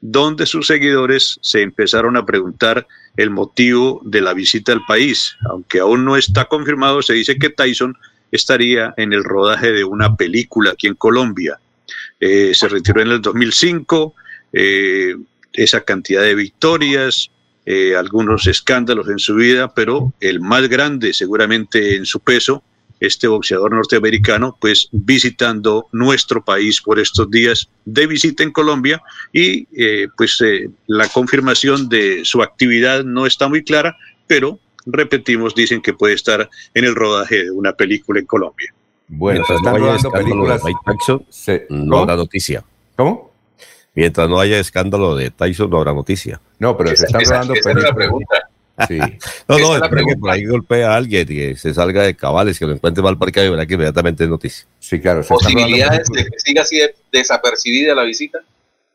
donde 0.00 0.46
sus 0.46 0.66
seguidores 0.66 1.38
se 1.42 1.62
empezaron 1.62 2.16
a 2.16 2.24
preguntar 2.24 2.86
el 3.16 3.30
motivo 3.30 4.00
de 4.04 4.20
la 4.20 4.32
visita 4.32 4.72
al 4.72 4.84
país. 4.86 5.36
Aunque 5.50 5.80
aún 5.80 6.04
no 6.04 6.16
está 6.16 6.46
confirmado, 6.46 7.02
se 7.02 7.14
dice 7.14 7.38
que 7.38 7.50
Tyson 7.50 7.96
estaría 8.30 8.94
en 8.96 9.12
el 9.12 9.24
rodaje 9.24 9.72
de 9.72 9.84
una 9.84 10.16
película 10.16 10.70
aquí 10.70 10.86
en 10.86 10.94
Colombia. 10.94 11.58
Eh, 12.18 12.52
se 12.54 12.68
retiró 12.68 13.02
en 13.02 13.08
el 13.08 13.20
2005, 13.20 14.14
eh, 14.52 15.16
esa 15.52 15.82
cantidad 15.82 16.22
de 16.22 16.34
victorias, 16.34 17.30
eh, 17.66 17.94
algunos 17.96 18.46
escándalos 18.46 19.08
en 19.08 19.18
su 19.18 19.34
vida, 19.34 19.74
pero 19.74 20.12
el 20.20 20.40
más 20.40 20.68
grande 20.68 21.12
seguramente 21.12 21.96
en 21.96 22.06
su 22.06 22.20
peso 22.20 22.62
este 23.00 23.26
boxeador 23.26 23.72
norteamericano, 23.72 24.56
pues 24.60 24.88
visitando 24.92 25.86
nuestro 25.92 26.44
país 26.44 26.80
por 26.80 26.98
estos 26.98 27.30
días 27.30 27.68
de 27.84 28.06
visita 28.06 28.42
en 28.42 28.52
Colombia 28.52 29.02
y 29.32 29.66
eh, 29.76 30.08
pues 30.16 30.40
eh, 30.42 30.68
la 30.86 31.08
confirmación 31.08 31.88
de 31.88 32.20
su 32.24 32.42
actividad 32.42 33.02
no 33.02 33.26
está 33.26 33.48
muy 33.48 33.64
clara, 33.64 33.96
pero 34.26 34.58
repetimos, 34.86 35.54
dicen 35.54 35.80
que 35.80 35.94
puede 35.94 36.14
estar 36.14 36.48
en 36.74 36.84
el 36.84 36.94
rodaje 36.94 37.44
de 37.44 37.50
una 37.50 37.72
película 37.72 38.20
en 38.20 38.26
Colombia. 38.26 38.72
Bueno, 39.08 39.40
Mientras 39.40 39.58
están 39.58 39.80
no 39.80 39.86
haya 39.86 39.96
escándalo 39.96 40.46
de 40.46 40.60
Mike 40.64 40.80
Tyson, 40.86 41.26
no 41.68 41.90
¿Cómo? 41.90 41.98
habrá 42.02 42.16
noticia. 42.16 42.64
¿Cómo? 42.96 43.30
Mientras 43.94 44.28
no 44.28 44.38
haya 44.38 44.58
escándalo 44.60 45.16
de 45.16 45.30
Tyson, 45.30 45.68
no 45.68 45.78
habrá 45.78 45.92
noticia. 45.92 46.40
No, 46.58 46.76
pero 46.76 46.94
se 46.94 47.06
están 47.06 47.24
rodando 47.24 47.54
películas. 47.54 48.42
Sí. 48.88 48.98
No, 49.48 49.58
no, 49.58 49.76
es 49.76 49.82
que 49.82 50.16
por 50.16 50.30
ahí 50.30 50.44
golpea 50.44 50.92
a 50.92 50.96
alguien 50.96 51.22
y 51.22 51.34
que 51.34 51.56
se 51.56 51.74
salga 51.74 52.02
de 52.04 52.14
cabales, 52.14 52.58
que 52.58 52.66
lo 52.66 52.72
encuentre 52.72 53.02
mal 53.02 53.18
parqueado 53.18 53.48
y 53.48 53.50
verá 53.50 53.66
que 53.66 53.74
inmediatamente 53.74 54.24
es 54.24 54.30
noticia. 54.30 54.64
Sí, 54.78 55.00
claro. 55.00 55.22
¿Posibilidades 55.22 56.08
de 56.08 56.24
que 56.24 56.38
siga 56.38 56.62
así 56.62 56.78
de- 56.78 56.94
desapercibida 57.10 57.94
la 57.94 58.04
visita? 58.04 58.38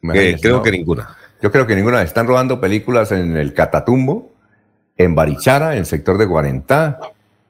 Imagínense, 0.02 0.42
creo 0.42 0.58
no. 0.58 0.64
que 0.64 0.72
ninguna. 0.72 1.18
Yo 1.42 1.52
creo 1.52 1.68
que 1.68 1.76
ninguna. 1.76 2.02
Están 2.02 2.28
rodando 2.28 2.62
películas 2.62 3.12
en 3.12 3.36
el 3.36 3.54
Catatumbo, 3.54 4.32
en 4.98 5.14
Barichara, 5.14 5.74
en 5.74 5.80
el 5.80 5.86
sector 5.86 6.18
de 6.18 6.26
Guarentá, 6.26 7.00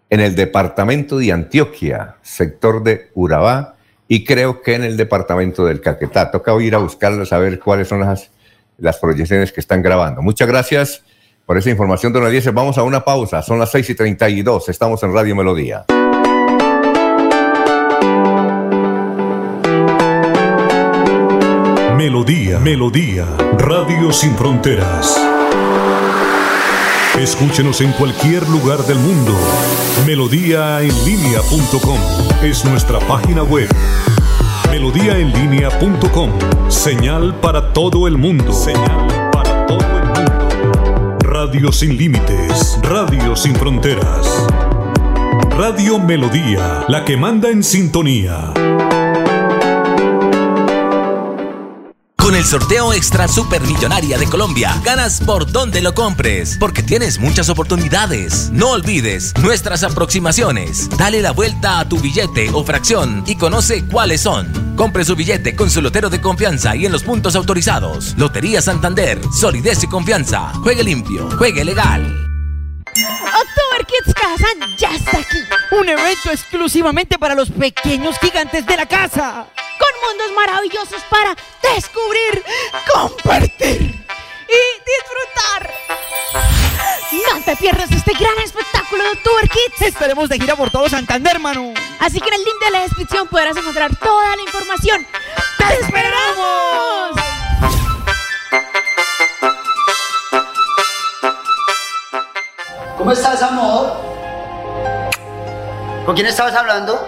en 0.09 0.19
el 0.19 0.35
departamento 0.35 1.17
de 1.17 1.31
Antioquia, 1.31 2.15
sector 2.23 2.83
de 2.83 3.11
Urabá, 3.13 3.75
y 4.07 4.23
creo 4.23 4.61
que 4.61 4.75
en 4.75 4.83
el 4.83 4.97
departamento 4.97 5.65
del 5.65 5.81
Caquetá. 5.81 6.31
Toca 6.31 6.53
ir 6.61 6.75
a 6.75 6.79
buscarlas 6.79 7.31
a 7.33 7.37
ver 7.37 7.59
cuáles 7.59 7.87
son 7.87 7.99
las, 8.01 8.31
las 8.77 8.97
proyecciones 8.97 9.51
que 9.51 9.59
están 9.61 9.81
grabando. 9.81 10.21
Muchas 10.21 10.47
gracias 10.47 11.03
por 11.45 11.57
esa 11.57 11.69
información, 11.69 12.11
don 12.13 12.25
Eliezer. 12.25 12.53
Vamos 12.53 12.77
a 12.77 12.83
una 12.83 13.03
pausa. 13.03 13.41
Son 13.41 13.59
las 13.59 13.71
6 13.71 13.91
y 13.91 13.95
32. 13.95 14.69
Estamos 14.69 15.01
en 15.03 15.13
Radio 15.13 15.35
Melodía. 15.35 15.85
Melodía, 21.95 22.59
Melodía, 22.59 23.25
Radio 23.57 24.11
Sin 24.11 24.35
Fronteras. 24.35 25.19
Escúchenos 27.17 27.79
en 27.79 27.93
cualquier 27.93 28.47
lugar 28.49 28.79
del 28.79 28.99
mundo. 28.99 29.31
Melodíaenlínea.com 30.05 31.97
es 32.43 32.65
nuestra 32.65 32.99
página 32.99 33.43
web. 33.43 33.69
Melodíaenlínea.com. 34.69 36.31
Señal 36.67 37.33
para 37.39 37.71
todo 37.71 38.07
el 38.07 38.17
mundo. 38.17 38.51
Señal 38.51 39.07
para 39.31 39.65
todo 39.65 39.79
el 39.79 40.05
mundo. 40.05 40.34
Radio 41.45 41.71
sin 41.71 41.95
límites. 41.95 42.79
Radio 42.81 43.35
sin 43.35 43.53
fronteras. 43.53 44.47
Radio 45.51 45.99
Melodía, 45.99 46.85
la 46.87 47.05
que 47.05 47.17
manda 47.17 47.51
en 47.51 47.61
sintonía. 47.61 48.51
El 52.35 52.43
sorteo 52.43 52.91
extra 52.91 53.29
supermillonaria 53.29 54.17
de 54.17 54.27
Colombia, 54.27 54.81
ganas 54.83 55.21
por 55.21 55.49
donde 55.49 55.81
lo 55.81 55.95
compres, 55.95 56.57
porque 56.59 56.83
tienes 56.83 57.17
muchas 57.17 57.47
oportunidades. 57.47 58.49
No 58.51 58.71
olvides 58.71 59.33
nuestras 59.41 59.83
aproximaciones. 59.83 60.89
Dale 60.97 61.21
la 61.21 61.31
vuelta 61.31 61.79
a 61.79 61.87
tu 61.87 61.97
billete 61.97 62.49
o 62.51 62.65
fracción 62.65 63.23
y 63.25 63.37
conoce 63.37 63.85
cuáles 63.85 64.19
son. 64.19 64.75
Compre 64.75 65.05
su 65.05 65.15
billete 65.15 65.55
con 65.55 65.69
su 65.69 65.81
lotero 65.81 66.09
de 66.09 66.19
confianza 66.19 66.75
y 66.75 66.85
en 66.85 66.91
los 66.91 67.03
puntos 67.03 67.37
autorizados. 67.37 68.13
Lotería 68.17 68.61
Santander, 68.61 69.17
solidez 69.31 69.81
y 69.83 69.87
confianza. 69.87 70.51
Juegue 70.55 70.83
limpio, 70.83 71.29
juegue 71.37 71.63
legal. 71.63 72.34
October 72.97 73.85
Kids 73.85 74.13
Kazan 74.13 74.77
ya 74.77 74.89
está 74.95 75.17
aquí. 75.19 75.37
Un 75.71 75.89
evento 75.89 76.31
exclusivamente 76.31 77.19
para 77.19 77.35
los 77.35 77.51
pequeños 77.51 78.17
gigantes 78.19 78.65
de 78.65 78.77
la 78.77 78.85
casa. 78.85 79.47
Con 79.55 80.09
mundos 80.09 80.31
maravillosos 80.35 81.01
para 81.09 81.35
descubrir, 81.61 82.43
compartir 82.93 83.81
y 83.81 84.61
disfrutar. 84.85 85.73
No 87.33 87.43
te 87.43 87.55
pierdas 87.57 87.91
este 87.91 88.13
gran 88.13 88.37
espectáculo 88.39 89.03
de 89.03 89.09
October 89.09 89.49
Kids. 89.49 89.81
Estaremos 89.81 90.29
de 90.29 90.39
gira 90.39 90.55
por 90.55 90.71
todo 90.71 90.87
Santander, 90.87 91.33
hermano. 91.33 91.73
Así 91.99 92.21
que 92.21 92.29
en 92.29 92.35
el 92.35 92.43
link 92.45 92.63
de 92.63 92.71
la 92.71 92.81
descripción 92.81 93.27
podrás 93.27 93.57
encontrar 93.57 93.93
toda 93.97 94.35
la 94.35 94.41
información. 94.41 95.05
¡Te 95.57 95.73
esperamos! 95.81 96.64
¿Cómo 103.05 103.13
estás, 103.13 103.41
amor? 103.43 103.97
¿Con 106.07 106.15
quién 106.15 106.25
estabas 106.25 106.55
hablando? 106.55 107.07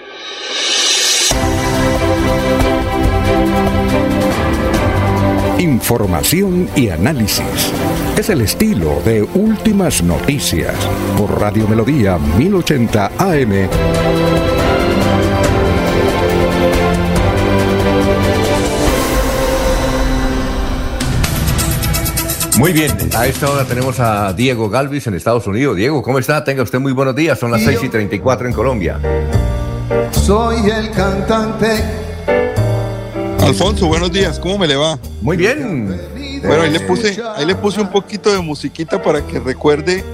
Información 5.68 6.66
y 6.74 6.88
análisis. 6.88 7.44
Es 8.16 8.30
el 8.30 8.40
estilo 8.40 9.02
de 9.04 9.22
Últimas 9.22 10.02
Noticias 10.02 10.74
por 11.18 11.38
Radio 11.38 11.68
Melodía 11.68 12.16
1080 12.16 13.12
AM. 13.18 13.68
Muy 22.56 22.72
bien, 22.72 22.90
a 23.14 23.26
esta 23.26 23.50
hora 23.50 23.66
tenemos 23.66 24.00
a 24.00 24.32
Diego 24.32 24.70
Galvis 24.70 25.06
en 25.06 25.14
Estados 25.14 25.46
Unidos. 25.46 25.76
Diego, 25.76 26.02
¿cómo 26.02 26.18
está? 26.18 26.42
Tenga 26.44 26.62
usted 26.62 26.78
muy 26.80 26.92
buenos 26.92 27.14
días. 27.14 27.38
Son 27.38 27.50
las 27.50 27.60
6 27.62 27.80
y 27.82 27.88
34 27.90 28.48
en 28.48 28.54
Colombia. 28.54 28.98
Soy 30.12 30.70
el 30.70 30.90
cantante. 30.92 32.07
Alfonso, 33.48 33.86
buenos 33.86 34.12
días, 34.12 34.38
¿cómo 34.38 34.58
me 34.58 34.66
le 34.66 34.76
va? 34.76 34.98
Muy 35.22 35.38
bien. 35.38 35.98
Bueno, 36.42 36.64
ahí 36.64 36.70
le 36.70 36.80
puse, 36.80 37.18
ahí 37.34 37.46
le 37.46 37.54
puse 37.54 37.80
un 37.80 37.88
poquito 37.88 38.30
de 38.30 38.40
musiquita 38.42 39.02
para 39.02 39.26
que 39.26 39.40
recuerde 39.40 40.04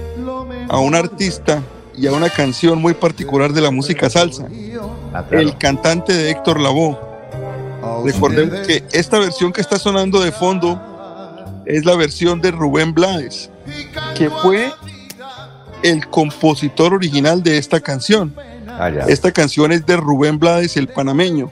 a 0.69 0.77
un 0.77 0.95
artista 0.95 1.61
y 1.97 2.07
a 2.07 2.13
una 2.13 2.29
canción 2.29 2.81
muy 2.81 2.93
particular 2.93 3.51
de 3.51 3.59
la 3.59 3.71
música 3.71 4.09
salsa. 4.09 4.47
El 5.31 5.57
cantante 5.57 6.13
de 6.13 6.31
Héctor 6.31 6.61
Lavoe. 6.61 6.97
Recordemos 8.05 8.65
que 8.65 8.85
esta 8.93 9.19
versión 9.19 9.51
que 9.51 9.59
está 9.59 9.77
sonando 9.77 10.21
de 10.21 10.31
fondo 10.31 10.81
es 11.65 11.83
la 11.83 11.95
versión 11.95 12.39
de 12.39 12.51
Rubén 12.51 12.93
Blades, 12.93 13.49
que 14.15 14.29
fue 14.29 14.71
el 15.83 16.07
compositor 16.07 16.93
original 16.93 17.43
de 17.43 17.57
esta 17.57 17.81
canción. 17.81 18.33
Esta 19.09 19.33
canción 19.33 19.73
es 19.73 19.85
de 19.85 19.97
Rubén 19.97 20.39
Blades, 20.39 20.77
el 20.77 20.87
panameño. 20.87 21.51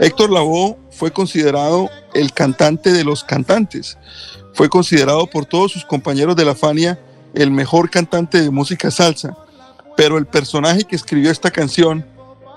Héctor 0.00 0.30
Lavoe 0.30 0.76
fue 1.02 1.10
considerado 1.10 1.90
el 2.14 2.32
cantante 2.32 2.92
de 2.92 3.02
los 3.02 3.24
cantantes. 3.24 3.98
Fue 4.54 4.68
considerado 4.68 5.26
por 5.26 5.46
todos 5.46 5.72
sus 5.72 5.84
compañeros 5.84 6.36
de 6.36 6.44
la 6.44 6.54
Fania 6.54 6.96
el 7.34 7.50
mejor 7.50 7.90
cantante 7.90 8.40
de 8.40 8.52
música 8.52 8.88
salsa. 8.88 9.36
Pero 9.96 10.16
el 10.16 10.26
personaje 10.26 10.84
que 10.84 10.94
escribió 10.94 11.32
esta 11.32 11.50
canción, 11.50 12.06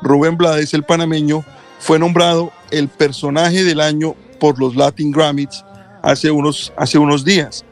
Rubén 0.04 0.38
Blades, 0.38 0.76
el 0.76 0.84
panameño, 0.84 1.44
fue 1.80 1.98
nombrado 1.98 2.52
el 2.70 2.88
personaje 2.88 3.64
del 3.64 3.82
año 3.82 4.14
por 4.40 4.60
los 4.60 4.76
Latin 4.76 5.12
Grammys 5.12 5.66
hace 6.04 6.30
unos, 6.30 6.72
hace 6.78 7.00
unos 7.00 7.26
días. 7.26 7.66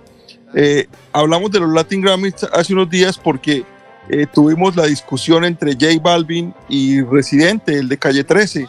Eh, 0.56 0.88
hablamos 1.12 1.52
de 1.52 1.60
los 1.60 1.72
Latin 1.72 2.02
Grammys 2.02 2.48
hace 2.52 2.74
unos 2.74 2.90
días 2.90 3.20
porque 3.20 3.64
eh, 4.10 4.26
tuvimos 4.34 4.76
la 4.76 4.88
discusión 4.88 5.46
entre 5.46 5.74
J 5.74 6.02
Balvin 6.02 6.52
y 6.68 7.04
Residente, 7.04 7.78
el 7.78 7.88
de 7.90 8.00
Calle 8.00 8.24
13 8.24 8.68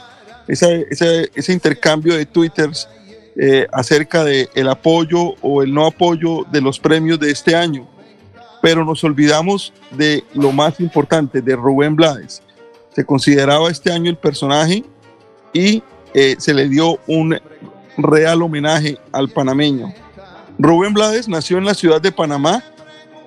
ese, 0.49 1.53
intercambio 1.53 2.15
de 2.15 2.27
twitters 2.27 2.89
eh, 3.37 3.67
acerca 3.73 4.25
del 4.25 4.49
el 4.55 4.69
apoyo 4.69 5.35
o 5.41 5.63
el 5.63 5.73
no 5.73 5.87
apoyo 5.87 6.45
de 6.51 6.61
los 6.61 6.79
premios 6.79 7.19
de 7.19 7.31
este 7.31 7.55
año. 7.55 7.89
Pero 8.63 8.85
nos 8.85 9.05
olvidamos 9.05 9.73
de 9.91 10.25
lo 10.35 10.53
más 10.53 10.81
importante, 10.81 11.43
de 11.43 11.57
Rubén 11.57 11.97
Blades. 11.97 12.43
Se 12.95 13.05
consideraba 13.05 13.71
este 13.71 13.93
año 13.93 14.11
el 14.11 14.17
personaje 14.17 14.85
y 15.53 15.83
eh, 16.15 16.37
se 16.39 16.55
le 16.55 16.69
dio 16.69 16.99
un 17.07 17.39
real 17.99 18.43
homenaje 18.43 18.99
al 19.13 19.29
panameño. 19.29 19.93
Rubén 20.59 20.95
Blades 20.95 21.29
nació 21.29 21.59
en 21.59 21.65
la 21.65 21.75
ciudad 21.75 22.01
de 22.01 22.13
Panamá 22.13 22.63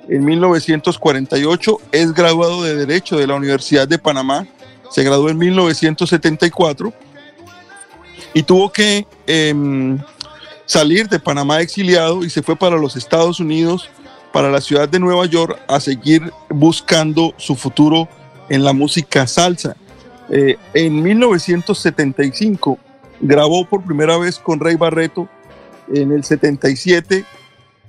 en 0.10 0.24
1948, 0.24 1.82
es 1.92 2.14
graduado 2.14 2.64
de 2.64 2.76
Derecho 2.76 3.18
de 3.18 3.28
la 3.28 3.36
Universidad 3.36 3.88
de 3.88 4.00
Panamá, 4.00 4.48
se 4.90 5.04
graduó 5.04 5.30
en 5.30 5.38
1974 5.38 6.94
y 8.34 8.44
tuvo 8.44 8.72
que 8.72 9.06
em, 9.26 10.00
salir 10.66 11.08
de 11.08 11.20
Panamá 11.20 11.62
exiliado 11.62 12.24
y 12.24 12.30
se 12.30 12.44
fue 12.44 12.56
para 12.56 12.78
los 12.78 12.96
Estados 12.96 13.40
Unidos, 13.40 13.90
para 14.32 14.52
la 14.52 14.62
ciudad 14.62 14.88
de 14.90 15.00
Nueva 15.00 15.26
York, 15.26 15.60
a 15.68 15.80
seguir 15.80 16.32
buscando 16.50 17.34
su 17.38 17.56
futuro 17.56 18.08
en 18.50 18.64
la 18.64 18.74
música 18.74 19.26
salsa. 19.28 19.76
Eh, 20.30 20.58
en 20.74 21.02
1975 21.02 22.78
grabó 23.22 23.66
por 23.66 23.84
primera 23.84 24.18
vez 24.18 24.38
con 24.38 24.60
Rey 24.60 24.76
Barreto, 24.76 25.28
en 25.94 26.12
el 26.12 26.24
77 26.24 27.26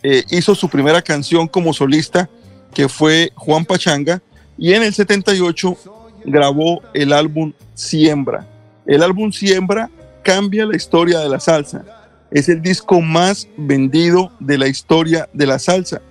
eh, 0.03 0.25
hizo 0.31 0.55
su 0.55 0.69
primera 0.69 1.03
canción 1.03 1.49
como 1.49 1.73
solista, 1.73 2.29
que 2.73 2.89
fue 2.89 3.33
Juan 3.35 3.65
Pachanga, 3.65 4.23
y 4.57 4.73
en 4.73 4.83
el 4.85 4.95
78 4.95 5.77
grabó 6.25 6.83
el 6.95 7.13
álbum 7.13 7.53
Siembra. 7.75 8.47
El 8.87 9.03
álbum 9.03 9.33
Siembra 9.33 9.91
cambia 10.29 10.67
la 10.67 10.77
historia 10.77 11.21
de 11.21 11.29
la 11.31 11.41
salsa. 11.41 11.83
Es 12.31 12.51
el 12.51 12.61
disco 12.61 13.01
más 13.01 13.49
vendido 13.57 14.31
de 14.39 14.59
la 14.59 14.69
historia 14.69 15.27
de 15.33 15.47
la 15.47 15.59
salsa. 15.59 16.03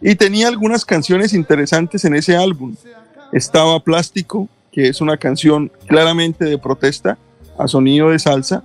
Y 0.00 0.14
tenía 0.14 0.46
algunas 0.46 0.84
canciones 0.84 1.32
interesantes 1.32 2.04
en 2.04 2.14
ese 2.14 2.36
álbum. 2.36 2.76
Estaba 3.32 3.80
Plástico, 3.80 4.48
que 4.70 4.86
es 4.86 5.00
una 5.00 5.16
canción 5.16 5.72
claramente 5.88 6.44
de 6.44 6.56
protesta 6.56 7.18
a 7.58 7.66
sonido 7.66 8.10
de 8.10 8.20
salsa. 8.20 8.62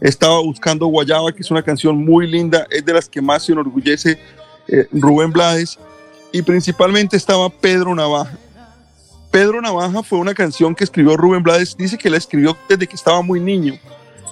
Estaba 0.00 0.40
Buscando 0.40 0.86
Guayaba, 0.86 1.32
que 1.32 1.42
es 1.42 1.50
una 1.50 1.64
canción 1.64 1.96
muy 1.96 2.30
linda, 2.30 2.64
es 2.70 2.84
de 2.84 2.92
las 2.92 3.08
que 3.08 3.20
más 3.20 3.44
se 3.44 3.50
enorgullece 3.50 4.16
eh, 4.68 4.86
Rubén 4.92 5.32
Blades. 5.32 5.76
Y 6.30 6.42
principalmente 6.42 7.16
estaba 7.16 7.50
Pedro 7.50 7.96
Navaja. 7.96 8.38
Pedro 9.32 9.60
Navaja 9.60 10.04
fue 10.04 10.20
una 10.20 10.34
canción 10.34 10.72
que 10.72 10.84
escribió 10.84 11.16
Rubén 11.16 11.42
Blades, 11.42 11.76
dice 11.76 11.98
que 11.98 12.08
la 12.08 12.18
escribió 12.18 12.56
desde 12.68 12.86
que 12.86 12.94
estaba 12.94 13.22
muy 13.22 13.40
niño 13.40 13.76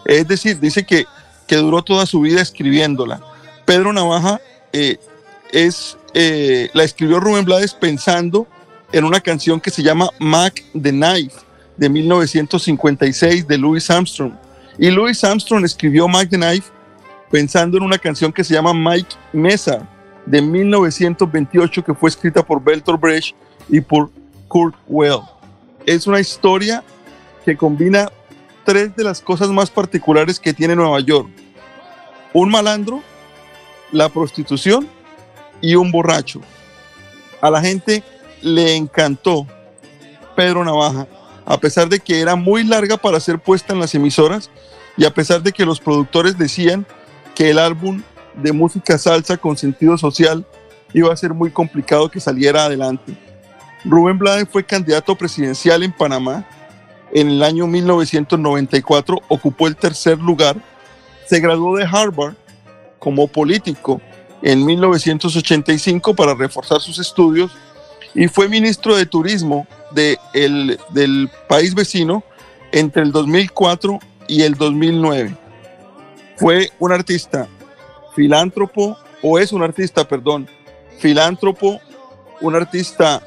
es 0.04 0.26
decir, 0.28 0.58
dice 0.58 0.84
que, 0.84 1.06
que 1.46 1.56
duró 1.56 1.82
toda 1.82 2.06
su 2.06 2.20
vida 2.20 2.40
escribiéndola. 2.40 3.20
Pedro 3.64 3.92
Navaja 3.92 4.40
eh, 4.72 4.98
es 5.52 5.96
eh, 6.14 6.70
la 6.74 6.84
escribió 6.84 7.20
Rubén 7.20 7.44
Blades 7.44 7.74
pensando 7.74 8.46
en 8.92 9.04
una 9.04 9.20
canción 9.20 9.60
que 9.60 9.70
se 9.70 9.82
llama 9.82 10.08
Mac 10.18 10.64
the 10.72 10.90
Knife 10.90 11.36
de 11.76 11.88
1956 11.88 13.46
de 13.46 13.58
Louis 13.58 13.88
Armstrong. 13.90 14.32
Y 14.78 14.90
Louis 14.90 15.22
Armstrong 15.22 15.64
escribió 15.64 16.08
Mac 16.08 16.28
the 16.28 16.36
Knife 16.36 16.68
pensando 17.30 17.78
en 17.78 17.84
una 17.84 17.98
canción 17.98 18.32
que 18.32 18.44
se 18.44 18.54
llama 18.54 18.74
Mike 18.74 19.14
Mesa 19.32 19.86
de 20.26 20.42
1928 20.42 21.84
que 21.84 21.94
fue 21.94 22.10
escrita 22.10 22.44
por 22.44 22.62
Bertolt 22.62 23.00
Brecht 23.00 23.34
y 23.68 23.80
por 23.80 24.10
Kurt 24.48 24.74
Weill. 24.88 25.20
Es 25.86 26.06
una 26.06 26.20
historia 26.20 26.82
que 27.44 27.56
combina 27.56 28.10
tres 28.70 28.94
de 28.94 29.02
las 29.02 29.20
cosas 29.20 29.48
más 29.48 29.68
particulares 29.68 30.38
que 30.38 30.54
tiene 30.54 30.76
Nueva 30.76 31.00
York. 31.00 31.28
Un 32.32 32.50
malandro, 32.50 33.02
la 33.90 34.08
prostitución 34.08 34.88
y 35.60 35.74
un 35.74 35.90
borracho. 35.90 36.40
A 37.40 37.50
la 37.50 37.60
gente 37.60 38.04
le 38.42 38.76
encantó 38.76 39.44
Pedro 40.36 40.64
Navaja, 40.64 41.08
a 41.44 41.58
pesar 41.58 41.88
de 41.88 41.98
que 41.98 42.20
era 42.20 42.36
muy 42.36 42.62
larga 42.62 42.96
para 42.96 43.18
ser 43.18 43.40
puesta 43.40 43.72
en 43.72 43.80
las 43.80 43.92
emisoras 43.96 44.50
y 44.96 45.04
a 45.04 45.12
pesar 45.12 45.42
de 45.42 45.50
que 45.50 45.66
los 45.66 45.80
productores 45.80 46.38
decían 46.38 46.86
que 47.34 47.50
el 47.50 47.58
álbum 47.58 48.00
de 48.36 48.52
música 48.52 48.98
salsa 48.98 49.36
con 49.36 49.56
sentido 49.56 49.98
social 49.98 50.46
iba 50.92 51.12
a 51.12 51.16
ser 51.16 51.34
muy 51.34 51.50
complicado 51.50 52.08
que 52.08 52.20
saliera 52.20 52.66
adelante. 52.66 53.16
Rubén 53.84 54.16
Blades 54.16 54.46
fue 54.48 54.62
candidato 54.62 55.16
presidencial 55.16 55.82
en 55.82 55.90
Panamá. 55.90 56.46
En 57.12 57.28
el 57.30 57.42
año 57.42 57.66
1994 57.66 59.18
ocupó 59.28 59.66
el 59.66 59.76
tercer 59.76 60.18
lugar. 60.18 60.56
Se 61.26 61.40
graduó 61.40 61.76
de 61.76 61.84
Harvard 61.84 62.34
como 62.98 63.26
político 63.28 64.00
en 64.42 64.64
1985 64.64 66.14
para 66.14 66.34
reforzar 66.34 66.80
sus 66.80 66.98
estudios 66.98 67.50
y 68.14 68.28
fue 68.28 68.48
ministro 68.48 68.96
de 68.96 69.06
Turismo 69.06 69.66
de 69.92 70.18
el, 70.34 70.78
del 70.90 71.30
país 71.48 71.74
vecino 71.74 72.22
entre 72.72 73.02
el 73.02 73.12
2004 73.12 73.98
y 74.28 74.42
el 74.42 74.54
2009. 74.54 75.36
Fue 76.36 76.70
un 76.78 76.92
artista 76.92 77.48
filántropo, 78.14 78.96
o 79.22 79.38
es 79.38 79.52
un 79.52 79.62
artista, 79.62 80.06
perdón, 80.06 80.48
filántropo, 80.98 81.80
un 82.40 82.54
artista 82.54 83.22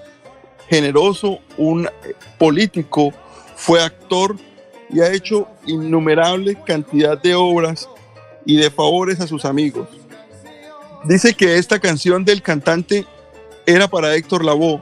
generoso, 0.67 1.39
un 1.57 1.87
político, 2.37 3.13
fue 3.63 3.81
actor 3.81 4.35
y 4.89 4.99
ha 4.99 5.13
hecho 5.13 5.47
innumerable 5.65 6.57
cantidad 6.65 7.17
de 7.17 7.33
obras 7.33 7.87
y 8.45 8.57
de 8.57 8.69
favores 8.69 9.21
a 9.21 9.27
sus 9.27 9.45
amigos. 9.45 9.87
Dice 11.05 11.33
que 11.33 11.57
esta 11.57 11.79
canción 11.79 12.25
del 12.25 12.41
cantante 12.41 13.05
era 13.65 13.87
para 13.87 14.13
Héctor 14.15 14.43
Lavoe, 14.43 14.81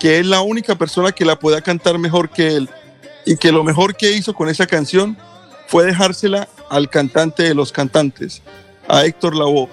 que 0.00 0.18
es 0.18 0.26
la 0.26 0.40
única 0.40 0.74
persona 0.74 1.12
que 1.12 1.24
la 1.24 1.38
pueda 1.38 1.60
cantar 1.60 2.00
mejor 2.00 2.30
que 2.30 2.56
él 2.56 2.68
y 3.24 3.36
que 3.36 3.52
lo 3.52 3.62
mejor 3.62 3.94
que 3.94 4.10
hizo 4.10 4.34
con 4.34 4.48
esa 4.48 4.66
canción 4.66 5.16
fue 5.68 5.86
dejársela 5.86 6.48
al 6.70 6.90
cantante 6.90 7.44
de 7.44 7.54
los 7.54 7.70
cantantes, 7.70 8.42
a 8.88 9.04
Héctor 9.04 9.36
Lavoe. 9.36 9.68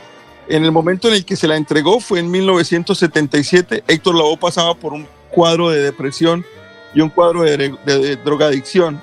En 0.48 0.64
el 0.64 0.72
momento 0.72 1.08
en 1.08 1.16
el 1.16 1.26
que 1.26 1.36
se 1.36 1.48
la 1.48 1.58
entregó 1.58 2.00
fue 2.00 2.20
en 2.20 2.30
1977. 2.30 3.84
Héctor 3.88 4.14
Lavoe 4.14 4.38
pasaba 4.38 4.76
por 4.76 4.94
un 4.94 5.08
cuadro 5.32 5.72
de 5.72 5.82
depresión 5.82 6.46
y 6.94 7.02
un 7.02 7.10
cuadro 7.10 7.42
de, 7.44 8.18
drogadicción, 8.24 9.02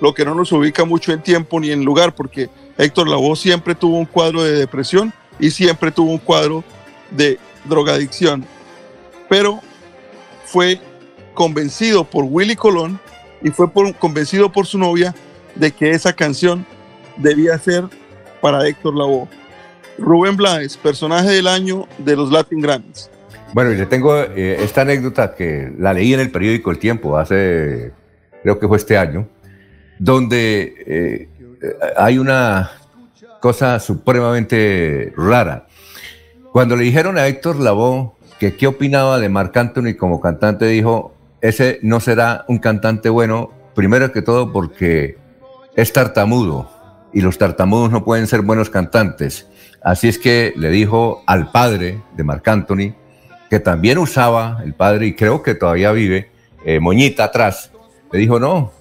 lo 0.00 0.14
que 0.14 0.24
no 0.24 0.34
nos 0.34 0.52
ubica 0.52 0.84
mucho 0.84 1.12
en 1.12 1.22
tiempo 1.22 1.60
ni 1.60 1.70
en 1.70 1.84
lugar, 1.84 2.14
porque 2.14 2.48
Héctor 2.76 3.08
Lavoe 3.08 3.36
siempre 3.36 3.74
tuvo 3.74 3.98
un 3.98 4.06
cuadro 4.06 4.42
de 4.42 4.52
depresión 4.52 5.12
y 5.38 5.50
siempre 5.50 5.90
tuvo 5.90 6.12
un 6.12 6.18
cuadro 6.18 6.64
de 7.10 7.38
drogadicción. 7.64 8.44
Pero 9.28 9.60
fue 10.44 10.80
convencido 11.34 12.04
por 12.04 12.24
Willy 12.24 12.56
Colón 12.56 13.00
y 13.42 13.50
fue 13.50 13.70
convencido 13.98 14.50
por 14.50 14.66
su 14.66 14.78
novia 14.78 15.14
de 15.54 15.72
que 15.72 15.90
esa 15.90 16.12
canción 16.12 16.64
debía 17.16 17.58
ser 17.58 17.84
para 18.40 18.66
Héctor 18.66 18.96
Lavoe. 18.96 19.28
Rubén 19.98 20.36
Blades, 20.36 20.76
personaje 20.76 21.30
del 21.30 21.48
año 21.48 21.86
de 21.98 22.16
los 22.16 22.30
Latin 22.30 22.60
Grammys. 22.60 23.10
Bueno, 23.54 23.72
y 23.72 23.76
le 23.76 23.86
tengo 23.86 24.16
eh, 24.16 24.58
esta 24.60 24.82
anécdota 24.82 25.34
que 25.34 25.72
la 25.78 25.92
leí 25.92 26.12
en 26.12 26.20
el 26.20 26.30
periódico 26.30 26.70
El 26.70 26.78
Tiempo 26.78 27.16
hace, 27.16 27.92
creo 28.42 28.58
que 28.58 28.68
fue 28.68 28.76
este 28.76 28.98
año, 28.98 29.26
donde 29.98 30.74
eh, 30.86 31.28
hay 31.96 32.18
una 32.18 32.70
cosa 33.40 33.80
supremamente 33.80 35.12
rara. 35.16 35.66
Cuando 36.52 36.76
le 36.76 36.84
dijeron 36.84 37.18
a 37.18 37.26
Héctor 37.26 37.56
Lavoe 37.56 38.12
que 38.38 38.54
qué 38.54 38.66
opinaba 38.66 39.18
de 39.18 39.28
Marc 39.28 39.56
Anthony 39.56 39.94
como 39.98 40.20
cantante, 40.20 40.66
dijo, 40.66 41.14
ese 41.40 41.78
no 41.82 42.00
será 42.00 42.44
un 42.48 42.58
cantante 42.58 43.08
bueno, 43.08 43.52
primero 43.74 44.12
que 44.12 44.22
todo 44.22 44.52
porque 44.52 45.16
es 45.74 45.92
tartamudo 45.92 46.70
y 47.12 47.20
los 47.20 47.38
tartamudos 47.38 47.90
no 47.90 48.04
pueden 48.04 48.26
ser 48.26 48.42
buenos 48.42 48.70
cantantes. 48.70 49.48
Así 49.82 50.08
es 50.08 50.18
que 50.18 50.52
le 50.56 50.70
dijo 50.70 51.22
al 51.26 51.50
padre 51.50 52.02
de 52.16 52.24
Marc 52.24 52.46
Anthony, 52.48 52.94
que 53.50 53.60
también 53.60 53.98
usaba 53.98 54.60
el 54.64 54.74
padre 54.74 55.06
y 55.06 55.14
creo 55.14 55.42
que 55.42 55.54
todavía 55.54 55.92
vive, 55.92 56.30
eh, 56.64 56.80
Moñita 56.80 57.24
atrás, 57.24 57.70
le 58.12 58.18
dijo, 58.18 58.38
no, 58.38 58.72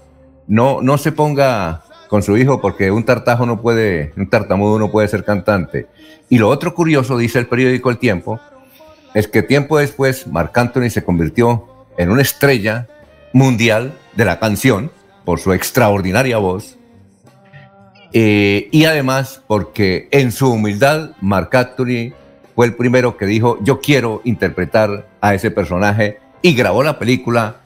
no, 0.47 0.81
no 0.81 0.97
se 0.97 1.11
ponga 1.11 1.83
con 2.07 2.23
su 2.23 2.37
hijo 2.37 2.61
porque 2.61 2.91
un 2.91 3.03
tartajo 3.03 3.45
no 3.45 3.61
puede, 3.61 4.13
un 4.17 4.29
tartamudo 4.29 4.79
no 4.79 4.91
puede 4.91 5.07
ser 5.07 5.23
cantante. 5.23 5.87
Y 6.29 6.37
lo 6.37 6.49
otro 6.49 6.73
curioso, 6.73 7.17
dice 7.17 7.39
el 7.39 7.47
periódico 7.47 7.89
El 7.89 7.97
Tiempo, 7.97 8.39
es 9.13 9.27
que 9.27 9.43
tiempo 9.43 9.77
después 9.77 10.27
Marc 10.27 10.57
Anthony 10.57 10.89
se 10.89 11.03
convirtió 11.03 11.67
en 11.97 12.11
una 12.11 12.21
estrella 12.21 12.87
mundial 13.33 13.97
de 14.15 14.25
la 14.25 14.39
canción 14.39 14.91
por 15.25 15.39
su 15.39 15.53
extraordinaria 15.53 16.37
voz 16.37 16.77
eh, 18.13 18.69
y 18.71 18.85
además 18.85 19.41
porque 19.47 20.07
en 20.11 20.31
su 20.31 20.51
humildad 20.51 21.11
Marc 21.19 21.53
Anthony 21.55 22.13
fue 22.57 22.65
el 22.65 22.73
primero 22.73 23.17
que 23.17 23.27
dijo 23.27 23.59
yo 23.61 23.79
quiero 23.81 24.19
interpretar 24.23 25.07
a 25.21 25.35
ese 25.35 25.51
personaje 25.51 26.19
y 26.41 26.55
grabó 26.55 26.81
la 26.81 26.97
película 26.97 27.57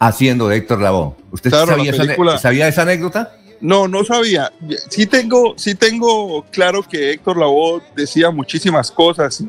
haciendo 0.00 0.48
de 0.48 0.56
Héctor 0.56 0.80
Lavoe. 0.80 1.16
¿Usted 1.30 1.50
sabía, 1.50 1.90
esa, 1.90 2.38
sabía, 2.38 2.66
esa, 2.66 2.80
anécdota? 2.80 3.36
No, 3.60 3.88
no 3.88 4.04
sabía. 4.04 4.50
Sí 4.88 5.06
tengo, 5.06 5.52
sí 5.58 5.74
tengo 5.74 6.46
claro 6.50 6.82
que 6.82 7.10
Héctor 7.10 7.36
Lavoe 7.36 7.82
decía 7.94 8.30
muchísimas 8.30 8.90
cosas 8.90 9.44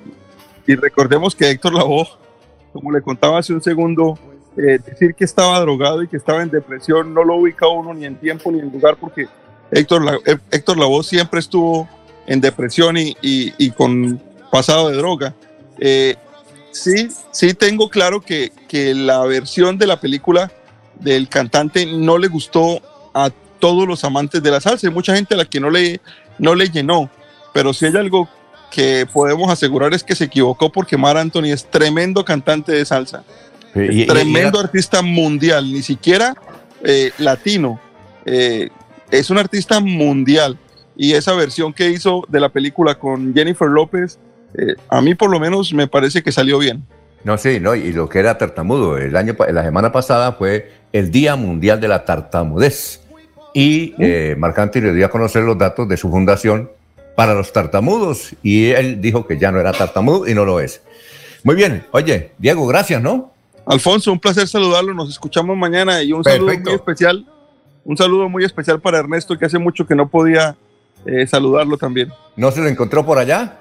y, 0.68 0.76
recordemos 0.76 1.34
que 1.34 1.50
Héctor 1.50 1.76
Lavoe, 1.76 2.10
como 2.74 2.92
le 2.92 3.02
contaba 3.02 3.40
hace 3.40 3.54
un 3.54 3.64
segundo, 3.64 4.20
eh, 4.58 4.80
decir 4.86 5.16
que 5.16 5.24
estaba 5.24 5.62
drogado 5.62 6.04
y 6.04 6.10
que 6.10 6.18
estaba 6.18 6.44
en 6.44 6.50
depresión 6.50 7.14
no 7.14 7.24
lo 7.24 7.38
ubica 7.38 7.70
uno 7.70 7.94
ni 7.94 8.04
en 8.04 8.18
tiempo 8.18 8.52
ni 8.52 8.60
en 8.60 8.70
lugar 8.70 8.98
porque 9.00 9.30
Héctor, 9.72 10.22
Héctor 10.52 10.78
Lavoe 10.78 11.04
siempre 11.04 11.40
estuvo 11.40 11.88
en 12.30 12.42
depresión 12.42 12.96
y, 12.98 13.72
con 13.72 14.22
pasado 14.52 14.90
de 14.90 14.98
droga. 14.98 15.36
Eh, 15.80 16.16
sí, 16.72 17.10
sí 17.32 17.54
tengo 17.54 17.90
claro 17.90 18.22
que, 18.22 18.52
la 18.72 19.26
versión 19.26 19.78
de 19.78 19.88
la 19.88 20.00
película 20.00 20.52
del 21.00 21.30
cantante 21.30 21.86
no 21.86 22.18
le 22.18 22.28
gustó 22.28 22.82
a 23.14 23.30
todos 23.60 23.88
los 23.88 24.04
amantes 24.04 24.44
de 24.44 24.52
la 24.52 24.62
salsa. 24.62 24.88
Hay 24.88 24.94
mucha 24.94 25.16
gente 25.16 25.34
a 25.34 25.38
la 25.38 25.46
que 25.46 25.60
no 25.60 25.70
le, 25.70 26.02
no 26.38 26.56
le 26.56 26.70
llenó, 26.70 27.10
pero 27.54 27.74
si 27.74 27.86
hay 27.86 27.96
algo 27.96 28.30
que 28.70 29.08
podemos 29.12 29.50
asegurar 29.52 29.94
es 29.94 30.04
que 30.04 30.16
se 30.16 30.26
equivocó 30.26 30.72
porque 30.72 30.98
Mar 30.98 31.18
Anthony 31.18 31.46
es 31.46 31.66
tremendo 31.66 32.24
cantante 32.24 32.72
de 32.72 32.86
salsa. 32.86 33.24
tremendo 33.74 34.60
artista 34.60 35.02
mundial, 35.02 35.72
ni 35.72 35.82
siquiera 35.82 36.36
eh, 36.84 37.12
latino. 37.18 37.80
Eh, 38.26 38.70
es 39.12 39.30
un 39.30 39.38
artista 39.38 39.80
mundial 39.80 40.58
y 40.96 41.14
esa 41.14 41.34
versión 41.34 41.74
que 41.74 41.90
hizo 41.90 42.26
de 42.28 42.40
la 42.40 42.50
película 42.50 42.96
con 42.96 43.34
Jennifer 43.34 43.68
López, 43.68 44.20
eh, 44.56 44.76
a 44.90 45.02
mí 45.02 45.16
por 45.16 45.30
lo 45.30 45.40
menos 45.40 45.74
me 45.74 45.88
parece 45.88 46.24
que 46.24 46.32
salió 46.32 46.60
bien. 46.60 46.84
No, 47.24 47.38
sí, 47.38 47.60
no, 47.60 47.76
y 47.76 47.92
lo 47.92 48.08
que 48.08 48.20
era 48.20 48.38
tartamudo, 48.38 48.98
el 48.98 49.16
año, 49.16 49.36
la 49.52 49.64
semana 49.64 49.92
pasada 49.92 50.34
fue 50.34 50.72
el 50.94 51.12
Día 51.12 51.36
Mundial 51.36 51.82
de 51.82 51.88
la 51.88 52.06
Tartamudez 52.06 53.02
y 53.54 53.94
uh. 53.94 53.96
eh, 54.00 54.38
le 54.76 54.94
dio 54.94 55.06
a 55.06 55.10
conocer 55.10 55.44
los 55.44 55.58
datos 55.58 55.88
de 55.90 55.98
su 55.98 56.10
fundación 56.10 56.70
para 57.16 57.34
los 57.34 57.52
tartamudos 57.52 58.34
y 58.42 58.70
él 58.70 59.02
dijo 59.02 59.28
que 59.28 59.38
ya 59.38 59.52
no 59.52 59.60
era 59.60 59.74
tartamudo 59.74 60.28
y 60.28 60.34
no 60.34 60.46
lo 60.46 60.62
es. 60.62 60.82
Muy 61.44 61.56
bien, 61.56 61.86
oye, 61.92 62.32
Diego, 62.38 62.66
gracias, 62.68 63.02
¿no? 63.02 63.34
Alfonso, 63.66 64.12
un 64.12 64.20
placer 64.20 64.48
saludarlo, 64.48 64.94
nos 64.94 65.10
escuchamos 65.10 65.58
mañana 65.58 66.02
y 66.02 66.14
un 66.14 66.24
saludo 66.24 66.58
muy 66.58 66.74
especial 66.74 67.26
un 67.90 67.98
saludo 67.98 68.30
muy 68.30 68.44
especial 68.44 68.80
para 68.80 69.00
Ernesto, 69.00 69.38
que 69.38 69.46
hace 69.46 69.58
mucho 69.58 69.88
que 69.88 69.96
no 69.96 70.08
podía 70.08 70.56
eh, 71.06 71.26
saludarlo 71.26 71.78
también. 71.78 72.12
¿No 72.36 72.52
se 72.52 72.62
lo 72.62 72.68
encontró 72.68 73.06
por 73.06 73.18
allá? 73.18 73.58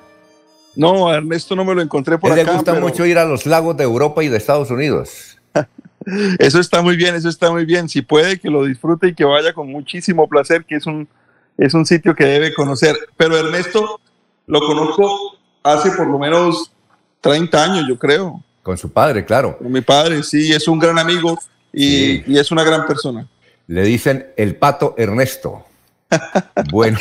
No, 0.77 1.13
Ernesto 1.13 1.57
no 1.57 1.65
me 1.65 1.75
lo 1.75 1.83
encontré 1.83 2.19
por 2.19 2.33
acá. 2.33 2.45
Le 2.45 2.53
gusta 2.53 2.75
mucho 2.75 3.05
ir 3.05 3.19
a 3.19 3.25
los 3.25 3.47
lagos 3.47 3.77
de 3.77 3.85
Europa 3.85 4.23
y 4.23 4.29
de 4.29 4.37
Estados 4.37 4.71
Unidos. 4.71 5.39
eso 6.39 6.61
está 6.61 6.83
muy 6.83 6.97
bien, 6.97 7.15
eso 7.15 7.29
está 7.29 7.51
muy 7.51 7.65
bien. 7.65 7.89
Si 7.89 8.03
puede, 8.03 8.39
que 8.39 8.49
lo 8.49 8.65
disfrute 8.65 9.09
y 9.09 9.15
que 9.15 9.25
vaya 9.25 9.53
con 9.53 9.71
muchísimo 9.71 10.29
placer, 10.29 10.65
que 10.65 10.77
es 10.77 10.87
un, 10.87 11.09
es 11.57 11.75
un 11.75 11.85
sitio 11.85 12.15
que 12.15 12.25
debe 12.25 12.55
conocer. 12.55 12.97
Pero 13.17 13.37
Ernesto 13.37 14.01
lo 14.47 14.61
conozco 14.61 15.37
hace 15.63 15.91
por 15.91 16.07
lo 16.07 16.19
menos 16.19 16.73
30 17.21 17.65
años, 17.65 17.87
yo 17.89 17.99
creo. 17.99 18.43
Con 18.63 18.79
su 18.79 18.91
padre, 18.91 19.25
claro. 19.25 19.59
Con 19.59 19.73
mi 19.73 19.81
padre, 19.81 20.23
sí, 20.23 20.53
es 20.53 20.69
un 20.69 20.79
gran 20.79 20.99
amigo 20.99 21.39
y, 21.73 22.33
y 22.33 22.39
es 22.39 22.51
una 22.51 22.65
gran 22.65 22.87
persona. 22.87 23.27
Le 23.67 23.83
dicen 23.83 24.29
el 24.37 24.57
pato 24.57 24.95
Ernesto. 24.97 25.65
Bueno, 26.71 26.99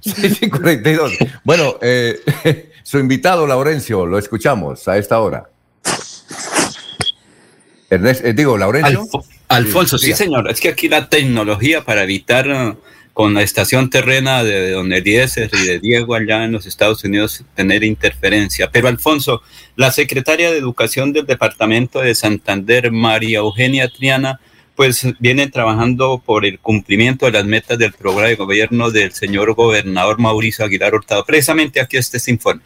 sí, 0.00 0.30
sí, 0.34 0.48
42. 0.50 1.12
Bueno, 1.44 1.76
eh, 1.82 2.70
su 2.82 2.98
invitado, 2.98 3.46
Laurencio, 3.46 4.06
lo 4.06 4.18
escuchamos 4.18 4.86
a 4.88 4.96
esta 4.98 5.20
hora. 5.20 5.50
Ernesto, 7.90 8.26
eh, 8.26 8.32
digo, 8.34 8.58
Laurencio. 8.58 9.00
Alfo- 9.02 9.24
Alfonso, 9.48 9.98
sí, 9.98 10.06
diga. 10.06 10.16
señor. 10.18 10.50
Es 10.50 10.60
que 10.60 10.68
aquí 10.68 10.88
la 10.88 11.08
tecnología 11.08 11.84
para 11.84 12.02
evitar 12.02 12.46
eh, 12.48 12.74
con 13.14 13.34
la 13.34 13.42
estación 13.42 13.90
terrena 13.90 14.44
de 14.44 14.72
Don 14.72 14.92
Eliezer 14.92 15.50
y 15.52 15.66
de 15.66 15.78
Diego 15.80 16.14
allá 16.14 16.44
en 16.44 16.52
los 16.52 16.66
Estados 16.66 17.02
Unidos 17.04 17.44
tener 17.54 17.82
interferencia. 17.82 18.70
Pero 18.70 18.88
Alfonso, 18.88 19.42
la 19.76 19.90
secretaria 19.90 20.50
de 20.50 20.58
Educación 20.58 21.12
del 21.12 21.26
Departamento 21.26 22.00
de 22.00 22.14
Santander, 22.14 22.92
María 22.92 23.38
Eugenia 23.38 23.88
Triana, 23.88 24.38
pues 24.78 25.04
viene 25.18 25.48
trabajando 25.48 26.22
por 26.24 26.46
el 26.46 26.60
cumplimiento 26.60 27.26
de 27.26 27.32
las 27.32 27.44
metas 27.44 27.76
del 27.78 27.92
programa 27.92 28.28
de 28.28 28.36
gobierno 28.36 28.92
del 28.92 29.10
señor 29.10 29.52
gobernador 29.54 30.20
Mauricio 30.20 30.64
Aguilar 30.64 30.94
Hurtado. 30.94 31.24
Precisamente 31.24 31.80
aquí 31.80 31.96
está 31.96 32.16
este 32.16 32.30
informe. 32.30 32.62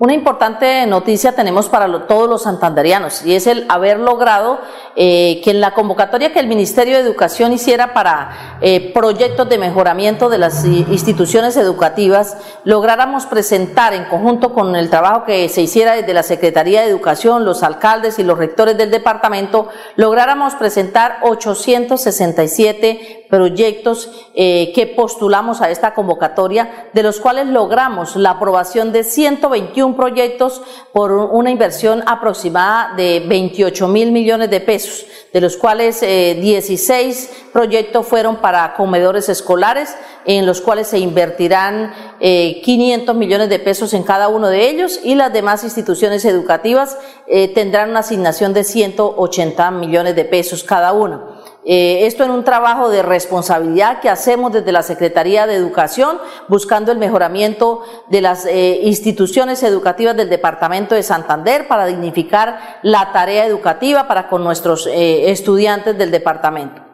Una 0.00 0.14
importante 0.14 0.86
noticia 0.86 1.32
tenemos 1.32 1.68
para 1.68 2.06
todos 2.06 2.30
los 2.30 2.44
santanderianos 2.44 3.26
y 3.26 3.34
es 3.34 3.48
el 3.48 3.66
haber 3.68 3.98
logrado 3.98 4.60
eh, 4.94 5.40
que 5.42 5.50
en 5.50 5.60
la 5.60 5.74
convocatoria 5.74 6.32
que 6.32 6.38
el 6.38 6.46
Ministerio 6.46 6.94
de 6.94 7.02
Educación 7.02 7.52
hiciera 7.52 7.94
para 7.94 8.58
eh, 8.60 8.92
proyectos 8.94 9.48
de 9.48 9.58
mejoramiento 9.58 10.28
de 10.28 10.38
las 10.38 10.64
instituciones 10.64 11.56
educativas, 11.56 12.36
lográramos 12.62 13.26
presentar 13.26 13.92
en 13.92 14.04
conjunto 14.04 14.54
con 14.54 14.76
el 14.76 14.88
trabajo 14.88 15.24
que 15.24 15.48
se 15.48 15.62
hiciera 15.62 15.96
desde 15.96 16.14
la 16.14 16.22
Secretaría 16.22 16.82
de 16.82 16.90
Educación, 16.90 17.44
los 17.44 17.64
alcaldes 17.64 18.20
y 18.20 18.22
los 18.22 18.38
rectores 18.38 18.78
del 18.78 18.92
departamento, 18.92 19.68
lográramos 19.96 20.54
presentar 20.54 21.18
867 21.22 23.26
proyectos 23.28 24.10
eh, 24.34 24.72
que 24.74 24.86
postulamos 24.86 25.60
a 25.60 25.70
esta 25.70 25.92
convocatoria, 25.92 26.88
de 26.92 27.02
los 27.02 27.20
cuales 27.20 27.48
logramos 27.48 28.14
la 28.14 28.30
aprobación 28.30 28.92
de 28.92 29.02
121 29.02 29.87
proyectos 29.96 30.62
por 30.92 31.12
un- 31.12 31.28
una 31.32 31.50
inversión 31.50 32.02
aproximada 32.06 32.94
de 32.96 33.20
28 33.26 33.88
mil 33.88 34.12
millones 34.12 34.50
de 34.50 34.60
pesos, 34.60 35.06
de 35.32 35.40
los 35.40 35.56
cuales 35.56 36.02
eh, 36.02 36.36
16 36.40 37.30
proyectos 37.52 38.06
fueron 38.06 38.36
para 38.36 38.74
comedores 38.74 39.28
escolares, 39.28 39.94
en 40.24 40.46
los 40.46 40.60
cuales 40.60 40.88
se 40.88 40.98
invertirán 40.98 41.92
eh, 42.20 42.60
500 42.64 43.14
millones 43.16 43.48
de 43.48 43.58
pesos 43.58 43.94
en 43.94 44.02
cada 44.02 44.28
uno 44.28 44.48
de 44.48 44.68
ellos 44.68 45.00
y 45.02 45.14
las 45.14 45.32
demás 45.32 45.64
instituciones 45.64 46.24
educativas 46.24 46.98
eh, 47.26 47.48
tendrán 47.48 47.90
una 47.90 48.00
asignación 48.00 48.52
de 48.52 48.64
180 48.64 49.70
millones 49.70 50.14
de 50.16 50.24
pesos 50.24 50.64
cada 50.64 50.92
una. 50.92 51.37
Eh, 51.70 52.06
esto 52.06 52.24
en 52.24 52.30
un 52.30 52.44
trabajo 52.44 52.88
de 52.88 53.02
responsabilidad 53.02 54.00
que 54.00 54.08
hacemos 54.08 54.50
desde 54.50 54.72
la 54.72 54.82
Secretaría 54.82 55.46
de 55.46 55.54
Educación, 55.54 56.18
buscando 56.48 56.92
el 56.92 56.96
mejoramiento 56.96 57.82
de 58.08 58.22
las 58.22 58.46
eh, 58.46 58.80
instituciones 58.84 59.62
educativas 59.62 60.16
del 60.16 60.30
Departamento 60.30 60.94
de 60.94 61.02
Santander 61.02 61.68
para 61.68 61.84
dignificar 61.84 62.78
la 62.82 63.12
tarea 63.12 63.44
educativa 63.44 64.08
para 64.08 64.30
con 64.30 64.42
nuestros 64.42 64.86
eh, 64.86 65.30
estudiantes 65.30 65.98
del 65.98 66.10
departamento. 66.10 66.87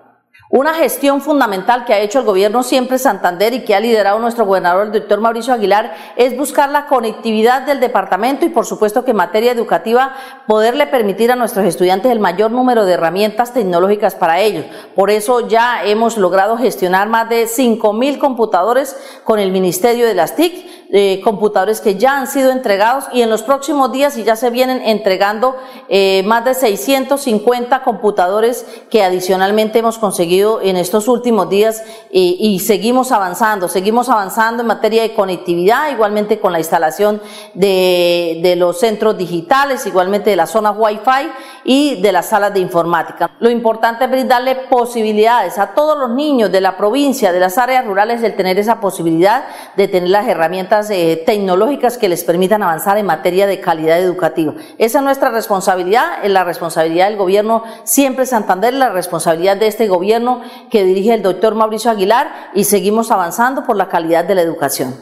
Una 0.56 0.72
gestión 0.72 1.20
fundamental 1.20 1.84
que 1.84 1.94
ha 1.94 1.98
hecho 1.98 2.20
el 2.20 2.26
gobierno 2.26 2.62
siempre 2.62 3.00
Santander 3.00 3.52
y 3.54 3.64
que 3.64 3.74
ha 3.74 3.80
liderado 3.80 4.20
nuestro 4.20 4.46
gobernador, 4.46 4.86
el 4.86 4.92
doctor 4.92 5.20
Mauricio 5.20 5.52
Aguilar, 5.52 5.96
es 6.14 6.36
buscar 6.36 6.70
la 6.70 6.86
conectividad 6.86 7.62
del 7.62 7.80
departamento 7.80 8.46
y 8.46 8.50
por 8.50 8.64
supuesto 8.64 9.04
que 9.04 9.10
en 9.10 9.16
materia 9.16 9.50
educativa 9.50 10.14
poderle 10.46 10.86
permitir 10.86 11.32
a 11.32 11.34
nuestros 11.34 11.66
estudiantes 11.66 12.12
el 12.12 12.20
mayor 12.20 12.52
número 12.52 12.84
de 12.84 12.92
herramientas 12.92 13.52
tecnológicas 13.52 14.14
para 14.14 14.42
ellos. 14.42 14.64
Por 14.94 15.10
eso 15.10 15.48
ya 15.48 15.82
hemos 15.84 16.16
logrado 16.18 16.56
gestionar 16.56 17.08
más 17.08 17.28
de 17.28 17.48
5 17.48 17.92
mil 17.92 18.20
computadores 18.20 18.96
con 19.24 19.40
el 19.40 19.50
Ministerio 19.50 20.06
de 20.06 20.14
las 20.14 20.36
TIC, 20.36 20.83
eh, 20.90 21.20
computadores 21.24 21.80
que 21.80 21.96
ya 21.96 22.18
han 22.18 22.26
sido 22.26 22.50
entregados 22.52 23.06
y 23.12 23.22
en 23.22 23.30
los 23.30 23.42
próximos 23.42 23.90
días 23.90 24.16
y 24.16 24.24
ya 24.24 24.36
se 24.36 24.50
vienen 24.50 24.82
entregando 24.82 25.56
eh, 25.88 26.22
más 26.24 26.44
de 26.44 26.54
650 26.54 27.82
computadores 27.82 28.66
que 28.90 29.02
adicionalmente 29.02 29.78
hemos 29.78 29.98
conseguido 29.98 30.60
en 30.60 30.76
estos 30.76 31.08
últimos 31.08 31.48
días 31.48 31.82
y, 32.10 32.36
y 32.38 32.60
seguimos 32.60 33.12
avanzando, 33.12 33.68
seguimos 33.68 34.08
avanzando 34.08 34.62
en 34.62 34.68
materia 34.68 35.02
de 35.02 35.14
conectividad, 35.14 35.90
igualmente 35.90 36.38
con 36.38 36.52
la 36.52 36.58
instalación 36.58 37.20
de, 37.54 38.40
de 38.42 38.56
los 38.56 38.78
centros 38.78 39.16
digitales, 39.16 39.86
igualmente 39.86 40.30
de 40.30 40.36
las 40.36 40.50
zonas 40.50 40.76
Wi-Fi 40.78 41.30
y 41.64 42.00
de 42.02 42.12
las 42.12 42.26
salas 42.26 42.52
de 42.52 42.60
informática. 42.60 43.30
Lo 43.40 43.50
importante 43.50 44.04
es 44.04 44.10
brindarle 44.10 44.54
posibilidades 44.54 45.58
a 45.58 45.74
todos 45.74 45.98
los 45.98 46.10
niños 46.10 46.52
de 46.52 46.60
la 46.60 46.76
provincia, 46.76 47.32
de 47.32 47.40
las 47.40 47.58
áreas 47.58 47.84
rurales, 47.84 48.22
el 48.22 48.36
tener 48.36 48.58
esa 48.58 48.80
posibilidad 48.80 49.44
de 49.76 49.88
tener 49.88 50.10
las 50.10 50.28
herramientas 50.28 50.83
eh, 50.90 51.22
tecnológicas 51.24 51.98
que 51.98 52.08
les 52.08 52.24
permitan 52.24 52.62
avanzar 52.62 52.98
en 52.98 53.06
materia 53.06 53.46
de 53.46 53.60
calidad 53.60 53.98
educativa. 53.98 54.54
Esa 54.78 54.98
es 54.98 55.04
nuestra 55.04 55.30
responsabilidad, 55.30 56.24
es 56.24 56.30
la 56.30 56.44
responsabilidad 56.44 57.08
del 57.08 57.16
gobierno 57.16 57.64
siempre 57.84 58.26
Santander, 58.26 58.74
la 58.74 58.90
responsabilidad 58.90 59.56
de 59.56 59.66
este 59.66 59.88
gobierno 59.88 60.42
que 60.70 60.84
dirige 60.84 61.14
el 61.14 61.22
doctor 61.22 61.54
Mauricio 61.54 61.90
Aguilar 61.90 62.50
y 62.54 62.64
seguimos 62.64 63.10
avanzando 63.10 63.64
por 63.64 63.76
la 63.76 63.88
calidad 63.88 64.24
de 64.24 64.34
la 64.34 64.42
educación. 64.42 64.94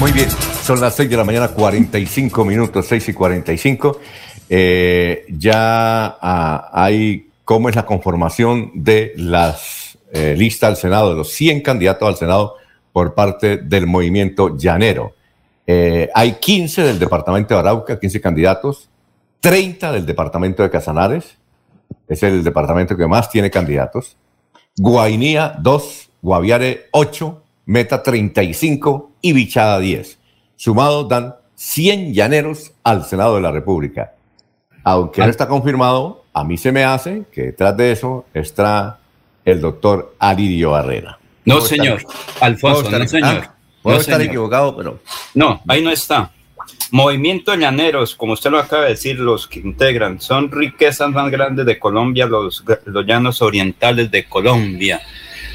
Muy 0.00 0.12
bien, 0.12 0.28
son 0.62 0.80
las 0.80 0.94
6 0.96 1.08
de 1.08 1.16
la 1.16 1.24
mañana, 1.24 1.48
45 1.48 2.44
minutos, 2.44 2.86
6 2.86 3.08
y 3.08 3.12
45. 3.12 4.00
Eh, 4.50 5.24
ya 5.28 6.18
ah, 6.20 6.70
hay 6.72 7.28
cómo 7.44 7.68
es 7.68 7.76
la 7.76 7.86
conformación 7.86 8.70
de 8.74 9.12
las 9.16 9.98
eh, 10.12 10.34
listas 10.36 10.70
al 10.70 10.76
Senado, 10.76 11.10
de 11.10 11.16
los 11.16 11.30
100 11.32 11.62
candidatos 11.62 12.08
al 12.08 12.16
Senado 12.16 12.56
por 12.94 13.12
parte 13.12 13.56
del 13.56 13.88
movimiento 13.88 14.56
llanero. 14.56 15.14
Eh, 15.66 16.08
hay 16.14 16.34
15 16.34 16.84
del 16.84 17.00
departamento 17.00 17.52
de 17.52 17.58
Arauca, 17.58 17.98
15 17.98 18.20
candidatos, 18.20 18.88
30 19.40 19.90
del 19.90 20.06
departamento 20.06 20.62
de 20.62 20.70
Casanares, 20.70 21.36
es 22.06 22.22
el 22.22 22.44
departamento 22.44 22.96
que 22.96 23.08
más 23.08 23.28
tiene 23.28 23.50
candidatos. 23.50 24.16
Guainía 24.78 25.56
2, 25.60 26.10
Guaviare 26.22 26.86
8, 26.92 27.42
Meta 27.66 28.00
35 28.00 29.10
y 29.20 29.32
Bichada 29.32 29.80
10. 29.80 30.16
Sumados 30.54 31.08
dan 31.08 31.34
100 31.56 32.14
llaneros 32.14 32.74
al 32.84 33.04
Senado 33.04 33.34
de 33.34 33.40
la 33.40 33.50
República. 33.50 34.14
Aunque 34.84 35.20
no 35.20 35.30
está 35.30 35.48
confirmado, 35.48 36.22
a 36.32 36.44
mí 36.44 36.56
se 36.58 36.70
me 36.70 36.84
hace 36.84 37.24
que 37.32 37.46
detrás 37.46 37.76
de 37.76 37.90
eso 37.90 38.26
está 38.32 39.00
el 39.44 39.60
doctor 39.60 40.14
Aridio 40.20 40.70
Barrera. 40.70 41.18
No, 41.44 41.60
señor. 41.60 41.98
estar- 42.00 42.16
Alfonso, 42.40 42.82
estar- 42.84 43.00
no, 43.00 43.08
señor. 43.08 43.42
ah, 43.44 43.54
puedo 43.82 43.96
No, 43.96 44.00
estar 44.00 44.16
señor. 44.16 44.28
equivocado, 44.30 44.76
pero 44.76 45.00
No, 45.34 45.62
ahí 45.68 45.82
no 45.82 45.90
está. 45.90 46.30
Movimiento 46.90 47.54
Llaneros, 47.54 48.14
como 48.14 48.32
usted 48.34 48.50
lo 48.50 48.58
acaba 48.58 48.84
de 48.84 48.90
decir, 48.90 49.18
los 49.18 49.46
que 49.48 49.58
integran 49.60 50.20
son 50.20 50.50
riquezas 50.50 51.10
más 51.10 51.30
grandes 51.30 51.66
de 51.66 51.78
Colombia, 51.78 52.26
los, 52.26 52.64
los 52.86 53.06
llanos 53.06 53.42
orientales 53.42 54.10
de 54.10 54.24
Colombia. 54.24 55.00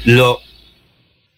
Lo, 0.04 0.38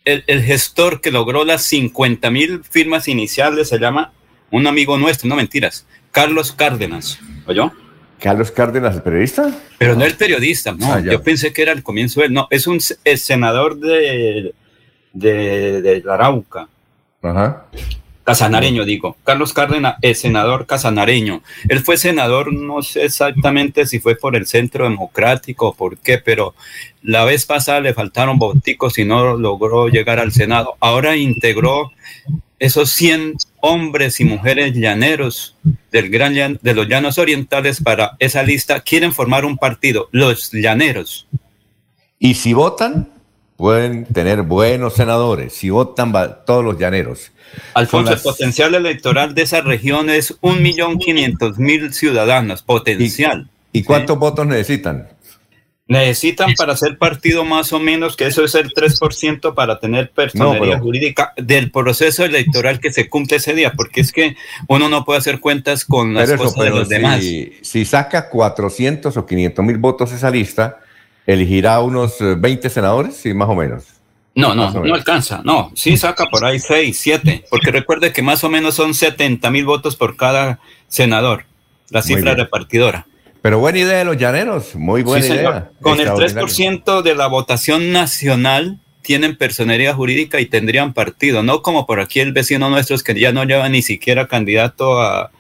el, 0.05 0.25
el 0.27 0.43
gestor 0.43 1.01
que 1.01 1.11
logró 1.13 1.45
las 1.45 1.63
50 1.65 2.31
mil 2.31 2.63
firmas 2.65 3.07
iniciales 3.09 3.69
se 3.69 3.79
llama 3.79 4.13
un 4.51 4.67
amigo 4.67 4.99
nuestro, 4.99 5.29
no 5.29 5.37
mentiras, 5.37 5.87
Carlos 6.11 6.53
Cárdenas. 6.53 7.19
¿Oyó? 7.47 7.73
Carlos 8.23 8.53
Cárdenas, 8.53 8.95
el 8.95 9.03
periodista. 9.03 9.53
Pero 9.79 9.97
no 9.97 10.05
el 10.05 10.15
periodista, 10.15 10.73
no. 10.73 10.93
Ah, 10.93 11.01
yo 11.01 11.23
pensé 11.23 11.53
que 11.53 11.63
era 11.63 11.73
el 11.73 11.83
comienzo 11.83 12.21
de 12.21 12.27
él. 12.27 12.33
No, 12.33 12.47
es 12.51 12.67
un 12.67 12.81
senador 12.81 13.79
de, 13.79 14.55
de, 15.13 15.83
de 15.83 16.05
Arauca. 16.09 16.69
Ajá. 17.21 17.67
Casanareño, 18.25 18.85
digo. 18.85 19.17
Carlos 19.25 19.53
Cárdenas 19.53 19.97
es 20.01 20.21
senador 20.21 20.67
casanareño. 20.67 21.43
Él 21.69 21.81
fue 21.81 21.97
senador, 21.97 22.53
no 22.53 22.83
sé 22.83 23.05
exactamente 23.05 23.87
si 23.87 23.99
fue 23.99 24.15
por 24.15 24.37
el 24.37 24.47
Centro 24.47 24.85
Democrático 24.85 25.69
o 25.69 25.75
por 25.75 25.99
qué, 25.99 26.19
pero 26.19 26.55
la 27.03 27.25
vez 27.25 27.45
pasada 27.45 27.81
le 27.81 27.95
faltaron 27.95 28.39
voticos 28.39 28.99
y 28.99 29.05
no 29.05 29.37
logró 29.37 29.89
llegar 29.89 30.21
al 30.21 30.31
Senado. 30.31 30.77
Ahora 30.79 31.17
integró 31.17 31.91
esos 32.63 32.91
100 32.91 33.35
hombres 33.61 34.21
y 34.21 34.25
mujeres 34.25 34.73
llaneros 34.75 35.57
del 35.91 36.11
gran 36.11 36.33
llan- 36.35 36.59
de 36.63 36.75
los 36.75 36.87
llanos 36.89 37.19
orientales 37.19 37.83
para 37.83 38.13
esa 38.21 38.43
lista. 38.45 38.81
Quieren 38.81 39.13
formar 39.13 39.45
un 39.45 39.59
partido, 39.59 40.09
los 40.13 40.51
llaneros. 40.53 41.27
Y 42.21 42.35
si 42.35 42.53
votan, 42.53 43.09
pueden 43.57 44.05
tener 44.07 44.43
buenos 44.43 44.95
senadores. 44.95 45.55
Si 45.55 45.71
votan 45.71 46.15
va- 46.15 46.45
todos 46.45 46.65
los 46.65 46.79
llaneros. 46.79 47.33
Alfonso, 47.75 48.13
el 48.15 48.21
potencial 48.21 48.75
electoral 48.77 49.35
de 49.35 49.43
esa 49.43 49.61
región 49.61 50.09
es 50.09 50.39
1.500.000 50.41 51.93
ciudadanos, 51.93 52.63
potencial. 52.63 53.49
¿Y 53.73 53.83
cuántos 53.83 54.19
votos 54.19 54.47
necesitan? 54.47 55.09
Necesitan 55.89 56.55
para 56.55 56.75
hacer 56.75 56.97
partido 56.97 57.45
más 57.45 57.73
o 57.73 57.81
menos, 57.81 58.17
que 58.17 58.27
eso 58.27 58.45
es 58.45 58.55
el 58.55 58.71
3% 58.71 59.53
para 59.55 59.81
tener 59.81 60.11
personalidad 60.11 60.81
jurídica 60.81 61.33
del 61.37 61.71
proceso 61.71 62.25
electoral 62.25 62.79
que 62.79 62.93
se 62.93 63.09
cumple 63.09 63.39
ese 63.39 63.53
día, 63.53 63.73
porque 63.73 64.01
es 64.01 64.13
que 64.13 64.37
uno 64.69 64.89
no 64.89 65.05
puede 65.05 65.19
hacer 65.19 65.41
cuentas 65.41 65.85
con 65.85 66.15
las 66.15 66.33
cosas 66.33 66.65
de 66.65 66.71
los 66.71 66.89
demás. 66.89 67.23
Si 67.63 67.85
saca 67.85 68.31
400 68.31 69.17
o 69.17 69.27
500 69.27 69.65
mil 69.65 69.79
votos 69.79 70.13
esa 70.13 70.31
lista, 70.31 70.79
elegirá 71.27 71.81
unos 71.81 72.17
20 72.21 72.67
eh, 72.67 72.71
senadores, 72.71 73.17
sí, 73.17 73.35
más 73.35 73.49
o 73.49 73.55
menos. 73.55 73.85
No, 74.35 74.55
no, 74.55 74.71
no 74.71 74.95
alcanza, 74.95 75.43
no, 75.45 75.73
sí 75.75 75.99
saca 75.99 76.25
por 76.27 76.45
ahí 76.45 76.59
6, 76.59 76.99
7, 76.99 77.45
porque 77.51 77.71
recuerde 77.71 78.13
que 78.13 78.23
más 78.23 78.43
o 78.45 78.49
menos 78.49 78.75
son 78.75 78.95
70 78.95 79.51
mil 79.51 79.67
votos 79.67 79.95
por 79.95 80.17
cada 80.17 80.59
senador, 80.89 81.45
la 81.91 82.01
cifra 82.01 82.35
repartidora. 82.35 83.07
Pero 83.43 83.59
buena 83.59 83.81
idea 83.81 83.99
de 83.99 84.05
los 84.05 84.17
llaneros, 84.17 84.77
muy 84.77 85.03
buena 85.03 85.27
idea. 85.27 85.71
Con 85.81 85.99
el 85.99 86.09
3% 86.09 87.03
de 87.03 87.15
la 87.17 87.27
votación 87.27 87.91
nacional 87.91 88.79
tienen 89.03 89.37
personería 89.37 89.95
jurídica 89.95 90.41
y 90.41 90.47
tendrían 90.47 90.95
partido, 90.95 91.43
no 91.43 91.61
como 91.61 91.85
por 91.85 91.99
aquí 91.99 92.21
el 92.21 92.33
vecino 92.33 92.71
nuestro 92.71 92.95
es 92.95 93.03
que 93.03 93.19
ya 93.19 93.33
no 93.33 93.43
lleva 93.43 93.69
ni 93.69 93.83
siquiera 93.83 94.29
candidato 94.29 95.03
a 95.03 95.33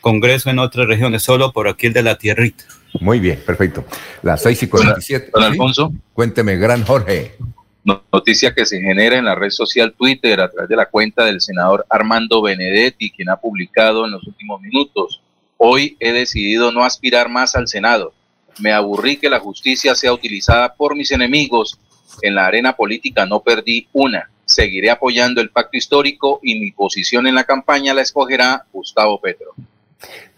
Congreso 0.00 0.48
en 0.48 0.58
otras 0.58 0.86
regiones, 0.86 1.22
solo 1.22 1.52
por 1.52 1.68
aquí 1.68 1.88
el 1.88 1.92
de 1.92 2.02
la 2.02 2.16
tierrita. 2.16 2.64
Muy 2.98 3.20
bien, 3.20 3.38
perfecto. 3.44 3.84
Las 4.22 4.42
6 4.42 4.62
y 4.62 4.68
47. 4.68 5.30
Don 5.32 5.42
Alfonso. 5.42 5.92
Cuénteme, 6.14 6.56
gran 6.56 6.82
Jorge. 6.84 7.36
Noticia 7.84 8.54
que 8.54 8.64
se 8.64 8.80
genera 8.80 9.18
en 9.18 9.26
la 9.26 9.34
red 9.34 9.50
social 9.50 9.94
Twitter 9.96 10.40
a 10.40 10.50
través 10.50 10.68
de 10.68 10.76
la 10.76 10.86
cuenta 10.86 11.24
del 11.24 11.40
senador 11.40 11.84
Armando 11.90 12.40
Benedetti, 12.40 13.10
quien 13.10 13.28
ha 13.28 13.36
publicado 13.36 14.06
en 14.06 14.12
los 14.12 14.26
últimos 14.26 14.60
minutos 14.62 15.19
Hoy 15.62 15.98
he 16.00 16.12
decidido 16.12 16.72
no 16.72 16.84
aspirar 16.84 17.28
más 17.28 17.54
al 17.54 17.68
Senado. 17.68 18.14
Me 18.60 18.72
aburrí 18.72 19.18
que 19.18 19.28
la 19.28 19.40
justicia 19.40 19.94
sea 19.94 20.10
utilizada 20.10 20.72
por 20.74 20.96
mis 20.96 21.10
enemigos. 21.10 21.78
En 22.22 22.34
la 22.34 22.46
arena 22.46 22.74
política 22.74 23.26
no 23.26 23.40
perdí 23.40 23.86
una. 23.92 24.30
Seguiré 24.46 24.88
apoyando 24.88 25.42
el 25.42 25.50
pacto 25.50 25.76
histórico 25.76 26.40
y 26.42 26.58
mi 26.58 26.72
posición 26.72 27.26
en 27.26 27.34
la 27.34 27.44
campaña 27.44 27.92
la 27.92 28.00
escogerá 28.00 28.64
Gustavo 28.72 29.20
Petro. 29.20 29.52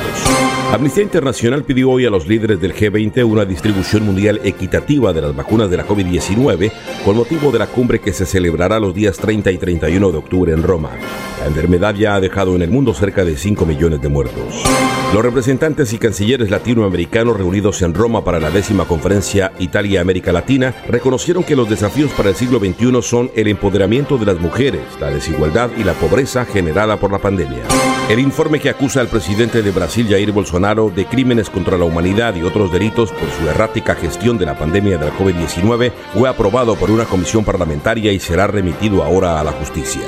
Amnistía 0.73 1.05
Internacional 1.05 1.63
pidió 1.63 1.91
hoy 1.91 2.05
a 2.05 2.11
los 2.11 2.27
líderes 2.27 2.61
del 2.61 2.75
G20 2.75 3.25
una 3.25 3.45
distribución 3.45 4.05
mundial 4.05 4.41
equitativa 4.43 5.13
de 5.13 5.21
las 5.21 5.37
vacunas 5.37 5.71
de 5.71 5.77
la 5.77 5.87
COVID-19 5.87 6.73
con 7.05 7.17
motivo 7.17 7.53
de 7.53 7.61
la 7.61 7.67
cumbre 7.67 8.01
que 8.01 8.13
se 8.13 8.27
celebrará 8.27 8.81
los 8.81 8.95
días 8.95 9.17
30 9.19 9.53
y 9.53 9.59
31 9.59 10.11
de 10.11 10.19
octubre 10.19 10.53
en 10.53 10.63
Roma. 10.63 10.91
La 11.45 11.51
enfermedad 11.51 11.95
ya 11.95 12.15
ha 12.15 12.21
dejado 12.23 12.57
en 12.57 12.63
el 12.63 12.71
mundo 12.71 12.95
cerca 12.95 13.23
de 13.23 13.37
5 13.37 13.67
millones 13.67 14.01
de 14.01 14.09
muertos. 14.09 14.65
Los 15.13 15.23
representantes 15.23 15.93
y 15.93 15.99
cancilleres 15.99 16.51
latinoamericanos 16.51 17.37
reunidos 17.37 17.83
en 17.83 17.93
Roma 17.93 18.25
para 18.25 18.41
la 18.41 18.51
décima 18.51 18.87
conferencia 18.87 19.53
Italia-América 19.59 20.33
Latina 20.33 20.75
reconocieron 20.89 21.45
que 21.45 21.55
los 21.55 21.69
desafíos 21.69 22.13
para 22.13 22.31
el 22.31 22.35
siglo 22.35 22.61
XXI 22.61 23.03
son 23.03 23.31
el 23.37 23.49
empoderamiento 23.49 24.17
de 24.17 24.25
las 24.25 24.41
mujeres, 24.41 24.81
la 24.99 25.11
desigualdad 25.11 25.69
y 25.77 25.85
la 25.85 25.93
pobreza 25.93 26.47
generada 26.47 26.97
por 26.97 27.13
la 27.13 27.19
pandemia. 27.19 27.63
El 28.09 28.21
informe 28.21 28.59
que 28.59 28.71
acusa 28.71 29.01
al 29.01 29.09
presidente 29.09 29.63
de 29.63 29.71
Brasil, 29.71 30.07
Jair 30.09 30.33
Bolsonaro, 30.33 30.91
de 30.91 31.07
crímenes 31.07 31.51
contra 31.51 31.79
la 31.79 31.85
humanidad 31.85 32.35
y 32.35 32.43
otros 32.43 32.73
delitos 32.73 33.13
por 33.13 33.31
su 33.31 33.49
errática 33.49 33.95
gestión 33.95 34.37
de 34.37 34.47
la 34.47 34.59
pandemia 34.59 34.99
de 34.99 35.07
la 35.07 35.17
COVID-19 35.17 35.93
fue 36.13 36.29
aprobado 36.29 36.75
por 36.75 36.91
una 36.91 37.05
comisión 37.05 37.45
parlamentaria 37.45 38.13
y 38.13 38.19
será 38.19 38.47
remitido 38.47 39.03
ahora 39.03 39.41
a 39.41 39.45
la 39.45 39.53
justicia. 39.53 40.03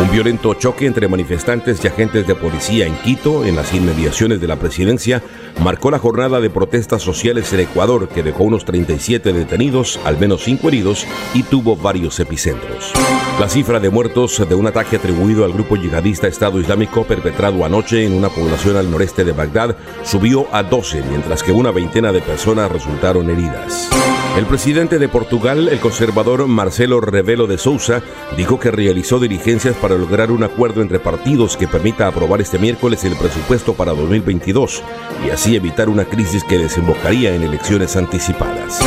Un 0.00 0.10
violento 0.10 0.54
choque 0.54 0.71
entre 0.80 1.08
manifestantes 1.08 1.84
y 1.84 1.88
agentes 1.88 2.26
de 2.26 2.34
policía 2.34 2.86
en 2.86 2.94
Quito, 2.96 3.44
en 3.44 3.56
las 3.56 3.72
inmediaciones 3.74 4.40
de 4.40 4.48
la 4.48 4.56
presidencia, 4.56 5.22
marcó 5.62 5.90
la 5.90 5.98
jornada 5.98 6.40
de 6.40 6.50
protestas 6.50 7.02
sociales 7.02 7.52
en 7.52 7.60
Ecuador, 7.60 8.08
que 8.08 8.22
dejó 8.22 8.44
unos 8.44 8.64
37 8.64 9.32
detenidos, 9.32 10.00
al 10.04 10.18
menos 10.18 10.42
5 10.44 10.68
heridos 10.68 11.06
y 11.34 11.42
tuvo 11.42 11.76
varios 11.76 12.18
epicentros. 12.20 12.92
La 13.38 13.48
cifra 13.48 13.80
de 13.80 13.90
muertos 13.90 14.42
de 14.48 14.54
un 14.54 14.66
ataque 14.66 14.96
atribuido 14.96 15.44
al 15.44 15.52
grupo 15.52 15.76
yihadista 15.76 16.26
Estado 16.26 16.60
Islámico 16.60 17.04
perpetrado 17.04 17.64
anoche 17.64 18.04
en 18.04 18.14
una 18.14 18.28
población 18.28 18.76
al 18.76 18.90
noreste 18.90 19.24
de 19.24 19.32
Bagdad 19.32 19.76
subió 20.04 20.46
a 20.52 20.62
12, 20.62 21.02
mientras 21.08 21.42
que 21.42 21.52
una 21.52 21.70
veintena 21.70 22.12
de 22.12 22.20
personas 22.20 22.70
resultaron 22.70 23.30
heridas. 23.30 23.90
El 24.36 24.46
presidente 24.46 24.98
de 24.98 25.10
Portugal, 25.10 25.68
el 25.68 25.78
conservador 25.78 26.46
Marcelo 26.48 27.02
Rebelo 27.02 27.46
de 27.46 27.58
Sousa, 27.58 28.02
dijo 28.34 28.58
que 28.58 28.70
realizó 28.70 29.20
diligencias 29.20 29.76
para 29.76 29.94
lograr 29.96 30.30
un 30.30 30.42
acuerdo 30.42 30.80
entre 30.80 30.98
partidos 30.98 31.58
que 31.58 31.68
permita 31.68 32.06
aprobar 32.06 32.40
este 32.40 32.58
miércoles 32.58 33.04
el 33.04 33.14
presupuesto 33.14 33.74
para 33.74 33.92
2022 33.92 34.82
y 35.26 35.30
así 35.30 35.54
evitar 35.54 35.90
una 35.90 36.06
crisis 36.06 36.44
que 36.44 36.56
desembocaría 36.56 37.34
en 37.34 37.42
elecciones 37.42 37.94
anticipadas. 37.94 38.80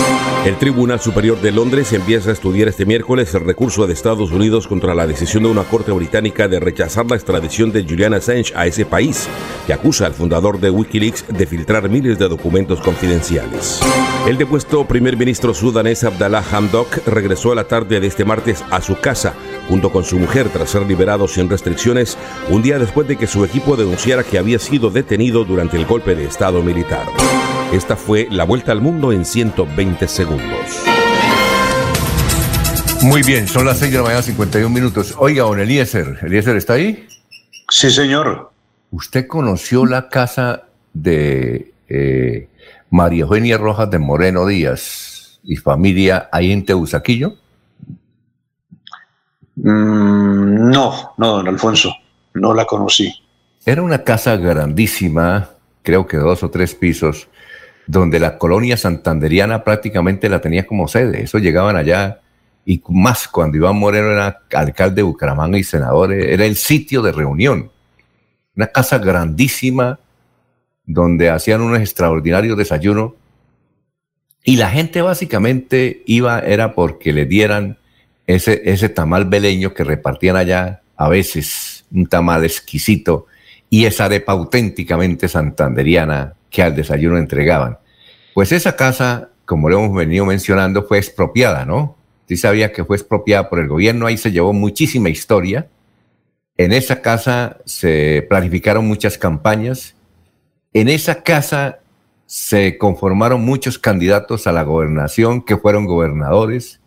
El 0.47 0.57
Tribunal 0.57 0.99
Superior 0.99 1.39
de 1.39 1.51
Londres 1.51 1.93
empieza 1.93 2.31
a 2.31 2.34
estudiar 2.34 2.67
este 2.67 2.88
miércoles 2.88 3.34
el 3.35 3.45
recurso 3.45 3.85
de 3.85 3.93
Estados 3.93 4.31
Unidos 4.31 4.67
contra 4.67 4.95
la 4.95 5.05
decisión 5.05 5.43
de 5.43 5.49
una 5.49 5.63
corte 5.63 5.91
británica 5.91 6.47
de 6.47 6.59
rechazar 6.59 7.05
la 7.05 7.15
extradición 7.15 7.72
de 7.72 7.84
Julian 7.84 8.15
Assange 8.15 8.51
a 8.55 8.65
ese 8.65 8.85
país, 8.85 9.27
que 9.67 9.73
acusa 9.73 10.07
al 10.07 10.13
fundador 10.15 10.59
de 10.59 10.72
Wikileaks 10.72 11.26
de 11.27 11.45
filtrar 11.45 11.88
miles 11.88 12.17
de 12.17 12.30
documentos 12.30 12.81
confidenciales. 12.81 13.80
El 14.27 14.38
depuesto 14.38 14.85
primer 14.85 15.17
ministro 15.17 15.34
sudanés 15.35 16.03
Abdallah 16.03 16.43
Hamdok 16.51 17.07
regresó 17.07 17.51
a 17.51 17.55
la 17.55 17.65
tarde 17.65 17.99
de 17.99 18.07
este 18.07 18.25
martes 18.25 18.63
a 18.71 18.81
su 18.81 18.99
casa 18.99 19.33
junto 19.67 19.91
con 19.91 20.03
su 20.03 20.17
mujer 20.19 20.49
tras 20.49 20.69
ser 20.69 20.83
liberado 20.83 21.27
sin 21.27 21.49
restricciones 21.49 22.17
un 22.49 22.61
día 22.61 22.79
después 22.79 23.07
de 23.07 23.17
que 23.17 23.27
su 23.27 23.43
equipo 23.45 23.75
denunciara 23.75 24.23
que 24.23 24.37
había 24.37 24.59
sido 24.59 24.89
detenido 24.89 25.43
durante 25.43 25.77
el 25.77 25.85
golpe 25.85 26.15
de 26.15 26.25
Estado 26.25 26.61
militar. 26.61 27.05
Esta 27.71 27.95
fue 27.95 28.27
la 28.31 28.43
vuelta 28.43 28.71
al 28.71 28.81
mundo 28.81 29.11
en 29.11 29.25
120 29.25 30.07
segundos. 30.07 30.83
Muy 33.01 33.21
bien, 33.21 33.47
son 33.47 33.65
las 33.65 33.79
6 33.79 33.91
de 33.91 33.97
la 33.97 34.03
mañana, 34.03 34.21
51 34.21 34.69
minutos. 34.69 35.15
Oiga, 35.17 35.43
don 35.43 35.59
Eliezer, 35.59 36.19
¿Eliezer 36.21 36.55
está 36.55 36.73
ahí? 36.73 37.07
Sí, 37.69 37.91
señor. 37.91 38.51
¿Usted 38.91 39.27
conoció 39.27 39.85
la 39.85 40.09
casa 40.09 40.63
de 40.93 41.73
eh, 41.89 42.47
María 42.89 43.23
Eugenia 43.23 43.57
Rojas 43.57 43.89
de 43.91 43.99
Moreno 43.99 44.45
Díaz 44.47 45.05
y 45.45 45.55
familia 45.55 46.30
ahí 46.31 46.51
en 46.51 46.65
Teusaquillo? 46.65 47.35
Mm, 49.55 50.69
no, 50.69 51.13
no, 51.17 51.31
don 51.38 51.47
Alfonso, 51.47 51.93
no 52.34 52.53
la 52.53 52.65
conocí. 52.65 53.13
Era 53.65 53.81
una 53.81 54.03
casa 54.03 54.35
grandísima, 54.35 55.49
creo 55.81 56.05
que 56.05 56.17
dos 56.17 56.43
o 56.43 56.49
tres 56.49 56.76
pisos, 56.76 57.27
donde 57.88 58.19
la 58.19 58.38
colonia 58.38 58.77
santanderiana 58.77 59.63
prácticamente 59.63 60.30
la 60.30 60.41
tenía 60.41 60.65
como 60.67 60.88
sede. 60.88 61.23
Eso 61.23 61.39
llegaban 61.39 61.76
allá 61.76 62.19
y 62.65 62.81
más 62.89 63.27
cuando 63.27 63.57
Iván 63.57 63.77
Moreno 63.77 64.11
era 64.11 64.41
alcalde 64.53 64.97
de 64.97 65.03
Bucaramanga 65.03 65.57
y 65.57 65.63
senador, 65.63 66.11
era 66.11 66.45
el 66.45 66.55
sitio 66.55 67.01
de 67.01 67.11
reunión. 67.11 67.72
Una 68.55 68.67
casa 68.67 68.97
grandísima 68.97 69.99
donde 70.85 71.30
hacían 71.30 71.61
unos 71.61 71.80
extraordinarios 71.80 72.57
desayunos 72.57 73.13
y 74.47 74.57
la 74.57 74.69
gente 74.69 75.01
básicamente 75.01 76.03
iba, 76.05 76.39
era 76.39 76.76
porque 76.76 77.11
le 77.11 77.26
dieran 77.26 77.80
ese, 78.27 78.61
ese 78.65 78.89
tamal 78.89 79.26
beleño 79.26 79.73
que 79.73 79.84
repartían 79.84 80.35
allá 80.35 80.84
a 80.95 81.09
veces, 81.09 81.84
un 81.91 82.05
tamal 82.05 82.45
exquisito, 82.45 83.26
y 83.72 83.85
esa 83.85 84.05
arepa 84.05 84.34
auténticamente 84.34 85.27
santanderiana 85.27 86.35
que 86.51 86.61
al 86.61 86.76
desayuno 86.76 87.17
entregaban. 87.17 87.80
Pues 88.35 88.51
esa 88.51 88.76
casa, 88.76 89.31
como 89.45 89.67
lo 89.67 89.80
hemos 89.80 89.97
venido 89.97 90.26
mencionando, 90.26 90.84
fue 90.84 90.99
expropiada, 90.99 91.65
¿no? 91.65 91.97
Sí 92.27 92.38
sabía 92.38 92.72
que 92.72 92.85
fue 92.85 92.97
expropiada 92.97 93.49
por 93.49 93.59
el 93.59 93.67
gobierno, 93.67 94.05
ahí 94.05 94.17
se 94.17 94.31
llevó 94.31 94.53
muchísima 94.53 95.09
historia. 95.09 95.67
En 96.55 96.72
esa 96.72 97.01
casa 97.01 97.57
se 97.65 98.26
planificaron 98.30 98.88
muchas 98.88 99.17
campañas. 99.17 99.95
En 100.72 100.88
esa 100.88 101.23
casa 101.23 101.80
se 102.26 102.77
conformaron 102.77 103.41
muchos 103.41 103.77
candidatos 103.77 104.47
a 104.47 104.52
la 104.52 104.64
gobernación 104.64 105.41
que 105.41 105.57
fueron 105.57 105.85
gobernadores. 105.85 106.80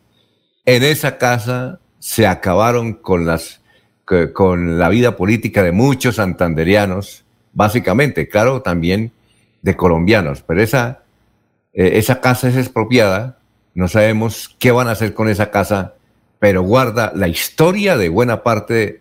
En 0.65 0.83
esa 0.83 1.19
casa 1.19 1.81
se 1.99 2.27
acabaron 2.27 2.95
con, 2.95 3.27
las, 3.27 3.61
con 4.33 4.79
la 4.79 4.89
vida 4.89 5.17
política 5.17 5.63
de 5.63 5.73
muchos 5.73 6.17
santanderianos, 6.17 7.25
básicamente, 7.53 8.29
claro, 8.29 8.63
también 8.63 9.13
de 9.63 9.77
colombianos, 9.77 10.43
pero 10.43 10.63
esa, 10.63 11.03
eh, 11.73 11.93
esa 11.95 12.21
casa 12.21 12.49
es 12.49 12.57
expropiada, 12.57 13.39
no 13.75 13.89
sabemos 13.89 14.55
qué 14.59 14.71
van 14.71 14.89
a 14.89 14.93
hacer 14.93 15.15
con 15.15 15.29
esa 15.29 15.51
casa, 15.51 15.95
pero 16.39 16.63
guarda 16.63 17.13
la 17.15 17.29
historia 17.29 17.97
de 17.97 18.09
buena 18.09 18.43
parte 18.43 19.01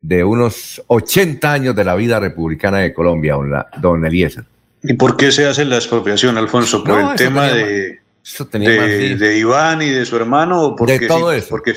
de 0.00 0.24
unos 0.24 0.82
80 0.86 1.52
años 1.52 1.74
de 1.74 1.84
la 1.84 1.94
vida 1.94 2.20
republicana 2.20 2.78
de 2.78 2.94
Colombia, 2.94 3.36
don 3.80 4.04
Eliezer. 4.04 4.44
¿Y 4.82 4.94
por 4.94 5.16
qué 5.16 5.32
se 5.32 5.46
hace 5.46 5.64
la 5.64 5.76
expropiación, 5.76 6.38
Alfonso? 6.38 6.84
¿Por 6.84 7.00
el 7.00 7.14
tema 7.16 7.48
de, 7.48 8.00
de, 8.52 9.38
Iván 9.38 9.82
y 9.82 9.90
de 9.90 10.04
su 10.04 10.16
hermano? 10.16 10.62
O 10.62 10.76
porque, 10.76 10.98
de 10.98 11.08
todo 11.08 11.32
eso. 11.32 11.48
Porque... 11.50 11.74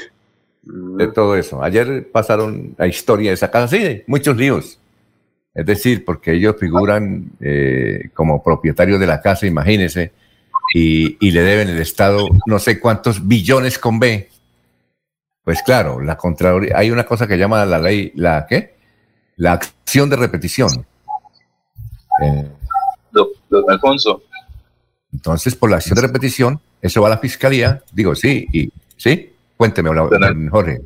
De 0.64 1.08
todo 1.08 1.36
eso. 1.36 1.64
Ayer 1.64 2.10
pasaron 2.12 2.76
la 2.78 2.88
historia 2.88 3.32
de 3.32 3.36
esa 3.36 3.50
casa, 3.50 3.68
sí, 3.76 4.04
muchos 4.06 4.38
líos. 4.38 4.80
Es 5.54 5.66
decir, 5.66 6.06
porque 6.06 6.34
ellos 6.34 6.56
figuran 6.60 7.32
eh, 7.42 8.10
como 8.14 8.44
propietarios 8.44 9.00
de 9.00 9.08
la 9.08 9.22
casa, 9.22 9.48
imagínense, 9.48 10.12
y, 10.74 11.18
y, 11.20 11.32
le 11.32 11.42
deben 11.42 11.70
el 11.70 11.80
Estado 11.80 12.30
no 12.46 12.60
sé 12.60 12.80
cuántos 12.80 13.28
billones 13.28 13.78
con 13.78 14.00
B. 14.00 14.30
Pues 15.44 15.62
claro, 15.64 16.00
la 16.00 16.16
Contraloría, 16.16 16.78
hay 16.78 16.92
una 16.92 17.04
cosa 17.04 17.28
que 17.28 17.38
llama 17.38 17.66
la 17.66 17.80
ley, 17.80 18.14
¿la 18.16 18.46
qué? 18.48 18.76
La 19.36 19.54
acción 19.54 20.10
de 20.10 20.16
repetición. 20.16 20.86
Eh, 22.24 22.48
don, 23.52 23.70
Alfonso. 23.70 24.24
Entonces, 25.14 25.56
por 25.56 25.70
la 25.70 25.78
acción 25.78 25.96
de 25.96 26.02
repetición, 26.02 26.60
eso 26.82 27.02
va 27.02 27.08
a 27.08 27.12
la 27.12 27.18
fiscalía. 27.18 27.84
Digo, 27.92 28.16
sí, 28.16 28.48
y 28.52 28.72
sí, 28.98 29.34
cuénteme, 29.58 29.90
Jorge. 30.50 30.82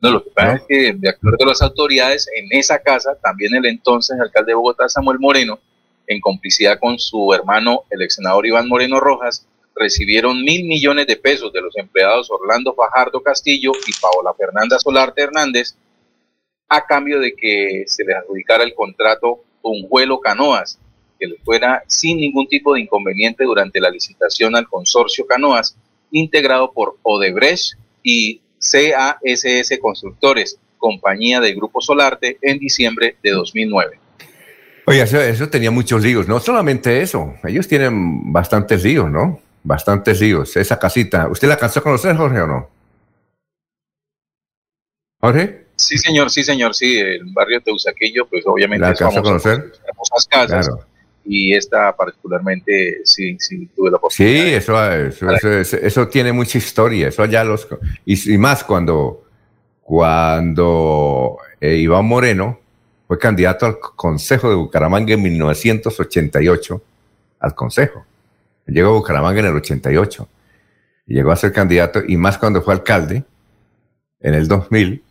No, 0.00 0.10
lo 0.10 0.24
que 0.24 0.30
pasa 0.30 0.54
es 0.56 0.62
que, 0.68 0.92
de 0.94 1.08
acuerdo 1.08 1.44
a 1.44 1.48
las 1.48 1.62
autoridades, 1.62 2.28
en 2.36 2.46
esa 2.50 2.80
casa, 2.80 3.16
también 3.22 3.54
el 3.54 3.66
entonces 3.66 4.18
alcalde 4.20 4.50
de 4.50 4.56
Bogotá, 4.56 4.88
Samuel 4.88 5.18
Moreno, 5.18 5.58
en 6.06 6.20
complicidad 6.20 6.78
con 6.78 6.98
su 6.98 7.32
hermano, 7.32 7.84
el 7.90 8.02
ex 8.02 8.16
senador 8.16 8.46
Iván 8.46 8.68
Moreno 8.68 9.00
Rojas, 9.00 9.46
recibieron 9.74 10.42
mil 10.42 10.64
millones 10.64 11.06
de 11.06 11.16
pesos 11.16 11.52
de 11.52 11.62
los 11.62 11.76
empleados 11.76 12.30
Orlando 12.30 12.74
Fajardo 12.74 13.22
Castillo 13.22 13.72
y 13.86 13.92
Paola 14.00 14.34
Fernanda 14.34 14.78
Solarte 14.78 15.22
Hernández, 15.22 15.76
a 16.68 16.84
cambio 16.84 17.20
de 17.20 17.34
que 17.34 17.84
se 17.86 18.04
les 18.04 18.16
adjudicara 18.16 18.64
el 18.64 18.74
contrato 18.74 19.44
vuelo 19.88 20.20
Canoas, 20.20 20.78
que 21.22 21.28
le 21.28 21.36
fuera 21.44 21.84
sin 21.86 22.18
ningún 22.18 22.48
tipo 22.48 22.74
de 22.74 22.80
inconveniente 22.80 23.44
durante 23.44 23.80
la 23.80 23.90
licitación 23.90 24.56
al 24.56 24.66
consorcio 24.66 25.24
Canoas, 25.24 25.76
integrado 26.10 26.72
por 26.72 26.98
Odebrecht 27.02 27.78
y 28.02 28.40
CASS 28.58 29.78
Constructores, 29.80 30.58
compañía 30.78 31.40
del 31.40 31.54
Grupo 31.54 31.80
Solarte, 31.80 32.38
en 32.42 32.58
diciembre 32.58 33.14
de 33.22 33.30
2009. 33.30 34.00
Oye, 34.86 35.00
eso, 35.00 35.48
tenía 35.48 35.70
muchos 35.70 36.02
líos, 36.02 36.26
no 36.26 36.40
solamente 36.40 37.00
eso, 37.02 37.34
ellos 37.44 37.68
tienen 37.68 38.32
bastantes 38.32 38.82
líos, 38.82 39.08
¿no? 39.08 39.40
Bastantes 39.62 40.20
líos. 40.20 40.56
Esa 40.56 40.76
casita, 40.76 41.28
¿usted 41.28 41.46
la 41.46 41.56
cansó 41.56 41.78
a 41.78 41.82
conocer, 41.84 42.16
Jorge, 42.16 42.40
o 42.40 42.46
no? 42.48 42.68
Jorge. 45.20 45.66
Sí, 45.76 45.96
señor, 45.98 46.30
sí, 46.32 46.42
señor, 46.42 46.74
sí, 46.74 46.98
el 46.98 47.26
barrio 47.32 47.60
Teusaquillo, 47.60 48.26
pues 48.26 48.42
obviamente 48.44 48.84
¿La 48.84 48.94
cansó 48.94 49.20
a 49.20 49.22
conocer? 49.22 49.72
Casas. 50.28 50.68
Y 51.24 51.54
esta 51.54 51.94
particularmente, 51.94 53.00
sí, 53.04 53.36
sí, 53.38 53.68
tuve 53.74 53.90
la 53.90 53.98
posibilidad. 53.98 54.44
Sí, 54.44 54.54
eso, 54.54 55.76
eso, 55.76 56.08
tiene 56.08 56.32
mucha 56.32 56.58
historia, 56.58 57.08
eso 57.08 57.22
allá 57.22 57.44
los... 57.44 57.68
Y, 58.04 58.36
más 58.38 58.64
cuando, 58.64 59.24
cuando 59.80 61.38
eh, 61.60 61.76
Iván 61.76 62.06
Moreno 62.06 62.58
fue 63.06 63.18
candidato 63.18 63.66
al 63.66 63.78
Consejo 63.78 64.48
de 64.48 64.56
Bucaramanga 64.56 65.14
en 65.14 65.22
1988, 65.22 66.82
al 67.38 67.54
Consejo. 67.54 68.04
Llegó 68.66 68.90
a 68.90 68.92
Bucaramanga 68.94 69.40
en 69.40 69.46
el 69.46 69.56
88. 69.56 70.28
Y 71.06 71.14
llegó 71.14 71.32
a 71.32 71.36
ser 71.36 71.52
candidato, 71.52 72.02
y 72.06 72.16
más 72.16 72.38
cuando 72.38 72.62
fue 72.62 72.74
alcalde, 72.74 73.24
en 74.20 74.34
el 74.34 74.48
2000, 74.48 75.02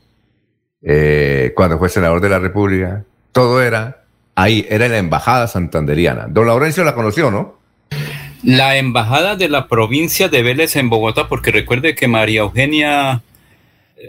eh, 0.83 1.53
cuando 1.55 1.77
fue 1.77 1.89
senador 1.89 2.21
de 2.21 2.29
la 2.29 2.39
República, 2.39 3.03
todo 3.31 3.61
era 3.61 4.00
ahí, 4.35 4.65
era 4.69 4.87
la 4.87 4.97
embajada 4.97 5.47
santanderiana. 5.47 6.27
Don 6.27 6.47
Laurencio 6.47 6.83
la 6.83 6.95
conoció, 6.95 7.31
¿no? 7.31 7.59
La 8.43 8.77
embajada 8.77 9.35
de 9.35 9.49
la 9.49 9.67
provincia 9.67 10.27
de 10.27 10.41
Vélez 10.41 10.75
en 10.75 10.89
Bogotá, 10.89 11.27
porque 11.27 11.51
recuerde 11.51 11.95
que 11.95 12.07
María 12.07 12.41
Eugenia 12.41 13.21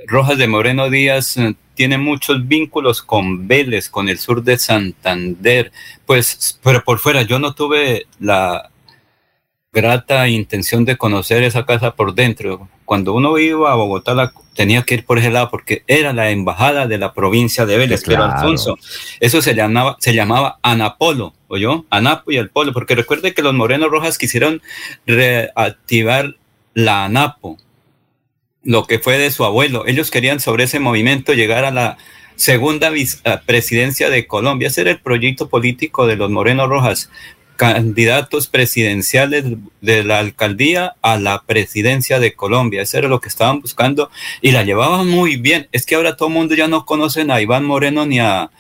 Rojas 0.07 0.39
de 0.39 0.49
Moreno 0.49 0.91
Díaz 0.91 1.37
eh, 1.37 1.55
tiene 1.75 1.99
muchos 1.99 2.47
vínculos 2.47 3.03
con 3.03 3.47
Vélez, 3.49 3.89
con 3.89 4.09
el 4.09 4.19
sur 4.19 4.43
de 4.43 4.59
Santander. 4.59 5.73
Pues, 6.07 6.59
pero 6.63 6.83
por 6.85 6.99
fuera, 6.99 7.23
yo 7.23 7.39
no 7.39 7.55
tuve 7.55 8.07
la 8.21 8.71
grata 9.73 10.29
intención 10.29 10.85
de 10.85 10.97
conocer 10.97 11.43
esa 11.43 11.65
casa 11.65 11.95
por 11.95 12.15
dentro. 12.15 12.69
Cuando 12.93 13.15
uno 13.15 13.39
iba 13.39 13.73
a 13.73 13.75
Bogotá 13.75 14.35
tenía 14.55 14.83
que 14.83 14.97
ir 14.97 15.07
por 15.07 15.17
ese 15.17 15.31
lado 15.31 15.49
porque 15.49 15.83
era 15.87 16.13
la 16.13 16.29
embajada 16.29 16.87
de 16.87 16.99
la 16.99 17.15
provincia 17.15 17.65
de 17.65 17.79
Vélez, 17.79 18.03
pero 18.05 18.25
Alfonso, 18.25 18.77
eso 19.19 19.41
se 19.41 19.55
llamaba, 19.55 19.97
se 19.99 20.13
llamaba 20.13 20.59
Anapolo, 20.61 21.33
¿oyó? 21.49 21.87
Anapo 21.89 22.33
y 22.33 22.37
el 22.37 22.51
Polo, 22.51 22.75
porque 22.75 22.95
recuerde 22.95 23.33
que 23.33 23.41
los 23.41 23.55
Morenos 23.55 23.91
Rojas 23.91 24.19
quisieron 24.19 24.61
reactivar 25.07 26.37
la 26.75 27.07
Anapo, 27.07 27.57
lo 28.63 28.85
que 28.87 28.99
fue 28.99 29.17
de 29.17 29.31
su 29.31 29.47
abuelo. 29.47 29.87
Ellos 29.87 30.11
querían 30.11 30.39
sobre 30.39 30.65
ese 30.65 30.79
movimiento 30.79 31.33
llegar 31.33 31.65
a 31.65 31.71
la 31.71 31.97
segunda 32.37 32.93
presidencia 33.47 34.11
de 34.11 34.27
Colombia. 34.27 34.69
Ese 34.69 34.83
era 34.83 34.91
el 34.91 35.01
proyecto 35.01 35.49
político 35.49 36.07
de 36.07 36.17
los 36.17 36.31
Morenos 36.31 36.69
Rojas 36.69 37.09
candidatos 37.63 38.49
presidenciales 38.49 39.45
de 39.81 40.03
la 40.03 40.19
alcaldía 40.19 40.97
a 41.01 41.17
la 41.17 41.43
presidencia 41.47 42.19
de 42.19 42.35
Colombia. 42.35 42.83
Eso 42.83 42.99
era 42.99 43.07
lo 43.07 43.21
que 43.21 43.29
estaban 43.29 43.61
buscando 43.61 44.11
y 44.41 44.51
la 44.51 44.65
llevaban 44.65 45.07
muy 45.07 45.37
bien. 45.37 45.69
Es 45.71 45.87
que 45.87 45.95
ahora 45.95 46.17
todo 46.17 46.29
el 46.29 46.35
mundo 46.35 46.57
ya 46.57 46.67
no 46.67 46.85
conoce 46.85 47.25
a 47.31 47.41
Iván 47.41 47.65
Moreno 47.65 48.05
ni 48.05 48.19
a 48.19 48.51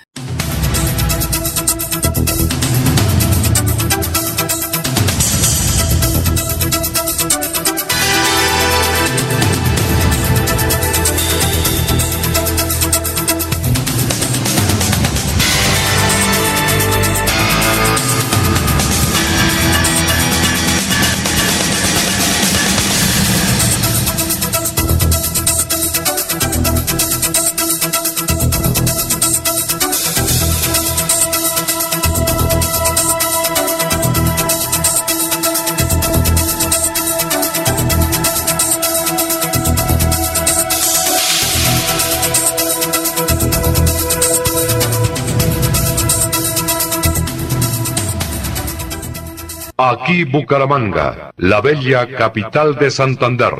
Aquí 49.92 50.24
Bucaramanga, 50.24 51.32
la 51.36 51.60
bella 51.60 52.06
capital 52.16 52.76
de 52.76 52.90
Santander. 52.90 53.52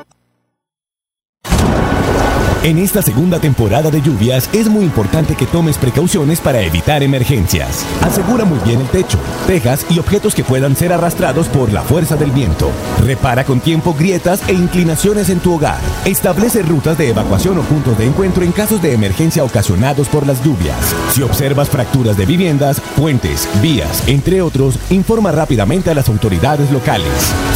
En 2.65 2.79
esta 2.79 3.03
segunda 3.03 3.39
temporada 3.39 3.91
de 3.91 4.01
lluvias 4.01 4.49
es 4.55 4.71
muy 4.71 4.87
importante 4.87 5.35
que 5.35 5.45
tomes 5.45 5.77
precauciones 5.77 6.41
para 6.41 6.63
evitar 6.63 7.03
emergencias. 7.03 7.85
Asegura 8.01 8.47
muy 8.47 8.59
bien 8.61 8.81
el 8.81 8.89
techo, 8.89 9.19
tejas 9.47 9.85
y 9.91 9.99
objetos 9.99 10.35
que 10.35 10.45
puedan 10.45 10.75
ser 10.75 10.91
arrastrados 10.91 11.47
por 11.49 11.71
la 11.75 11.83
fuerza 11.83 12.17
del 12.17 12.31
viento. 12.31 12.71
Repara 13.05 13.45
con 13.45 13.61
tiempo 13.61 13.93
grietas 13.93 14.49
e 14.49 14.55
inclinaciones 14.55 15.29
en 15.29 15.41
tu 15.41 15.53
hogar. 15.53 15.79
Establece 16.07 16.63
rutas 16.63 16.97
de 16.97 17.11
evacuación 17.11 17.59
o 17.59 17.63
puntos 17.65 17.99
de 17.99 18.07
encuentro 18.07 18.43
en 18.43 18.53
casos 18.53 18.81
de 18.81 18.95
emergencia 18.95 19.45
ocasionados 19.45 20.09
por 20.09 20.27
las 20.27 20.43
lluvias. 20.43 20.79
Si 21.13 21.21
observas 21.21 21.69
fracturas 21.69 22.17
de 22.17 22.25
viviendas, 22.25 22.81
puentes, 22.97 23.47
vías, 23.61 24.09
entre 24.09 24.41
otros, 24.41 24.79
informa 24.89 25.33
rápidamente 25.33 25.91
a 25.91 25.95
las 25.95 26.09
autoridades 26.09 26.71
locales. 26.71 27.13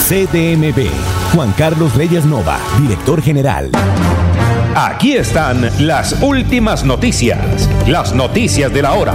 CDMB. 0.06 0.90
Juan 1.34 1.54
Carlos 1.56 1.94
Reyes 1.94 2.26
Nova, 2.26 2.58
director 2.78 3.22
general. 3.22 3.70
Aquí 4.74 5.16
están 5.16 5.70
las 5.78 6.22
últimas 6.22 6.84
noticias, 6.84 7.68
las 7.86 8.14
noticias 8.14 8.72
de 8.72 8.82
la 8.82 8.94
hora. 8.94 9.14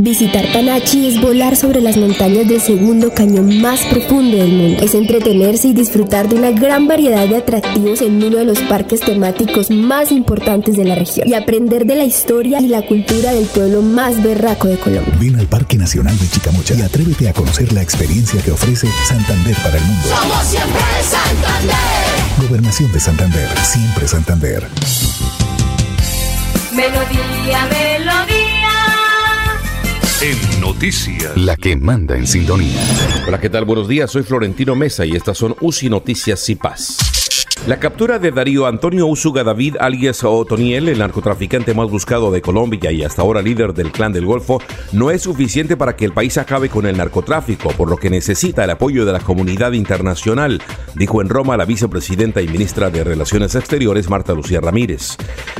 Visitar 0.00 0.44
Panachi 0.52 1.08
es 1.08 1.20
volar 1.20 1.56
sobre 1.56 1.80
las 1.80 1.96
montañas 1.96 2.48
del 2.48 2.60
segundo 2.60 3.12
cañón 3.12 3.60
más 3.60 3.80
profundo 3.80 4.36
del 4.36 4.52
mundo. 4.52 4.82
Es 4.82 4.94
entretenerse 4.94 5.68
y 5.68 5.74
disfrutar 5.74 6.28
de 6.28 6.36
una 6.36 6.50
gran 6.50 6.86
variedad 6.86 7.28
de 7.28 7.36
atractivos 7.36 8.00
en 8.00 8.22
uno 8.22 8.38
de 8.38 8.44
los 8.44 8.58
parques 8.60 9.00
temáticos 9.00 9.70
más 9.70 10.12
importantes 10.12 10.76
de 10.76 10.84
la 10.84 10.94
región 10.94 11.28
y 11.28 11.34
aprender 11.34 11.84
de 11.84 11.96
la 11.96 12.04
historia 12.04 12.60
y 12.60 12.68
la 12.68 12.82
cultura 12.82 13.32
del 13.32 13.46
pueblo 13.46 13.82
más 13.82 14.22
berraco 14.22 14.68
de 14.68 14.78
Colombia. 14.78 15.12
Ven 15.20 15.36
al 15.36 15.46
Parque 15.46 15.76
Nacional 15.76 16.18
de 16.18 16.28
Chicamocha 16.28 16.74
y 16.74 16.82
atrévete 16.82 17.28
a 17.28 17.32
conocer 17.32 17.72
la 17.72 17.82
experiencia 17.82 18.40
que 18.40 18.52
ofrece 18.52 18.88
Santander 19.06 19.56
para 19.56 19.76
el 19.76 19.84
mundo. 19.84 20.08
Somos 20.08 20.44
siempre 20.46 20.80
Santander. 21.02 22.17
Gobernación 22.40 22.92
de 22.92 23.00
Santander, 23.00 23.48
siempre 23.64 24.06
Santander. 24.06 24.62
Melodía, 26.72 27.66
melodía. 27.66 28.68
En 30.22 30.60
noticias. 30.60 31.36
La 31.36 31.56
que 31.56 31.74
manda 31.74 32.16
en 32.16 32.26
sintonía. 32.26 32.80
Hola, 33.26 33.40
¿qué 33.40 33.50
tal? 33.50 33.64
Buenos 33.64 33.88
días, 33.88 34.10
soy 34.10 34.22
Florentino 34.22 34.76
Mesa 34.76 35.04
y 35.04 35.16
estas 35.16 35.36
son 35.36 35.56
UCI 35.60 35.90
Noticias 35.90 36.48
y 36.48 36.54
Paz. 36.54 37.17
La 37.68 37.78
captura 37.78 38.18
de 38.18 38.30
Darío 38.30 38.66
Antonio 38.66 39.06
Usuga 39.06 39.44
David, 39.44 39.76
alias 39.78 40.24
Otoniel, 40.24 40.88
el 40.88 41.00
narcotraficante 41.00 41.74
más 41.74 41.90
buscado 41.90 42.30
de 42.30 42.40
Colombia 42.40 42.90
y 42.92 43.02
hasta 43.02 43.20
ahora 43.20 43.42
líder 43.42 43.74
del 43.74 43.92
clan 43.92 44.10
del 44.10 44.24
Golfo, 44.24 44.62
no 44.92 45.10
es 45.10 45.20
suficiente 45.20 45.76
para 45.76 45.94
que 45.94 46.06
el 46.06 46.14
país 46.14 46.38
acabe 46.38 46.70
con 46.70 46.86
el 46.86 46.96
narcotráfico, 46.96 47.68
por 47.72 47.90
lo 47.90 47.98
que 47.98 48.08
necesita 48.08 48.64
el 48.64 48.70
apoyo 48.70 49.04
de 49.04 49.12
la 49.12 49.20
comunidad 49.20 49.72
internacional, 49.72 50.62
dijo 50.94 51.20
en 51.20 51.28
Roma 51.28 51.58
la 51.58 51.66
vicepresidenta 51.66 52.40
y 52.40 52.48
ministra 52.48 52.88
de 52.88 53.04
Relaciones 53.04 53.54
Exteriores, 53.54 54.08
Marta 54.08 54.32
Lucía 54.32 54.62
Ramírez. 54.62 55.18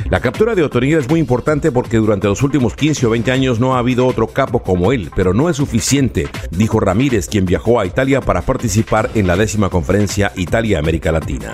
La 0.08 0.20
captura 0.20 0.54
de 0.54 0.62
Otoniel 0.62 1.00
es 1.00 1.10
muy 1.10 1.20
importante 1.20 1.72
porque 1.72 1.98
durante 1.98 2.26
los 2.26 2.42
últimos 2.42 2.74
15 2.74 3.06
o 3.06 3.10
20 3.10 3.32
años 3.32 3.60
no 3.60 3.74
ha 3.74 3.80
habido 3.80 4.06
otro 4.06 4.28
capo 4.28 4.62
como 4.62 4.92
él, 4.92 5.10
pero 5.14 5.34
no 5.34 5.50
es 5.50 5.58
suficiente, 5.58 6.28
dijo 6.52 6.80
Ramírez, 6.80 7.28
quien 7.28 7.44
viajó 7.44 7.80
a 7.80 7.84
Italia 7.84 8.22
para 8.22 8.40
participar 8.40 9.10
en 9.14 9.26
la 9.26 9.36
décima 9.36 9.68
conferencia 9.68 10.32
Italia-América 10.36 11.12
Latina. 11.12 11.52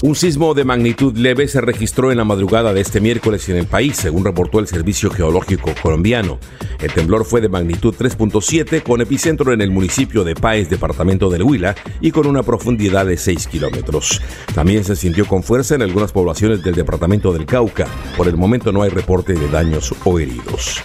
Un 0.00 0.14
sismo 0.14 0.54
de 0.54 0.64
magnitud 0.64 1.16
leve 1.16 1.48
se 1.48 1.60
registró 1.60 2.12
en 2.12 2.18
la 2.18 2.24
madrugada 2.24 2.72
de 2.72 2.80
este 2.80 3.00
miércoles 3.00 3.48
en 3.48 3.56
el 3.56 3.66
país, 3.66 3.96
según 3.96 4.24
reportó 4.24 4.60
el 4.60 4.68
Servicio 4.68 5.10
Geológico 5.10 5.72
colombiano. 5.82 6.38
El 6.80 6.92
temblor 6.92 7.24
fue 7.24 7.40
de 7.40 7.48
magnitud 7.48 7.92
3.7 7.98 8.84
con 8.84 9.00
epicentro 9.00 9.52
en 9.52 9.60
el 9.60 9.72
municipio 9.72 10.22
de 10.22 10.36
Páez, 10.36 10.70
departamento 10.70 11.28
del 11.30 11.42
Huila, 11.42 11.74
y 12.00 12.12
con 12.12 12.28
una 12.28 12.44
profundidad 12.44 13.06
de 13.06 13.16
6 13.16 13.48
kilómetros. 13.48 14.22
También 14.54 14.84
se 14.84 14.94
sintió 14.94 15.26
con 15.26 15.42
fuerza 15.42 15.74
en 15.74 15.82
algunas 15.82 16.12
poblaciones 16.12 16.62
del 16.62 16.76
departamento 16.76 17.32
del 17.32 17.44
Cauca. 17.44 17.88
Por 18.16 18.28
el 18.28 18.36
momento 18.36 18.70
no 18.70 18.82
hay 18.82 18.90
reporte 18.90 19.32
de 19.32 19.48
daños 19.48 19.92
o 20.04 20.20
heridos. 20.20 20.80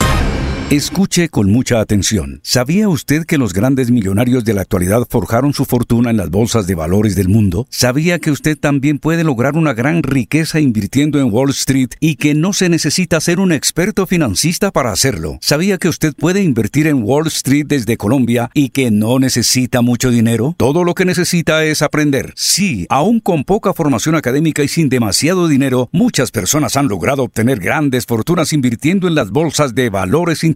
Escuche 0.69 1.30
con 1.30 1.52
mucha 1.52 1.81
atención. 1.81 2.40
¿Sabía 2.41 2.90
usted 2.90 3.26
que 3.26 3.38
los 3.38 3.53
grandes 3.53 3.91
millonarios 3.91 4.44
de 4.44 4.56
la 4.56 4.61
actualidad 4.61 5.06
forjaron 5.07 5.53
su 5.53 5.65
fortuna 5.65 6.10
en 6.10 6.18
las 6.18 6.31
bolsas 6.31 6.65
de 6.65 6.73
valores 6.73 7.15
del 7.15 7.30
mundo? 7.30 7.68
¿Sabía 7.69 8.18
que 8.18 8.31
usted 8.31 8.57
también 8.57 8.98
puede 8.98 9.23
lograr 9.23 9.56
una 9.56 9.73
gran 9.73 10.02
riqueza 10.02 10.60
invirtiendo 10.60 11.19
en 11.19 11.31
Wall 11.31 11.52
Street 11.52 11.90
y 11.99 12.15
que 12.15 12.34
no 12.34 12.53
se 12.53 12.69
necesita 12.69 13.19
ser 13.19 13.40
un 13.40 13.52
experto 13.52 14.07
financista 14.07 14.72
para 14.72 14.91
hacerlo? 14.91 15.38
¿Sabía 15.41 15.77
que 15.77 15.90
usted 15.90 16.14
puede 16.15 16.41
invertir 16.41 16.88
en 16.88 17.03
Wall 17.03 17.27
Street 17.27 17.65
desde 17.68 17.98
Colombia 17.98 18.49
y 18.56 18.69
que 18.69 18.90
no 18.90 19.19
necesita 19.19 19.81
mucho 19.81 20.10
dinero? 20.10 20.56
Todo 20.57 20.84
lo 20.84 20.95
que 20.95 21.06
necesita 21.06 21.64
es 21.65 21.84
aprender. 21.84 22.34
Sí, 22.35 22.88
aún 22.90 23.19
con 23.19 23.44
poca 23.44 23.73
formación 23.73 24.15
académica 24.15 24.64
y 24.64 24.68
sin 24.68 24.90
demasiado 24.90 25.48
dinero, 25.48 25.90
muchas 25.91 26.31
personas 26.31 26.77
han 26.77 26.88
logrado 26.88 27.22
obtener 27.23 27.60
grandes 27.60 28.07
fortunas 28.07 28.53
invirtiendo 28.53 29.07
en 29.07 29.14
las 29.14 29.30
bolsas 29.30 29.76
de 29.76 29.91
valores 29.91 30.44
internacionales. 30.44 30.52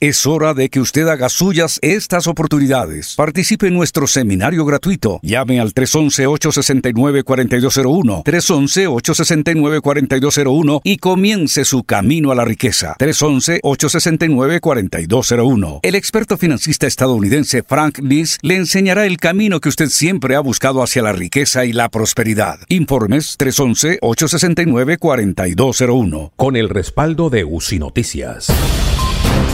Es 0.00 0.26
hora 0.26 0.54
de 0.54 0.68
que 0.68 0.80
usted 0.80 1.06
haga 1.08 1.28
suyas 1.28 1.78
estas 1.82 2.26
oportunidades. 2.26 3.14
Participe 3.16 3.68
en 3.68 3.74
nuestro 3.74 4.06
seminario 4.06 4.64
gratuito. 4.64 5.20
Llame 5.22 5.60
al 5.60 5.74
311-869-4201, 5.74 8.24
311-869-4201 8.24 10.80
y 10.84 10.96
comience 10.98 11.64
su 11.64 11.82
camino 11.84 12.30
a 12.32 12.34
la 12.34 12.44
riqueza. 12.44 12.96
311-869-4201. 12.98 15.80
El 15.82 15.94
experto 15.94 16.36
financista 16.36 16.86
estadounidense 16.86 17.62
Frank 17.62 18.00
Liz 18.00 18.36
le 18.42 18.56
enseñará 18.56 19.06
el 19.06 19.16
camino 19.18 19.60
que 19.60 19.68
usted 19.68 19.88
siempre 19.88 20.34
ha 20.36 20.40
buscado 20.40 20.82
hacia 20.82 21.02
la 21.02 21.12
riqueza 21.12 21.64
y 21.64 21.72
la 21.72 21.88
prosperidad. 21.88 22.58
Informes 22.68 23.38
311-869-4201. 23.38 26.32
Con 26.36 26.56
el 26.56 26.68
respaldo 26.68 27.30
de 27.30 27.44
UCI 27.44 27.78
Noticias. 27.78 28.48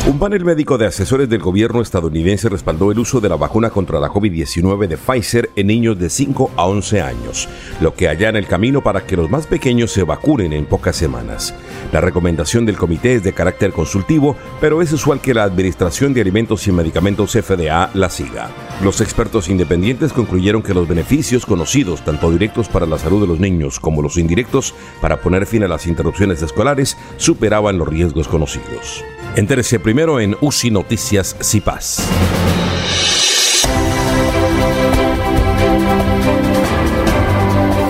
Un 0.06 0.18
panel 0.18 0.44
médico 0.44 0.76
de 0.76 0.84
asesores 0.84 1.30
del 1.30 1.40
gobierno 1.40 1.80
estadounidense 1.80 2.50
respaldó 2.50 2.92
el 2.92 2.98
uso 2.98 3.22
de 3.22 3.30
la 3.30 3.36
vacuna 3.36 3.70
contra 3.70 3.98
la 3.98 4.10
COVID-19 4.10 4.86
de 4.86 4.98
Pfizer 4.98 5.48
en 5.56 5.68
niños 5.68 5.98
de 5.98 6.10
5 6.10 6.50
a 6.56 6.66
11 6.66 7.00
años, 7.00 7.48
lo 7.80 7.94
que 7.94 8.08
allana 8.08 8.38
el 8.38 8.46
camino 8.46 8.82
para 8.82 9.06
que 9.06 9.16
los 9.16 9.30
más 9.30 9.46
pequeños 9.46 9.92
se 9.92 10.02
vacunen 10.02 10.52
en 10.52 10.66
pocas 10.66 10.96
semanas. 10.96 11.54
La 11.90 12.02
recomendación 12.02 12.66
del 12.66 12.76
comité 12.76 13.14
es 13.14 13.24
de 13.24 13.32
carácter 13.32 13.72
consultivo, 13.72 14.36
pero 14.60 14.82
es 14.82 14.92
usual 14.92 15.22
que 15.22 15.32
la 15.32 15.44
Administración 15.44 16.12
de 16.12 16.20
Alimentos 16.20 16.68
y 16.68 16.72
Medicamentos 16.72 17.32
FDA 17.32 17.88
la 17.94 18.10
siga. 18.10 18.50
Los 18.82 19.00
expertos 19.00 19.48
independientes 19.48 20.12
concluyeron 20.12 20.62
que 20.62 20.74
los 20.74 20.86
beneficios 20.86 21.46
conocidos, 21.46 22.04
tanto 22.04 22.30
directos 22.30 22.68
para 22.68 22.84
la 22.84 22.98
salud 22.98 23.22
de 23.22 23.28
los 23.28 23.40
niños 23.40 23.80
como 23.80 24.02
los 24.02 24.18
indirectos 24.18 24.74
para 25.00 25.22
poner 25.22 25.46
fin 25.46 25.64
a 25.64 25.68
las 25.68 25.86
interrupciones 25.86 26.42
escolares, 26.42 26.98
superaban 27.16 27.78
los 27.78 27.88
riesgos 27.88 28.28
conocidos. 28.28 29.02
Entérese 29.36 29.80
primero 29.80 30.20
en 30.20 30.36
UCI 30.40 30.70
Noticias 30.70 31.34
CIPAS. 31.42 32.08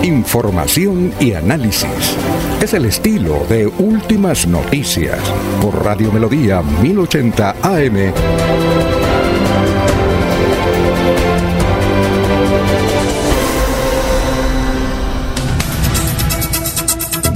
Información 0.01 1.13
y 1.19 1.33
análisis. 1.33 2.17
Es 2.63 2.73
el 2.73 2.85
estilo 2.85 3.45
de 3.47 3.67
Últimas 3.67 4.47
Noticias 4.47 5.19
por 5.61 5.85
Radio 5.85 6.11
Melodía 6.11 6.63
1080 6.63 7.55
AM. 7.61 8.13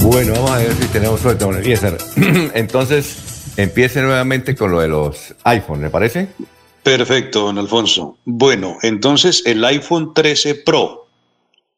Bueno, 0.01 0.33
vamos 0.33 0.51
a 0.51 0.57
ver 0.57 0.73
si 0.73 0.87
tenemos 0.87 1.19
suerte, 1.19 1.45
don 1.45 1.55
Eliezer. 1.55 1.95
Entonces, 2.55 3.38
empiece 3.57 4.01
nuevamente 4.01 4.55
con 4.55 4.71
lo 4.71 4.79
de 4.81 4.87
los 4.87 5.35
iPhone, 5.43 5.81
¿le 5.81 5.89
parece? 5.89 6.29
Perfecto, 6.83 7.41
don 7.41 7.57
Alfonso. 7.57 8.17
Bueno, 8.25 8.77
entonces 8.81 9.43
el 9.45 9.63
iPhone 9.65 10.13
13 10.13 10.55
Pro, 10.55 11.07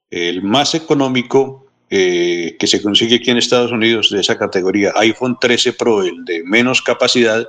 el 0.10 0.42
más 0.44 0.74
económico 0.76 1.66
eh, 1.90 2.56
que 2.60 2.68
se 2.68 2.82
consigue 2.82 3.18
aquí 3.18 3.32
en 3.32 3.38
Estados 3.38 3.72
Unidos 3.72 4.10
de 4.12 4.20
esa 4.22 4.38
categoría, 4.38 4.94
iPhone 4.96 5.38
13 5.42 5.74
Pro, 5.74 6.04
el 6.04 6.24
de 6.24 6.44
menos 6.44 6.82
capacidad, 6.82 7.46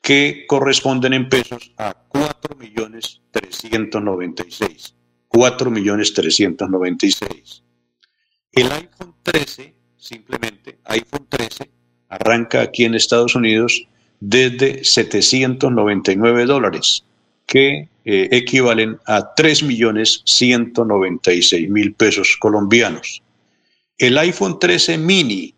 que 0.00 0.44
corresponden 0.46 1.12
en 1.12 1.28
pesos 1.28 1.72
a 1.76 1.94
4 2.08 2.56
millones 2.56 3.20
396. 3.32 4.94
4 5.28 5.70
millones 5.70 6.14
396. 6.14 7.62
El 8.52 8.72
iPhone 8.72 9.14
13, 9.22 9.74
simplemente 9.96 10.78
iPhone 10.84 11.26
13, 11.28 11.70
arranca 12.08 12.62
aquí 12.62 12.84
en 12.84 12.94
Estados 12.94 13.34
Unidos 13.34 13.86
desde 14.20 14.84
799 14.84 16.46
dólares, 16.46 17.04
que 17.48 17.88
eh, 18.04 18.28
equivalen 18.30 19.00
a 19.06 19.34
3 19.34 19.64
millones 19.64 20.22
196 20.24 21.68
mil 21.70 21.94
pesos 21.94 22.36
colombianos. 22.38 23.22
El 23.96 24.18
iPhone 24.18 24.60
13 24.60 24.98
mini 24.98 25.54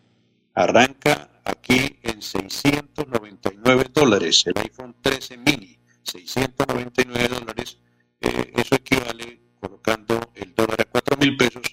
arranca 0.55 1.29
aquí 1.43 1.97
en 2.01 2.21
699 2.21 3.85
dólares, 3.93 4.43
el 4.47 4.57
iPhone 4.57 4.95
13 5.01 5.37
mini, 5.37 5.77
699 6.03 7.27
dólares, 7.27 7.77
eh, 8.21 8.53
eso 8.55 8.75
equivale, 8.75 9.41
colocando 9.59 10.31
el 10.35 10.55
dólar 10.55 10.81
a 10.81 10.85
4 10.85 11.17
mil 11.17 11.37
pesos, 11.37 11.63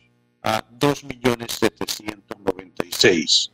a 0.43 0.65
2 0.69 1.05
millones 1.05 1.53
796. 1.53 3.53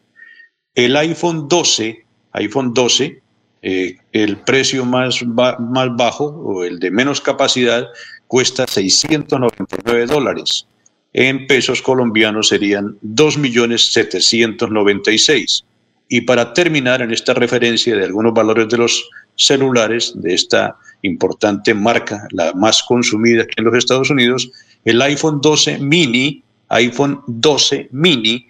El 0.74 0.96
iPhone 0.96 1.46
12, 1.46 2.06
iPhone 2.32 2.74
12, 2.74 3.22
eh, 3.66 3.96
el 4.12 4.36
precio 4.36 4.84
más, 4.84 5.24
más 5.24 5.96
bajo 5.96 6.26
o 6.26 6.64
el 6.64 6.78
de 6.78 6.90
menos 6.90 7.22
capacidad 7.22 7.88
cuesta 8.26 8.66
699 8.66 10.04
dólares. 10.04 10.66
En 11.14 11.46
pesos 11.46 11.80
colombianos 11.80 12.48
serían 12.48 12.98
2.796. 13.00 15.64
Y 16.10 16.20
para 16.20 16.52
terminar 16.52 17.00
en 17.00 17.10
esta 17.10 17.32
referencia 17.32 17.96
de 17.96 18.04
algunos 18.04 18.34
valores 18.34 18.68
de 18.68 18.76
los 18.76 19.08
celulares 19.36 20.12
de 20.14 20.34
esta 20.34 20.76
importante 21.00 21.72
marca, 21.72 22.28
la 22.32 22.52
más 22.52 22.82
consumida 22.82 23.44
aquí 23.44 23.54
en 23.56 23.64
los 23.64 23.76
Estados 23.76 24.10
Unidos, 24.10 24.50
el 24.84 25.00
iPhone 25.00 25.40
12 25.40 25.78
mini, 25.78 26.42
iPhone 26.68 27.22
12 27.28 27.88
mini, 27.92 28.46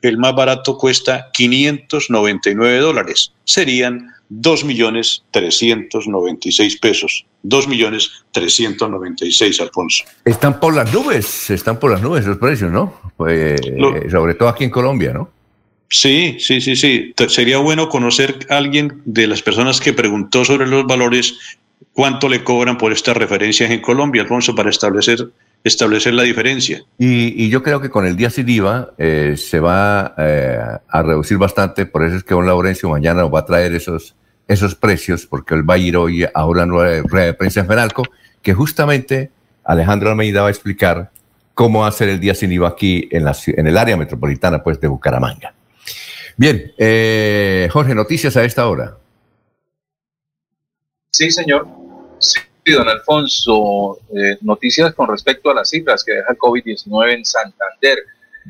el 0.00 0.16
más 0.16 0.34
barato 0.34 0.78
cuesta 0.78 1.28
599 1.34 2.78
dólares. 2.78 3.34
Serían 3.44 4.14
2 4.28 4.64
millones 4.64 5.24
396 5.30 6.76
pesos. 6.78 7.24
2 7.42 7.68
millones 7.68 8.10
396, 8.32 9.60
Alfonso. 9.60 10.04
Están 10.24 10.60
por 10.60 10.74
las 10.74 10.92
nubes, 10.92 11.50
están 11.50 11.78
por 11.78 11.90
las 11.90 12.02
nubes 12.02 12.26
los 12.26 12.38
precios, 12.38 12.70
¿no? 12.70 12.94
Pues, 13.16 13.60
sobre 14.10 14.34
todo 14.34 14.48
aquí 14.48 14.64
en 14.64 14.70
Colombia, 14.70 15.12
¿no? 15.12 15.30
Sí, 15.88 16.36
sí, 16.38 16.60
sí, 16.60 16.76
sí. 16.76 17.14
Sería 17.28 17.58
bueno 17.58 17.88
conocer 17.88 18.46
a 18.50 18.58
alguien 18.58 19.00
de 19.04 19.26
las 19.26 19.42
personas 19.42 19.80
que 19.80 19.92
preguntó 19.92 20.44
sobre 20.44 20.66
los 20.66 20.86
valores, 20.86 21.38
cuánto 21.92 22.28
le 22.28 22.44
cobran 22.44 22.76
por 22.76 22.92
estas 22.92 23.16
referencias 23.16 23.70
en 23.70 23.80
Colombia, 23.80 24.22
Alfonso, 24.22 24.54
para 24.54 24.70
establecer, 24.70 25.30
establecer 25.64 26.14
la 26.14 26.22
diferencia. 26.22 26.82
Y, 26.98 27.44
y 27.44 27.50
yo 27.50 27.62
creo 27.62 27.80
que 27.80 27.90
con 27.90 28.06
el 28.06 28.16
día 28.16 28.30
sin 28.30 28.48
IVA 28.48 28.92
eh, 28.98 29.34
se 29.36 29.60
va 29.60 30.14
eh, 30.18 30.58
a 30.88 31.02
reducir 31.02 31.36
bastante, 31.38 31.86
por 31.86 32.04
eso 32.04 32.16
es 32.16 32.24
que 32.24 32.34
don 32.34 32.46
Laurencio 32.46 32.88
mañana 32.88 33.22
nos 33.22 33.34
va 33.34 33.40
a 33.40 33.44
traer 33.44 33.74
esos, 33.74 34.14
esos 34.46 34.74
precios, 34.74 35.26
porque 35.26 35.54
él 35.54 35.68
va 35.68 35.74
a 35.74 35.78
ir 35.78 35.96
hoy 35.96 36.24
a 36.32 36.46
una 36.46 36.66
nueva 36.66 37.02
rueda 37.06 37.26
de 37.26 37.34
prensa 37.34 37.60
en 37.60 37.66
Fenalco, 37.66 38.04
que 38.42 38.54
justamente 38.54 39.30
Alejandro 39.64 40.10
Almeida 40.10 40.42
va 40.42 40.48
a 40.48 40.50
explicar 40.50 41.10
cómo 41.54 41.80
va 41.80 41.88
a 41.88 41.92
ser 41.92 42.08
el 42.08 42.20
día 42.20 42.34
sin 42.34 42.52
IVA 42.52 42.68
aquí 42.68 43.08
en, 43.10 43.24
la, 43.24 43.36
en 43.46 43.66
el 43.66 43.76
área 43.76 43.96
metropolitana 43.96 44.62
pues, 44.62 44.80
de 44.80 44.88
Bucaramanga. 44.88 45.54
Bien, 46.36 46.72
eh, 46.78 47.68
Jorge, 47.72 47.96
noticias 47.96 48.36
a 48.36 48.44
esta 48.44 48.68
hora. 48.68 48.96
Sí, 51.10 51.32
señor. 51.32 51.66
Sí, 52.20 52.38
don 52.72 52.88
Alfonso. 52.88 53.98
Eh, 54.14 54.38
noticias 54.42 54.94
con 54.94 55.08
respecto 55.08 55.50
a 55.50 55.54
las 55.54 55.70
cifras 55.70 56.04
que 56.04 56.12
deja 56.12 56.32
el 56.32 56.38
COVID-19 56.38 57.14
en 57.14 57.24
Santander. 57.24 57.98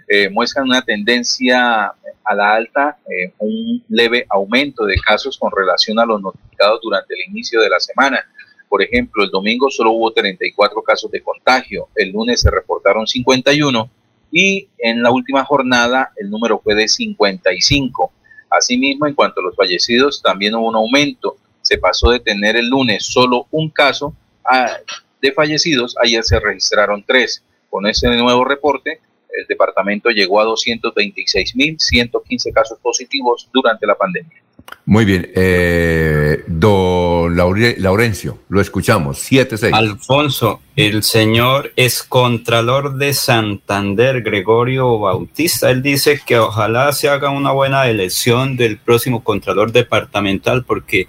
Eh, 0.06 0.28
muestran 0.28 0.66
una 0.66 0.82
tendencia 0.82 1.92
a 2.24 2.34
la 2.34 2.54
alta, 2.54 2.98
eh, 3.06 3.32
un 3.38 3.82
leve 3.88 4.26
aumento 4.28 4.84
de 4.84 4.96
casos 4.96 5.38
con 5.38 5.50
relación 5.50 5.98
a 5.98 6.04
los 6.04 6.20
notificados 6.20 6.80
durante 6.82 7.14
el 7.14 7.30
inicio 7.30 7.60
de 7.60 7.70
la 7.70 7.80
semana. 7.80 8.24
Por 8.68 8.82
ejemplo, 8.82 9.24
el 9.24 9.30
domingo 9.30 9.70
solo 9.70 9.92
hubo 9.92 10.12
34 10.12 10.82
casos 10.82 11.10
de 11.10 11.22
contagio, 11.22 11.88
el 11.94 12.10
lunes 12.10 12.40
se 12.42 12.50
reportaron 12.50 13.06
51 13.06 13.90
y 14.30 14.68
en 14.78 15.02
la 15.02 15.10
última 15.10 15.44
jornada 15.44 16.12
el 16.16 16.28
número 16.30 16.60
fue 16.62 16.74
de 16.74 16.86
55. 16.86 18.12
Asimismo, 18.50 19.06
en 19.06 19.14
cuanto 19.14 19.40
a 19.40 19.44
los 19.44 19.56
fallecidos, 19.56 20.22
también 20.22 20.54
hubo 20.54 20.68
un 20.68 20.76
aumento. 20.76 21.37
Se 21.68 21.76
pasó 21.76 22.10
de 22.10 22.20
tener 22.20 22.56
el 22.56 22.70
lunes 22.70 23.04
solo 23.04 23.46
un 23.50 23.68
caso 23.68 24.14
a, 24.42 24.78
de 25.20 25.32
fallecidos, 25.32 25.94
ayer 26.02 26.24
se 26.24 26.40
registraron 26.40 27.04
tres. 27.06 27.42
Con 27.68 27.86
ese 27.86 28.08
nuevo 28.08 28.46
reporte, 28.46 29.00
el 29.38 29.46
departamento 29.46 30.08
llegó 30.08 30.40
a 30.40 30.46
226.115 30.46 32.52
casos 32.54 32.78
positivos 32.80 33.50
durante 33.52 33.86
la 33.86 33.96
pandemia. 33.96 34.42
Muy 34.86 35.04
bien. 35.04 35.30
Eh, 35.34 36.42
don 36.46 37.34
Laure- 37.36 37.76
Laurencio, 37.76 38.38
lo 38.48 38.62
escuchamos. 38.62 39.18
7-6. 39.30 39.74
Alfonso, 39.74 40.62
el 40.74 41.02
señor 41.02 41.72
es 41.76 42.02
contralor 42.02 42.96
de 42.96 43.12
Santander, 43.12 44.22
Gregorio 44.22 44.98
Bautista. 44.98 45.70
Él 45.70 45.82
dice 45.82 46.18
que 46.24 46.38
ojalá 46.38 46.90
se 46.92 47.10
haga 47.10 47.28
una 47.28 47.52
buena 47.52 47.86
elección 47.88 48.56
del 48.56 48.78
próximo 48.78 49.22
contralor 49.22 49.72
departamental, 49.72 50.64
porque 50.64 51.08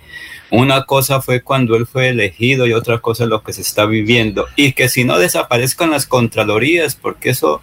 una 0.52 0.86
cosa 0.86 1.22
fue 1.22 1.42
cuando 1.42 1.76
él 1.76 1.86
fue 1.86 2.10
elegido 2.10 2.66
y 2.66 2.74
otra 2.74 3.00
cosa 3.00 3.26
lo 3.26 3.44
que 3.44 3.54
se 3.54 3.62
está 3.62 3.86
viviendo. 3.86 4.48
Y 4.56 4.72
que 4.74 4.90
si 4.90 5.04
no 5.04 5.20
desaparezcan 5.20 5.92
las 5.92 6.06
contralorías, 6.06 6.96
porque 6.96 7.30
eso, 7.30 7.62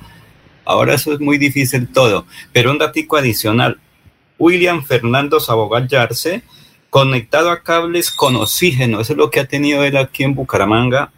ahora 0.65 0.95
eso 0.95 1.13
es 1.13 1.21
muy 1.21 1.39
difícil 1.39 1.89
todo. 1.89 2.27
Pero 2.53 2.71
un 2.71 2.79
datico 2.79 3.17
adicional. 3.17 3.81
William 4.39 4.85
Fernando 4.85 5.41
Sabogal 5.41 5.89
Yarse, 5.89 6.43
conectado 6.91 7.51
a 7.51 7.63
cables 7.63 8.11
con 8.11 8.37
oxígeno. 8.37 9.01
Eso 9.01 9.15
es 9.15 9.19
lo 9.19 9.31
que 9.31 9.41
ha 9.41 9.47
tenido 9.47 9.83
él 9.85 9.97
aquí 9.97 10.25
en 10.25 10.35
Bucaramanga. 10.35 11.11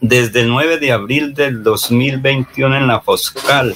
desde 0.00 0.40
el 0.40 0.48
9 0.48 0.78
de 0.78 0.92
abril 0.92 1.32
del 1.32 1.62
2021 1.62 2.76
en 2.76 2.86
la 2.88 3.00
Foscal. 3.00 3.74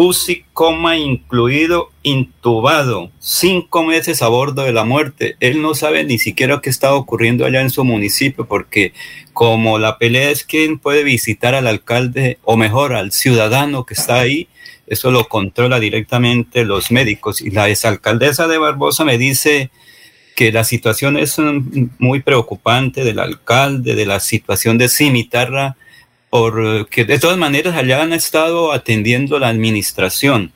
UCI, 0.00 0.44
coma 0.52 0.96
incluido, 0.96 1.90
intubado, 2.04 3.10
cinco 3.18 3.82
meses 3.82 4.22
a 4.22 4.28
bordo 4.28 4.62
de 4.62 4.72
la 4.72 4.84
muerte. 4.84 5.34
Él 5.40 5.60
no 5.60 5.74
sabe 5.74 6.04
ni 6.04 6.20
siquiera 6.20 6.60
qué 6.60 6.70
está 6.70 6.94
ocurriendo 6.94 7.44
allá 7.44 7.62
en 7.62 7.70
su 7.70 7.82
municipio, 7.82 8.46
porque 8.46 8.92
como 9.32 9.80
la 9.80 9.98
pelea 9.98 10.30
es 10.30 10.44
quién 10.44 10.78
puede 10.78 11.02
visitar 11.02 11.56
al 11.56 11.66
alcalde, 11.66 12.38
o 12.44 12.56
mejor, 12.56 12.94
al 12.94 13.10
ciudadano 13.10 13.86
que 13.86 13.94
está 13.94 14.20
ahí, 14.20 14.46
eso 14.86 15.10
lo 15.10 15.28
controla 15.28 15.80
directamente 15.80 16.64
los 16.64 16.92
médicos. 16.92 17.40
Y 17.40 17.50
la 17.50 17.68
exalcaldesa 17.68 18.46
de 18.46 18.58
Barbosa 18.58 19.04
me 19.04 19.18
dice 19.18 19.72
que 20.36 20.52
la 20.52 20.62
situación 20.62 21.16
es 21.16 21.38
muy 21.98 22.22
preocupante 22.22 23.02
del 23.02 23.18
alcalde, 23.18 23.96
de 23.96 24.06
la 24.06 24.20
situación 24.20 24.78
de 24.78 24.88
Cimitarra, 24.88 25.76
porque 26.30 27.04
de 27.04 27.18
todas 27.18 27.38
maneras 27.38 27.76
allá 27.76 28.02
han 28.02 28.12
estado 28.12 28.72
atendiendo 28.72 29.38
la 29.38 29.48
administración. 29.48 30.52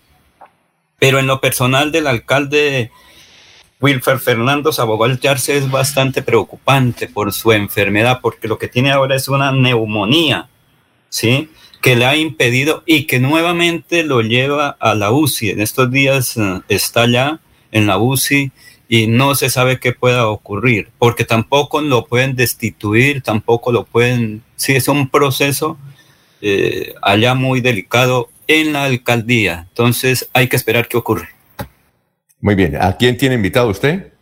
Pero 0.98 1.18
en 1.18 1.26
lo 1.26 1.40
personal 1.40 1.90
del 1.92 2.06
alcalde 2.06 2.90
Wilfer 3.82 4.20
Fernando 4.20 4.72
Sabogal 4.72 5.18
es 5.24 5.70
bastante 5.70 6.22
preocupante 6.22 7.08
por 7.08 7.32
su 7.32 7.50
enfermedad, 7.50 8.20
porque 8.22 8.46
lo 8.46 8.56
que 8.56 8.68
tiene 8.68 8.92
ahora 8.92 9.16
es 9.16 9.28
una 9.28 9.50
neumonía, 9.50 10.48
¿sí? 11.08 11.50
Que 11.80 11.96
le 11.96 12.06
ha 12.06 12.16
impedido 12.16 12.84
y 12.86 13.06
que 13.06 13.18
nuevamente 13.18 14.04
lo 14.04 14.20
lleva 14.22 14.76
a 14.78 14.94
la 14.94 15.10
UCI. 15.10 15.50
En 15.50 15.60
estos 15.60 15.90
días 15.90 16.36
eh, 16.36 16.60
está 16.68 17.10
ya 17.10 17.40
en 17.72 17.88
la 17.88 17.98
UCI 17.98 18.52
y 18.88 19.08
no 19.08 19.34
se 19.34 19.50
sabe 19.50 19.80
qué 19.80 19.92
pueda 19.92 20.28
ocurrir, 20.28 20.90
porque 20.98 21.24
tampoco 21.24 21.80
lo 21.80 22.04
pueden 22.04 22.36
destituir, 22.36 23.20
tampoco 23.22 23.72
lo 23.72 23.84
pueden, 23.84 24.44
sí 24.62 24.74
es 24.76 24.86
un 24.86 25.08
proceso 25.08 25.76
eh, 26.40 26.94
allá 27.02 27.34
muy 27.34 27.60
delicado 27.60 28.30
en 28.46 28.72
la 28.72 28.84
alcaldía, 28.84 29.66
entonces 29.68 30.28
hay 30.32 30.48
que 30.48 30.56
esperar 30.56 30.86
qué 30.88 30.96
ocurre. 30.96 31.28
Muy 32.40 32.54
bien, 32.54 32.76
¿a 32.80 32.96
quién 32.96 33.16
tiene 33.16 33.34
invitado 33.34 33.68
usted? 33.68 34.12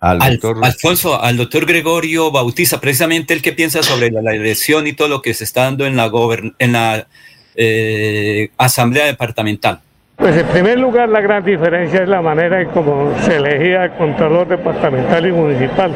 Al 0.00 0.18
doctor... 0.18 0.64
Alfonso, 0.64 1.20
al 1.20 1.36
doctor 1.36 1.66
Gregorio 1.66 2.30
Bautista, 2.30 2.80
precisamente 2.80 3.34
el 3.34 3.42
que 3.42 3.52
piensa 3.52 3.82
sobre 3.82 4.10
la, 4.10 4.32
elección 4.32 4.86
y 4.86 4.92
todo 4.92 5.08
lo 5.08 5.22
que 5.22 5.34
se 5.34 5.44
está 5.44 5.64
dando 5.64 5.86
en 5.86 5.96
la, 5.96 6.10
en 6.58 6.72
la 6.72 7.08
eh, 7.54 8.50
Asamblea 8.56 9.06
Departamental. 9.06 9.80
Pues 10.18 10.36
en 10.36 10.46
primer 10.48 10.80
lugar 10.80 11.08
la 11.08 11.20
gran 11.20 11.44
diferencia 11.44 12.02
es 12.02 12.08
la 12.08 12.20
manera 12.20 12.60
en 12.60 12.70
cómo 12.70 13.12
se 13.20 13.36
elegía 13.36 13.84
el 13.84 13.92
Contralor 13.92 14.48
Departamental 14.48 15.24
y 15.24 15.30
Municipal, 15.30 15.92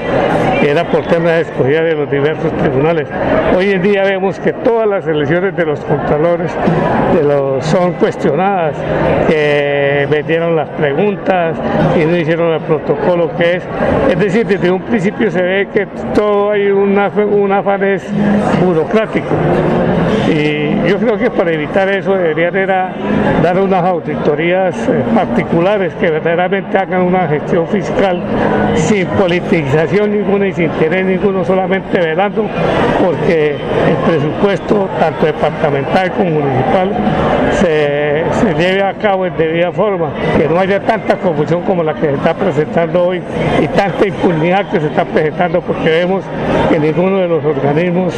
que 0.60 0.70
era 0.70 0.84
por 0.84 1.04
temas 1.06 1.40
escogida 1.40 1.82
de 1.82 1.96
los 1.96 2.08
diversos 2.08 2.52
tribunales. 2.56 3.08
Hoy 3.56 3.72
en 3.72 3.82
día 3.82 4.04
vemos 4.04 4.38
que 4.38 4.52
todas 4.52 4.86
las 4.86 5.08
elecciones 5.08 5.56
de 5.56 5.66
los 5.66 5.80
Contralores 5.80 6.52
son 7.62 7.94
cuestionadas, 7.94 8.76
que 9.28 10.06
metieron 10.08 10.54
las 10.54 10.68
preguntas 10.68 11.56
y 12.00 12.06
no 12.06 12.16
hicieron 12.16 12.52
el 12.52 12.60
protocolo 12.60 13.28
que 13.36 13.56
es. 13.56 13.64
Es 14.08 14.18
decir, 14.20 14.46
desde 14.46 14.70
un 14.70 14.82
principio 14.82 15.32
se 15.32 15.42
ve 15.42 15.68
que 15.74 15.86
todo 16.14 16.52
hay 16.52 16.70
un 16.70 16.96
afán 16.96 17.80
burocrático. 18.64 19.34
Y 20.28 20.88
yo 20.88 20.98
creo 20.98 21.18
que 21.18 21.30
para 21.30 21.50
evitar 21.50 21.88
eso 21.88 22.14
deberían 22.14 22.56
era 22.56 22.92
dar 23.42 23.58
unas 23.58 23.82
auditorías 24.12 24.76
eh, 24.88 25.02
particulares 25.14 25.94
que 25.94 26.10
verdaderamente 26.10 26.76
hagan 26.76 27.02
una 27.02 27.26
gestión 27.28 27.66
fiscal 27.68 28.22
sin 28.74 29.06
politización 29.06 30.12
ninguna 30.12 30.48
y 30.48 30.52
sin 30.52 30.64
interés 30.64 31.04
ninguno, 31.04 31.44
solamente 31.44 31.98
velando 31.98 32.46
porque 33.04 33.52
el 33.52 33.96
presupuesto, 34.06 34.88
tanto 34.98 35.26
departamental 35.26 36.12
como 36.12 36.30
municipal, 36.30 36.90
se, 37.52 38.21
se 38.42 38.54
lleve 38.54 38.82
a 38.82 38.94
cabo 38.94 39.26
en 39.26 39.36
debida 39.36 39.72
forma, 39.72 40.10
que 40.36 40.48
no 40.48 40.58
haya 40.58 40.80
tanta 40.80 41.16
confusión 41.16 41.62
como 41.62 41.82
la 41.82 41.94
que 41.94 42.06
se 42.06 42.14
está 42.14 42.34
presentando 42.34 43.04
hoy 43.04 43.22
y 43.60 43.68
tanta 43.68 44.06
impunidad 44.06 44.68
que 44.70 44.80
se 44.80 44.86
está 44.86 45.04
presentando 45.04 45.60
porque 45.60 45.88
vemos 45.88 46.24
que 46.68 46.78
ninguno 46.78 47.18
de 47.18 47.28
los 47.28 47.44
organismos 47.44 48.14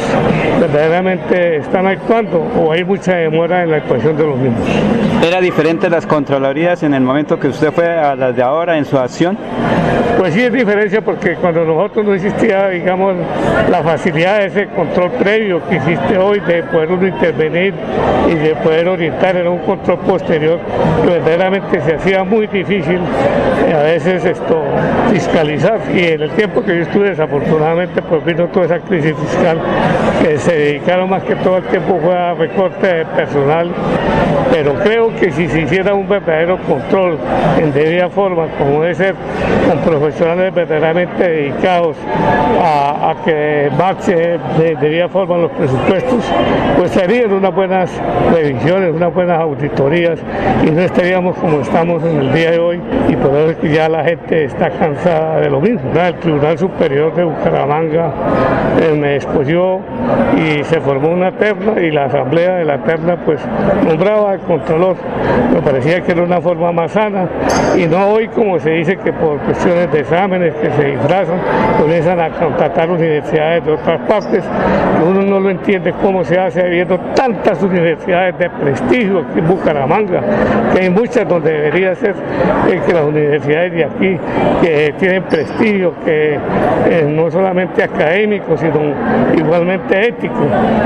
verdaderamente 0.59 1.57
están 1.57 1.85
actuando 1.85 2.45
o 2.59 2.71
hay 2.71 2.83
mucha 2.83 3.15
demora 3.15 3.63
en 3.63 3.71
la 3.71 3.77
actuación 3.77 4.17
de 4.17 4.25
los 4.25 4.37
mismos. 4.37 4.67
¿Era 5.23 5.41
diferente 5.41 5.89
las 5.89 6.05
Contralorías 6.05 6.83
en 6.83 6.93
el 6.93 7.01
momento 7.01 7.39
que 7.39 7.47
usted 7.47 7.71
fue 7.71 7.87
a 7.87 8.15
las 8.15 8.35
de 8.35 8.43
ahora 8.43 8.77
en 8.77 8.85
su 8.85 8.97
acción? 8.97 9.37
Pues 10.17 10.33
sí 10.33 10.41
es 10.41 10.53
diferencia 10.53 11.01
porque 11.01 11.35
cuando 11.35 11.65
nosotros 11.65 12.05
no 12.05 12.13
existía, 12.13 12.69
digamos, 12.69 13.15
la 13.69 13.83
facilidad 13.83 14.39
de 14.39 14.45
ese 14.45 14.67
control 14.67 15.11
previo 15.11 15.61
que 15.67 15.75
existe 15.75 16.17
hoy 16.17 16.39
de 16.39 16.63
poder 16.63 16.91
uno 16.91 17.07
intervenir 17.07 17.73
y 18.29 18.35
de 18.35 18.55
poder 18.55 18.87
orientar, 18.87 19.35
era 19.35 19.49
un 19.49 19.59
control 19.59 19.99
posterior 20.15 20.59
verdaderamente 21.05 21.81
se 21.81 21.95
hacía 21.95 22.23
muy 22.23 22.47
difícil 22.47 23.01
eh, 23.67 23.73
a 23.73 23.83
veces 23.83 24.23
esto 24.23 24.63
fiscalizar. 25.11 25.79
Y 25.93 26.05
en 26.05 26.21
el 26.21 26.29
tiempo 26.31 26.63
que 26.63 26.77
yo 26.77 26.83
estuve 26.83 27.09
desafortunadamente 27.09 28.01
pues 28.01 28.23
vino 28.23 28.47
toda 28.47 28.65
esa 28.65 28.79
crisis 28.79 29.13
fiscal 29.13 29.59
que 30.21 30.37
se 30.37 30.55
dedicaron 30.55 31.09
más 31.09 31.23
que 31.23 31.35
todo 31.35 31.57
el 31.57 31.63
tiempo 31.65 31.99
fue 32.01 32.17
a 32.17 32.33
recorte 32.33 33.05
personal, 33.15 33.69
pero 34.51 34.73
creo 34.75 35.13
que 35.15 35.31
si 35.31 35.47
se 35.47 35.61
hiciera 35.61 35.93
un 35.93 36.07
verdadero 36.07 36.57
control 36.59 37.17
en 37.61 37.73
debida 37.73 38.09
forma, 38.09 38.47
como 38.57 38.81
debe 38.81 38.95
ser 38.95 39.15
con 39.67 39.79
profesionales 39.79 40.53
verdaderamente 40.53 41.27
dedicados 41.27 41.97
a, 42.61 43.15
que 43.23 43.71
marche 43.77 44.37
de 44.57 44.75
debida 44.79 45.09
forma 45.09 45.37
los 45.37 45.51
presupuestos, 45.51 46.25
pues 46.77 46.91
serían 46.91 47.31
unas 47.31 47.53
buenas 47.53 47.91
revisiones, 48.33 48.93
unas 48.93 49.13
buenas 49.13 49.39
auditorías 49.39 50.04
y 50.65 50.71
no 50.71 50.81
estaríamos 50.81 51.35
como 51.37 51.61
estamos 51.61 52.03
en 52.03 52.17
el 52.17 52.33
día 52.33 52.51
de 52.51 52.59
hoy 52.59 52.81
y 53.09 53.15
por 53.15 53.31
eso 53.31 53.49
es 53.51 53.57
que 53.57 53.69
ya 53.69 53.89
la 53.89 54.03
gente 54.03 54.45
está 54.45 54.69
cansada 54.69 55.39
de 55.39 55.49
lo 55.49 55.59
mismo. 55.59 55.81
El 55.95 56.15
Tribunal 56.15 56.57
Superior 56.57 57.15
de 57.15 57.23
Bucaramanga 57.23 58.13
eh, 58.81 58.95
me 58.95 59.15
escogió 59.15 59.79
y 60.37 60.63
se 60.63 60.79
formó 60.81 61.09
una 61.09 61.31
terna 61.31 61.81
y 61.81 61.91
la 61.91 62.05
asamblea 62.05 62.55
de 62.55 62.65
la 62.65 62.83
terna 62.83 63.17
pues 63.25 63.39
nombraba 63.85 64.31
al 64.31 64.39
Contralor. 64.41 64.95
Me 65.53 65.61
parecía 65.61 66.01
que 66.01 66.11
era 66.11 66.23
una 66.23 66.41
forma 66.41 66.71
más 66.71 66.91
sana 66.91 67.27
y 67.75 67.85
no 67.85 68.07
hoy 68.09 68.27
como 68.27 68.59
se 68.59 68.71
dice 68.71 68.97
que 68.97 69.11
por 69.13 69.37
cuestiones 69.39 69.91
de 69.91 70.01
exámenes 70.01 70.53
que 70.55 70.69
se 70.71 70.83
disfrazan 70.83 71.39
comienzan 71.79 72.19
a 72.19 72.29
contratar 72.29 72.89
universidades 72.89 73.65
de 73.65 73.71
otras 73.73 74.01
partes. 74.01 74.43
Uno 75.07 75.21
no 75.21 75.39
lo 75.39 75.49
entiende 75.49 75.93
cómo 76.01 76.23
se 76.23 76.37
hace 76.37 76.61
habiendo 76.61 76.97
tantas 77.15 77.61
universidades 77.61 78.37
de 78.37 78.49
prestigio 78.49 79.19
aquí 79.19 79.39
en 79.39 79.47
Bucaramanga, 79.47 79.94
que 80.73 80.81
hay 80.81 80.89
muchas 80.89 81.27
donde 81.27 81.51
debería 81.51 81.95
ser 81.95 82.15
eh, 82.69 82.81
que 82.85 82.93
las 82.93 83.03
universidades 83.03 83.71
de 83.71 83.85
aquí 83.85 84.19
que 84.61 84.93
tienen 84.99 85.23
prestigio, 85.23 85.93
que 86.03 86.33
eh, 86.33 87.05
no 87.07 87.31
solamente 87.31 87.83
académico, 87.83 88.57
sino 88.57 88.93
igualmente 89.35 90.09
ético. 90.09 90.39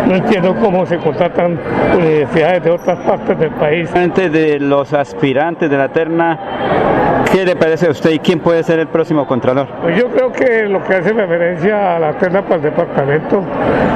No 0.07 0.15
entiendo 0.15 0.55
cómo 0.55 0.85
se 0.85 0.97
contratan 0.97 1.59
universidades 1.95 2.63
de 2.63 2.71
otras 2.71 2.99
partes 2.99 3.39
del 3.39 3.51
país. 3.51 3.89
De 3.93 4.59
los 4.59 4.93
aspirantes 4.93 5.69
de 5.69 5.77
la 5.77 5.89
terna, 5.89 7.25
¿qué 7.31 7.45
le 7.45 7.55
parece 7.55 7.87
a 7.87 7.91
usted 7.91 8.11
y 8.11 8.19
quién 8.19 8.39
puede 8.39 8.63
ser 8.63 8.79
el 8.79 8.87
próximo 8.87 9.25
Contralor? 9.25 9.67
Pues 9.81 9.97
yo 9.97 10.07
creo 10.09 10.31
que 10.31 10.63
lo 10.63 10.83
que 10.83 10.95
hace 10.95 11.13
referencia 11.13 11.95
a 11.95 11.99
la 11.99 12.13
terna 12.13 12.41
para 12.41 12.55
el 12.55 12.61
departamento, 12.61 13.43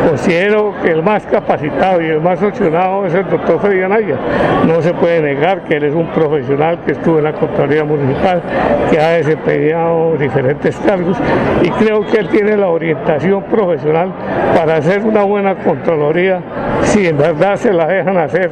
considero 0.08 0.74
que 0.84 0.92
el 0.92 1.04
más 1.04 1.26
capacitado 1.26 2.02
y 2.02 2.06
el 2.06 2.22
más 2.22 2.42
opcionado 2.42 3.06
es 3.06 3.14
el 3.14 3.28
doctor 3.30 3.60
Freddy 3.60 3.82
Anaya. 3.82 4.18
No 4.66 4.82
se 4.82 4.93
puede 4.94 5.22
negar 5.22 5.64
que 5.64 5.76
él 5.76 5.84
es 5.84 5.94
un 5.94 6.08
profesional 6.08 6.80
que 6.86 6.94
estuvo 6.94 7.18
en 7.18 7.26
la 7.26 7.34
Contraloría 7.34 7.84
Municipal, 7.84 8.42
que 8.90 9.00
ha 9.00 9.10
desempeñado 9.10 10.16
diferentes 10.18 10.76
cargos 10.78 11.18
y 11.62 11.70
creo 11.72 12.06
que 12.06 12.18
él 12.18 12.30
tiene 12.30 12.58
la 12.58 12.68
orientación 12.68 13.44
profesional 13.44 14.12
para 14.56 14.78
hacer 14.78 15.02
una 15.02 15.24
buena 15.24 15.56
Contraloría 15.56 16.42
si 16.84 17.08
en 17.08 17.18
verdad 17.18 17.56
se 17.56 17.74
la 17.74 17.88
dejan 17.88 18.18
hacer 18.18 18.52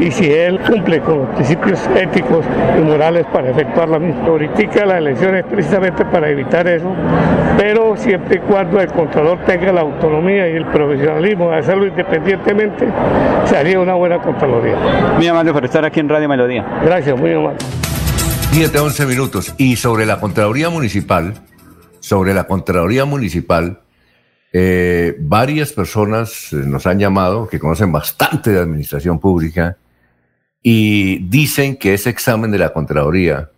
y 0.00 0.10
si 0.10 0.32
él 0.32 0.60
cumple 0.60 1.00
con 1.00 1.20
los 1.20 1.28
principios 1.30 1.88
éticos 1.96 2.44
y 2.78 2.80
morales 2.82 3.26
para 3.32 3.50
efectuar 3.50 3.88
la 3.88 3.98
misma. 3.98 4.26
Ahorita 4.26 4.86
la 4.86 4.98
elección 4.98 5.36
es 5.36 5.44
precisamente 5.44 6.04
para 6.04 6.28
evitar 6.28 6.66
eso, 6.66 6.90
pero 7.58 7.96
siempre 7.96 8.36
y 8.36 8.38
cuando 8.40 8.80
el 8.80 8.88
Contralor 8.92 9.38
tenga 9.46 9.72
la 9.72 9.80
autonomía 9.82 10.48
y 10.48 10.56
el 10.56 10.66
profesionalismo 10.66 11.50
de 11.50 11.56
hacerlo 11.58 11.86
independientemente, 11.86 12.86
se 13.44 13.56
haría 13.56 13.80
una 13.80 13.94
buena 13.94 14.18
Contraloría. 14.18 14.76
Muy 15.16 15.26
amable 15.26 15.52
por 15.52 15.64
aquí 15.84 16.00
en 16.00 16.08
Radio 16.08 16.28
Melodía. 16.28 16.80
Gracias, 16.84 17.18
muy 17.18 17.32
amable. 17.32 17.58
7, 18.52 18.78
11 18.78 19.06
minutos. 19.06 19.54
Y 19.58 19.76
sobre 19.76 20.06
la 20.06 20.20
Contraloría 20.20 20.68
Municipal, 20.68 21.34
sobre 22.00 22.34
la 22.34 22.44
Contraloría 22.44 23.04
Municipal, 23.04 23.80
eh, 24.52 25.16
varias 25.18 25.72
personas 25.72 26.52
eh, 26.52 26.56
nos 26.56 26.86
han 26.86 26.98
llamado 26.98 27.48
que 27.48 27.58
conocen 27.58 27.90
bastante 27.90 28.50
de 28.50 28.60
administración 28.60 29.18
pública 29.18 29.78
y 30.62 31.18
dicen 31.28 31.76
que 31.76 31.94
ese 31.94 32.10
examen 32.10 32.50
de 32.50 32.58
la 32.58 32.72
Contraloría 32.72 33.48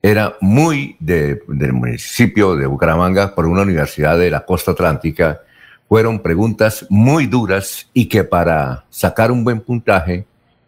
era 0.00 0.36
muy 0.40 0.96
del 0.98 1.72
municipio 1.72 2.56
de 2.56 2.66
Bucaramanga 2.66 3.34
por 3.34 3.46
una 3.46 3.62
universidad 3.62 4.18
de 4.18 4.30
la 4.30 4.46
costa 4.46 4.70
atlántica, 4.70 5.42
fueron 5.88 6.20
preguntas 6.20 6.86
muy 6.88 7.26
duras 7.26 7.90
y 7.92 8.06
que 8.06 8.24
para 8.24 8.84
sacar 8.88 9.30
un 9.30 9.44
buen 9.44 9.60
puntaje 9.60 10.26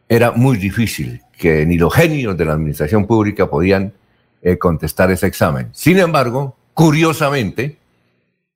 era 0.09 0.33
muy 0.33 0.57
difícil, 0.57 1.21
que 1.37 1.67
ni 1.67 1.77
los 1.77 1.95
genios 1.95 2.37
de 2.37 2.45
la 2.45 2.55
administración 2.55 3.07
pública 3.07 3.49
podían 3.49 3.93
eh, 4.43 4.57
contestar 4.57 5.11
ese 5.11 5.27
examen. 5.27 5.69
Sin 5.73 5.99
embargo, 5.99 6.57
curiosamente, 6.75 7.77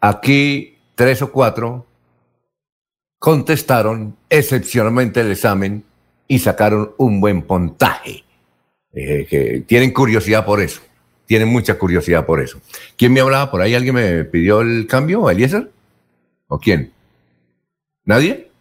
aquí 0.01 0.79
tres 0.95 1.23
o 1.23 1.31
cuatro 1.31 1.87
contestaron 3.19 4.17
excepcionalmente 4.29 5.21
el 5.21 5.31
examen 5.31 5.85
y 6.27 6.39
sacaron 6.39 6.93
un 6.97 7.21
buen 7.21 7.43
puntaje. 7.43 8.25
Eh, 8.95 9.65
tienen 9.67 9.93
curiosidad 9.93 10.45
por 10.45 10.61
eso, 10.61 10.81
tienen 11.27 11.49
mucha 11.49 11.79
curiosidad 11.79 12.27
por 12.27 12.41
eso. 12.41 12.61
¿Quién 12.97 13.13
me 13.13 13.21
hablaba 13.21 13.51
por 13.51 13.61
ahí? 13.61 13.75
¿Alguien 13.75 13.95
me 13.95 14.25
pidió 14.25 14.61
el 14.61 14.87
cambio, 14.87 15.29
Eliezer? 15.29 15.71
¿O 16.49 16.59
quién? 16.59 16.93
¿Nadie? 18.05 18.52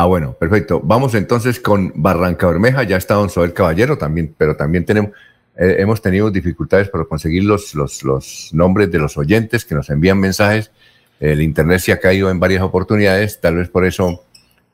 Ah, 0.00 0.06
bueno, 0.06 0.32
perfecto. 0.34 0.80
Vamos 0.80 1.16
entonces 1.16 1.58
con 1.58 1.92
Barranca 1.96 2.46
Bermeja. 2.46 2.84
Ya 2.84 2.96
está 2.96 3.14
Don 3.14 3.30
Soel 3.30 3.52
Caballero 3.52 3.98
también, 3.98 4.32
pero 4.38 4.54
también 4.54 4.84
tenemos, 4.84 5.10
eh, 5.56 5.74
hemos 5.80 6.00
tenido 6.00 6.30
dificultades 6.30 6.88
para 6.88 7.04
conseguir 7.04 7.42
los, 7.42 7.74
los, 7.74 8.50
nombres 8.52 8.92
de 8.92 8.98
los 9.00 9.16
oyentes 9.16 9.64
que 9.64 9.74
nos 9.74 9.90
envían 9.90 10.20
mensajes. 10.20 10.70
El 11.18 11.42
Internet 11.42 11.80
se 11.80 11.90
ha 11.90 11.98
caído 11.98 12.30
en 12.30 12.38
varias 12.38 12.62
oportunidades, 12.62 13.40
tal 13.40 13.56
vez 13.56 13.70
por 13.70 13.84
eso 13.84 14.22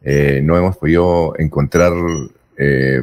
eh, 0.03 0.43
no 0.45 0.59
hemos 0.59 0.77
podido 0.77 1.33
encontrar 1.39 1.95
eh, 2.59 3.01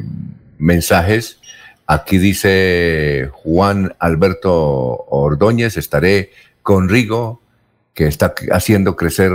mensajes. 0.58 1.40
Aquí 1.88 2.18
dice 2.18 3.30
Juan 3.32 3.96
Alberto 3.98 5.06
Ordóñez, 5.08 5.76
estaré 5.76 6.30
con 6.62 6.88
Rigo 6.88 7.40
que 7.94 8.06
está 8.06 8.32
haciendo 8.52 8.94
crecer 8.94 9.32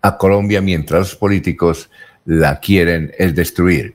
a 0.00 0.16
Colombia 0.16 0.62
mientras 0.62 1.00
los 1.00 1.16
políticos 1.16 1.90
la 2.24 2.60
quieren 2.60 3.12
es 3.18 3.34
destruir. 3.34 3.94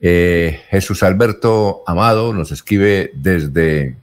Eh, 0.00 0.60
Jesús 0.68 1.02
Alberto 1.02 1.82
Amado 1.86 2.32
nos 2.32 2.52
escribe 2.52 3.10
desde 3.14 3.96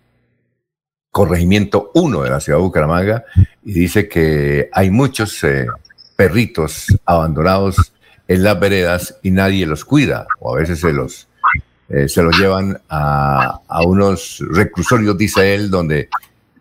Corregimiento 1.12 1.92
1 1.94 2.24
de 2.24 2.30
la 2.30 2.40
ciudad 2.40 2.58
de 2.58 2.64
Bucaramanga 2.64 3.24
y 3.64 3.74
dice 3.74 4.10
que 4.10 4.70
hay 4.72 4.90
muchos 4.90 5.44
eh, 5.44 5.68
perritos 6.16 6.88
abandonados 7.06 7.94
en 8.28 8.44
las 8.44 8.60
veredas 8.60 9.20
y 9.22 9.30
nadie 9.30 9.68
los 9.68 9.86
cuida 9.86 10.26
o 10.40 10.56
a 10.56 10.60
veces 10.60 10.80
se 10.80 10.92
los, 10.92 11.28
eh, 11.90 12.08
se 12.10 12.24
los 12.24 12.38
llevan 12.38 12.82
a, 12.90 13.60
a 13.68 13.82
unos 13.84 14.44
reclusorios, 14.50 15.16
dice 15.18 15.54
él, 15.54 15.70
donde 15.70 16.10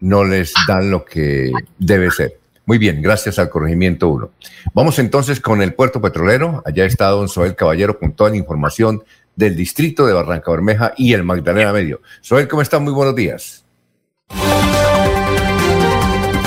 no 0.01 0.25
les 0.25 0.53
dan 0.67 0.91
lo 0.91 1.05
que 1.05 1.51
debe 1.79 2.11
ser. 2.11 2.42
Muy 2.65 2.79
bien, 2.79 3.03
gracias 3.03 3.39
al 3.39 3.49
corregimiento 3.49 4.09
1. 4.09 4.31
Vamos 4.75 4.99
entonces 4.99 5.41
con 5.41 5.63
el 5.63 5.75
puerto 5.75 6.01
petrolero. 6.01 6.63
Allá 6.65 6.85
está 6.85 7.09
don 7.09 7.29
Soel 7.29 7.57
Caballero 7.57 7.99
con 7.99 8.13
toda 8.13 8.31
la 8.31 8.37
información 8.37 9.03
del 9.35 9.57
distrito 9.57 10.07
de 10.07 10.13
Barranca 10.13 10.51
Bermeja 10.51 10.93
y 10.97 11.13
el 11.13 11.25
Magdalena 11.25 11.73
Medio. 11.73 12.01
Soel, 12.21 12.49
¿cómo 12.49 12.63
está? 12.63 12.79
Muy 12.79 12.93
buenos 12.93 13.17
días. 13.17 13.65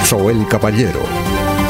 Soel 0.06 0.48
Caballero 0.48 1.02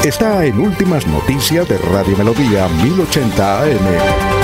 está 0.04 0.44
en 0.44 0.60
Últimas 0.60 1.06
Noticias 1.06 1.68
de 1.68 1.78
Radio 1.78 2.16
Melodía 2.16 2.68
1080 2.68 3.62
AM. 3.62 4.35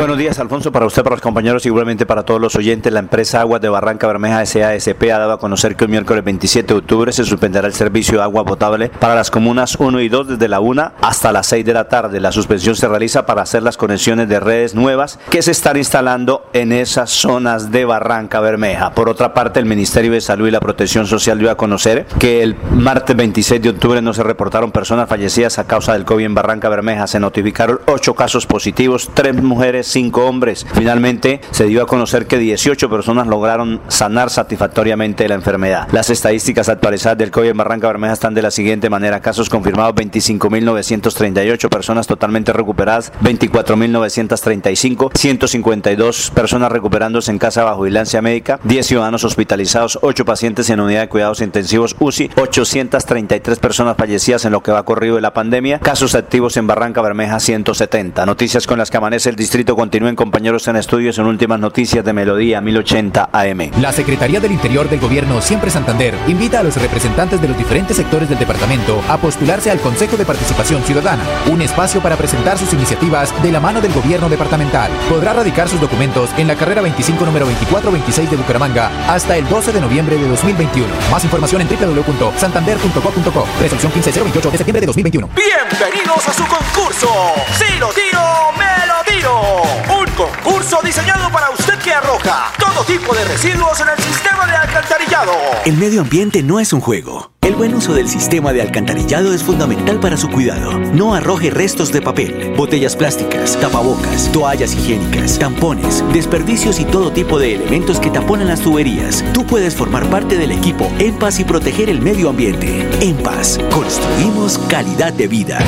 Buenos 0.00 0.16
días, 0.16 0.38
Alfonso, 0.38 0.72
para 0.72 0.86
usted, 0.86 1.02
para 1.02 1.16
los 1.16 1.20
compañeros 1.20 1.66
y 1.66 1.68
igualmente 1.68 2.06
para 2.06 2.22
todos 2.22 2.40
los 2.40 2.56
oyentes. 2.56 2.90
La 2.90 3.00
empresa 3.00 3.42
Aguas 3.42 3.60
de 3.60 3.68
Barranca 3.68 4.06
Bermeja 4.06 4.46
SASP 4.46 5.02
ha 5.12 5.18
dado 5.18 5.32
a 5.32 5.38
conocer 5.38 5.76
que 5.76 5.84
el 5.84 5.90
miércoles 5.90 6.24
27 6.24 6.72
de 6.72 6.78
octubre 6.78 7.12
se 7.12 7.22
suspenderá 7.22 7.66
el 7.66 7.74
servicio 7.74 8.16
de 8.16 8.22
agua 8.22 8.46
potable 8.46 8.88
para 8.88 9.14
las 9.14 9.30
comunas 9.30 9.76
1 9.78 10.00
y 10.00 10.08
2 10.08 10.28
desde 10.28 10.48
la 10.48 10.60
1 10.60 10.92
hasta 11.02 11.32
las 11.32 11.48
6 11.48 11.66
de 11.66 11.74
la 11.74 11.88
tarde. 11.88 12.18
La 12.18 12.32
suspensión 12.32 12.76
se 12.76 12.88
realiza 12.88 13.26
para 13.26 13.42
hacer 13.42 13.62
las 13.62 13.76
conexiones 13.76 14.26
de 14.26 14.40
redes 14.40 14.74
nuevas 14.74 15.18
que 15.28 15.42
se 15.42 15.50
están 15.50 15.76
instalando 15.76 16.46
en 16.54 16.72
esas 16.72 17.10
zonas 17.10 17.70
de 17.70 17.84
Barranca 17.84 18.40
Bermeja. 18.40 18.94
Por 18.94 19.10
otra 19.10 19.34
parte, 19.34 19.60
el 19.60 19.66
Ministerio 19.66 20.12
de 20.12 20.22
Salud 20.22 20.48
y 20.48 20.50
la 20.50 20.60
Protección 20.60 21.06
Social 21.06 21.38
dio 21.38 21.50
a 21.50 21.58
conocer 21.58 22.06
que 22.18 22.42
el 22.42 22.56
martes 22.70 23.14
26 23.14 23.60
de 23.60 23.68
octubre 23.68 24.00
no 24.00 24.14
se 24.14 24.22
reportaron 24.22 24.72
personas 24.72 25.10
fallecidas 25.10 25.58
a 25.58 25.66
causa 25.66 25.92
del 25.92 26.06
COVID 26.06 26.24
en 26.24 26.34
Barranca 26.34 26.70
Bermeja. 26.70 27.06
Se 27.06 27.20
notificaron 27.20 27.80
8 27.84 28.14
casos 28.14 28.46
positivos, 28.46 29.10
3 29.12 29.42
mujeres 29.42 29.89
cinco 29.90 30.26
hombres. 30.26 30.66
Finalmente 30.74 31.40
se 31.50 31.66
dio 31.66 31.82
a 31.82 31.86
conocer 31.86 32.26
que 32.26 32.38
18 32.38 32.88
personas 32.88 33.26
lograron 33.26 33.80
sanar 33.88 34.30
satisfactoriamente 34.30 35.28
la 35.28 35.34
enfermedad. 35.34 35.88
Las 35.92 36.10
estadísticas 36.10 36.68
actualizadas 36.68 37.18
del 37.18 37.30
COVID 37.30 37.50
en 37.50 37.56
Barranca 37.56 37.86
Bermeja 37.88 38.12
están 38.14 38.34
de 38.34 38.42
la 38.42 38.50
siguiente 38.50 38.90
manera. 38.90 39.20
Casos 39.20 39.48
confirmados 39.48 39.94
25.938 39.94 41.68
personas 41.68 42.06
totalmente 42.06 42.52
recuperadas, 42.52 43.12
24.935, 43.22 45.10
152 45.14 46.30
personas 46.30 46.72
recuperándose 46.72 47.30
en 47.30 47.38
casa 47.38 47.64
bajo 47.64 47.82
vigilancia 47.82 48.22
médica, 48.22 48.60
10 48.64 48.86
ciudadanos 48.86 49.24
hospitalizados, 49.24 49.98
8 50.02 50.24
pacientes 50.24 50.70
en 50.70 50.80
unidad 50.80 51.02
de 51.02 51.08
cuidados 51.08 51.40
intensivos 51.40 51.96
UCI, 51.98 52.30
833 52.36 53.58
personas 53.58 53.96
fallecidas 53.96 54.44
en 54.44 54.52
lo 54.52 54.62
que 54.62 54.72
va 54.72 54.84
corrido 54.84 55.16
de 55.16 55.22
la 55.22 55.34
pandemia, 55.34 55.78
casos 55.80 56.14
activos 56.14 56.56
en 56.56 56.66
Barranca 56.66 57.02
Bermeja 57.02 57.40
170. 57.40 58.26
Noticias 58.26 58.66
con 58.66 58.78
las 58.78 58.90
que 58.90 58.96
amanece 58.96 59.30
el 59.30 59.36
distrito 59.36 59.76
Continúen 59.80 60.14
compañeros 60.14 60.68
en 60.68 60.76
estudios 60.76 61.18
en 61.18 61.24
últimas 61.24 61.58
noticias 61.58 62.04
de 62.04 62.12
Melodía 62.12 62.60
1080 62.60 63.30
AM. 63.32 63.70
La 63.80 63.92
Secretaría 63.92 64.38
del 64.38 64.52
Interior 64.52 64.90
del 64.90 65.00
Gobierno 65.00 65.40
Siempre 65.40 65.70
Santander 65.70 66.14
invita 66.28 66.60
a 66.60 66.62
los 66.62 66.76
representantes 66.76 67.40
de 67.40 67.48
los 67.48 67.56
diferentes 67.56 67.96
sectores 67.96 68.28
del 68.28 68.38
departamento 68.38 69.00
a 69.08 69.16
postularse 69.16 69.70
al 69.70 69.80
Consejo 69.80 70.18
de 70.18 70.26
Participación 70.26 70.82
Ciudadana, 70.82 71.24
un 71.50 71.62
espacio 71.62 72.02
para 72.02 72.16
presentar 72.16 72.58
sus 72.58 72.74
iniciativas 72.74 73.32
de 73.42 73.52
la 73.52 73.58
mano 73.58 73.80
del 73.80 73.94
gobierno 73.94 74.28
departamental. 74.28 74.90
Podrá 75.08 75.32
radicar 75.32 75.66
sus 75.66 75.80
documentos 75.80 76.28
en 76.36 76.48
la 76.48 76.56
carrera 76.56 76.82
25 76.82 77.24
número 77.24 77.46
2426 77.46 78.32
de 78.32 78.36
Bucaramanga 78.36 78.90
hasta 79.08 79.38
el 79.38 79.48
12 79.48 79.72
de 79.72 79.80
noviembre 79.80 80.18
de 80.18 80.28
2021. 80.28 80.88
Más 81.10 81.24
información 81.24 81.62
en 81.62 81.68
www.santander.co.co. 81.68 83.46
Resolución 83.62 83.92
15028 83.92 84.50
de 84.50 84.58
septiembre 84.58 84.80
de 84.82 84.86
2021. 84.88 85.30
Bienvenidos 85.34 86.28
a 86.28 86.34
su 86.34 86.44
concurso. 86.44 87.08
Si 87.52 87.78
lo 87.78 87.88
tiro, 87.88 88.20
me 88.58 88.86
lo 88.86 89.04
tiro. 89.10 89.59
Un 89.62 90.06
concurso 90.14 90.78
diseñado 90.82 91.30
para 91.30 91.50
usted 91.50 91.78
que 91.78 91.92
arroja 91.92 92.52
todo 92.58 92.84
tipo 92.84 93.14
de 93.14 93.24
residuos 93.24 93.80
en 93.80 93.88
el 93.88 94.02
sistema 94.02 94.46
de 94.46 94.52
alcantarillado. 94.56 95.32
El 95.64 95.76
medio 95.76 96.00
ambiente 96.00 96.42
no 96.42 96.60
es 96.60 96.72
un 96.72 96.80
juego. 96.80 97.32
El 97.42 97.54
buen 97.54 97.74
uso 97.74 97.92
del 97.92 98.08
sistema 98.08 98.52
de 98.52 98.62
alcantarillado 98.62 99.34
es 99.34 99.42
fundamental 99.42 100.00
para 100.00 100.16
su 100.16 100.30
cuidado. 100.30 100.78
No 100.78 101.14
arroje 101.14 101.50
restos 101.50 101.92
de 101.92 102.00
papel, 102.00 102.54
botellas 102.56 102.96
plásticas, 102.96 103.58
tapabocas, 103.60 104.30
toallas 104.32 104.74
higiénicas, 104.74 105.38
tampones, 105.38 106.04
desperdicios 106.12 106.80
y 106.80 106.84
todo 106.84 107.12
tipo 107.12 107.38
de 107.38 107.54
elementos 107.54 108.00
que 108.00 108.10
taponan 108.10 108.48
las 108.48 108.60
tuberías. 108.60 109.24
Tú 109.32 109.46
puedes 109.46 109.74
formar 109.74 110.08
parte 110.08 110.36
del 110.36 110.52
equipo 110.52 110.90
En 110.98 111.18
Paz 111.18 111.38
y 111.40 111.44
proteger 111.44 111.90
el 111.90 112.00
medio 112.00 112.30
ambiente. 112.30 112.88
En 113.00 113.16
Paz, 113.16 113.58
construimos 113.70 114.58
calidad 114.68 115.12
de 115.12 115.28
vida. 115.28 115.58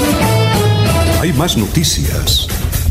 Hay 1.21 1.33
más 1.35 1.57
noticias. 1.57 2.49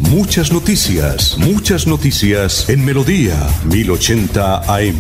Muchas 0.10 0.52
noticias, 0.52 1.38
muchas 1.38 1.86
noticias 1.86 2.68
en 2.70 2.84
Melodía 2.84 3.48
1080 3.66 4.76
AM. 4.76 5.00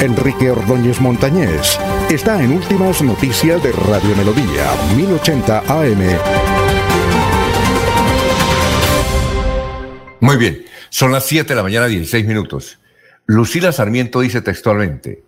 Enrique 0.00 0.50
Ordóñez 0.50 1.00
Montañés 1.00 1.78
está 2.10 2.42
en 2.42 2.52
Últimas 2.52 3.02
Noticias 3.02 3.62
de 3.62 3.72
Radio 3.72 4.14
Melodía 4.14 4.70
1080 4.94 5.58
AM. 5.66 6.18
Muy 10.20 10.36
bien, 10.36 10.64
son 10.90 11.12
las 11.12 11.24
7 11.24 11.48
de 11.48 11.54
la 11.54 11.62
mañana, 11.62 11.86
16 11.86 12.26
minutos. 12.26 12.78
Lucila 13.26 13.72
Sarmiento 13.72 14.20
dice 14.20 14.42
textualmente, 14.42 15.24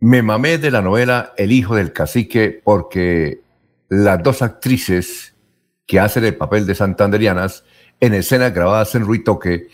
me 0.00 0.22
mamé 0.22 0.58
de 0.58 0.70
la 0.70 0.80
novela 0.80 1.34
El 1.36 1.52
hijo 1.52 1.76
del 1.76 1.92
cacique 1.92 2.60
porque 2.64 3.42
las 3.88 4.22
dos 4.22 4.42
actrices 4.42 5.34
que 5.86 5.98
hacen 5.98 6.24
el 6.24 6.36
papel 6.36 6.66
de 6.66 6.74
santanderianas 6.74 7.64
en 8.00 8.14
escenas 8.14 8.54
grabadas 8.54 8.94
en 8.94 9.04
Ruitoque 9.04 9.68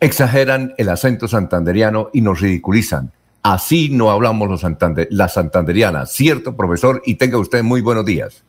exageran 0.00 0.74
el 0.78 0.88
acento 0.90 1.26
santanderiano 1.26 2.10
y 2.12 2.20
nos 2.20 2.40
ridiculizan. 2.40 3.12
Así 3.42 3.88
no 3.90 4.10
hablamos 4.10 4.48
los 4.48 4.60
santander 4.60 5.08
las 5.10 5.34
santanderianas, 5.34 6.12
¿cierto, 6.12 6.56
profesor? 6.56 7.02
Y 7.04 7.14
tenga 7.16 7.38
usted 7.38 7.62
muy 7.62 7.80
buenos 7.80 8.04
días. 8.04 8.44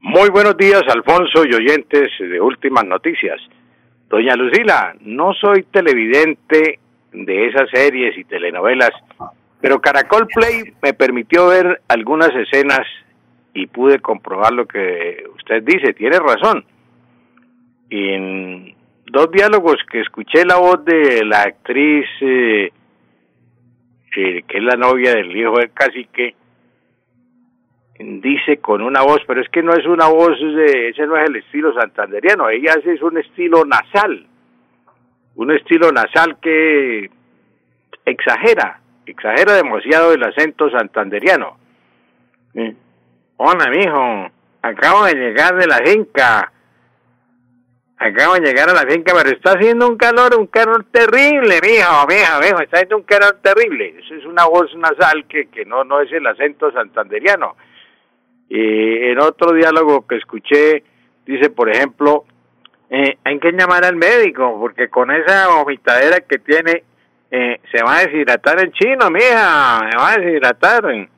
Muy 0.00 0.28
buenos 0.30 0.56
días, 0.56 0.82
Alfonso 0.88 1.44
y 1.44 1.54
oyentes 1.54 2.10
de 2.18 2.40
Últimas 2.40 2.84
Noticias. 2.84 3.40
Doña 4.08 4.36
Lucila, 4.36 4.94
no 5.00 5.32
soy 5.32 5.64
televidente 5.64 6.78
de 7.12 7.46
esas 7.46 7.68
series 7.70 8.16
y 8.16 8.24
telenovelas, 8.24 8.90
pero 9.60 9.80
Caracol 9.80 10.26
Play 10.28 10.74
me 10.82 10.92
permitió 10.92 11.48
ver 11.48 11.82
algunas 11.88 12.30
escenas 12.34 12.86
y 13.56 13.66
pude 13.66 14.00
comprobar 14.00 14.52
lo 14.52 14.66
que 14.66 15.24
usted 15.34 15.62
dice, 15.62 15.94
tiene 15.94 16.18
razón. 16.18 16.62
En 17.88 18.74
dos 19.06 19.30
diálogos 19.30 19.76
que 19.90 20.00
escuché 20.00 20.44
la 20.44 20.56
voz 20.56 20.84
de 20.84 21.24
la 21.24 21.40
actriz 21.40 22.06
eh, 22.20 22.70
eh, 24.14 24.42
que 24.46 24.58
es 24.58 24.62
la 24.62 24.76
novia 24.76 25.14
del 25.14 25.34
hijo 25.34 25.56
del 25.56 25.72
cacique, 25.72 26.34
dice 27.98 28.58
con 28.58 28.82
una 28.82 29.00
voz, 29.02 29.22
pero 29.26 29.40
es 29.40 29.48
que 29.48 29.62
no 29.62 29.72
es 29.72 29.86
una 29.86 30.08
voz, 30.08 30.38
de, 30.38 30.90
ese 30.90 31.06
no 31.06 31.16
es 31.16 31.26
el 31.26 31.36
estilo 31.36 31.72
santanderiano, 31.72 32.50
ella 32.50 32.74
hace 32.76 32.92
es 32.92 33.00
un 33.00 33.16
estilo 33.16 33.64
nasal, 33.64 34.26
un 35.36 35.50
estilo 35.50 35.90
nasal 35.92 36.36
que 36.42 37.08
exagera, 38.04 38.80
exagera 39.06 39.54
demasiado 39.54 40.12
el 40.12 40.22
acento 40.22 40.68
santanderiano. 40.70 41.56
Eh, 42.54 42.74
Hola, 43.38 43.68
mijo, 43.68 44.30
acabo 44.62 45.04
de 45.04 45.14
llegar 45.14 45.56
de 45.56 45.66
la 45.66 45.76
finca. 45.78 46.50
Acabo 47.98 48.34
de 48.34 48.40
llegar 48.40 48.70
a 48.70 48.72
la 48.72 48.90
finca, 48.90 49.12
pero 49.14 49.28
está 49.36 49.52
haciendo 49.52 49.86
un 49.86 49.98
calor, 49.98 50.34
un 50.38 50.46
calor 50.46 50.86
terrible, 50.90 51.60
mijo, 51.62 52.06
mijo, 52.08 52.40
mijo, 52.40 52.60
está 52.60 52.78
haciendo 52.78 52.96
un 52.96 53.02
calor 53.02 53.38
terrible. 53.42 53.94
Eso 53.98 54.14
es 54.14 54.24
una 54.24 54.46
voz 54.46 54.74
nasal 54.76 55.26
que, 55.28 55.48
que 55.48 55.66
no, 55.66 55.84
no 55.84 56.00
es 56.00 56.10
el 56.12 56.26
acento 56.26 56.72
santanderiano. 56.72 57.56
Y 58.48 59.10
en 59.10 59.20
otro 59.20 59.52
diálogo 59.52 60.06
que 60.06 60.16
escuché, 60.16 60.82
dice, 61.26 61.50
por 61.50 61.68
ejemplo, 61.68 62.24
eh, 62.88 63.18
hay 63.22 63.38
que 63.38 63.52
llamar 63.52 63.84
al 63.84 63.96
médico, 63.96 64.56
porque 64.58 64.88
con 64.88 65.10
esa 65.10 65.48
vomitadera 65.48 66.20
que 66.20 66.38
tiene, 66.38 66.84
eh, 67.30 67.60
se 67.70 67.82
va 67.82 67.98
a 67.98 68.06
deshidratar 68.06 68.60
el 68.60 68.72
chino, 68.72 69.10
mija, 69.10 69.90
se 69.90 69.98
va 69.98 70.12
a 70.12 70.16
deshidratar. 70.16 71.08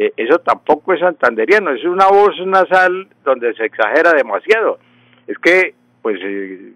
Eh, 0.00 0.12
eso 0.16 0.38
tampoco 0.38 0.92
es 0.92 1.00
santanderiano, 1.00 1.72
es 1.72 1.84
una 1.84 2.06
voz 2.06 2.34
nasal 2.46 3.08
donde 3.24 3.52
se 3.54 3.64
exagera 3.64 4.12
demasiado. 4.12 4.78
Es 5.26 5.36
que, 5.38 5.74
pues, 6.00 6.18
eh, 6.22 6.72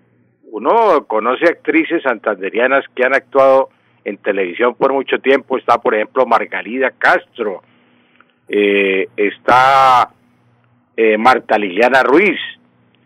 uno 0.51 1.05
conoce 1.07 1.47
actrices 1.47 2.03
santanderianas 2.03 2.85
que 2.95 3.05
han 3.05 3.15
actuado 3.15 3.71
en 4.05 4.19
televisión 4.19 4.75
por 4.75 4.93
mucho 4.93 5.19
tiempo. 5.21 5.57
Está, 5.57 5.79
por 5.79 5.95
ejemplo, 5.95 6.27
Margarida 6.27 6.91
Castro, 6.99 7.63
eh, 8.49 9.09
está 9.17 10.11
eh, 10.97 11.17
Marta 11.17 11.57
Liliana 11.57 12.03
Ruiz, 12.03 12.39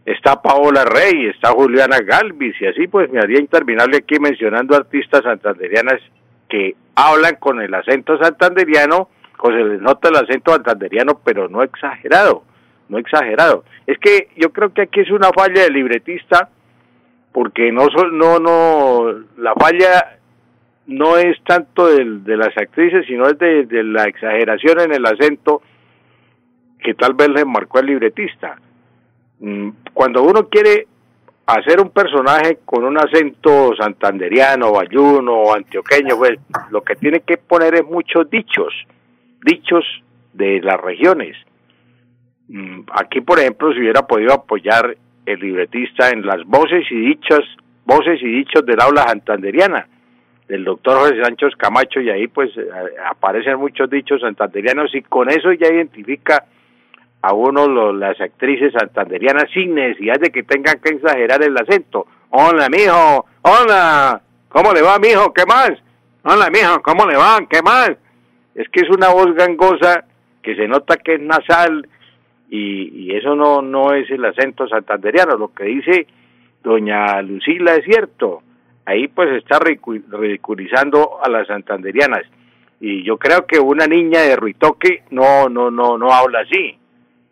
está 0.04 0.40
Paola 0.42 0.84
Rey, 0.84 1.26
está 1.26 1.50
Juliana 1.50 1.98
Galvis, 2.00 2.60
y 2.60 2.66
así 2.66 2.88
pues 2.88 3.10
me 3.12 3.20
haría 3.20 3.38
interminable 3.38 3.98
aquí 3.98 4.18
mencionando 4.18 4.74
artistas 4.74 5.22
santanderianas 5.22 6.00
que 6.48 6.74
hablan 6.94 7.36
con 7.36 7.60
el 7.60 7.72
acento 7.74 8.18
santanderiano, 8.18 9.08
o 9.42 9.48
se 9.50 9.64
les 9.64 9.80
nota 9.80 10.08
el 10.08 10.16
acento 10.16 10.52
santanderiano, 10.52 11.20
pero 11.24 11.48
no 11.48 11.62
exagerado, 11.62 12.42
no 12.88 12.98
exagerado. 12.98 13.64
Es 13.86 13.98
que 13.98 14.28
yo 14.36 14.52
creo 14.52 14.72
que 14.72 14.82
aquí 14.82 15.00
es 15.00 15.10
una 15.10 15.30
falla 15.32 15.62
del 15.62 15.74
libretista, 15.74 16.48
porque 17.32 17.70
no, 17.70 17.86
no, 18.12 18.38
no, 18.38 19.12
la 19.36 19.54
falla 19.54 20.18
no 20.86 21.16
es 21.16 21.36
tanto 21.44 21.88
del- 21.88 22.24
de 22.24 22.36
las 22.36 22.56
actrices, 22.56 23.04
sino 23.06 23.26
es 23.26 23.38
de, 23.38 23.66
de 23.66 23.82
la 23.82 24.04
exageración 24.04 24.80
en 24.80 24.94
el 24.94 25.04
acento 25.04 25.60
que 26.80 26.94
tal 26.94 27.14
vez 27.14 27.28
le 27.30 27.44
marcó 27.44 27.80
el 27.80 27.86
libretista. 27.86 28.56
Mm, 29.40 29.70
Cuando 29.92 30.22
uno 30.22 30.48
quiere 30.48 30.86
hacer 31.46 31.80
un 31.80 31.90
personaje 31.90 32.58
con 32.64 32.84
un 32.84 32.96
acento 32.98 33.74
santanderiano, 33.76 34.72
bayuno 34.72 35.52
antioqueño, 35.52 36.16
pues 36.16 36.38
lo 36.70 36.82
que 36.82 36.96
tiene 36.96 37.20
que 37.20 37.36
poner 37.36 37.74
es 37.74 37.84
muchos 37.84 38.30
dichos, 38.30 38.72
dichos 39.44 39.84
de 40.32 40.60
las 40.60 40.80
regiones. 40.80 41.36
Mm, 42.48 42.82
Aquí, 42.92 43.20
por 43.20 43.38
ejemplo, 43.38 43.72
se 43.72 43.80
hubiera 43.80 44.06
podido 44.06 44.32
apoyar 44.34 44.96
el 45.24 45.40
libretista 45.40 46.10
en 46.10 46.24
las 46.24 46.44
voces 46.44 46.84
y 46.90 46.94
dichos, 47.08 47.40
voces 47.84 48.20
y 48.22 48.26
dichos 48.26 48.64
del 48.64 48.80
habla 48.80 49.02
santanderiana 49.08 49.88
del 50.48 50.62
doctor 50.62 50.98
José 51.00 51.20
Sánchez 51.24 51.56
Camacho 51.58 52.00
y 52.00 52.08
ahí 52.08 52.28
pues 52.28 52.56
eh, 52.56 52.68
aparecen 53.10 53.58
muchos 53.58 53.90
dichos 53.90 54.20
santanderianos 54.20 54.94
y 54.94 55.02
con 55.02 55.28
eso 55.28 55.52
ya 55.52 55.66
identifica 55.66 56.44
a 57.20 57.34
uno 57.34 57.66
lo- 57.66 57.92
las 57.92 58.20
actrices 58.20 58.72
santanderianas 58.72 59.46
sin 59.52 59.74
necesidad 59.74 60.20
de 60.20 60.30
que 60.30 60.44
tengan 60.44 60.78
que 60.80 60.90
exagerar 60.94 61.42
el 61.42 61.56
acento. 61.56 62.06
Hola, 62.30 62.68
mijo. 62.68 63.26
Hola. 63.42 64.20
¿Cómo 64.48 64.72
le 64.72 64.82
va, 64.82 65.00
mijo? 65.00 65.32
¿Qué 65.34 65.44
más? 65.46 65.72
Hola, 66.22 66.48
mijo. 66.50 66.80
¿Cómo 66.80 67.06
le 67.06 67.16
va? 67.16 67.40
¿Qué 67.50 67.60
más? 67.62 67.90
Es 68.56 68.68
que 68.70 68.80
es 68.80 68.90
una 68.90 69.10
voz 69.10 69.32
gangosa 69.34 70.04
que 70.42 70.56
se 70.56 70.66
nota 70.66 70.96
que 70.96 71.14
es 71.14 71.20
nasal 71.20 71.86
y, 72.50 72.88
y 73.04 73.14
eso 73.14 73.36
no, 73.36 73.62
no 73.62 73.92
es 73.92 74.10
el 74.10 74.24
acento 74.24 74.66
santanderiano. 74.66 75.36
Lo 75.36 75.52
que 75.54 75.64
dice 75.64 76.06
doña 76.64 77.20
Lucila 77.22 77.74
es 77.76 77.84
cierto. 77.84 78.42
Ahí 78.84 79.08
pues 79.08 79.30
está 79.36 79.58
ridicu- 79.60 80.02
ridiculizando 80.10 81.18
a 81.22 81.28
las 81.28 81.46
santanderianas. 81.46 82.22
Y 82.80 83.02
yo 83.02 83.16
creo 83.18 83.46
que 83.46 83.58
una 83.58 83.86
niña 83.86 84.20
de 84.22 84.36
Ruitoque 84.36 85.02
no, 85.10 85.48
no, 85.48 85.70
no, 85.70 85.96
no 85.98 86.10
habla 86.12 86.40
así. 86.40 86.76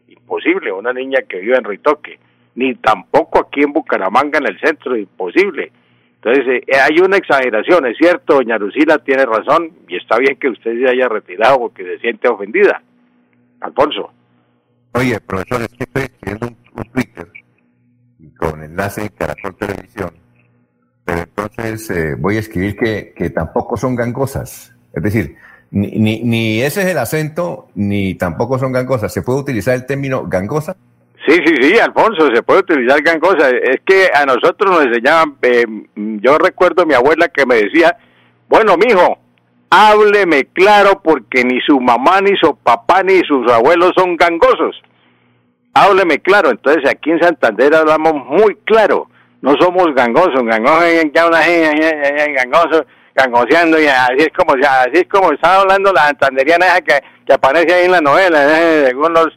Imposible, 0.08 0.72
una 0.72 0.92
niña 0.92 1.20
que 1.28 1.38
vive 1.40 1.56
en 1.56 1.64
Ruitoque. 1.64 2.18
Ni 2.56 2.74
tampoco 2.76 3.40
aquí 3.40 3.62
en 3.62 3.72
Bucaramanga, 3.72 4.38
en 4.38 4.46
el 4.46 4.60
centro, 4.60 4.96
imposible. 4.96 5.72
Entonces, 6.24 6.62
eh, 6.66 6.76
hay 6.80 6.98
una 7.00 7.18
exageración, 7.18 7.86
es 7.86 7.98
cierto, 7.98 8.36
doña 8.36 8.56
Lucila 8.56 8.96
tiene 8.98 9.26
razón, 9.26 9.70
y 9.86 9.96
está 9.96 10.18
bien 10.18 10.36
que 10.36 10.48
usted 10.48 10.72
se 10.78 10.88
haya 10.88 11.06
retirado 11.06 11.58
porque 11.58 11.84
se 11.84 11.98
siente 11.98 12.28
ofendida. 12.28 12.80
Alfonso. 13.60 14.10
Oye, 14.94 15.20
profesor, 15.20 15.60
es 15.62 15.68
que 15.68 15.84
estoy 15.84 16.02
escribiendo 16.04 16.46
un, 16.46 16.56
un 16.76 16.92
Twitter 16.92 17.28
con 18.38 18.62
enlace 18.62 19.02
en 19.02 19.08
Caracol 19.08 19.54
Televisión, 19.56 20.10
pero 21.04 21.18
entonces 21.18 21.90
eh, 21.90 22.14
voy 22.18 22.36
a 22.36 22.40
escribir 22.40 22.76
que, 22.76 23.12
que 23.14 23.28
tampoco 23.28 23.76
son 23.76 23.94
gangosas. 23.94 24.74
Es 24.94 25.02
decir, 25.02 25.36
ni, 25.70 25.90
ni, 25.98 26.22
ni 26.22 26.62
ese 26.62 26.82
es 26.82 26.86
el 26.86 26.98
acento, 26.98 27.68
ni 27.74 28.14
tampoco 28.14 28.58
son 28.58 28.72
gangosas. 28.72 29.12
¿Se 29.12 29.20
puede 29.20 29.40
utilizar 29.40 29.74
el 29.74 29.84
término 29.84 30.24
gangosa? 30.26 30.74
Sí, 31.26 31.38
sí, 31.46 31.54
sí, 31.58 31.78
Alfonso, 31.78 32.28
se 32.34 32.42
puede 32.42 32.60
utilizar 32.60 33.00
gangosa. 33.02 33.48
Es 33.48 33.80
que 33.86 34.10
a 34.14 34.26
nosotros 34.26 34.70
nos 34.70 34.84
enseñaban, 34.84 35.36
eh, 35.40 35.64
yo 35.96 36.36
recuerdo 36.36 36.82
a 36.82 36.86
mi 36.86 36.92
abuela 36.92 37.28
que 37.28 37.46
me 37.46 37.56
decía, 37.56 37.96
bueno, 38.46 38.76
mijo, 38.76 39.18
hábleme 39.70 40.44
claro 40.52 41.00
porque 41.02 41.42
ni 41.44 41.60
su 41.62 41.80
mamá, 41.80 42.20
ni 42.20 42.36
su 42.36 42.54
papá, 42.56 43.02
ni 43.02 43.20
sus 43.20 43.50
abuelos 43.50 43.92
son 43.96 44.16
gangosos. 44.16 44.80
Hábleme 45.72 46.18
claro. 46.18 46.50
Entonces 46.50 46.88
aquí 46.88 47.10
en 47.10 47.20
Santander 47.20 47.74
hablamos 47.74 48.14
muy 48.26 48.56
claro. 48.64 49.08
No 49.40 49.54
somos 49.58 49.94
gangosos, 49.94 50.42
gangosos, 50.44 50.88
ya 51.14 51.26
una 51.26 51.42
gente 51.42 52.32
gangoso, 52.34 52.84
gangoseando 53.14 53.80
y 53.80 53.86
así 53.86 54.16
es 54.18 54.30
como, 54.34 54.54
así 54.54 54.92
es 54.92 55.08
como 55.08 55.32
está 55.32 55.60
hablando 55.60 55.92
la 55.92 56.06
santanderiana 56.06 56.66
esa 56.66 56.80
que, 56.80 57.00
que 57.26 57.32
aparece 57.32 57.74
ahí 57.74 57.84
en 57.84 57.92
la 57.92 58.00
novela, 58.00 58.58
eh, 58.58 58.86
según 58.86 59.12
los 59.12 59.28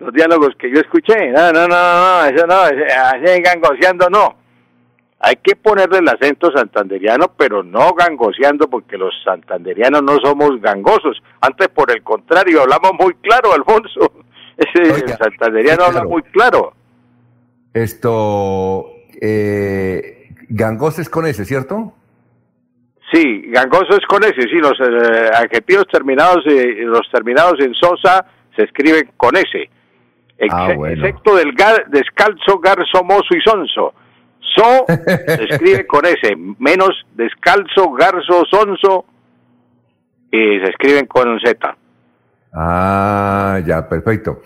los 0.00 0.12
diálogos 0.12 0.50
que 0.58 0.70
yo 0.70 0.80
escuché. 0.80 1.30
No, 1.30 1.52
no, 1.52 1.68
no, 1.68 1.76
no, 1.76 2.24
eso 2.24 2.46
no, 2.46 2.54
así 2.54 3.42
gangoseando 3.42 4.08
no. 4.10 4.36
Hay 5.20 5.36
que 5.36 5.54
ponerle 5.54 5.98
el 5.98 6.08
acento 6.08 6.50
santanderiano, 6.50 7.32
pero 7.36 7.62
no 7.62 7.92
gangoseando, 7.92 8.70
porque 8.70 8.96
los 8.96 9.12
santanderianos 9.22 10.02
no 10.02 10.16
somos 10.24 10.60
gangosos. 10.62 11.22
Antes, 11.42 11.68
por 11.68 11.90
el 11.90 12.02
contrario, 12.02 12.62
hablamos 12.62 12.92
muy 12.98 13.12
claro, 13.14 13.52
Alfonso. 13.52 14.12
Ese, 14.56 14.82
el 14.82 15.08
santanderiano 15.18 15.84
habla 15.84 16.00
claro. 16.00 16.08
muy 16.08 16.22
claro. 16.22 16.72
Esto, 17.72 18.86
eh, 19.20 20.28
gangoses 20.48 21.08
con 21.08 21.26
ese, 21.26 21.44
¿cierto? 21.44 21.94
Sí, 23.12 23.42
gangoso 23.46 23.96
es 23.96 24.06
con 24.06 24.22
ese, 24.22 24.42
sí, 24.42 24.56
los 24.56 24.78
eh, 24.80 25.30
adjetivos 25.34 25.86
terminados, 25.90 26.44
eh, 26.46 26.82
los 26.84 27.08
terminados 27.10 27.54
en 27.60 27.74
sosa 27.74 28.24
se 28.54 28.64
escriben 28.64 29.10
con 29.16 29.36
ese. 29.36 29.70
Ex- 30.42 30.52
Ah, 30.54 30.72
bueno. 30.74 31.06
Excepto 31.06 31.36
del 31.36 31.54
gar- 31.54 31.86
descalzo, 31.88 32.58
garzo, 32.58 33.04
mozo 33.04 33.36
y 33.36 33.40
sonso. 33.42 33.92
So 34.56 34.84
se 35.06 35.44
escribe 35.44 35.86
con 35.86 36.04
ese, 36.06 36.34
menos 36.58 36.90
descalzo, 37.14 37.92
garzo, 37.92 38.44
sonso, 38.50 39.04
y 40.32 40.58
se 40.58 40.64
escriben 40.70 41.06
con 41.06 41.38
Z. 41.40 41.76
Ah, 42.52 43.60
ya, 43.64 43.88
perfecto. 43.88 44.42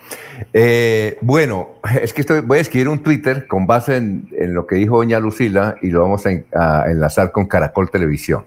Eh, 0.53 1.17
bueno, 1.21 1.75
es 2.01 2.13
que 2.13 2.21
estoy, 2.21 2.41
voy 2.41 2.59
a 2.59 2.61
escribir 2.61 2.87
un 2.89 3.01
Twitter 3.01 3.47
con 3.47 3.65
base 3.65 3.97
en, 3.97 4.27
en 4.37 4.53
lo 4.53 4.67
que 4.67 4.75
dijo 4.75 4.97
doña 4.97 5.19
Lucila 5.19 5.75
y 5.81 5.89
lo 5.89 6.01
vamos 6.01 6.25
a, 6.25 6.31
en- 6.31 6.45
a 6.53 6.83
enlazar 6.87 7.31
con 7.31 7.47
Caracol 7.47 7.89
Televisión. 7.89 8.45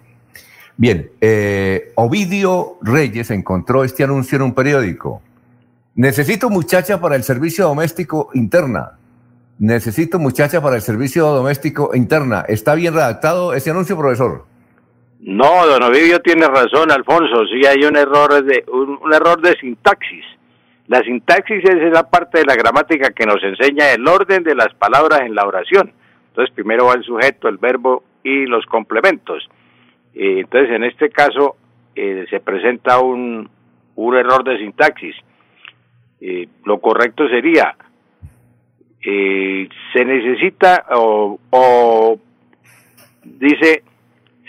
Bien, 0.76 1.10
eh, 1.20 1.90
Ovidio 1.96 2.76
Reyes 2.82 3.32
encontró 3.32 3.82
este 3.82 4.04
anuncio 4.04 4.36
en 4.36 4.42
un 4.42 4.54
periódico. 4.54 5.22
Necesito 5.98 6.48
muchacha 6.48 7.00
para 7.00 7.16
el 7.16 7.24
servicio 7.24 7.64
doméstico 7.64 8.30
interna. 8.32 8.92
Necesito 9.58 10.20
muchacha 10.20 10.62
para 10.62 10.76
el 10.76 10.82
servicio 10.82 11.26
doméstico 11.26 11.90
interna. 11.92 12.44
¿Está 12.46 12.76
bien 12.76 12.94
redactado 12.94 13.52
ese 13.52 13.72
anuncio, 13.72 13.98
profesor? 13.98 14.44
No, 15.18 15.66
don 15.66 15.82
Ovidio 15.82 16.20
tiene 16.20 16.46
razón, 16.46 16.92
Alfonso. 16.92 17.44
Sí 17.46 17.66
hay 17.66 17.82
un 17.82 17.96
error 17.96 18.44
de 18.44 18.64
un, 18.70 19.12
error 19.12 19.42
de 19.42 19.58
sintaxis. 19.58 20.24
La 20.86 21.02
sintaxis 21.02 21.64
es 21.64 21.92
la 21.92 22.08
parte 22.08 22.38
de 22.38 22.44
la 22.44 22.54
gramática 22.54 23.10
que 23.10 23.26
nos 23.26 23.42
enseña 23.42 23.90
el 23.90 24.06
orden 24.06 24.44
de 24.44 24.54
las 24.54 24.72
palabras 24.74 25.22
en 25.22 25.34
la 25.34 25.48
oración. 25.48 25.92
Entonces 26.28 26.54
primero 26.54 26.86
va 26.86 26.92
el 26.92 27.02
sujeto, 27.02 27.48
el 27.48 27.58
verbo 27.58 28.04
y 28.22 28.46
los 28.46 28.64
complementos. 28.66 29.48
Y 30.14 30.38
entonces 30.38 30.70
en 30.76 30.84
este 30.84 31.10
caso 31.10 31.56
eh, 31.96 32.24
se 32.30 32.38
presenta 32.38 33.00
un, 33.00 33.50
un 33.96 34.16
error 34.16 34.44
de 34.44 34.58
sintaxis. 34.58 35.16
Eh, 36.20 36.48
lo 36.64 36.78
correcto 36.80 37.28
sería, 37.28 37.76
eh, 39.00 39.68
se 39.92 40.04
necesita 40.04 40.84
o, 40.90 41.38
o 41.50 42.18
dice, 43.22 43.82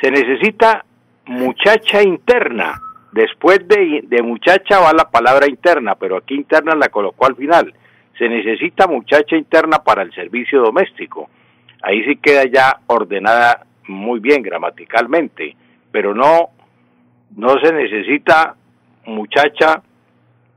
se 0.02 0.12
necesita 0.12 0.84
muchacha 1.26 2.02
interna. 2.02 2.82
Después 3.12 3.68
de, 3.68 4.04
de 4.04 4.22
muchacha 4.22 4.80
va 4.80 4.94
la 4.94 5.10
palabra 5.10 5.48
interna, 5.48 5.96
pero 5.96 6.18
aquí 6.18 6.36
interna 6.36 6.76
la 6.76 6.90
colocó 6.90 7.26
al 7.26 7.36
final. 7.36 7.74
Se 8.18 8.28
necesita 8.28 8.88
muchacha 8.88 9.36
interna 9.36 9.80
para 9.80 10.04
el 10.04 10.14
servicio 10.14 10.62
doméstico. 10.62 11.30
Ahí 11.82 12.04
sí 12.04 12.18
queda 12.18 12.44
ya 12.46 12.80
ordenada 12.88 13.66
muy 13.88 14.20
bien 14.20 14.42
gramaticalmente, 14.44 15.56
pero 15.92 16.14
no, 16.14 16.50
no 17.36 17.60
se 17.60 17.74
necesita 17.74 18.56
muchacha 19.06 19.82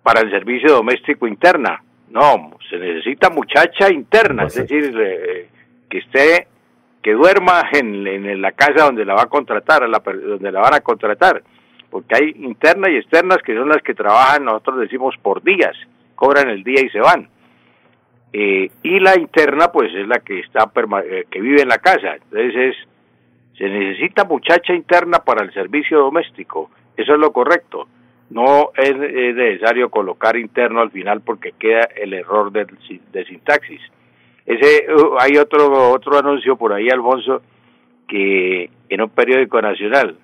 para 0.03 0.21
el 0.21 0.31
servicio 0.31 0.73
doméstico 0.73 1.27
interna. 1.27 1.83
No, 2.11 2.57
se 2.69 2.77
necesita 2.79 3.31
muchacha 3.31 3.91
interna, 3.93 4.45
es 4.45 4.55
decir, 4.55 4.95
eh, 5.01 5.49
que 5.89 5.99
esté, 5.99 6.47
que 7.03 7.13
duerma 7.13 7.63
en, 7.73 8.07
en 8.07 8.43
la 8.43 8.53
casa 8.53 8.85
donde 8.85 9.05
la 9.05 9.15
va 9.15 9.23
a 9.23 9.27
contratar, 9.29 9.89
la, 9.89 9.99
donde 10.05 10.53
la 10.53 10.61
van 10.61 10.75
a 10.75 10.81
contratar, 10.81 11.43
porque 11.91 12.15
hay 12.15 12.31
internas 12.45 12.91
y 12.91 12.97
externas 12.97 13.39
que 13.43 13.55
son 13.57 13.69
las 13.69 13.83
que 13.83 13.95
trabajan, 13.95 14.45
nosotros 14.45 14.81
decimos 14.81 15.15
por 15.23 15.43
días, 15.43 15.75
cobran 16.15 16.51
el 16.51 16.63
día 16.63 16.83
y 16.85 16.91
se 16.91 17.01
van. 17.01 17.29
Eh, 18.35 18.71
y 18.83 19.01
la 19.01 19.19
interna, 19.19 19.71
pues 19.73 19.93
es 19.95 20.07
la 20.09 20.21
que 20.21 20.41
está 20.41 20.65
perma- 20.73 21.05
eh, 21.05 21.27
que 21.31 21.41
vive 21.41 21.63
en 21.63 21.69
la 21.69 21.79
casa. 21.79 22.15
Entonces 22.15 22.55
es, 22.57 22.77
se 23.59 23.69
necesita 23.69 24.25
muchacha 24.25 24.75
interna 24.75 25.19
para 25.19 25.45
el 25.45 25.53
servicio 25.53 25.99
doméstico. 25.99 26.71
Eso 26.97 27.13
es 27.15 27.19
lo 27.19 27.33
correcto. 27.33 27.89
No 28.33 28.71
es, 28.77 28.91
es 28.91 29.35
necesario 29.37 29.91
colocar 29.91 30.37
interno 30.39 30.81
al 30.81 30.91
final 30.91 31.21
porque 31.21 31.53
queda 31.59 31.87
el 31.97 32.15
error 32.15 32.51
de, 32.51 32.67
sintaxis. 33.27 33.81
Ese 34.47 34.87
uh, 34.91 35.17
hay 35.21 35.37
otro 35.37 35.91
otro 35.91 36.19
anuncio 36.19 36.57
por 36.57 36.73
ahí, 36.73 36.89
Alfonso, 36.89 37.43
que 38.09 38.71
en 38.89 39.03
un 39.03 39.11
periódico 39.11 39.61
nacional 39.61 40.17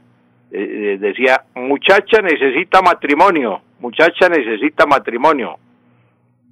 eh, 0.50 0.94
eh, 0.94 0.98
decía 0.98 1.42
muchacha 1.54 2.22
necesita 2.22 2.80
matrimonio, 2.80 3.60
muchacha 3.80 4.28
necesita 4.30 4.86
matrimonio. 4.86 5.56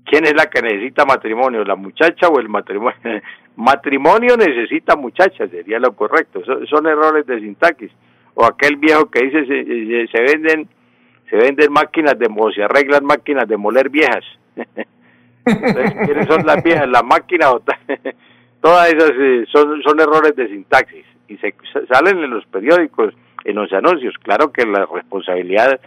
¿Quién 0.04 0.24
es 0.24 0.34
la 0.36 0.46
que 0.46 0.60
necesita 0.62 1.04
matrimonio, 1.06 1.64
la 1.64 1.74
muchacha 1.74 2.28
o 2.28 2.38
el 2.38 2.48
matrimonio? 2.50 2.98
matrimonio 3.56 4.36
necesita 4.36 4.94
muchacha, 4.94 5.48
sería 5.48 5.80
lo 5.80 5.92
correcto. 5.96 6.42
Son, 6.68 6.86
errores 6.86 7.26
de 7.26 7.40
sintaxis. 7.40 7.90
O 8.34 8.44
aquel 8.44 8.76
viejo 8.76 9.10
que 9.10 9.24
dice 9.24 9.46
se- 9.46 10.06
se 10.08 10.20
venden 10.22 10.68
se 11.28 11.36
venden 11.36 11.72
máquinas 11.72 12.18
de 12.18 12.28
mo- 12.28 12.50
se 12.52 12.62
arreglan 12.62 13.04
máquinas 13.04 13.48
de 13.48 13.56
moler 13.56 13.88
viejas. 13.90 14.24
¿quiénes 15.44 16.26
son 16.26 16.44
las 16.44 16.62
viejas? 16.62 16.88
Las 16.88 17.04
máquinas 17.04 17.50
o 17.54 17.62
todas 18.60 18.88
esas 18.92 19.10
eh, 19.10 19.44
son, 19.52 19.82
son 19.82 20.00
errores 20.00 20.34
de 20.36 20.48
sintaxis 20.48 21.04
y 21.28 21.36
se 21.38 21.54
salen 21.88 22.18
en 22.22 22.30
los 22.30 22.44
periódicos, 22.46 23.14
en 23.44 23.56
los 23.56 23.72
anuncios. 23.72 24.14
Claro 24.22 24.52
que 24.52 24.64
la 24.64 24.86
responsabilidad 24.86 25.80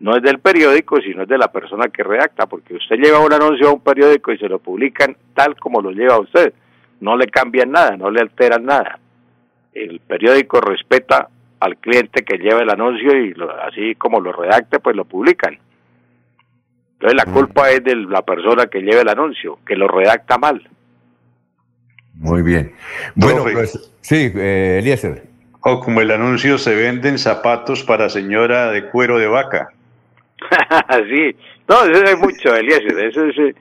no 0.00 0.16
es 0.16 0.22
del 0.22 0.38
periódico, 0.38 1.00
sino 1.00 1.22
es 1.22 1.28
de 1.28 1.38
la 1.38 1.52
persona 1.52 1.88
que 1.88 2.02
redacta, 2.02 2.46
porque 2.46 2.74
usted 2.74 2.96
lleva 2.96 3.20
un 3.20 3.32
anuncio 3.32 3.68
a 3.68 3.72
un 3.72 3.80
periódico 3.80 4.32
y 4.32 4.38
se 4.38 4.48
lo 4.48 4.58
publican 4.58 5.16
tal 5.34 5.56
como 5.56 5.80
lo 5.80 5.90
lleva 5.90 6.18
usted. 6.18 6.52
No 7.00 7.16
le 7.16 7.26
cambian 7.26 7.70
nada, 7.70 7.96
no 7.96 8.10
le 8.10 8.20
alteran 8.20 8.64
nada. 8.64 8.98
El 9.72 10.00
periódico 10.00 10.60
respeta 10.60 11.28
al 11.60 11.76
cliente 11.76 12.24
que 12.24 12.38
lleva 12.38 12.60
el 12.62 12.70
anuncio 12.70 13.16
y 13.16 13.34
lo- 13.34 13.50
así 13.62 13.94
como 13.94 14.20
lo 14.20 14.32
redacta, 14.32 14.78
pues 14.78 14.96
lo 14.96 15.04
publican. 15.04 15.58
Entonces 16.94 17.16
la 17.16 17.32
culpa 17.32 17.70
es 17.70 17.82
de 17.84 17.94
la 17.96 18.22
persona 18.22 18.66
que 18.66 18.80
lleva 18.80 19.02
el 19.02 19.08
anuncio, 19.08 19.58
que 19.66 19.76
lo 19.76 19.88
redacta 19.88 20.36
mal. 20.38 20.66
Muy 22.14 22.42
bien. 22.42 22.74
Bueno, 23.14 23.44
pues, 23.52 23.90
sí, 24.02 24.30
eh, 24.34 24.78
Eliezer. 24.80 25.22
O 25.62 25.80
como 25.80 26.00
el 26.00 26.10
anuncio 26.10 26.58
se 26.58 26.74
venden 26.74 27.18
zapatos 27.18 27.82
para 27.84 28.08
señora 28.08 28.70
de 28.70 28.88
cuero 28.88 29.18
de 29.18 29.26
vaca. 29.28 29.68
sí, 31.08 31.36
no, 31.68 31.84
eso 31.84 32.04
es 32.04 32.18
mucho, 32.18 32.54
Eliezer. 32.54 32.98
Eso 32.98 33.24
es, 33.26 33.38
eh, 33.38 33.54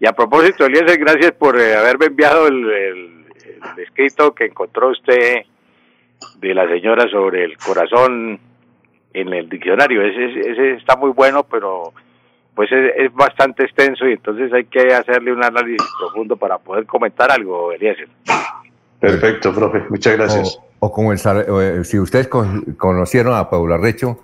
y 0.00 0.06
a 0.06 0.12
propósito, 0.12 0.66
Eliezer, 0.66 0.98
gracias 0.98 1.32
por 1.32 1.58
eh, 1.58 1.74
haberme 1.76 2.06
enviado 2.06 2.46
el, 2.48 2.70
el- 2.70 3.24
el 3.76 3.82
escrito 3.82 4.34
que 4.34 4.44
encontró 4.46 4.90
usted 4.90 5.42
de 6.40 6.54
la 6.54 6.68
señora 6.68 7.08
sobre 7.08 7.44
el 7.44 7.56
corazón 7.58 8.38
en 9.12 9.32
el 9.32 9.48
diccionario. 9.48 10.02
Ese, 10.02 10.40
ese- 10.50 10.72
está 10.74 10.96
muy 10.96 11.10
bueno, 11.10 11.44
pero 11.44 11.92
pues 12.54 12.70
es, 12.72 12.92
es 12.96 13.12
bastante 13.14 13.64
extenso 13.64 14.06
y 14.08 14.12
entonces 14.12 14.52
hay 14.52 14.64
que 14.64 14.92
hacerle 14.94 15.32
un 15.32 15.42
análisis 15.44 15.86
profundo 15.98 16.36
para 16.36 16.58
poder 16.58 16.86
comentar 16.86 17.30
algo, 17.30 17.72
Eliezer. 17.72 18.08
Perfecto, 19.00 19.52
profe. 19.54 19.82
Muchas 19.90 20.16
gracias. 20.16 20.58
O, 20.80 20.86
o 20.86 20.92
como 20.92 21.12
el, 21.12 21.18
eh, 21.18 21.84
si 21.84 21.98
ustedes 21.98 22.28
con- 22.28 22.62
conocieron 22.78 23.34
a 23.34 23.50
Paula 23.50 23.76
Recho, 23.76 24.20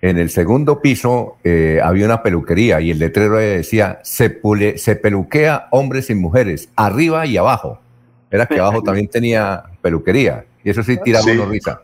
en 0.00 0.18
el 0.18 0.30
segundo 0.30 0.80
piso 0.80 1.36
eh, 1.44 1.80
había 1.82 2.06
una 2.06 2.22
peluquería 2.22 2.80
y 2.80 2.90
el 2.90 2.98
letrero 2.98 3.36
decía, 3.36 3.98
se, 4.02 4.40
pule- 4.42 4.76
se 4.76 4.96
peluquea 4.96 5.68
hombres 5.70 6.08
y 6.10 6.14
mujeres, 6.14 6.72
arriba 6.76 7.26
y 7.26 7.36
abajo. 7.36 7.78
Era 8.32 8.46
que 8.46 8.58
abajo 8.58 8.82
también 8.84 9.06
tenía 9.08 9.62
peluquería. 9.80 10.44
Y 10.64 10.70
eso 10.70 10.82
sí 10.82 10.98
tiraba 11.04 11.24
Sí. 11.24 11.36
risa. 11.48 11.82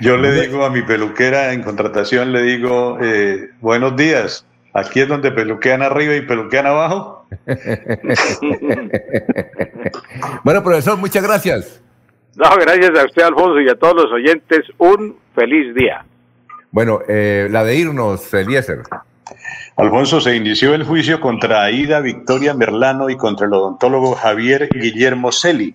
Yo 0.00 0.16
le 0.16 0.32
digo 0.40 0.64
a 0.64 0.70
mi 0.70 0.82
peluquera 0.82 1.52
en 1.52 1.62
contratación, 1.62 2.32
le 2.32 2.42
digo, 2.42 2.98
eh, 3.02 3.50
buenos 3.60 3.94
días. 3.96 4.46
Aquí 4.72 5.00
es 5.02 5.08
donde 5.08 5.30
peluquean 5.30 5.82
arriba 5.82 6.16
y 6.16 6.22
peluquean 6.22 6.66
abajo. 6.66 7.26
bueno, 10.42 10.62
profesor, 10.62 10.96
muchas 10.98 11.22
gracias. 11.22 11.80
No, 12.36 12.48
gracias 12.56 12.90
a 12.98 13.04
usted, 13.04 13.22
Alfonso, 13.22 13.60
y 13.60 13.68
a 13.68 13.76
todos 13.76 13.94
los 13.94 14.12
oyentes. 14.12 14.62
Un 14.78 15.16
feliz 15.34 15.74
día. 15.74 16.04
Bueno, 16.72 17.00
eh, 17.06 17.46
la 17.50 17.62
de 17.62 17.76
irnos, 17.76 18.32
Eliezer. 18.34 18.82
Alfonso, 19.76 20.20
se 20.20 20.36
inició 20.36 20.74
el 20.74 20.84
juicio 20.84 21.20
contra 21.20 21.64
Aida 21.64 22.00
Victoria 22.00 22.54
Merlano 22.54 23.10
y 23.10 23.16
contra 23.16 23.46
el 23.46 23.52
odontólogo 23.52 24.14
Javier 24.14 24.68
Guillermo 24.72 25.32
Celi. 25.32 25.74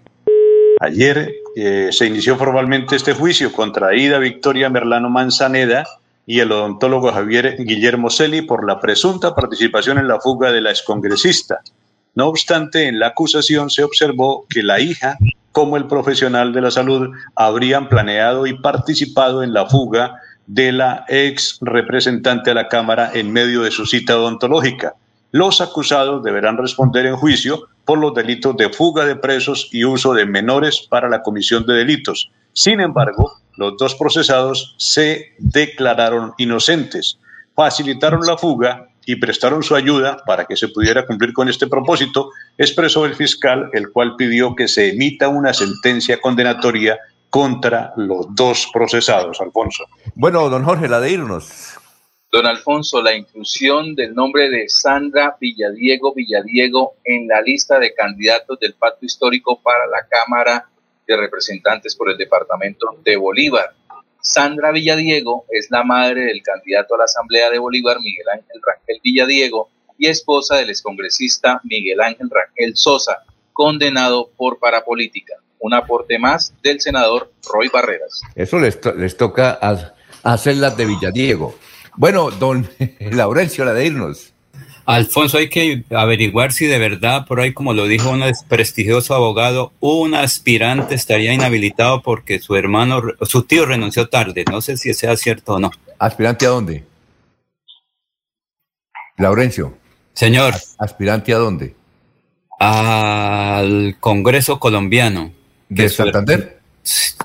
Ayer 0.79 1.33
eh, 1.55 1.89
se 1.91 2.05
inició 2.05 2.37
formalmente 2.37 2.95
este 2.95 3.13
juicio 3.13 3.51
contra 3.51 3.87
Aida 3.87 4.17
Victoria 4.19 4.69
Merlano 4.69 5.09
Manzaneda 5.09 5.85
y 6.25 6.39
el 6.39 6.51
odontólogo 6.51 7.11
Javier 7.11 7.57
Guillermo 7.59 8.09
Celi 8.09 8.43
por 8.43 8.65
la 8.65 8.79
presunta 8.79 9.35
participación 9.35 9.97
en 9.97 10.07
la 10.07 10.19
fuga 10.19 10.51
de 10.51 10.61
la 10.61 10.69
excongresista. 10.69 11.61
No 12.15 12.27
obstante, 12.27 12.87
en 12.87 12.99
la 12.99 13.07
acusación 13.07 13.69
se 13.69 13.83
observó 13.83 14.45
que 14.47 14.63
la 14.63 14.79
hija, 14.79 15.17
como 15.51 15.75
el 15.75 15.87
profesional 15.87 16.53
de 16.53 16.61
la 16.61 16.71
salud, 16.71 17.09
habrían 17.35 17.89
planeado 17.89 18.45
y 18.47 18.57
participado 18.59 19.43
en 19.43 19.53
la 19.53 19.65
fuga 19.65 20.15
de 20.49 20.71
la 20.71 21.05
ex 21.07 21.59
representante 21.61 22.49
a 22.49 22.55
la 22.55 22.67
Cámara 22.67 23.11
en 23.13 23.31
medio 23.31 23.61
de 23.61 23.69
su 23.69 23.85
cita 23.85 24.17
odontológica. 24.17 24.95
Los 25.31 25.61
acusados 25.61 26.23
deberán 26.23 26.57
responder 26.57 27.05
en 27.05 27.17
juicio 27.17 27.67
por 27.85 27.99
los 27.99 28.15
delitos 28.15 28.57
de 28.57 28.69
fuga 28.69 29.05
de 29.05 29.15
presos 29.15 29.69
y 29.71 29.83
uso 29.83 30.15
de 30.15 30.25
menores 30.25 30.87
para 30.89 31.07
la 31.07 31.21
comisión 31.21 31.67
de 31.67 31.75
delitos. 31.75 32.31
Sin 32.51 32.79
embargo, 32.79 33.33
los 33.57 33.77
dos 33.77 33.93
procesados 33.93 34.73
se 34.79 35.35
declararon 35.37 36.33
inocentes, 36.39 37.19
facilitaron 37.53 38.21
la 38.25 38.35
fuga 38.35 38.87
y 39.05 39.17
prestaron 39.17 39.61
su 39.61 39.75
ayuda 39.75 40.17
para 40.25 40.45
que 40.45 40.57
se 40.57 40.69
pudiera 40.69 41.05
cumplir 41.05 41.31
con 41.31 41.47
este 41.47 41.67
propósito, 41.67 42.31
expresó 42.57 43.05
el 43.05 43.13
fiscal, 43.13 43.69
el 43.73 43.91
cual 43.91 44.15
pidió 44.15 44.55
que 44.55 44.67
se 44.67 44.89
emita 44.89 45.27
una 45.27 45.53
sentencia 45.53 46.19
condenatoria 46.19 46.97
contra 47.29 47.93
los 47.95 48.33
dos 48.35 48.69
procesados, 48.73 49.39
Alfonso. 49.41 49.85
Bueno, 50.15 50.49
don 50.49 50.63
Jorge, 50.63 50.87
la 50.87 50.99
de 50.99 51.11
irnos. 51.11 51.77
Don 52.31 52.45
Alfonso, 52.45 53.01
la 53.01 53.15
inclusión 53.15 53.95
del 53.95 54.13
nombre 54.13 54.49
de 54.49 54.69
Sandra 54.69 55.35
Villadiego 55.39 56.13
Villadiego 56.13 56.93
en 57.03 57.27
la 57.27 57.41
lista 57.41 57.79
de 57.79 57.93
candidatos 57.93 58.59
del 58.59 58.75
pacto 58.75 59.05
histórico 59.05 59.59
para 59.61 59.87
la 59.87 60.05
Cámara 60.07 60.69
de 61.07 61.17
Representantes 61.17 61.95
por 61.95 62.11
el 62.11 62.17
Departamento 62.17 62.87
de 63.03 63.17
Bolívar. 63.17 63.73
Sandra 64.21 64.71
Villadiego 64.71 65.45
es 65.49 65.71
la 65.71 65.83
madre 65.83 66.21
del 66.21 66.43
candidato 66.43 66.93
a 66.93 66.99
la 66.99 67.03
Asamblea 67.05 67.49
de 67.49 67.57
Bolívar, 67.57 67.97
Miguel 67.99 68.29
Ángel 68.31 68.61
Rangel 68.63 68.99
Villadiego, 69.03 69.69
y 69.97 70.07
esposa 70.07 70.57
del 70.57 70.69
excongresista 70.69 71.59
Miguel 71.63 71.99
Ángel 71.99 72.29
Rangel 72.29 72.75
Sosa, 72.75 73.23
condenado 73.53 74.29
por 74.37 74.59
parapolítica. 74.59 75.35
Un 75.59 75.73
aporte 75.73 76.17
más 76.19 76.53
del 76.63 76.79
senador 76.79 77.31
Roy 77.51 77.67
Barreras. 77.69 78.21
Eso 78.35 78.59
les, 78.59 78.79
to- 78.79 78.93
les 78.93 79.17
toca 79.17 79.57
a- 79.61 79.93
hacer 80.23 80.55
las 80.57 80.75
de 80.77 80.85
Villadiego. 80.85 81.55
Bueno, 81.95 82.31
don 82.31 82.67
Laurencio, 82.99 83.65
la 83.65 83.73
de 83.73 83.85
irnos. 83.87 84.33
Alfonso, 84.85 85.37
hay 85.37 85.49
que 85.49 85.83
averiguar 85.91 86.51
si 86.51 86.65
de 86.65 86.79
verdad, 86.79 87.27
por 87.27 87.39
ahí, 87.39 87.53
como 87.53 87.73
lo 87.73 87.85
dijo 87.85 88.09
un 88.09 88.23
prestigioso 88.47 89.13
abogado, 89.13 89.71
un 89.79 90.15
aspirante 90.15 90.95
estaría 90.95 91.31
inhabilitado 91.33 92.01
porque 92.01 92.39
su 92.39 92.55
hermano, 92.55 93.01
su 93.21 93.43
tío 93.43 93.67
renunció 93.67 94.09
tarde. 94.09 94.45
No 94.49 94.61
sé 94.61 94.77
si 94.77 94.93
sea 94.95 95.15
cierto 95.15 95.55
o 95.55 95.59
no. 95.59 95.69
¿Aspirante 95.99 96.47
a 96.47 96.49
dónde? 96.49 96.85
Laurencio. 99.17 99.77
Señor. 100.13 100.53
¿Aspirante 100.79 101.33
a 101.33 101.37
dónde? 101.37 101.75
Al 102.59 103.97
Congreso 103.99 104.59
colombiano. 104.59 105.33
¿De 105.69 105.87
Santander? 105.89 106.59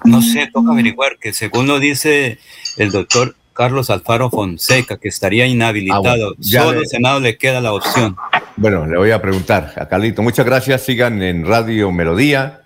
No 0.04 0.20
sé, 0.20 0.48
toca 0.52 0.72
averiguar 0.72 1.18
que 1.18 1.32
según 1.32 1.66
lo 1.66 1.80
dice 1.80 2.38
el 2.76 2.90
doctor 2.90 3.34
Carlos 3.54 3.88
Alfaro 3.88 4.30
Fonseca, 4.30 4.98
que 4.98 5.08
estaría 5.08 5.46
inhabilitado. 5.46 6.04
Ah, 6.06 6.16
bueno, 6.16 6.34
ya 6.38 6.62
Solo 6.64 6.80
al 6.80 6.86
Senado 6.86 7.20
le 7.20 7.38
queda 7.38 7.60
la 7.60 7.72
opción. 7.72 8.16
Bueno, 8.56 8.86
le 8.86 8.98
voy 8.98 9.10
a 9.12 9.22
preguntar 9.22 9.72
a 9.76 9.88
Carlito. 9.88 10.22
Muchas 10.22 10.44
gracias. 10.44 10.82
Sigan 10.82 11.22
en 11.22 11.46
Radio 11.46 11.90
Melodía 11.90 12.62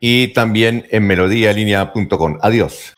y 0.00 0.28
también 0.28 0.86
en 0.90 1.06
melodíalinea.com. 1.06 2.38
Adiós. 2.42 2.94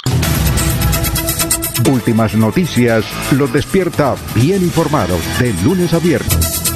Últimas 1.89 2.35
noticias 2.35 3.05
los 3.33 3.53
despierta 3.53 4.17
bien 4.35 4.63
informados 4.63 5.21
de 5.39 5.53
lunes 5.63 5.95
a 5.95 5.99
viernes. 6.01 6.76